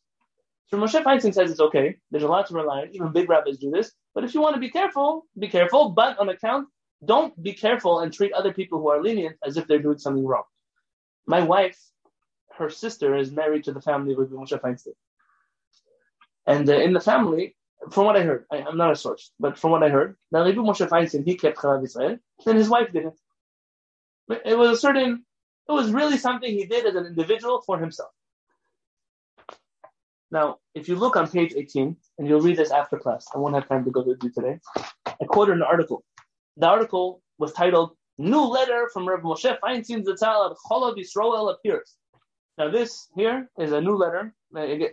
So 0.67 0.77
Moshe 0.77 1.01
Feinstein 1.01 1.33
says 1.33 1.51
it's 1.51 1.59
okay. 1.59 1.97
There's 2.11 2.23
a 2.23 2.27
lot 2.27 2.47
to 2.47 2.53
rely 2.53 2.81
on. 2.81 2.89
Even 2.91 3.13
big 3.13 3.29
rabbis 3.29 3.57
do 3.57 3.71
this. 3.71 3.91
But 4.13 4.23
if 4.23 4.33
you 4.33 4.41
want 4.41 4.55
to 4.55 4.59
be 4.59 4.69
careful, 4.69 5.25
be 5.37 5.47
careful. 5.47 5.89
But 5.89 6.19
on 6.19 6.29
account, 6.29 6.67
don't 7.03 7.41
be 7.41 7.53
careful 7.53 7.99
and 7.99 8.11
treat 8.11 8.33
other 8.33 8.53
people 8.53 8.79
who 8.79 8.89
are 8.89 9.01
lenient 9.01 9.37
as 9.45 9.57
if 9.57 9.67
they're 9.67 9.79
doing 9.81 9.99
something 9.99 10.25
wrong. 10.25 10.43
My 11.27 11.41
wife, 11.41 11.79
her 12.57 12.69
sister, 12.69 13.15
is 13.15 13.31
married 13.31 13.65
to 13.65 13.73
the 13.73 13.81
family 13.81 14.13
of 14.13 14.19
Moshe 14.29 14.59
Feinstein. 14.59 14.93
And 16.47 16.69
uh, 16.69 16.73
in 16.73 16.93
the 16.93 16.99
family, 16.99 17.55
from 17.91 18.05
what 18.05 18.15
I 18.15 18.21
heard, 18.21 18.45
I, 18.51 18.57
am 18.57 18.77
not 18.77 18.91
a 18.91 18.95
source, 18.95 19.31
but 19.39 19.57
from 19.57 19.71
what 19.71 19.83
I 19.83 19.89
heard, 19.89 20.15
that 20.31 20.39
Rabbi 20.39 20.57
Moshe 20.57 20.87
Feinstein, 20.87 21.25
he 21.25 21.35
kept 21.37 21.57
Chalav 21.57 21.83
Israel, 21.83 22.17
and 22.45 22.57
his 22.57 22.69
wife 22.69 22.91
didn't. 22.91 23.15
It 24.43 24.57
was 24.57 24.71
a 24.71 24.77
certain, 24.77 25.25
it 25.69 25.71
was 25.71 25.91
really 25.91 26.17
something 26.17 26.51
he 26.51 26.65
did 26.65 26.85
as 26.85 26.95
an 26.95 27.05
individual 27.05 27.61
for 27.61 27.77
himself. 27.79 28.11
Now, 30.31 30.57
if 30.73 30.89
you 30.89 30.95
look 30.95 31.15
on 31.15 31.29
page 31.29 31.53
18, 31.55 31.95
and 32.17 32.27
you'll 32.27 32.41
read 32.41 32.57
this 32.57 32.71
after 32.71 32.97
class, 32.97 33.27
I 33.33 33.37
won't 33.37 33.55
have 33.55 33.67
time 33.67 33.85
to 33.85 33.91
go 33.91 34.03
through 34.03 34.17
today. 34.31 34.59
I 35.05 35.25
quoted 35.27 35.53
an 35.53 35.61
article. 35.61 36.03
The 36.57 36.67
article 36.67 37.21
was 37.37 37.53
titled 37.53 37.91
"New 38.17 38.41
Letter 38.41 38.89
from 38.91 39.07
Rabbi 39.07 39.23
Moshe 39.23 39.59
Feinstein 39.59 40.03
Zatzal 40.03 40.51
at 40.51 40.57
Cholav 40.69 40.97
Yisrael 40.97 41.53
appears." 41.53 41.95
Now, 42.57 42.69
this 42.71 43.07
here 43.15 43.49
is 43.59 43.71
a 43.71 43.81
new 43.81 43.95
letter. 43.95 44.33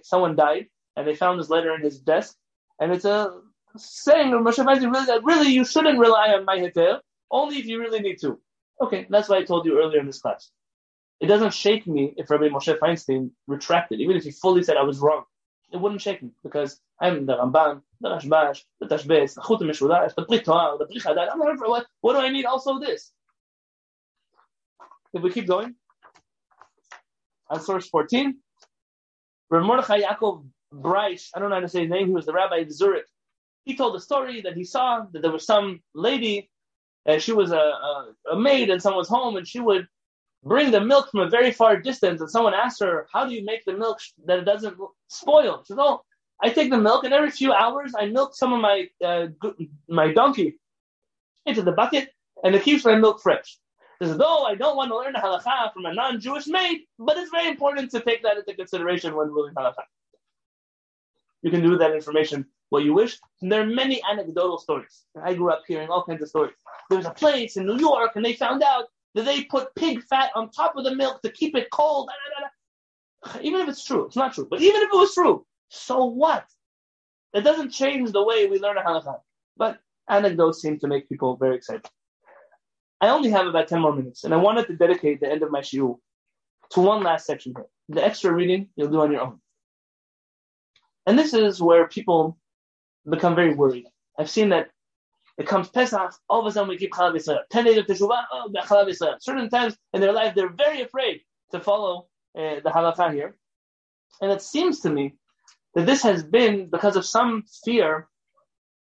Someone 0.03 0.37
died, 0.37 0.67
and 0.97 1.07
they 1.07 1.15
found 1.15 1.39
this 1.39 1.51
letter 1.51 1.75
in 1.75 1.83
his 1.83 1.99
desk, 1.99 2.37
and 2.81 2.93
it's 2.93 3.05
a 3.05 3.41
saying 3.77 4.35
of 4.35 4.43
Moshe 4.43 4.65
Feinstein 4.65 4.93
really 4.93 5.07
that 5.07 5.25
really 5.25 5.49
you 5.49 5.65
shouldn't 5.65 5.99
rely 5.99 6.29
on 6.29 6.45
my 6.45 6.59
hitel, 6.59 7.01
only 7.31 7.59
if 7.59 7.67
you 7.67 7.81
really 7.81 8.01
need 8.01 8.21
to. 8.21 8.39
Okay, 8.81 9.07
that's 9.09 9.29
why 9.29 9.39
I 9.39 9.45
told 9.45 9.65
you 9.67 9.81
earlier 9.81 10.01
in 10.01 10.07
this 10.07 10.21
class. 10.21 10.51
It 11.21 11.27
doesn't 11.27 11.55
shake 11.55 11.87
me 11.87 12.15
if 12.17 12.31
Rabbi 12.31 12.49
Moshe 12.49 12.77
Feinstein 12.79 13.31
retracted, 13.47 14.01
even 14.01 14.17
if 14.17 14.25
he 14.25 14.33
fully 14.33 14.63
said 14.63 14.77
I 14.77 14.83
was 14.83 14.99
wrong. 14.99 15.25
It 15.73 15.81
wouldn't 15.81 16.03
shake 16.03 16.23
me 16.23 16.31
because 16.43 16.81
I'm 17.01 17.25
the 17.25 17.37
Ramban, 17.37 17.81
the 18.01 18.09
Rashbash, 18.11 18.63
the 18.81 18.87
Tashbetz, 18.87 19.35
the 19.35 19.43
Chut 19.43 19.61
Meshulash, 19.61 20.15
the 20.15 20.25
Pri 20.25 20.39
the 20.39 21.01
Chadash. 21.01 21.29
I'm 21.33 21.39
not 21.39 21.59
for 21.59 21.69
what. 21.69 21.87
What 22.01 22.15
do 22.15 22.19
I 22.19 22.29
need? 22.29 22.45
Also 22.45 22.79
this. 22.79 23.11
If 25.15 25.23
we 25.23 25.31
keep 25.31 25.47
going, 25.47 25.75
on 27.49 27.61
source 27.61 27.89
14, 27.89 28.37
Rav 29.51 29.65
Mordechai 29.65 30.03
Yaakov 30.03 30.45
Breish, 30.73 31.29
I 31.35 31.39
don't 31.39 31.51
know 31.51 31.57
how 31.57 31.61
to 31.61 31.69
say 31.69 31.83
his 31.83 31.91
name, 31.91 32.07
he 32.09 32.13
was 32.13 32.27
the 32.27 32.33
rabbi 32.33 32.59
of 32.59 32.73
Zurich. 32.73 33.07
He 33.65 33.77
told 33.77 33.95
a 33.95 34.01
story 34.01 34.41
that 34.43 34.57
he 34.57 34.65
saw 34.65 35.05
that 35.13 35.23
there 35.23 35.31
was 35.31 35.47
some 35.47 35.81
lady 35.95 36.51
and 37.07 37.21
she 37.23 37.33
was 37.33 37.53
a, 37.53 37.57
a, 37.57 38.13
a 38.33 38.39
maid 38.39 38.71
in 38.71 38.81
someone's 38.81 39.09
home, 39.09 39.37
and 39.37 39.47
she 39.47 39.61
would 39.61 39.87
bring 40.45 40.71
the 40.71 40.81
milk 40.81 41.11
from 41.11 41.21
a 41.21 41.29
very 41.29 41.51
far 41.51 41.77
distance, 41.77 42.21
and 42.21 42.31
someone 42.31 42.55
asked 42.55 42.81
her, 42.81 43.07
"How 43.13 43.27
do 43.27 43.35
you 43.35 43.45
make 43.45 43.65
the 43.65 43.77
milk 43.77 43.99
that 44.27 44.39
it 44.39 44.45
doesn't 44.45 44.77
spoil?" 45.09 45.63
She 45.65 45.73
said, 45.73 45.79
"Oh, 45.81 46.03
I 46.43 46.51
take 46.51 46.71
the 46.71 46.79
milk, 46.79 47.05
and 47.05 47.13
every 47.13 47.31
few 47.31 47.53
hours 47.53 47.93
I 47.97 48.07
milk 48.07 48.35
some 48.35 48.53
of 48.53 48.61
my 48.61 48.89
uh, 49.05 49.29
my 49.89 50.13
donkey 50.13 50.59
into 51.47 51.63
the 51.63 51.73
bucket, 51.73 52.11
and 52.45 52.55
it 52.55 52.63
keeps 52.63 52.85
my 52.85 52.97
milk 52.97 53.21
fresh." 53.21 53.59
She 54.01 54.09
says, 54.09 54.17
"Though 54.17 54.45
I 54.45 54.55
don't 54.55 54.77
want 54.77 54.91
to 54.91 54.97
learn 54.97 55.13
the 55.13 55.19
halacha 55.19 55.73
from 55.73 55.87
a 55.87 55.95
non-Jewish 55.95 56.47
maid, 56.47 56.83
but 56.99 57.17
it's 57.17 57.31
very 57.31 57.49
important 57.49 57.91
to 57.93 58.01
take 58.01 58.23
that 58.23 58.39
into 58.39 58.55
consideration 58.55 59.15
when 59.17 59.29
ruling 59.29 59.55
halacha." 59.55 59.85
You 61.43 61.51
can 61.51 61.63
do 61.63 61.71
with 61.71 61.81
that 61.81 61.95
information 61.95 62.47
what 62.73 62.85
you 62.85 62.95
wish. 62.95 63.19
And 63.43 63.53
there 63.53 63.61
are 63.61 63.67
many 63.67 64.01
anecdotal 64.11 64.57
stories. 64.57 65.05
I 65.23 65.35
grew 65.35 65.51
up 65.51 65.63
hearing 65.69 65.91
all 65.91 66.05
kinds 66.05 66.23
of 66.23 66.29
stories. 66.31 66.55
There 66.89 66.97
was 66.97 67.07
a 67.07 67.11
place 67.11 67.59
in 67.59 67.67
New 67.67 67.79
York, 67.79 68.13
and 68.17 68.25
they 68.25 68.33
found 68.33 68.63
out 68.63 68.87
that 69.15 69.27
they 69.27 69.45
put 69.45 69.75
pig 69.75 70.03
fat 70.05 70.31
on 70.35 70.51
top 70.51 70.75
of 70.77 70.85
the 70.85 70.95
milk 70.97 71.21
to 71.21 71.31
keep 71.31 71.55
it 71.55 71.69
cold. 71.71 72.09
Even 73.43 73.61
if 73.61 73.69
it's 73.69 73.85
true, 73.85 74.07
it's 74.07 74.17
not 74.17 74.33
true. 74.33 74.49
But 74.51 74.63
even 74.63 74.81
if 74.81 74.89
it 74.89 74.97
was 74.97 75.13
true, 75.13 75.45
so 75.69 76.07
what? 76.07 76.47
It 77.35 77.43
doesn't 77.43 77.71
change 77.71 78.11
the 78.11 78.25
way 78.25 78.47
we 78.47 78.59
learn 78.59 78.79
a 78.79 78.83
halakha. 78.83 79.17
But 79.59 79.79
anecdotes 80.09 80.63
seem 80.63 80.79
to 80.79 80.89
make 80.89 81.11
people 81.11 81.37
very 81.37 81.57
excited. 81.57 81.87
I 83.03 83.11
only 83.11 83.29
have 83.31 83.47
about 83.47 83.69
10 83.69 83.81
more 83.83 83.95
minutes, 83.95 84.25
and 84.25 84.33
I 84.33 84.39
wanted 84.39 84.67
to 84.69 84.77
dedicate 84.77 85.21
the 85.21 85.31
end 85.31 85.43
of 85.43 85.51
my 85.51 85.61
shiur 85.61 85.99
to 86.71 86.81
one 86.81 87.03
last 87.03 87.27
section 87.27 87.53
here. 87.55 87.67
The 87.91 88.03
extra 88.03 88.33
reading 88.33 88.69
you'll 88.77 88.89
do 88.89 89.03
on 89.03 89.13
your 89.13 89.21
own. 89.21 89.42
And 91.07 91.19
this 91.19 91.35
is 91.35 91.61
where 91.61 91.89
people 91.89 92.39
become 93.09 93.35
very 93.35 93.55
worried. 93.55 93.87
I've 94.19 94.31
seen 94.31 94.51
that 94.51 94.71
it 95.39 95.47
comes 95.47 95.69
Pesach, 95.69 96.13
all 96.29 96.41
of 96.41 96.47
a 96.47 96.53
sudden 96.53 96.69
we 96.69 96.77
keep 96.77 96.93
Chalav 96.93 97.15
Yisrael. 97.17 97.41
Ten 97.51 97.65
days 97.65 97.79
of 97.79 97.87
Teshuvah, 97.87 98.25
oh, 98.33 98.51
Chalav 98.65 98.89
Yisrael. 98.89 99.17
Certain 99.21 99.49
times 99.49 99.77
in 99.95 100.01
their 100.01 100.13
life, 100.13 100.35
they're 100.35 100.53
very 100.53 100.83
afraid 100.83 101.23
to 101.53 101.61
follow 101.61 102.07
uh, 102.39 102.61
the 102.63 102.71
halakha 102.71 103.13
here. 103.13 103.37
And 104.21 104.31
it 104.31 104.43
seems 104.43 104.81
to 104.81 104.91
me 104.91 105.15
that 105.75 105.87
this 105.87 106.03
has 106.03 106.23
been 106.23 106.69
because 106.69 106.97
of 106.97 107.07
some 107.07 107.45
fear 107.65 108.09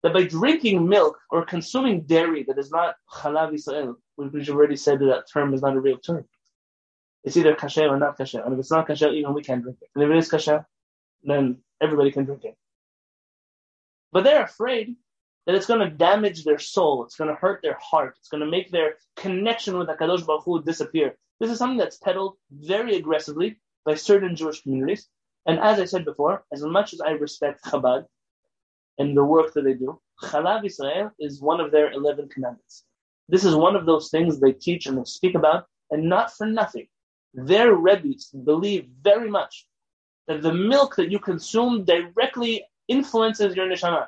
that 0.04 0.14
by 0.14 0.24
drinking 0.24 0.88
milk 0.88 1.18
or 1.32 1.44
consuming 1.44 2.02
dairy 2.02 2.44
that 2.48 2.60
is 2.60 2.72
not 2.72 2.96
Chalav 3.12 3.52
Yisrael, 3.52 3.96
we've 4.16 4.50
already 4.50 4.76
said 4.76 5.00
that 5.00 5.06
that 5.06 5.26
term 5.32 5.54
is 5.54 5.62
not 5.64 5.76
a 5.76 5.80
real 5.80 5.98
term. 5.98 6.26
It's 7.24 7.36
either 7.36 7.56
kasher 7.56 7.90
or 7.90 7.98
not 7.98 8.18
kasher. 8.18 8.46
And 8.46 8.54
if 8.54 8.60
it's 8.60 8.72
not 8.72 8.88
kasher, 8.88 9.12
even 9.12 9.34
we 9.34 9.44
can 9.44 9.62
drink 9.62 9.80
it. 9.82 9.90
And 9.96 10.04
if 10.04 10.10
it 10.12 10.18
is 10.18 10.30
kasher, 10.30 10.66
then 11.24 11.58
everybody 11.82 12.12
can 12.12 12.26
drink 12.26 12.44
it. 12.46 12.56
But 14.12 14.24
they're 14.24 14.44
afraid 14.44 14.96
that 15.46 15.56
it's 15.56 15.66
going 15.66 15.80
to 15.80 15.90
damage 15.90 16.44
their 16.44 16.60
soul. 16.60 17.04
It's 17.04 17.16
going 17.16 17.30
to 17.30 17.36
hurt 17.36 17.62
their 17.62 17.78
heart. 17.82 18.16
It's 18.20 18.30
going 18.30 18.42
to 18.42 18.50
make 18.50 18.72
their 18.72 18.96
connection 19.16 19.78
with 19.78 19.88
HaKadosh 19.88 20.26
Baruch 20.26 20.44
Hu 20.44 20.64
disappear. 20.64 21.16
This 21.40 21.52
is 21.52 21.58
something 21.58 21.78
that's 21.78 21.98
peddled 21.98 22.36
very 22.52 22.96
aggressively 22.96 23.60
by 23.86 23.96
certain 23.96 24.36
Jewish 24.36 24.62
communities. 24.62 25.08
And 25.46 25.60
as 25.60 25.80
I 25.80 25.86
said 25.86 26.04
before, 26.04 26.44
as 26.52 26.64
much 26.64 26.94
as 26.94 27.02
I 27.02 27.12
respect 27.12 27.64
Chabad, 27.64 28.06
and 28.98 29.16
the 29.16 29.24
work 29.24 29.54
that 29.54 29.64
they 29.64 29.74
do. 29.74 30.00
Chalav 30.24 30.66
Israel 30.66 31.12
is 31.20 31.42
one 31.42 31.60
of 31.60 31.72
their 31.72 31.92
11 31.92 32.30
commandments. 32.30 32.84
This 33.30 33.46
is 33.46 33.56
one 33.56 33.76
of 33.76 33.86
those 33.86 34.10
things 34.10 34.40
they 34.40 34.54
teach 34.54 34.88
and 34.88 34.98
they 34.98 35.04
speak 35.04 35.36
about, 35.36 35.66
and 35.92 36.10
not 36.10 36.34
for 36.34 36.48
nothing. 36.48 36.88
Their 37.34 37.74
rebbes 37.74 38.30
believe 38.30 38.88
very 39.02 39.30
much 39.30 39.67
that 40.28 40.42
the 40.42 40.54
milk 40.54 40.96
that 40.96 41.12
you 41.12 41.20
consume 41.20 41.86
directly 41.86 42.66
influences 42.88 43.56
your 43.56 43.68
neshama. 43.68 44.08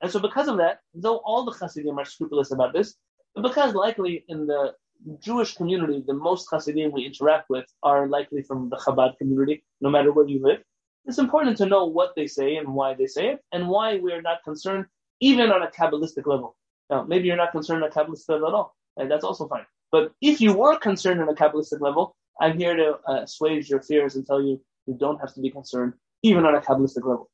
And 0.00 0.10
so 0.10 0.20
because 0.20 0.48
of 0.48 0.56
that, 0.58 0.80
though 0.94 1.18
all 1.18 1.44
the 1.44 1.52
Hasidim 1.52 1.98
are 1.98 2.04
scrupulous 2.04 2.52
about 2.52 2.72
this, 2.72 2.94
because 3.40 3.74
likely 3.74 4.24
in 4.28 4.46
the 4.46 4.74
Jewish 5.18 5.54
community, 5.54 6.02
the 6.06 6.14
most 6.14 6.48
Hasidim 6.50 6.92
we 6.92 7.06
interact 7.06 7.50
with 7.50 7.66
are 7.82 8.08
likely 8.08 8.42
from 8.42 8.70
the 8.70 8.76
Chabad 8.76 9.16
community, 9.18 9.64
no 9.80 9.90
matter 9.90 10.12
where 10.12 10.26
you 10.26 10.42
live. 10.42 10.62
It's 11.06 11.18
important 11.18 11.56
to 11.58 11.66
know 11.66 11.84
what 11.86 12.14
they 12.16 12.26
say 12.26 12.56
and 12.56 12.74
why 12.74 12.94
they 12.94 13.06
say 13.06 13.28
it, 13.28 13.40
and 13.52 13.68
why 13.68 13.98
we 13.98 14.12
are 14.12 14.22
not 14.22 14.42
concerned, 14.44 14.86
even 15.20 15.52
on 15.52 15.62
a 15.62 15.68
Kabbalistic 15.68 16.26
level. 16.26 16.56
Now, 16.90 17.04
maybe 17.04 17.28
you're 17.28 17.36
not 17.36 17.52
concerned 17.52 17.82
on 17.84 17.90
a 17.90 17.92
Kabbalistic 17.92 18.28
level 18.28 18.48
at 18.48 18.54
all, 18.54 18.76
and 18.96 19.10
that's 19.10 19.24
also 19.24 19.46
fine. 19.46 19.66
But 19.92 20.12
if 20.20 20.40
you 20.40 20.54
were 20.54 20.78
concerned 20.78 21.20
on 21.20 21.28
a 21.28 21.34
Kabbalistic 21.34 21.80
level, 21.80 22.16
I'm 22.40 22.58
here 22.58 22.74
to 22.74 22.98
uh, 23.08 23.22
assuage 23.22 23.68
your 23.68 23.82
fears 23.82 24.16
and 24.16 24.26
tell 24.26 24.42
you 24.42 24.60
you 24.86 24.96
don't 24.98 25.18
have 25.20 25.34
to 25.34 25.40
be 25.40 25.50
concerned, 25.50 25.94
even 26.22 26.44
on 26.44 26.54
a 26.54 26.60
Kabbalistic 26.60 27.04
level. 27.04 27.30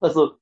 Let's 0.00 0.16
look. 0.16 0.38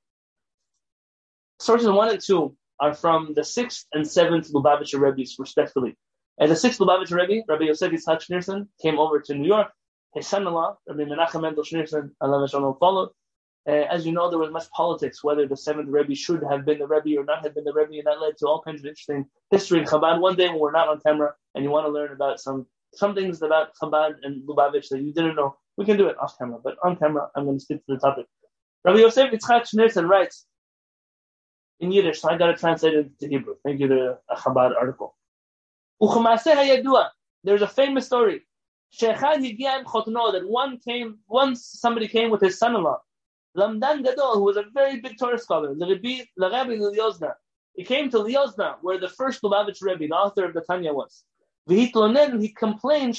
Sources 1.61 1.89
one 1.89 2.09
and 2.09 2.21
two 2.21 2.57
are 2.81 2.95
from 2.95 3.35
the 3.35 3.45
sixth 3.45 3.87
and 3.93 4.07
seventh 4.07 4.53
Lubavitcher 4.53 5.01
Rebbe's, 5.01 5.37
respectively. 5.39 5.97
And 6.39 6.51
the 6.51 6.57
sixth 6.57 6.79
Lubavitcher 6.79 7.17
Rebbe, 7.17 7.45
Rabbi 7.49 7.65
Yosef 7.65 7.91
Yitzhak 7.91 8.23
Schneerson, 8.23 8.69
came 8.81 8.99
over 8.99 9.21
to 9.21 9.35
New 9.35 9.49
York. 9.49 9.69
His 10.15 10.27
son-in-law, 10.27 10.77
Rabbi 10.89 11.03
Menachem 11.03 11.43
Mendel 11.43 11.65
Schneerson, 11.65 12.11
followed. 12.79 13.11
Uh, 13.69 13.85
as 13.91 14.07
you 14.07 14.13
know, 14.13 14.31
there 14.31 14.39
was 14.39 14.51
much 14.51 14.71
politics 14.71 15.23
whether 15.23 15.47
the 15.47 15.57
seventh 15.57 15.89
Rebbe 15.91 16.15
should 16.15 16.43
have 16.49 16.65
been 16.65 16.79
the 16.79 16.87
Rebbe 16.87 17.21
or 17.21 17.25
not 17.25 17.43
have 17.43 17.55
been 17.55 17.65
the 17.65 17.73
Rebbe, 17.73 17.99
and 17.99 18.07
that 18.07 18.21
led 18.21 18.39
to 18.39 18.47
all 18.47 18.63
kinds 18.63 18.81
of 18.81 18.87
interesting 18.87 19.27
history 19.51 19.81
in 19.81 19.85
Chabad. 19.85 20.21
One 20.21 20.37
day 20.37 20.49
when 20.49 20.59
we're 20.59 20.73
not 20.73 20.89
on 20.89 21.01
camera 21.01 21.35
and 21.55 21.63
you 21.63 21.71
want 21.71 21.87
to 21.87 21.93
learn 21.93 22.13
about 22.13 22.41
some 22.41 22.67
some 22.95 23.15
things 23.15 23.43
about 23.43 23.73
Chabad 23.83 24.15
and 24.23 24.49
Lubavitch 24.49 24.89
that 24.89 25.03
you 25.03 25.13
didn't 25.13 25.37
know, 25.37 25.57
we 25.79 25.87
can 25.87 25.97
do 25.97 26.09
it 26.09 26.19
off 26.21 26.37
camera. 26.37 26.59
But 26.63 26.77
on 26.83 26.97
camera, 26.97 27.31
I'm 27.35 27.45
going 27.45 27.59
to 27.59 27.65
stick 27.65 27.87
to 27.87 27.95
the 27.95 28.01
topic. 28.01 28.27
Rabbi 28.85 28.99
Yosef 28.99 29.31
Yitzchak 29.31 29.63
Schneerson 29.73 30.09
writes 30.09 30.45
in 31.81 31.93
Yiddish, 31.93 32.21
so 32.21 32.29
I 32.29 32.37
got 32.37 32.51
it 32.51 32.59
to 33.21 33.29
Hebrew. 33.29 33.55
Thank 33.65 33.81
you 33.81 33.89
to 33.89 34.19
a 34.29 34.37
Chabad 34.37 34.77
article. 34.77 35.17
There's 37.45 37.63
a 37.63 37.69
famous 37.69 38.07
story. 38.07 38.43
That 39.01 40.43
one 40.47 40.79
came, 40.79 41.19
once 41.29 41.65
somebody 41.65 42.09
came 42.09 42.31
with 42.31 42.41
his 42.41 42.59
son-in-law, 42.59 43.01
Lamdan 43.57 44.03
Gadol, 44.05 44.35
who 44.35 44.45
was 44.45 44.57
a 44.57 44.65
very 44.75 45.01
big 45.01 45.17
Torah 45.19 45.39
scholar, 45.39 45.75
the 45.75 45.87
Rabbi 46.39 46.75
Liozna. 46.75 47.35
He 47.75 47.85
came 47.85 48.11
to 48.11 48.19
Liozna, 48.19 48.77
where 48.83 48.99
the 48.99 49.09
first 49.09 49.43
Lubavitch 49.43 49.81
Rebbe, 49.81 50.09
the 50.09 50.15
author 50.15 50.45
of 50.45 50.55
the 50.55 50.63
Tanya, 50.63 50.93
was. 50.93 51.25
He 51.69 51.89
complained 51.90 53.15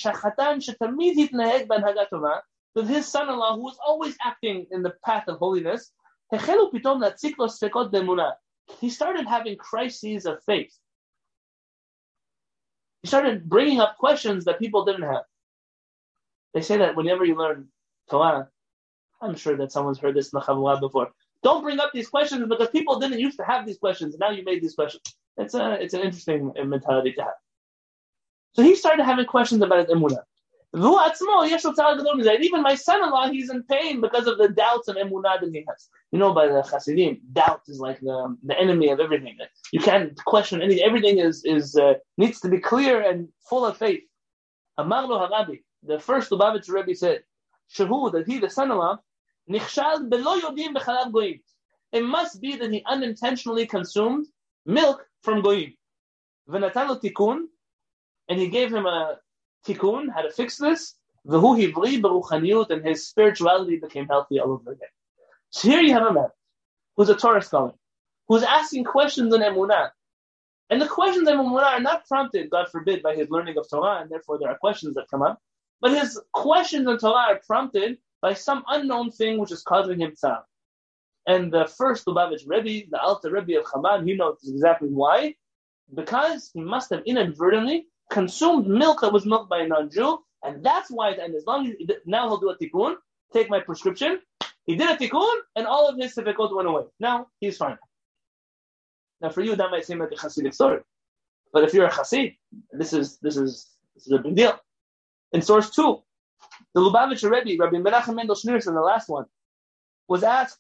that 2.76 2.86
his 2.88 3.08
son-in-law, 3.08 3.56
who 3.56 3.62
was 3.62 3.78
always 3.86 4.16
acting 4.24 4.66
in 4.72 4.82
the 4.82 4.94
path 5.06 5.28
of 5.28 5.38
holiness, 5.38 5.92
he 8.80 8.90
started 8.90 9.28
having 9.28 9.56
crises 9.58 10.26
of 10.26 10.44
faith. 10.46 10.76
He 13.04 13.08
started 13.08 13.48
bringing 13.48 13.80
up 13.80 13.98
questions 13.98 14.46
that 14.46 14.60
people 14.60 14.84
didn't 14.84 15.04
have. 15.04 15.24
They 16.54 16.62
say 16.62 16.78
that 16.78 16.96
whenever 16.96 17.26
you 17.26 17.36
learn 17.36 17.68
Torah, 18.10 18.50
I'm 19.22 19.36
sure 19.36 19.56
that 19.58 19.72
someone's 19.72 20.00
heard 20.00 20.16
this 20.16 20.34
in 20.34 20.40
the 20.40 20.78
before. 20.80 21.12
Don't 21.44 21.62
bring 21.62 21.80
up 21.80 21.92
these 21.94 22.10
questions 22.10 22.48
because 22.50 22.70
people 22.70 23.00
didn't 23.00 23.20
used 23.20 23.38
to 23.38 23.46
have 23.46 23.66
these 23.66 23.78
questions. 23.78 24.16
And 24.16 24.20
now 24.20 24.32
you 24.32 24.44
made 24.44 24.62
these 24.62 24.76
questions. 24.76 25.04
It's 25.38 25.54
a, 25.54 25.74
it's 25.74 25.94
an 25.94 26.02
interesting 26.02 26.52
mentality 26.66 27.14
to 27.14 27.22
have. 27.22 27.34
So 28.54 28.64
he 28.64 28.76
started 28.76 29.04
having 29.04 29.26
questions 29.26 29.62
about 29.62 29.80
his 29.88 29.96
emunah. 29.96 30.24
Even 30.72 32.62
my 32.62 32.76
son-in-law, 32.76 33.32
he's 33.32 33.50
in 33.50 33.64
pain 33.64 34.02
because 34.02 34.28
of 34.28 34.38
the 34.38 34.50
doubts 34.50 34.88
and 34.88 34.98
emunah 34.98 35.42
that 35.42 35.50
he 35.52 35.66
has. 35.68 35.90
You 36.12 36.20
know, 36.20 36.32
by 36.34 36.48
the 36.48 36.62
Hasidim, 36.62 37.22
doubt 37.34 37.62
is 37.68 37.80
like 37.80 38.00
the, 38.02 38.38
the 38.44 38.60
enemy 38.60 38.90
of 38.90 39.00
everything. 39.00 39.38
You 39.72 39.80
can't 39.80 40.16
question 40.26 40.62
anything. 40.62 40.84
Everything 40.84 41.18
is 41.18 41.44
is 41.44 41.76
uh, 41.76 41.96
needs 42.18 42.40
to 42.42 42.50
be 42.50 42.60
clear 42.60 43.02
and 43.02 43.30
full 43.50 43.66
of 43.66 43.78
faith. 43.78 44.02
Amar 44.78 45.04
Harabi, 45.08 45.64
the 45.84 46.00
first 46.00 46.30
Lubavitch 46.30 46.70
Rebbe 46.70 46.96
said, 46.96 47.24
Shahu, 47.76 48.12
that 48.12 48.28
he, 48.28 48.38
the 48.40 48.50
son-in-law, 48.50 48.98
nichshal 49.50 50.08
belo 50.10 50.40
yodim 50.40 50.76
b'chalav 50.76 51.12
goyim. 51.12 51.40
It 51.92 52.04
must 52.04 52.40
be 52.42 52.56
that 52.58 52.72
he 52.72 52.84
unintentionally 52.86 53.66
consumed 53.66 54.28
milk 54.68 55.04
from 55.24 55.42
goyim. 55.42 55.74
V'natan 56.48 57.02
tikun, 57.02 57.46
and 58.30 58.40
he 58.40 58.48
gave 58.48 58.74
him 58.74 58.86
a 58.86 59.18
tikkun, 59.68 60.14
how 60.14 60.22
to 60.22 60.32
fix 60.32 60.58
this. 60.58 60.96
V'hu 61.28 61.58
hivri 61.60 62.02
beruchaniyut, 62.02 62.70
and 62.70 62.86
his 62.86 63.08
spirituality 63.08 63.78
became 63.78 64.08
healthy 64.08 64.40
all 64.40 64.54
over 64.54 64.72
again. 64.72 64.88
So 65.50 65.68
here 65.70 65.82
you 65.82 65.94
have 65.94 66.06
a 66.06 66.14
man 66.14 66.30
who's 66.96 67.10
a 67.10 67.16
Torah 67.16 67.42
scholar, 67.42 67.74
who's 68.28 68.44
asking 68.44 68.86
questions 68.86 69.34
on 69.34 69.42
emunah. 69.42 69.90
And 70.70 70.82
the 70.82 70.88
questions 70.88 71.28
on 71.28 71.38
emunah 71.38 71.64
are 71.64 71.80
not 71.80 72.08
prompted, 72.08 72.50
God 72.50 72.70
forbid, 72.72 73.02
by 73.02 73.16
his 73.16 73.30
learning 73.30 73.58
of 73.58 73.70
Torah, 73.70 74.00
and 74.02 74.10
therefore 74.10 74.38
there 74.38 74.50
are 74.50 74.58
questions 74.58 74.96
that 74.96 75.10
come 75.10 75.24
up. 75.24 75.40
But 75.82 75.92
his 75.92 76.22
questions 76.34 76.88
on 76.88 77.00
Torah 77.00 77.34
are 77.34 77.42
prompted 77.46 77.98
by 78.22 78.34
some 78.34 78.64
unknown 78.68 79.12
thing 79.12 79.40
which 79.40 79.52
is 79.52 79.64
causing 79.64 80.00
him 80.00 80.12
tzar. 80.12 80.44
And 81.26 81.52
the 81.52 81.66
first 81.78 82.06
Lubavitch 82.06 82.44
Rebbe, 82.48 82.88
the 82.90 83.00
Alter 83.00 83.32
Rebbe 83.32 83.60
of 83.60 83.66
Chabad, 83.66 84.06
he 84.06 84.16
knows 84.16 84.38
exactly 84.48 84.90
why. 84.90 85.36
Because 85.94 86.52
he 86.54 86.62
must 86.62 86.92
have 86.92 87.02
inadvertently 87.06 87.88
consumed 88.10 88.68
milk 88.68 89.02
that 89.02 89.14
was 89.14 89.26
milked 89.26 89.50
by 89.50 89.60
a 89.60 89.68
non-Jew, 89.68 90.20
and 90.44 90.64
that's 90.64 90.90
why. 90.90 91.12
And 91.12 91.36
as 91.36 91.46
long 91.46 91.68
as 91.68 91.76
now 92.06 92.28
he'll 92.28 92.40
do 92.40 92.50
a 92.50 92.58
tikkun, 92.58 92.96
take 93.34 93.50
my 93.50 93.60
prescription. 93.60 94.20
He 94.66 94.76
did 94.76 94.90
a 94.90 94.98
tikkun, 94.98 95.36
and 95.56 95.68
all 95.68 95.88
of 95.88 95.98
his 95.98 96.14
difficulty 96.14 96.54
went 96.56 96.68
away. 96.68 96.84
Now 97.00 97.28
he's 97.40 97.58
fine. 97.58 97.78
Now 99.22 99.30
for 99.30 99.42
you 99.42 99.56
that 99.56 99.72
might 99.72 99.86
seem 99.86 100.00
like 100.00 100.12
a 100.12 100.16
Hasidic 100.16 100.54
story, 100.54 100.80
but 101.54 101.64
if 101.64 101.74
you're 101.74 101.86
a 101.86 101.92
Hasid, 101.92 102.38
this 102.72 102.94
is 102.94 103.18
this 103.22 103.38
is 103.38 103.68
this 103.96 104.08
is 104.08 104.14
a 104.14 104.20
big 104.20 104.36
deal. 104.36 104.60
In 105.34 105.42
source 105.42 105.70
two, 105.70 106.02
the 106.74 106.82
Lubavitcher 106.82 107.30
Rebbe, 107.30 107.62
Rabbi 107.62 107.78
Menachem 107.78 108.16
Mendel 108.16 108.36
Schneerson, 108.36 108.74
the 108.74 108.82
last 108.82 109.10
one, 109.10 109.26
was 110.08 110.24
asked 110.24 110.58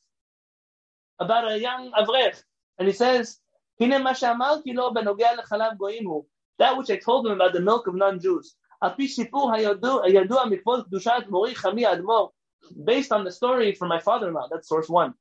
about 1.19 1.49
a 1.51 1.59
young 1.59 1.91
avrech, 1.91 2.43
and 2.77 2.87
he 2.87 2.93
says, 2.93 3.39
that 6.59 6.77
which 6.77 6.89
I 6.89 6.97
told 6.97 7.25
him 7.25 7.33
about 7.33 7.53
the 7.53 7.61
milk 7.61 7.87
of 7.87 7.95
non-Jews. 7.95 8.55
Based 12.85 13.11
on 13.11 13.23
the 13.23 13.31
story 13.31 13.73
from 13.73 13.87
my 13.89 13.99
father-in-law, 13.99 14.47
that's 14.51 14.69
source 14.69 14.87
one. 14.87 15.13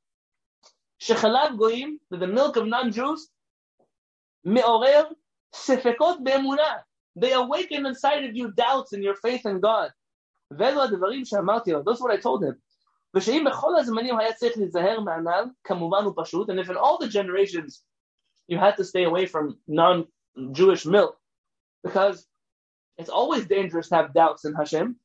Shechalav 1.00 1.58
goyim, 1.58 1.98
the 2.10 2.26
milk 2.26 2.56
of 2.56 2.66
non-Jews, 2.66 3.28
me'orer 4.44 5.06
sefekot 5.54 6.22
be'emunah. 6.24 6.82
They 7.16 7.32
awaken 7.32 7.86
inside 7.86 8.24
of 8.24 8.36
you 8.36 8.52
doubts 8.52 8.92
in 8.92 9.02
your 9.02 9.14
faith 9.16 9.46
in 9.46 9.60
God. 9.60 9.90
Are 10.50 10.56
what 10.56 12.10
I 12.10 12.16
told 12.16 12.44
him. 12.44 12.56
And 13.14 13.22
if 13.22 13.28
in 16.70 16.76
all 16.76 16.98
the 16.98 17.08
generations 17.08 17.82
you 18.46 18.58
had 18.58 18.76
to 18.76 18.84
stay 18.84 19.04
away 19.04 19.26
from 19.26 19.58
non-Jewish 19.66 20.86
milk, 20.86 21.17
because 21.82 22.26
it's 22.96 23.08
always 23.08 23.46
dangerous 23.46 23.88
to 23.88 23.96
have 23.96 24.14
doubts 24.14 24.44
in 24.44 24.54
Hashem. 24.54 24.96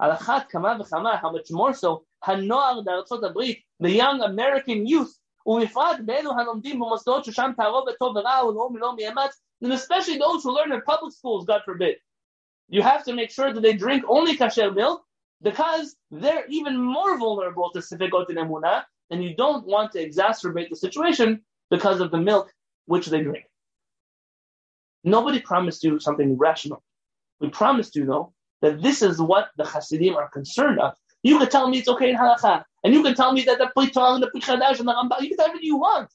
How 0.00 1.30
much 1.32 1.50
more 1.50 1.74
so, 1.74 2.04
the 2.26 3.60
young 3.80 4.20
American 4.22 4.86
youth, 4.86 5.16
Uifat 5.46 6.06
Belo 6.06 6.36
Hanom 6.36 6.62
Dim 6.62 6.78
who 6.78 6.88
must 6.90 7.06
and 9.62 9.72
especially 9.72 10.18
those 10.18 10.42
who 10.42 10.52
learn 10.52 10.72
in 10.72 10.82
public 10.82 11.12
schools, 11.12 11.44
God 11.44 11.62
forbid. 11.64 11.96
You 12.68 12.82
have 12.82 13.04
to 13.04 13.12
make 13.12 13.30
sure 13.30 13.52
that 13.52 13.60
they 13.60 13.74
drink 13.74 14.04
only 14.08 14.36
kasher 14.36 14.74
milk 14.74 15.04
because 15.40 15.94
they're 16.10 16.46
even 16.48 16.76
more 16.80 17.16
vulnerable 17.18 17.70
to 17.72 17.78
sifikot 17.78 18.28
and 18.28 18.38
emunah, 18.38 18.84
and 19.10 19.22
you 19.22 19.36
don't 19.36 19.66
want 19.66 19.92
to 19.92 20.04
exacerbate 20.04 20.68
the 20.68 20.76
situation 20.76 21.42
because 21.70 22.00
of 22.00 22.10
the 22.10 22.18
milk 22.18 22.52
which 22.86 23.06
they 23.06 23.22
drink. 23.22 23.44
Nobody 25.04 25.40
promised 25.40 25.82
you 25.84 25.98
something 25.98 26.36
rational. 26.38 26.82
We 27.40 27.50
promised 27.50 27.96
you, 27.96 28.06
though, 28.06 28.32
that 28.60 28.82
this 28.82 29.02
is 29.02 29.20
what 29.20 29.48
the 29.56 29.64
Hasidim 29.64 30.14
are 30.14 30.28
concerned 30.28 30.78
of. 30.80 30.94
You 31.22 31.38
can 31.38 31.48
tell 31.48 31.68
me 31.68 31.78
it's 31.78 31.88
okay 31.88 32.10
in 32.10 32.16
halacha, 32.16 32.64
and 32.84 32.94
you 32.94 33.02
can 33.02 33.14
tell 33.14 33.32
me 33.32 33.42
that 33.42 33.58
the 33.58 33.70
Pritong, 33.76 34.20
the 34.20 34.30
Prichadash, 34.30 34.78
and 34.78 34.88
the 34.88 34.92
Rambam, 34.92 35.20
you 35.20 35.28
can 35.28 35.38
tell 35.38 35.48
me 35.48 35.54
what 35.54 35.62
you 35.62 35.76
want. 35.76 36.10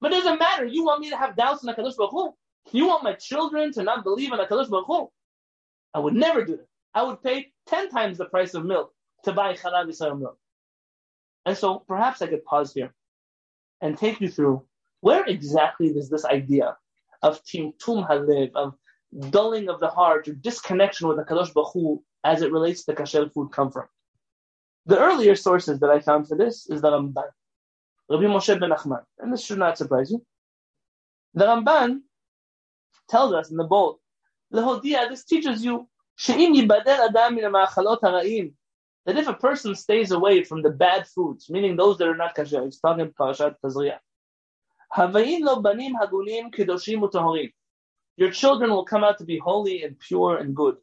But 0.00 0.12
it 0.12 0.22
doesn't 0.22 0.38
matter. 0.38 0.66
You 0.66 0.84
want 0.84 1.00
me 1.00 1.10
to 1.10 1.16
have 1.16 1.36
doubts 1.36 1.62
in 1.62 1.66
the 1.68 1.74
Kadosh 1.74 1.96
Baruch 1.96 2.10
Hu. 2.10 2.34
You 2.72 2.86
want 2.86 3.04
my 3.04 3.14
children 3.14 3.72
to 3.72 3.82
not 3.82 4.04
believe 4.04 4.32
in 4.32 4.38
the 4.38 4.46
Kadosh 4.46 4.68
Baruch 4.68 4.86
Hu. 4.86 5.10
I 5.94 6.00
would 6.00 6.14
never 6.14 6.44
do 6.44 6.56
that. 6.56 6.66
I 6.94 7.02
would 7.02 7.22
pay 7.22 7.52
10 7.68 7.88
times 7.88 8.18
the 8.18 8.26
price 8.26 8.54
of 8.54 8.64
milk 8.64 8.92
to 9.24 9.32
buy 9.32 9.54
Chalav 9.54 9.86
Yisrael 9.86 10.18
milk. 10.18 10.38
And 11.46 11.56
so 11.56 11.84
perhaps 11.86 12.22
I 12.22 12.26
could 12.26 12.44
pause 12.44 12.72
here 12.72 12.92
and 13.80 13.96
take 13.96 14.20
you 14.20 14.28
through 14.28 14.64
where 15.00 15.24
exactly 15.24 15.92
does 15.92 16.08
this 16.08 16.24
idea 16.24 16.76
of 17.22 17.42
timtum 17.44 18.06
halev, 18.08 18.50
of 18.54 18.74
dulling 19.30 19.68
of 19.68 19.80
the 19.80 19.88
heart 19.88 20.28
or 20.28 20.32
disconnection 20.32 21.08
with 21.08 21.16
the 21.18 21.24
Kadosh 21.24 21.52
Baruch 21.52 21.72
Hu 21.72 22.02
as 22.24 22.42
it 22.42 22.52
relates 22.52 22.84
to 22.84 22.94
kasher 22.94 23.32
food 23.32 23.52
come 23.52 23.70
from. 23.70 23.86
The 24.86 24.98
earlier 24.98 25.36
sources 25.36 25.78
that 25.80 25.90
I 25.90 26.00
found 26.00 26.28
for 26.28 26.36
this 26.36 26.68
is 26.68 26.80
the 26.80 26.90
Ramban, 26.90 27.28
Rabbi 28.08 28.24
Moshe 28.24 28.58
ben 28.58 28.70
Nachman, 28.70 29.04
and 29.18 29.32
this 29.32 29.44
should 29.44 29.58
not 29.58 29.78
surprise 29.78 30.10
you. 30.10 30.24
The 31.34 31.46
Ramban 31.46 32.00
tells 33.08 33.32
us 33.32 33.50
in 33.50 33.56
the 33.56 33.64
bold, 33.64 33.98
Lehodia, 34.52 35.08
this 35.08 35.24
teaches 35.24 35.64
you 35.64 35.88
that 39.04 39.16
if 39.16 39.26
a 39.28 39.34
person 39.34 39.74
stays 39.74 40.10
away 40.10 40.44
from 40.44 40.62
the 40.62 40.70
bad 40.70 41.06
foods, 41.08 41.50
meaning 41.50 41.76
those 41.76 41.98
that 41.98 42.06
are 42.08 42.16
not 42.16 42.36
kasher, 42.36 42.64
he's 42.64 42.78
talking 42.78 43.12
Parashat 44.93 45.51
Tazriah. 47.13 47.53
Your 48.17 48.31
children 48.31 48.71
will 48.71 48.85
come 48.85 49.03
out 49.03 49.17
to 49.19 49.25
be 49.25 49.37
holy 49.37 49.83
and 49.83 49.99
pure 49.99 50.37
and 50.37 50.55
good. 50.55 50.77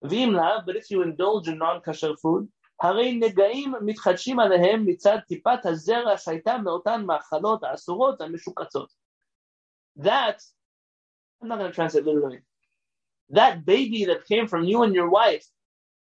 But 0.00 0.76
if 0.76 0.90
you 0.90 1.02
indulge 1.02 1.48
in 1.48 1.58
non-kasher 1.58 2.16
food, 2.16 2.48
הרי 2.82 3.12
נגעים 3.12 3.74
מתחדשים 3.84 4.40
עליהם 4.40 4.86
מצד 4.86 5.18
טיפת 5.28 5.66
הזרע 5.66 6.16
שהייתה 6.16 6.58
מאותן 6.58 7.04
מאכלות 7.06 7.64
האסורות 7.64 8.20
המשוקצות. 8.20 8.88
That, 9.96 10.42
I'm 11.40 11.48
not 11.48 11.58
going 11.58 11.70
to 11.70 11.74
translate 11.74 12.04
literally, 12.04 12.40
that 13.30 13.64
baby 13.64 14.04
that 14.06 14.24
came 14.26 14.48
from 14.48 14.64
you 14.64 14.82
and 14.82 14.94
your 14.94 15.08
wife, 15.08 15.46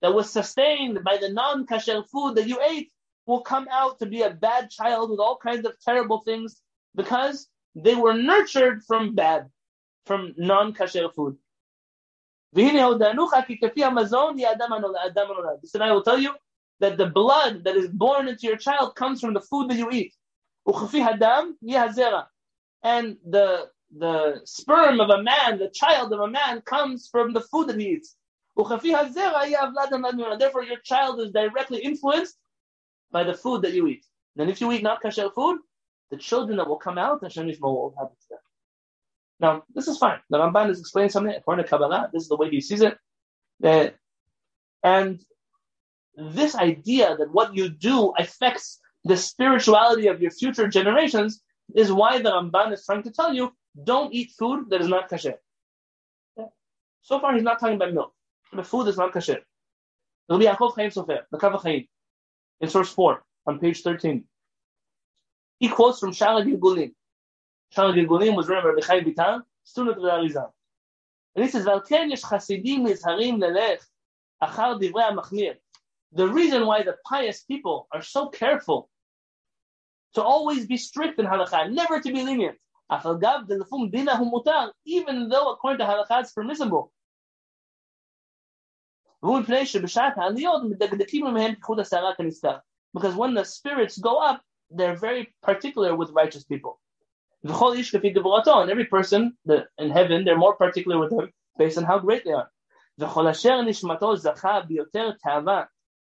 that 0.01 0.13
was 0.13 0.29
sustained 0.29 1.03
by 1.03 1.17
the 1.17 1.29
non-kasher 1.33 2.03
food 2.09 2.35
that 2.35 2.47
you 2.47 2.61
ate, 2.61 2.93
will 3.25 3.41
come 3.41 3.67
out 3.69 3.99
to 3.99 4.05
be 4.05 4.21
a 4.21 4.29
bad 4.29 4.69
child 4.69 5.09
with 5.09 5.19
all 5.19 5.37
kinds 5.37 5.65
of 5.65 5.77
terrible 5.81 6.21
things 6.21 6.61
because 6.94 7.48
they 7.74 7.94
were 7.94 8.14
nurtured 8.14 8.82
from 8.84 9.14
bad, 9.14 9.48
from 10.06 10.34
non-kasher 10.36 11.12
food. 11.14 11.36
This 12.52 12.72
and 12.72 12.80
I 15.82 15.92
will 15.92 16.02
tell 16.02 16.18
you 16.18 16.34
that 16.80 16.96
the 16.96 17.06
blood 17.06 17.64
that 17.64 17.76
is 17.76 17.88
born 17.88 18.28
into 18.28 18.46
your 18.46 18.56
child 18.56 18.94
comes 18.94 19.20
from 19.20 19.34
the 19.34 19.40
food 19.40 19.68
that 19.70 19.76
you 19.76 19.90
eat. 19.90 20.14
And 22.82 23.16
the 23.26 23.70
the 23.96 24.40
sperm 24.44 25.00
of 25.00 25.10
a 25.10 25.22
man, 25.22 25.58
the 25.58 25.70
child 25.70 26.12
of 26.12 26.20
a 26.20 26.28
man, 26.28 26.60
comes 26.62 27.08
from 27.10 27.32
the 27.32 27.40
food 27.40 27.68
that 27.68 27.80
he 27.80 27.90
eats. 27.90 28.16
Therefore, 28.56 30.64
your 30.64 30.78
child 30.84 31.20
is 31.20 31.30
directly 31.30 31.78
influenced 31.78 32.36
by 33.10 33.24
the 33.24 33.34
food 33.34 33.62
that 33.62 33.72
you 33.72 33.86
eat. 33.86 34.04
And 34.36 34.50
if 34.50 34.60
you 34.60 34.70
eat 34.72 34.82
not 34.82 35.02
kasher 35.02 35.32
food, 35.34 35.60
the 36.10 36.16
children 36.16 36.56
that 36.58 36.68
will 36.68 36.76
come 36.76 36.98
out, 36.98 37.22
Hashem 37.22 37.52
will 37.60 37.94
happen 37.96 38.16
to 38.16 38.28
them. 38.30 38.38
Now, 39.40 39.62
this 39.74 39.88
is 39.88 39.98
fine. 39.98 40.18
The 40.30 40.38
Ramban 40.38 40.70
is 40.70 40.80
explaining 40.80 41.10
something 41.10 41.34
according 41.34 41.64
to 41.64 41.70
Kabbalah. 41.70 42.10
This 42.12 42.24
is 42.24 42.28
the 42.28 42.36
way 42.36 42.50
he 42.50 42.60
sees 42.60 42.80
it. 42.80 42.98
Uh, 43.62 43.88
and 44.82 45.20
this 46.16 46.54
idea 46.54 47.16
that 47.16 47.32
what 47.32 47.54
you 47.54 47.68
do 47.68 48.12
affects 48.18 48.80
the 49.04 49.16
spirituality 49.16 50.08
of 50.08 50.20
your 50.20 50.30
future 50.30 50.66
generations 50.68 51.42
is 51.74 51.92
why 51.92 52.18
the 52.20 52.30
Ramban 52.30 52.72
is 52.72 52.84
trying 52.84 53.04
to 53.04 53.12
tell 53.12 53.32
you 53.32 53.52
don't 53.84 54.12
eat 54.12 54.32
food 54.38 54.70
that 54.70 54.80
is 54.80 54.88
not 54.88 55.08
kasher. 55.08 55.34
So 57.02 57.20
far, 57.20 57.34
he's 57.34 57.42
not 57.42 57.60
talking 57.60 57.76
about 57.76 57.94
milk. 57.94 58.12
The 58.52 58.64
food 58.64 58.88
is 58.88 58.96
not 58.96 59.12
kasher. 59.12 59.38
It'll 60.28 60.38
be 60.38 60.46
Yaakov 60.46 60.74
Chaim 60.76 60.90
Sofer, 60.90 61.20
the 61.30 61.38
Kaf 61.38 61.52
HaChaim, 61.52 61.88
in 62.60 62.68
source 62.68 62.90
4, 62.90 63.22
on 63.46 63.58
page 63.58 63.80
13. 63.82 64.24
He 65.58 65.68
quotes 65.68 65.98
from 65.98 66.12
Sha'ar 66.12 66.44
HaGilgulim. 66.44 66.94
Sha'ar 67.74 67.92
HaGilgulim 67.94 68.36
was 68.36 68.48
written 68.48 68.64
by 68.64 68.70
Rabbi 68.70 69.10
Bitan, 69.10 69.42
student 69.64 69.96
of 69.96 70.02
the 70.02 70.10
Arizal. 70.10 70.52
And 71.34 71.44
he 71.44 71.50
says, 71.50 71.64
"Valken 71.66 72.10
yesh 72.10 72.22
chasidim 72.22 72.84
nizharim 72.84 73.38
lelech 73.38 73.82
achar 74.42 74.80
divrei 74.80 75.12
machmir." 75.16 75.56
The 76.12 76.26
reason 76.26 76.66
why 76.66 76.82
the 76.82 76.96
pious 77.04 77.42
people 77.42 77.86
are 77.92 78.02
so 78.02 78.28
careful 78.28 78.88
to 80.14 80.22
always 80.22 80.66
be 80.66 80.76
strict 80.76 81.18
in 81.18 81.26
halakha, 81.26 81.70
never 81.70 82.00
to 82.00 82.12
be 82.12 82.22
lenient. 82.24 82.56
Even 84.86 85.28
though 85.28 85.52
according 85.52 85.78
to 85.78 85.84
halakha 85.84 86.20
it's 86.20 86.32
permissible. 86.32 86.90
Because 92.94 93.14
when 93.14 93.34
the 93.34 93.44
spirits 93.44 93.98
go 93.98 94.16
up, 94.16 94.42
they're 94.69 94.95
very 94.95 95.33
particular 95.41 95.95
with 95.95 96.09
righteous 96.11 96.43
people. 96.43 96.79
And 97.43 98.71
every 98.71 98.85
person 98.85 99.37
in 99.77 99.89
heaven, 99.89 100.23
they're 100.25 100.37
more 100.37 100.55
particular 100.55 100.97
with 100.97 101.09
them 101.11 101.31
based 101.57 101.77
on 101.77 101.83
how 101.83 101.99
great 101.99 102.23
they 102.25 102.31
are. 102.31 102.49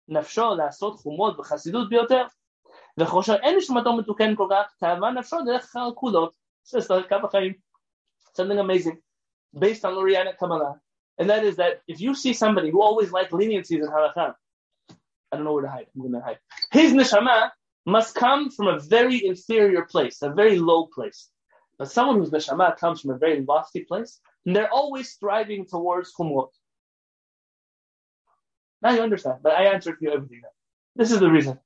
נפשו 0.08 0.54
לעשות 0.54 0.96
חומות 0.96 1.38
וחסידות 1.38 1.88
ביותר. 1.88 2.26
וכושר 3.00 3.34
אין 3.34 3.56
נשמתו 3.56 3.96
מתוקן 3.96 4.36
כל 4.36 4.48
כך, 4.50 4.74
תאווה 4.78 5.10
נפשו 5.10 5.36
דרך 5.46 5.64
אחר 5.64 5.88
כולות. 5.94 6.34
זה 6.64 6.78
קו 7.08 7.14
החיים. 7.24 7.52
Something 8.36 8.58
amazing, 8.58 8.98
based 9.54 9.84
on 9.84 9.94
Lurianic 9.94 10.36
Kabbalah. 10.38 10.80
And 11.18 11.30
that 11.30 11.44
is 11.44 11.56
that 11.56 11.82
if 11.86 12.00
you 12.00 12.14
see 12.16 12.32
somebody 12.32 12.70
who 12.70 12.82
always 12.82 13.12
likes 13.12 13.30
leniencies 13.30 13.80
in 13.84 13.86
halakha, 13.86 14.34
I 15.30 15.36
don't 15.36 15.44
know 15.44 15.52
where 15.52 15.62
to 15.62 15.68
hide. 15.70 15.86
I'm 15.94 16.00
going 16.00 16.12
to 16.12 16.20
hide. 16.20 16.40
His 16.72 16.92
neshama 16.92 17.50
must 17.89 18.15
come 18.15 18.49
from 18.49 18.67
a 18.67 18.79
very 18.79 19.25
inferior 19.25 19.83
place, 19.83 20.21
a 20.21 20.29
very 20.29 20.59
low 20.59 20.87
place. 20.87 21.29
But 21.77 21.91
someone 21.91 22.17
whose 22.17 22.29
neshama 22.29 22.77
comes 22.77 23.01
from 23.01 23.11
a 23.11 23.17
very 23.17 23.41
lofty 23.41 23.85
place, 23.85 24.19
and 24.45 24.55
they're 24.55 24.71
always 24.71 25.09
striving 25.09 25.65
towards 25.65 26.13
chumrot. 26.13 26.49
Now 28.81 28.91
you 28.91 29.01
understand, 29.01 29.39
but 29.41 29.53
I 29.53 29.65
answered 29.65 29.97
you 30.01 30.11
everything 30.11 30.41
now. 30.41 30.49
This 30.95 31.11
is 31.11 31.19
the 31.19 31.29
reason. 31.29 31.59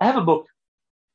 I 0.00 0.06
have 0.06 0.16
a 0.16 0.22
book. 0.22 0.46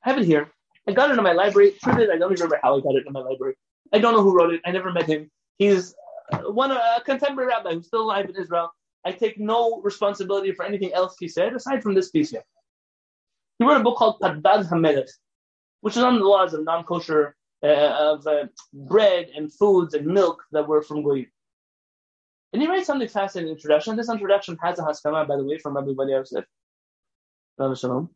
I 0.04 0.10
have 0.10 0.20
it 0.20 0.26
here. 0.26 0.52
I 0.88 0.92
got 0.94 1.12
it 1.12 1.18
in 1.18 1.24
my 1.24 1.34
library. 1.34 1.74
I 1.84 2.18
don't 2.18 2.32
remember 2.32 2.60
how 2.62 2.78
I 2.78 2.82
got 2.82 2.96
it 2.96 3.06
in 3.06 3.14
my 3.14 3.20
library. 3.20 3.56
I 3.94 4.00
don't 4.00 4.14
know 4.14 4.24
who 4.24 4.36
wrote 4.36 4.54
it. 4.54 4.62
I 4.66 4.72
never 4.72 4.92
met 4.92 5.08
him. 5.08 5.30
He's 5.58 5.94
uh, 6.32 6.52
one 6.52 6.72
a 6.72 7.02
contemporary 7.06 7.50
rabbi 7.50 7.74
who's 7.74 7.88
still 7.88 8.04
alive 8.04 8.30
in 8.30 8.36
Israel. 8.36 8.72
I 9.06 9.12
take 9.12 9.40
no 9.40 9.82
responsibility 9.82 10.52
for 10.52 10.66
anything 10.66 10.94
else 10.94 11.16
he 11.20 11.28
said 11.28 11.54
aside 11.54 11.84
from 11.84 11.94
this 11.94 12.10
piece 12.10 12.32
here. 12.32 12.44
He 13.60 13.66
wrote 13.66 13.82
a 13.82 13.84
book 13.84 13.98
called 13.98 14.20
Padbad 14.22 14.70
Hamelech, 14.70 15.10
which 15.82 15.98
is 15.98 16.04
on 16.04 16.18
the 16.18 16.26
laws 16.26 16.54
of 16.54 16.64
non-kosher 16.64 17.36
uh, 17.62 17.68
of 17.68 18.26
uh, 18.26 18.46
bread 18.74 19.30
and 19.36 19.54
foods 19.54 19.94
and 19.94 20.08
milk 20.08 20.42
that 20.54 20.68
were 20.68 20.82
from 20.82 21.04
goyim. 21.04 21.28
And 22.54 22.62
he 22.62 22.68
writes 22.68 22.88
something 22.88 23.08
fascinating 23.08 23.50
in 23.50 23.54
the 23.54 23.58
introduction. 23.58 23.98
This 23.98 24.10
introduction 24.10 24.58
has 24.64 24.80
a 24.80 24.84
haskama, 24.84 25.28
by 25.28 25.36
the 25.36 25.44
way, 25.44 25.58
from 25.58 25.76
Rabbi 25.76 25.92
Bali 25.94 26.14
Yosef. 26.14 26.46
Shalom. 27.76 28.10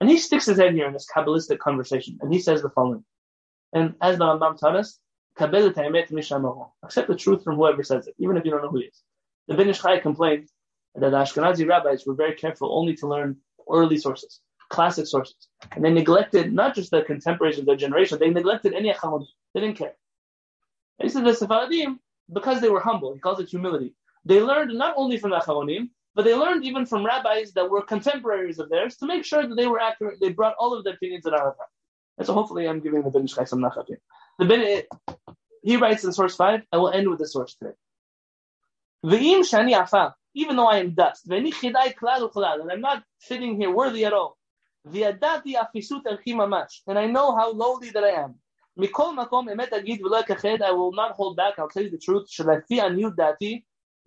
And 0.00 0.10
he 0.10 0.16
sticks 0.16 0.46
his 0.46 0.58
head 0.58 0.72
here 0.72 0.86
in 0.86 0.94
this 0.94 1.06
Kabbalistic 1.14 1.58
conversation, 1.58 2.18
and 2.22 2.32
he 2.32 2.40
says 2.40 2.62
the 2.62 2.70
following. 2.70 3.04
And 3.72 3.94
as 4.00 4.16
the 4.18 4.24
Rambam 4.24 4.58
taught 4.58 4.76
us, 4.76 4.98
accept 5.38 7.08
the 7.08 7.16
truth 7.16 7.44
from 7.44 7.56
whoever 7.56 7.82
says 7.82 8.06
it, 8.06 8.14
even 8.18 8.38
if 8.38 8.44
you 8.44 8.50
don't 8.50 8.62
know 8.62 8.70
who 8.70 8.78
he 8.78 8.86
is. 8.86 9.02
The 9.48 9.54
Ben 9.54 10.00
complained 10.00 10.48
that 10.94 11.10
the 11.10 11.16
Ashkenazi 11.16 11.68
rabbis 11.68 12.06
were 12.06 12.14
very 12.14 12.34
careful 12.34 12.76
only 12.78 12.96
to 12.96 13.06
learn 13.06 13.36
early 13.70 13.98
sources, 13.98 14.40
classic 14.68 15.06
sources. 15.06 15.48
And 15.72 15.84
they 15.84 15.90
neglected 15.90 16.52
not 16.52 16.74
just 16.74 16.90
the 16.90 17.02
contemporaries 17.02 17.58
of 17.58 17.66
their 17.66 17.76
generation, 17.76 18.18
they 18.18 18.30
neglected 18.30 18.74
any 18.74 18.92
Acharonim. 18.92 19.26
They 19.54 19.60
didn't 19.60 19.76
care. 19.76 19.94
And 20.98 21.08
he 21.08 21.12
said 21.12 21.24
the 21.24 21.34
Sephardim, 21.34 22.00
because 22.32 22.60
they 22.60 22.68
were 22.68 22.80
humble. 22.80 23.14
He 23.14 23.20
calls 23.20 23.40
it 23.40 23.48
humility. 23.48 23.94
They 24.24 24.40
learned 24.40 24.72
not 24.76 24.94
only 24.96 25.18
from 25.18 25.30
the 25.30 25.36
Acharonim, 25.36 25.90
but 26.14 26.24
they 26.24 26.34
learned 26.34 26.64
even 26.64 26.86
from 26.86 27.04
rabbis 27.04 27.52
that 27.52 27.70
were 27.70 27.82
contemporaries 27.82 28.58
of 28.58 28.70
theirs 28.70 28.96
to 28.96 29.06
make 29.06 29.24
sure 29.24 29.46
that 29.46 29.54
they 29.54 29.66
were 29.66 29.80
accurate. 29.80 30.18
They 30.20 30.30
brought 30.30 30.54
all 30.58 30.74
of 30.74 30.82
their 30.82 30.94
opinions 30.94 31.26
in 31.26 31.34
our 31.34 31.54
time. 31.54 31.66
And 32.18 32.26
so 32.26 32.32
hopefully 32.32 32.66
I'm 32.66 32.80
giving 32.80 33.02
the 33.02 33.10
Ben 33.10 33.24
Ish 33.24 33.34
Chai 33.34 33.44
some 33.44 33.60
nachat. 33.60 33.86
The 34.38 34.44
Ben, 34.46 34.82
he 35.62 35.76
writes 35.76 36.04
in 36.04 36.12
source 36.12 36.34
5, 36.34 36.62
I 36.72 36.76
will 36.78 36.90
end 36.90 37.10
with 37.10 37.18
the 37.18 37.28
source 37.28 37.54
today. 37.54 37.74
V'im 39.04 39.40
shani 39.40 39.78
afa, 39.78 40.14
even 40.36 40.54
though 40.54 40.68
I 40.68 40.78
am 40.78 40.90
dust, 40.90 41.26
and 41.28 41.34
I'm 41.34 42.80
not 42.80 43.02
sitting 43.18 43.56
here 43.56 43.70
worthy 43.70 44.04
at 44.04 44.12
all. 44.12 44.36
And 44.84 45.02
I 46.98 47.06
know 47.06 47.34
how 47.34 47.52
lowly 47.52 47.88
that 47.90 48.04
I 48.04 48.10
am. 48.10 48.34
I 48.78 48.82
will 50.72 50.92
not 50.92 51.12
hold 51.12 51.36
back. 51.38 51.58
I'll 51.58 51.70
tell 51.70 51.82
you 51.82 51.90
the 51.90 51.96
truth. 51.96 52.28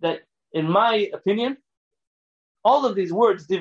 That, 0.02 0.20
in 0.52 0.70
my 0.70 1.10
opinion, 1.12 1.56
all 2.64 2.86
of 2.86 2.94
these 2.94 3.12
words. 3.12 3.48
That 3.48 3.60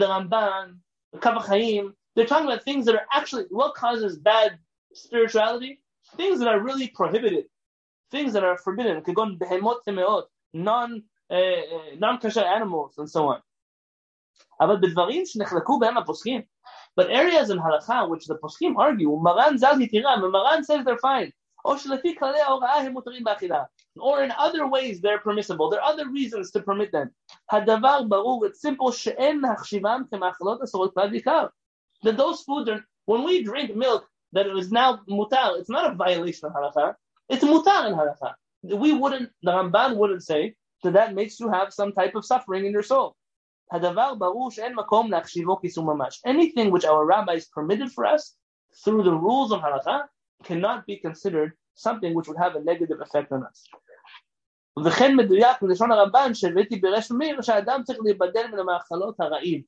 the 0.00 0.06
Ramban, 0.06 0.78
the 1.12 1.18
Kaf 1.20 1.46
HaChaim, 1.46 1.92
they're 2.16 2.26
talking 2.26 2.46
about 2.46 2.64
things 2.64 2.86
that 2.86 2.96
are 2.96 3.06
actually 3.12 3.44
what 3.50 3.74
causes 3.76 4.18
bad 4.18 4.58
spirituality, 4.92 5.80
things 6.16 6.40
that 6.40 6.48
are 6.48 6.58
really 6.58 6.88
prohibited, 6.88 7.44
things 8.10 8.32
that 8.32 8.44
are 8.44 8.58
forbidden, 8.58 9.02
behemot 9.02 10.24
non 10.52 11.02
uh, 11.30 11.34
uh 11.34 11.94
non-kosher 11.98 12.40
animals 12.40 12.94
and 12.98 13.08
so 13.08 13.28
on. 13.28 13.40
But 14.58 14.82
areas 17.10 17.50
in 17.50 17.58
halakha 17.58 18.10
which 18.10 18.26
the 18.26 18.36
poskim 18.36 18.76
argue, 18.76 19.18
Maran 19.20 19.58
Maran 19.58 20.64
says 20.64 20.84
they're 20.84 20.98
fine. 20.98 21.32
Or 21.62 21.76
in 24.22 24.32
other 24.38 24.66
ways 24.66 25.00
they're 25.00 25.18
permissible. 25.18 25.70
There 25.70 25.80
are 25.80 25.92
other 25.92 26.10
reasons 26.10 26.50
to 26.52 26.60
permit 26.60 26.92
them. 26.92 27.10
It's 27.52 28.60
simple. 28.60 28.92
That 32.02 32.16
those 32.16 32.40
foods 32.42 32.70
when 33.04 33.24
we 33.24 33.42
drink 33.42 33.76
milk 33.76 34.08
that 34.32 34.46
is 34.46 34.70
now 34.70 35.00
mutar, 35.08 35.58
it's 35.58 35.68
not 35.68 35.92
a 35.92 35.94
violation 35.94 36.48
of 36.48 36.54
halakha. 36.54 36.94
it's 37.29 37.43
mutar 37.43 37.87
in 37.87 37.93
halacha. 37.93 38.33
We 38.63 38.93
wouldn't, 38.93 39.29
the 39.41 39.51
Ramban 39.51 39.97
wouldn't 39.97 40.23
say 40.23 40.55
that 40.83 40.93
that 40.93 41.13
makes 41.13 41.39
you 41.39 41.49
have 41.49 41.73
some 41.73 41.91
type 41.91 42.15
of 42.15 42.25
suffering 42.25 42.65
in 42.65 42.71
your 42.71 42.83
soul. 42.83 43.15
Anything 46.25 46.71
which 46.71 46.85
our 46.85 47.05
rabbis 47.05 47.45
permitted 47.47 47.91
for 47.91 48.05
us 48.05 48.35
through 48.83 49.03
the 49.03 49.13
rules 49.13 49.51
of 49.51 49.61
halacha 49.61 50.03
cannot 50.43 50.85
be 50.85 50.97
considered 50.97 51.53
something 51.73 52.13
which 52.13 52.27
would 52.27 52.37
have 52.37 52.55
a 52.55 52.63
negative 52.63 53.01
effect 53.01 53.31
on 53.31 53.43
us. 53.43 53.67
וכן 54.85 55.15
מדויק 55.15 55.61
מלשון 55.61 55.91
הרמב"ן 55.91 56.33
שהבאתי 56.33 56.75
ברש 56.75 57.11
מאיר 57.11 57.41
שהאדם 57.41 57.81
צריך 57.83 57.99
להיבדל 58.03 58.47
מן 58.51 58.59
המאכלות 58.59 59.19
הרעים. 59.19 59.61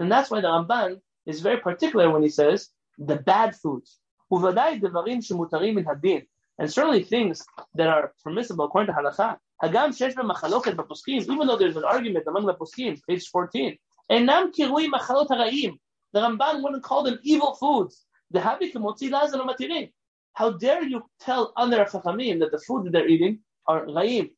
And 0.00 0.12
that's 0.12 0.30
why 0.30 0.40
the 0.40 0.48
Ramban 0.48 1.00
is 1.26 1.40
very 1.40 1.58
particular 1.58 2.10
when 2.10 2.22
he 2.22 2.28
says 2.28 2.68
the 2.98 3.16
bad 3.16 3.56
foods. 3.56 4.00
ובוודאי 4.30 4.78
דברים 4.78 5.22
שמותרים 5.22 5.74
מן 5.74 5.88
הדין. 5.88 6.20
and 6.59 6.71
certainly 6.71 7.03
things 7.03 7.45
that 7.75 7.87
are 7.87 8.13
permissible 8.23 8.65
according 8.65 8.93
to 8.93 8.99
Halacha. 8.99 9.37
Hagam 9.63 9.89
shesh 9.89 10.13
b'machaloket 10.13 10.75
b'poskim, 10.75 11.21
even 11.21 11.47
though 11.47 11.57
there's 11.57 11.77
an 11.77 11.83
argument 11.83 12.25
among 12.27 12.45
the 12.45 12.53
poskim, 12.53 12.99
page 13.07 13.27
14. 13.27 13.77
Enam 14.11 14.51
kirui 14.51 14.87
machalot 14.87 15.27
hara'im. 15.27 15.77
The 16.13 16.21
Ramban 16.21 16.63
wouldn't 16.63 16.83
call 16.83 17.03
them 17.03 17.19
evil 17.23 17.55
foods. 17.55 18.05
The 18.31 18.39
matirin. 18.39 19.91
How 20.33 20.51
dare 20.51 20.83
you 20.83 21.03
tell 21.19 21.53
other 21.57 21.85
chachamim 21.85 22.39
that 22.39 22.51
the 22.51 22.59
food 22.59 22.85
that 22.85 22.91
they're 22.91 23.07
eating 23.07 23.39
are 23.67 23.85
ra'im? 23.85 24.31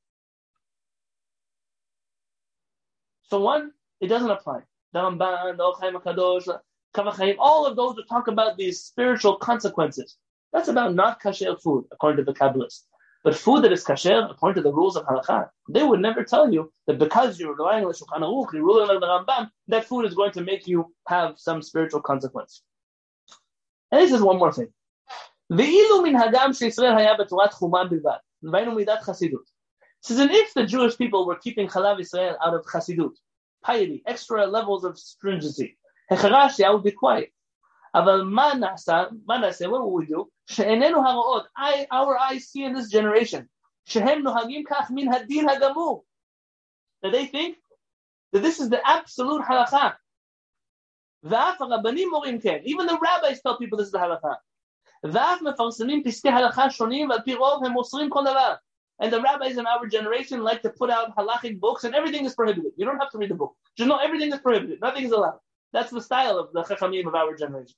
So 3.24 3.42
one, 3.42 3.72
it 4.02 4.08
doesn't 4.08 4.30
apply. 4.30 4.62
The 4.94 5.00
Ramban, 5.00 5.58
the 5.58 7.36
all 7.40 7.66
of 7.68 7.76
those 7.76 7.96
that 7.96 8.10
talk 8.10 8.28
about 8.28 8.58
these 8.58 8.82
spiritual 8.82 9.36
consequences. 9.36 10.18
That's 10.53 10.69
about 10.69 10.95
not 10.95 11.21
kasher 11.21 11.61
food, 11.61 11.85
according 11.93 12.25
to 12.25 12.31
the 12.31 12.39
Kabbalists. 12.39 12.83
But 13.25 13.35
food 13.35 13.65
that 13.65 13.73
is 13.73 13.83
kasher, 13.85 14.31
according 14.31 14.63
to 14.63 14.69
the 14.69 14.75
rules 14.75 14.97
of 14.97 15.07
halakha, 15.07 15.49
they 15.69 15.83
would 15.83 16.01
never 16.01 16.23
tell 16.25 16.53
you 16.53 16.71
that 16.87 16.99
because 16.99 17.41
you're 17.41 17.55
relying 17.55 17.85
on 17.85 17.91
the 17.91 17.97
Shulchan 17.97 18.21
Aruch, 18.21 18.53
you're 18.53 18.63
ruling 18.63 18.91
on 18.91 19.01
the 19.01 19.07
Rambam, 19.07 19.51
that 19.69 19.87
food 19.87 20.05
is 20.05 20.15
going 20.15 20.33
to 20.33 20.43
make 20.43 20.67
you 20.67 20.93
have 21.09 21.39
some 21.39 21.63
spiritual 21.63 22.03
consequence. 22.03 22.63
And 23.91 24.01
this 24.03 24.13
is 24.13 24.21
one 24.21 24.39
more 24.39 24.53
thing. 24.53 24.69
ואילו 25.51 26.03
מנהגם 26.03 26.53
שישראל 26.53 26.97
היה 26.97 27.15
בתורת 27.19 27.53
חומה 27.53 27.85
בלבד, 27.85 28.17
והיינו 28.43 28.75
מידת 28.75 29.01
חסידות. 29.01 29.45
Says, 30.03 30.19
and 30.19 30.31
if 30.31 30.53
the 30.53 30.67
Jewish 30.67 30.99
people 30.99 31.27
were 31.27 31.37
keeping 31.37 31.67
Chalav 31.67 31.99
Israel 31.99 32.37
out 32.45 32.55
of 32.55 32.67
chasidut, 32.67 33.15
piety, 33.65 34.03
extra 34.07 34.47
levels 34.47 34.85
of 34.85 34.99
stringency, 34.99 35.77
החרשתי, 36.11 36.65
I 36.65 36.71
would 36.71 36.83
be 36.83 36.93
quiet. 36.93 37.31
אבל 37.95 38.23
מה 38.23 38.55
נעשה, 38.55 39.05
מה 39.27 39.39
נעשה, 39.39 39.67
what 39.67 39.81
will 39.81 40.03
we 40.03 40.11
do? 40.11 40.25
שאיננו 40.47 41.09
הרואות, 41.09 41.47
our 41.93 42.19
eyes 42.19 42.49
see 42.51 42.65
in 42.65 42.75
this 42.75 42.91
generation, 42.91 43.43
שהם 43.85 44.23
נוהגים 44.23 44.65
כך 44.69 44.91
מן 44.91 45.13
הדין 45.13 45.49
הגמור. 45.49 46.05
That 47.05 47.13
they 47.13 47.27
think 47.27 47.57
that 48.33 48.43
this 48.43 48.61
is 48.61 48.69
the 48.69 48.81
absolute 48.85 49.43
halacha. 49.43 49.93
ואף 51.23 51.63
הרבנים 51.63 52.11
מורים 52.11 52.41
כן, 52.41 52.59
even 52.65 52.87
the 52.87 52.99
rabbis 52.99 53.41
tell 53.41 53.57
people 53.59 53.79
this 53.79 53.87
is 53.87 53.93
the 53.93 53.99
halacha. 53.99 54.35
ואף 55.05 55.43
מפרסמים 55.43 56.03
פסקי 56.05 56.29
הלכה 56.29 56.71
שונים 56.71 57.11
ועל 57.11 57.21
פי 57.25 57.35
רוב 57.35 57.65
הם 57.65 57.73
מוסרים 57.73 58.11
כל 58.11 58.21
דבר. 58.25 58.55
And 59.03 59.13
the 59.13 59.21
rabbis 59.21 59.59
in 59.59 59.67
our 59.67 59.87
generation 59.87 60.43
like 60.45 60.63
to 60.63 60.71
put 60.71 60.91
out 60.91 61.17
halachic 61.17 61.59
books 61.59 61.85
and 61.85 61.95
everything 61.95 62.25
is 62.25 62.35
prohibited. 62.35 62.73
You 62.77 62.85
don't 62.87 62.99
have 62.99 63.11
to 63.11 63.19
read 63.19 63.31
the 63.31 63.35
book. 63.35 63.53
Just 63.77 63.89
know 63.89 63.99
everything 63.99 64.33
is 64.33 64.41
prohibited. 64.41 64.81
Nothing 64.81 65.05
is 65.05 65.13
allowed. 65.13 65.41
That's 65.74 65.92
the 65.92 66.02
style 66.02 66.40
of 66.40 66.54
the 66.54 66.64
Chachamim 66.64 67.08
of 67.08 67.16
our 67.16 67.36
generation. 67.36 67.76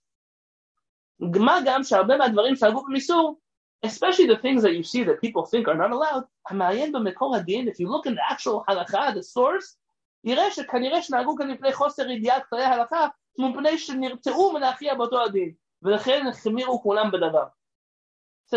Especially 3.83 4.27
the 4.27 4.37
things 4.37 4.61
that 4.63 4.75
you 4.75 4.83
see 4.83 5.03
that 5.03 5.21
people 5.21 5.45
think 5.45 5.67
are 5.67 5.75
not 5.75 5.91
allowed. 5.91 6.25
If 6.49 7.79
you 7.79 7.89
look 7.89 8.05
in 8.05 8.15
the 8.15 8.31
actual 8.31 8.63
halakha, 8.67 9.15
the 9.15 9.23
source, 9.23 9.77
Says 10.23 10.55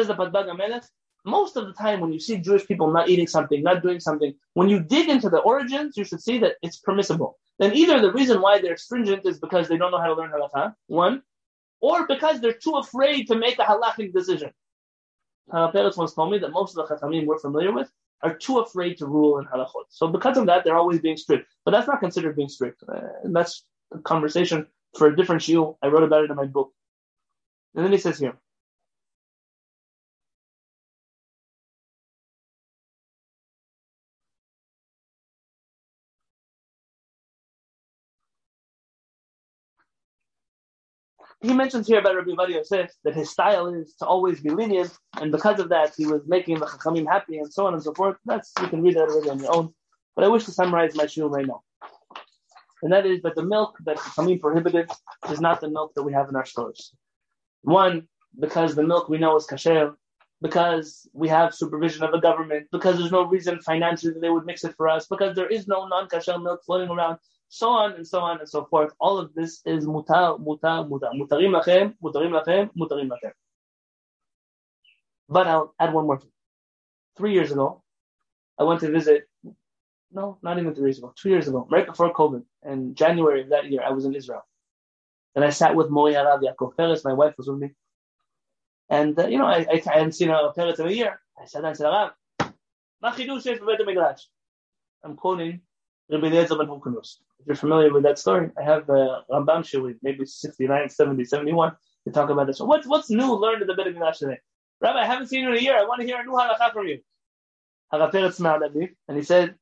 the 0.09 0.15
Padbag 0.15 0.49
Amelech, 0.49 0.85
most 1.25 1.57
of 1.57 1.67
the 1.67 1.73
time 1.73 2.01
when 2.01 2.13
you 2.13 2.21
see 2.21 2.37
Jewish 2.39 2.67
people 2.67 2.93
not 2.93 3.09
eating 3.09 3.27
something, 3.27 3.63
not 3.63 3.83
doing 3.83 4.01
something, 4.01 4.35
when 4.53 4.69
you 4.69 4.81
dig 4.81 5.09
into 5.09 5.31
the 5.31 5.39
origins, 5.39 5.97
you 5.97 6.05
should 6.05 6.23
see 6.23 6.39
that 6.39 6.57
it's 6.63 6.79
permissible. 6.79 7.39
Then 7.59 7.75
either 7.75 8.01
the 8.01 8.13
reason 8.13 8.41
why 8.41 8.61
they're 8.61 8.77
stringent 8.77 9.25
is 9.25 9.39
because 9.39 9.69
they 9.69 9.77
don't 9.77 9.91
know 9.91 10.01
how 10.01 10.09
to 10.09 10.15
learn 10.15 10.31
halakha, 10.31 10.75
one, 10.87 11.23
or 11.81 12.07
because 12.07 12.41
they're 12.41 12.53
too 12.53 12.75
afraid 12.77 13.27
to 13.29 13.37
make 13.37 13.59
a 13.59 13.63
halachic 13.63 14.13
decision. 14.13 14.51
Uh, 15.51 15.71
Peretz 15.71 15.97
once 15.97 16.15
told 16.15 16.31
me 16.31 16.39
that 16.39 16.51
most 16.51 16.77
of 16.77 16.89
the 16.89 16.95
chachamim 16.95 17.27
we're 17.27 17.39
familiar 17.39 17.73
with 17.73 17.91
are 18.23 18.35
too 18.35 18.59
afraid 18.59 18.97
to 18.99 19.07
rule 19.07 19.39
in 19.39 19.45
halachot. 19.45 19.85
So 19.91 20.09
because 20.09 20.37
of 20.37 20.47
that, 20.47 20.65
they're 20.65 20.77
always 20.77 21.01
being 21.01 21.17
strict. 21.17 21.47
But 21.65 21.73
that's 21.73 21.87
not 21.87 22.01
considered 22.01 22.37
being 22.37 22.49
strict. 22.49 22.83
Uh, 22.89 23.01
that's 23.25 23.65
a 23.93 23.99
conversation 23.99 24.67
for 24.97 25.09
a 25.09 25.17
different 25.17 25.43
shiur. 25.43 25.77
I 25.83 25.89
wrote 25.89 26.03
about 26.03 26.25
it 26.25 26.31
in 26.31 26.37
my 26.37 26.47
book. 26.47 26.73
And 27.75 27.85
then 27.85 27.93
he 27.93 27.99
says 27.99 28.19
here, 28.19 28.37
he 41.45 41.53
mentions 41.53 41.87
here 41.87 41.99
about 41.99 42.17
Rabbi 42.17 42.31
Ovadia 42.31 42.57
Yosef 42.57 42.91
that 43.05 43.15
his 43.15 43.31
style 43.31 43.67
is 43.67 43.95
to 43.97 44.07
always 44.07 44.41
be 44.41 44.51
lenient, 44.51 44.97
and 45.21 45.31
because 45.31 45.61
of 45.61 45.69
that, 45.69 45.93
he 45.97 46.07
was 46.07 46.23
making 46.27 46.59
the 46.59 46.67
Chachamim 46.67 47.07
happy 47.07 47.39
and 47.39 47.53
so 47.53 47.67
on 47.67 47.75
and 47.75 47.83
so 47.83 47.93
forth. 47.93 48.17
That's 48.25 48.53
you 48.61 48.69
can 48.69 48.83
read 48.83 48.97
that 48.97 49.09
already 49.09 49.31
on 49.31 49.39
your 49.41 49.55
own. 49.55 49.75
But 50.17 50.25
I 50.25 50.29
wish 50.29 50.45
to 50.45 50.53
summarize 50.53 50.95
my 50.95 51.05
shiur 51.05 51.31
right 51.31 51.47
now, 51.47 51.63
and 52.83 52.93
that 52.93 53.05
is 53.05 53.21
that 53.23 53.35
the 53.35 53.43
milk 53.43 53.77
that 53.85 53.99
Chachamim 53.99 54.41
prohibited 54.41 54.91
is 55.31 55.41
not 55.41 55.61
the 55.61 55.69
milk 55.69 55.93
that 55.97 56.03
we 56.03 56.13
have 56.13 56.29
in 56.29 56.37
our 56.37 56.47
stores. 56.47 56.95
One, 57.63 58.09
because 58.39 58.75
the 58.75 58.83
milk 58.83 59.09
we 59.09 59.19
know 59.19 59.37
is 59.37 59.47
kasher, 59.47 59.95
because 60.41 61.09
we 61.13 61.29
have 61.29 61.55
supervision 61.55 62.05
of 62.05 62.15
a 62.15 62.21
government, 62.21 62.69
because 62.73 62.99
there's 62.99 63.13
no 63.13 63.25
reason 63.25 63.61
financially 63.61 64.15
they 64.21 64.31
would 64.31 64.47
mix 64.47 64.65
it 64.65 64.75
for 64.77 64.89
us, 64.89 65.07
because 65.07 65.35
there 65.37 65.49
is 65.49 65.67
no 65.69 65.87
non-kasher 65.87 66.43
milk 66.43 66.61
floating 66.65 66.91
around 66.91 67.19
so 67.49 67.69
on 67.71 67.93
and 67.93 68.07
so 68.07 68.21
on 68.21 68.41
and 68.41 68.49
so 68.49 68.65
forth. 68.65 68.93
All 68.99 69.19
of 69.19 69.35
this 69.35 69.61
is 69.65 69.87
mutar, 69.87 70.39
mutar, 70.41 70.89
mutar. 70.89 71.13
Mutarim 71.15 71.53
lachem, 71.59 71.95
mutarim 72.03 72.33
lachem, 72.33 72.71
mutarim 72.77 73.09
lachem. 73.09 73.33
But 75.29 75.47
I'll 75.47 75.75
add 75.79 75.93
one 75.93 76.07
more 76.07 76.19
thing. 76.19 76.31
Three 77.17 77.33
years 77.33 77.53
ago, 77.53 77.83
I 78.59 78.65
went 78.65 78.81
to 78.81 78.91
visit, 78.91 79.29
no, 80.13 80.39
not 80.43 80.59
even 80.59 80.75
three 80.75 80.85
years 80.85 80.99
ago, 80.99 81.13
two 81.17 81.31
years 81.31 81.49
ago, 81.49 81.67
right 81.71 81.87
before 81.87 82.13
COVID, 82.13 82.43
in 82.67 82.95
January 82.95 83.43
of 83.43 83.51
that 83.51 83.71
year, 83.71 83.83
I 83.83 83.91
was 83.91 84.05
in 84.05 84.15
Israel. 84.15 84.45
And 85.35 85.45
I 85.45 85.51
sat 85.51 85.75
with 85.75 85.91
Mori 85.91 86.15
Arav 86.15 86.41
Yaakov 86.43 87.05
my 87.05 87.13
wife 87.13 87.35
was 87.37 87.49
with 87.49 87.59
me. 87.59 87.71
And, 88.89 89.19
uh, 89.19 89.27
you 89.27 89.39
know, 89.39 89.47
I, 89.47 89.67
I, 89.71 89.83
I, 89.87 89.95
hadn't 89.95 90.13
seen 90.13 90.31
a 90.31 90.53
Peretz 90.57 90.79
in 90.79 90.87
a 90.87 90.91
year. 90.91 91.21
I 91.37 91.47
down 91.53 91.65
and 91.65 91.77
said, 91.77 91.87
Arav, 91.87 92.13
I'm 95.03 95.17
quoting 95.17 95.61
Rabbi 96.11 96.27
Eliezer 96.29 96.57
ben 96.59 96.69
Hurkanus. 96.69 97.19
If 97.41 97.47
you're 97.47 97.57
familiar 97.57 97.93
with 97.93 98.05
that 98.05 98.19
story, 98.19 98.51
I 98.59 98.63
have 98.63 98.89
uh, 98.91 99.23
Rambam 99.31 99.63
Shuli, 99.65 99.97
maybe 100.03 100.27
69, 100.27 100.89
70, 100.89 101.25
71, 101.25 101.73
to 102.07 102.13
talk 102.13 102.31
about 102.31 102.47
this. 102.47 102.61
What's, 102.61 102.87
what's 102.87 103.11
new 103.11 103.35
learned 103.35 103.63
in 103.63 103.69
the 103.69 103.75
Beit 103.75 103.89
HaMikdash 103.89 104.19
today? 104.19 104.39
Rabbi, 104.81 105.01
I 105.01 105.07
haven't 105.07 105.29
seen 105.29 105.43
you 105.45 105.51
in 105.51 105.57
a 105.57 105.61
year. 105.61 105.77
I 105.79 105.85
want 105.85 106.01
to 106.01 106.07
hear 106.07 106.21
a 106.21 106.25
new 106.25 106.33
halakha 106.33 106.73
from 106.73 106.87
you. 106.89 107.01
And 109.09 109.17
he 109.19 109.23
said, 109.23 109.55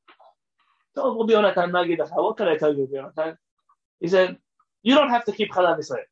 "So, 0.95 1.19
Rabbi 1.19 1.33
Yonatan, 1.33 2.15
what 2.15 2.37
can 2.37 2.47
I 2.47 2.57
tell 2.57 2.75
you, 2.75 2.87
Yonatan? 2.87 3.37
He 3.99 4.07
said, 4.09 4.37
you 4.83 4.95
don't 4.95 5.09
have 5.09 5.25
to 5.25 5.31
keep 5.31 5.51
Chalav 5.51 5.79
Israel. 5.79 6.03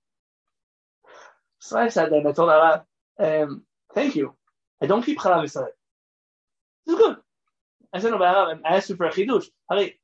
So 1.60 1.78
I 1.78 1.90
said 1.90 2.12
that, 2.12 2.26
I 2.26 2.32
told 2.32 2.50
Harav, 2.50 2.84
um, 3.20 3.64
thank 3.94 4.16
you. 4.16 4.34
I 4.82 4.88
don't 4.88 5.04
keep 5.04 5.20
Chalav 5.20 5.44
Israel. 5.46 5.70
It's 6.88 6.98
good. 6.98 7.18
I 7.94 8.00
said, 8.00 8.12
no, 8.12 8.18
but 8.18 8.28
I 8.28 8.76
asked 8.76 8.90
you 8.90 8.96
for 8.96 9.06
a 9.06 9.12
chidush. 9.12 9.48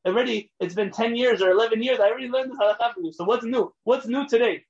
Already, 0.05 0.51
it's 0.59 0.73
been 0.75 0.91
10 0.91 1.15
years 1.15 1.41
or 1.41 1.51
11 1.51 1.81
years. 1.81 1.99
I 1.99 2.09
already 2.09 2.27
learned 2.27 2.51
this 2.51 2.59
halakha. 2.59 3.13
So 3.13 3.23
what's 3.23 3.45
new? 3.45 3.73
What's 3.83 4.05
new 4.05 4.27
today? 4.27 4.65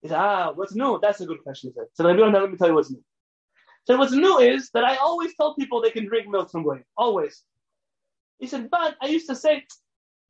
He 0.00 0.08
said, 0.08 0.18
ah, 0.18 0.52
what's 0.52 0.74
new? 0.74 0.98
That's 1.00 1.20
a 1.20 1.26
good 1.26 1.42
question. 1.44 1.70
He 1.70 1.74
said. 1.74 1.86
So 1.94 2.04
let 2.04 2.16
me 2.16 2.56
tell 2.56 2.68
you 2.68 2.74
what's 2.74 2.90
new. 2.90 3.04
So 3.86 3.96
what's 3.96 4.12
new 4.12 4.38
is 4.38 4.70
that 4.74 4.84
I 4.84 4.96
always 4.96 5.34
tell 5.36 5.54
people 5.54 5.80
they 5.80 5.90
can 5.90 6.06
drink 6.06 6.28
milk 6.28 6.50
from 6.50 6.64
goyim. 6.64 6.84
Always. 6.96 7.44
He 8.38 8.48
said, 8.48 8.68
but 8.70 8.96
I 9.00 9.06
used 9.06 9.28
to 9.28 9.36
say, 9.36 9.64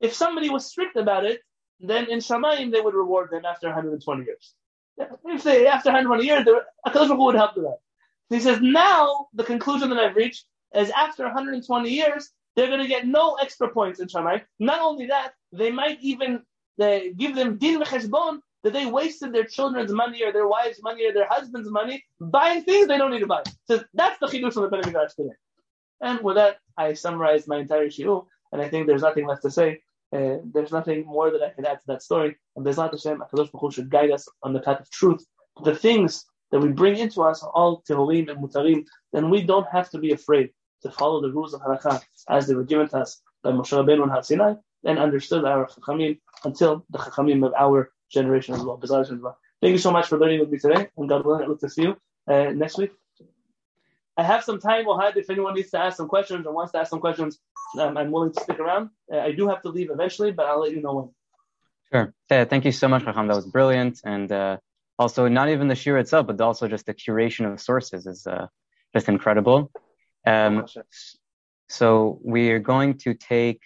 If 0.01 0.13
somebody 0.15 0.51
was 0.51 0.67
strict 0.67 0.97
about 0.97 1.25
it, 1.25 1.41
then 1.81 2.11
in 2.11 2.19
Shamayim 2.19 2.71
they 2.71 2.81
would 2.81 2.95
reward 2.95 3.31
them 3.31 3.45
after 3.47 3.69
120 3.69 4.25
years. 4.25 4.55
If 4.99 5.43
they 5.43 5.67
after 5.67 5.89
120 5.89 6.25
years, 6.25 6.47
Hakadosh 6.87 7.17
would 7.17 7.35
help 7.35 7.57
with 7.57 7.65
that. 7.65 7.79
He 8.29 8.41
says 8.41 8.61
now 8.61 9.29
the 9.33 9.45
conclusion 9.45 9.89
that 9.91 9.99
I've 9.99 10.17
reached 10.17 10.45
is 10.75 10.91
after 10.91 11.25
120 11.25 11.91
years 11.91 12.31
they're 12.55 12.69
going 12.69 12.81
to 12.81 12.89
get 12.89 13.07
no 13.07 13.37
extra 13.41 13.69
points 13.69 14.01
in 14.01 14.09
Shamayim. 14.09 14.43
Not 14.59 14.81
only 14.81 15.07
that, 15.07 15.33
they 15.53 15.71
might 15.71 15.99
even 16.01 16.43
they 16.79 17.13
give 17.17 17.35
them 17.35 17.59
din 17.59 17.81
v'cheshbon 17.81 18.39
that 18.65 18.73
they 18.73 18.87
wasted 18.87 19.33
their 19.33 19.45
children's 19.45 19.93
money 19.93 20.23
or 20.23 20.33
their 20.33 20.47
wives' 20.47 20.81
money 20.83 21.07
or 21.07 21.13
their 21.13 21.29
husband's 21.29 21.71
money 21.71 22.05
buying 22.21 22.63
things 22.63 22.89
they 22.89 22.99
don't 22.99 23.11
need 23.11 23.21
to 23.21 23.27
buy. 23.27 23.43
So 23.65 23.83
that's 23.95 24.19
the 24.21 24.27
chidush 24.27 24.57
of 24.57 24.63
the 24.63 24.69
Beit 24.69 24.85
today. 25.17 25.35
And 26.01 26.21
with 26.21 26.37
that, 26.37 26.59
I 26.77 26.95
summarized 26.95 27.49
my 27.49 27.59
entire 27.59 27.89
shiur, 27.89 28.25
and 28.53 28.63
I 28.63 28.69
think 28.69 28.87
there's 28.87 29.03
nothing 29.03 29.27
left 29.27 29.43
to 29.43 29.51
say. 29.51 29.81
Uh, 30.15 30.37
there's 30.53 30.73
nothing 30.73 31.07
more 31.07 31.31
that 31.31 31.43
I 31.43 31.51
can 31.51 31.65
add 31.65 31.81
to 31.81 31.87
that 31.89 32.03
story. 32.03 32.37
And 32.55 32.67
Bezrat 32.67 32.91
Hashem, 32.91 33.19
HaKadosh 33.19 33.51
Baruch 33.51 33.73
should 33.73 33.91
guide 33.91 34.11
us 34.11 34.29
on 34.43 34.53
the 34.53 34.61
path 34.61 34.81
of 34.81 34.91
truth. 34.91 35.25
The 35.65 35.75
things 35.75 36.25
that 36.51 36.61
we 36.61 36.69
bring 36.69 36.99
into 36.99 37.23
us 37.23 37.43
are 37.43 37.51
all 37.51 37.83
tehurim 37.89 38.31
and 38.31 38.39
mutarim, 38.43 38.85
and 39.15 39.31
we 39.31 39.43
don't 39.43 39.67
have 39.73 39.89
to 39.91 39.99
be 39.99 40.13
afraid 40.13 40.51
to 40.83 40.91
follow 40.91 41.21
the 41.21 41.31
rules 41.31 41.55
of 41.55 41.61
halakha 41.61 42.03
as 42.29 42.47
they 42.47 42.55
were 42.55 42.65
given 42.65 42.89
to 42.89 42.99
us 42.99 43.21
by 43.43 43.51
Moshe 43.51 43.73
Rabbeinu 43.73 44.03
and 44.15 44.25
Sinai, 44.25 44.55
and 44.85 44.99
understood 44.99 45.45
our 45.45 45.67
chachamim 45.67 46.19
until 46.45 46.85
the 46.91 46.99
chachamim 46.99 47.47
of 47.47 47.55
our 47.55 47.91
generation 48.11 48.55
as 48.55 48.63
well. 48.63 48.79
Thank 49.61 49.73
you 49.73 49.79
so 49.79 49.93
much 49.93 50.07
for 50.09 50.19
learning 50.19 50.41
with 50.41 50.51
me 50.51 50.59
today, 50.59 50.89
and 50.97 51.09
God 51.09 51.25
willing, 51.25 51.45
I 51.45 51.47
look 51.47 51.61
to 51.61 51.69
see 51.69 51.83
you 51.83 51.97
uh, 52.29 52.51
next 52.51 52.79
week. 52.79 52.93
I 54.17 54.25
have 54.25 54.45
some 54.45 54.61
time, 54.61 54.85
Ohad, 54.87 55.17
if 55.17 55.31
anyone 55.31 55.55
needs 55.55 55.71
to 55.71 55.79
ask 55.79 55.97
some 55.97 56.09
questions 56.09 56.47
or 56.47 56.53
wants 56.53 56.73
to 56.73 56.79
ask 56.79 56.91
some 56.91 57.01
questions, 57.01 57.39
um, 57.79 57.97
I'm 57.97 58.11
willing 58.11 58.33
to 58.33 58.41
stick 58.41 58.59
around. 58.61 58.91
Uh, 59.11 59.19
I 59.19 59.33
do 59.33 59.49
have 59.49 59.63
to 59.63 59.71
leave 59.71 59.91
eventually, 59.91 60.33
but 60.33 60.47
I'll 60.47 60.61
let 60.61 60.73
you 60.73 60.83
know 60.83 60.95
when. 60.95 61.11
Sure. 61.91 62.15
Thank 62.29 62.65
you 62.65 62.73
so 62.73 62.89
much, 62.89 63.05
Raham. 63.05 63.29
That 63.29 63.37
was 63.37 63.47
brilliant. 63.47 64.01
And 64.05 64.31
uh, 64.31 64.59
also, 64.99 65.29
not 65.29 65.49
even 65.49 65.69
the 65.69 65.75
shiur 65.75 66.01
itself, 66.01 66.27
but 66.27 66.41
also 66.41 66.69
just 66.69 66.87
the 66.87 66.95
curation 66.95 67.51
of 67.51 67.61
sources 67.61 68.07
is 68.07 68.27
uh, 68.27 68.47
just 68.95 69.09
incredible. 69.09 69.71
Um, 70.27 70.67
so 71.69 72.21
we 72.23 72.51
are 72.51 72.59
going 72.59 72.99
to 72.99 73.15
take 73.15 73.61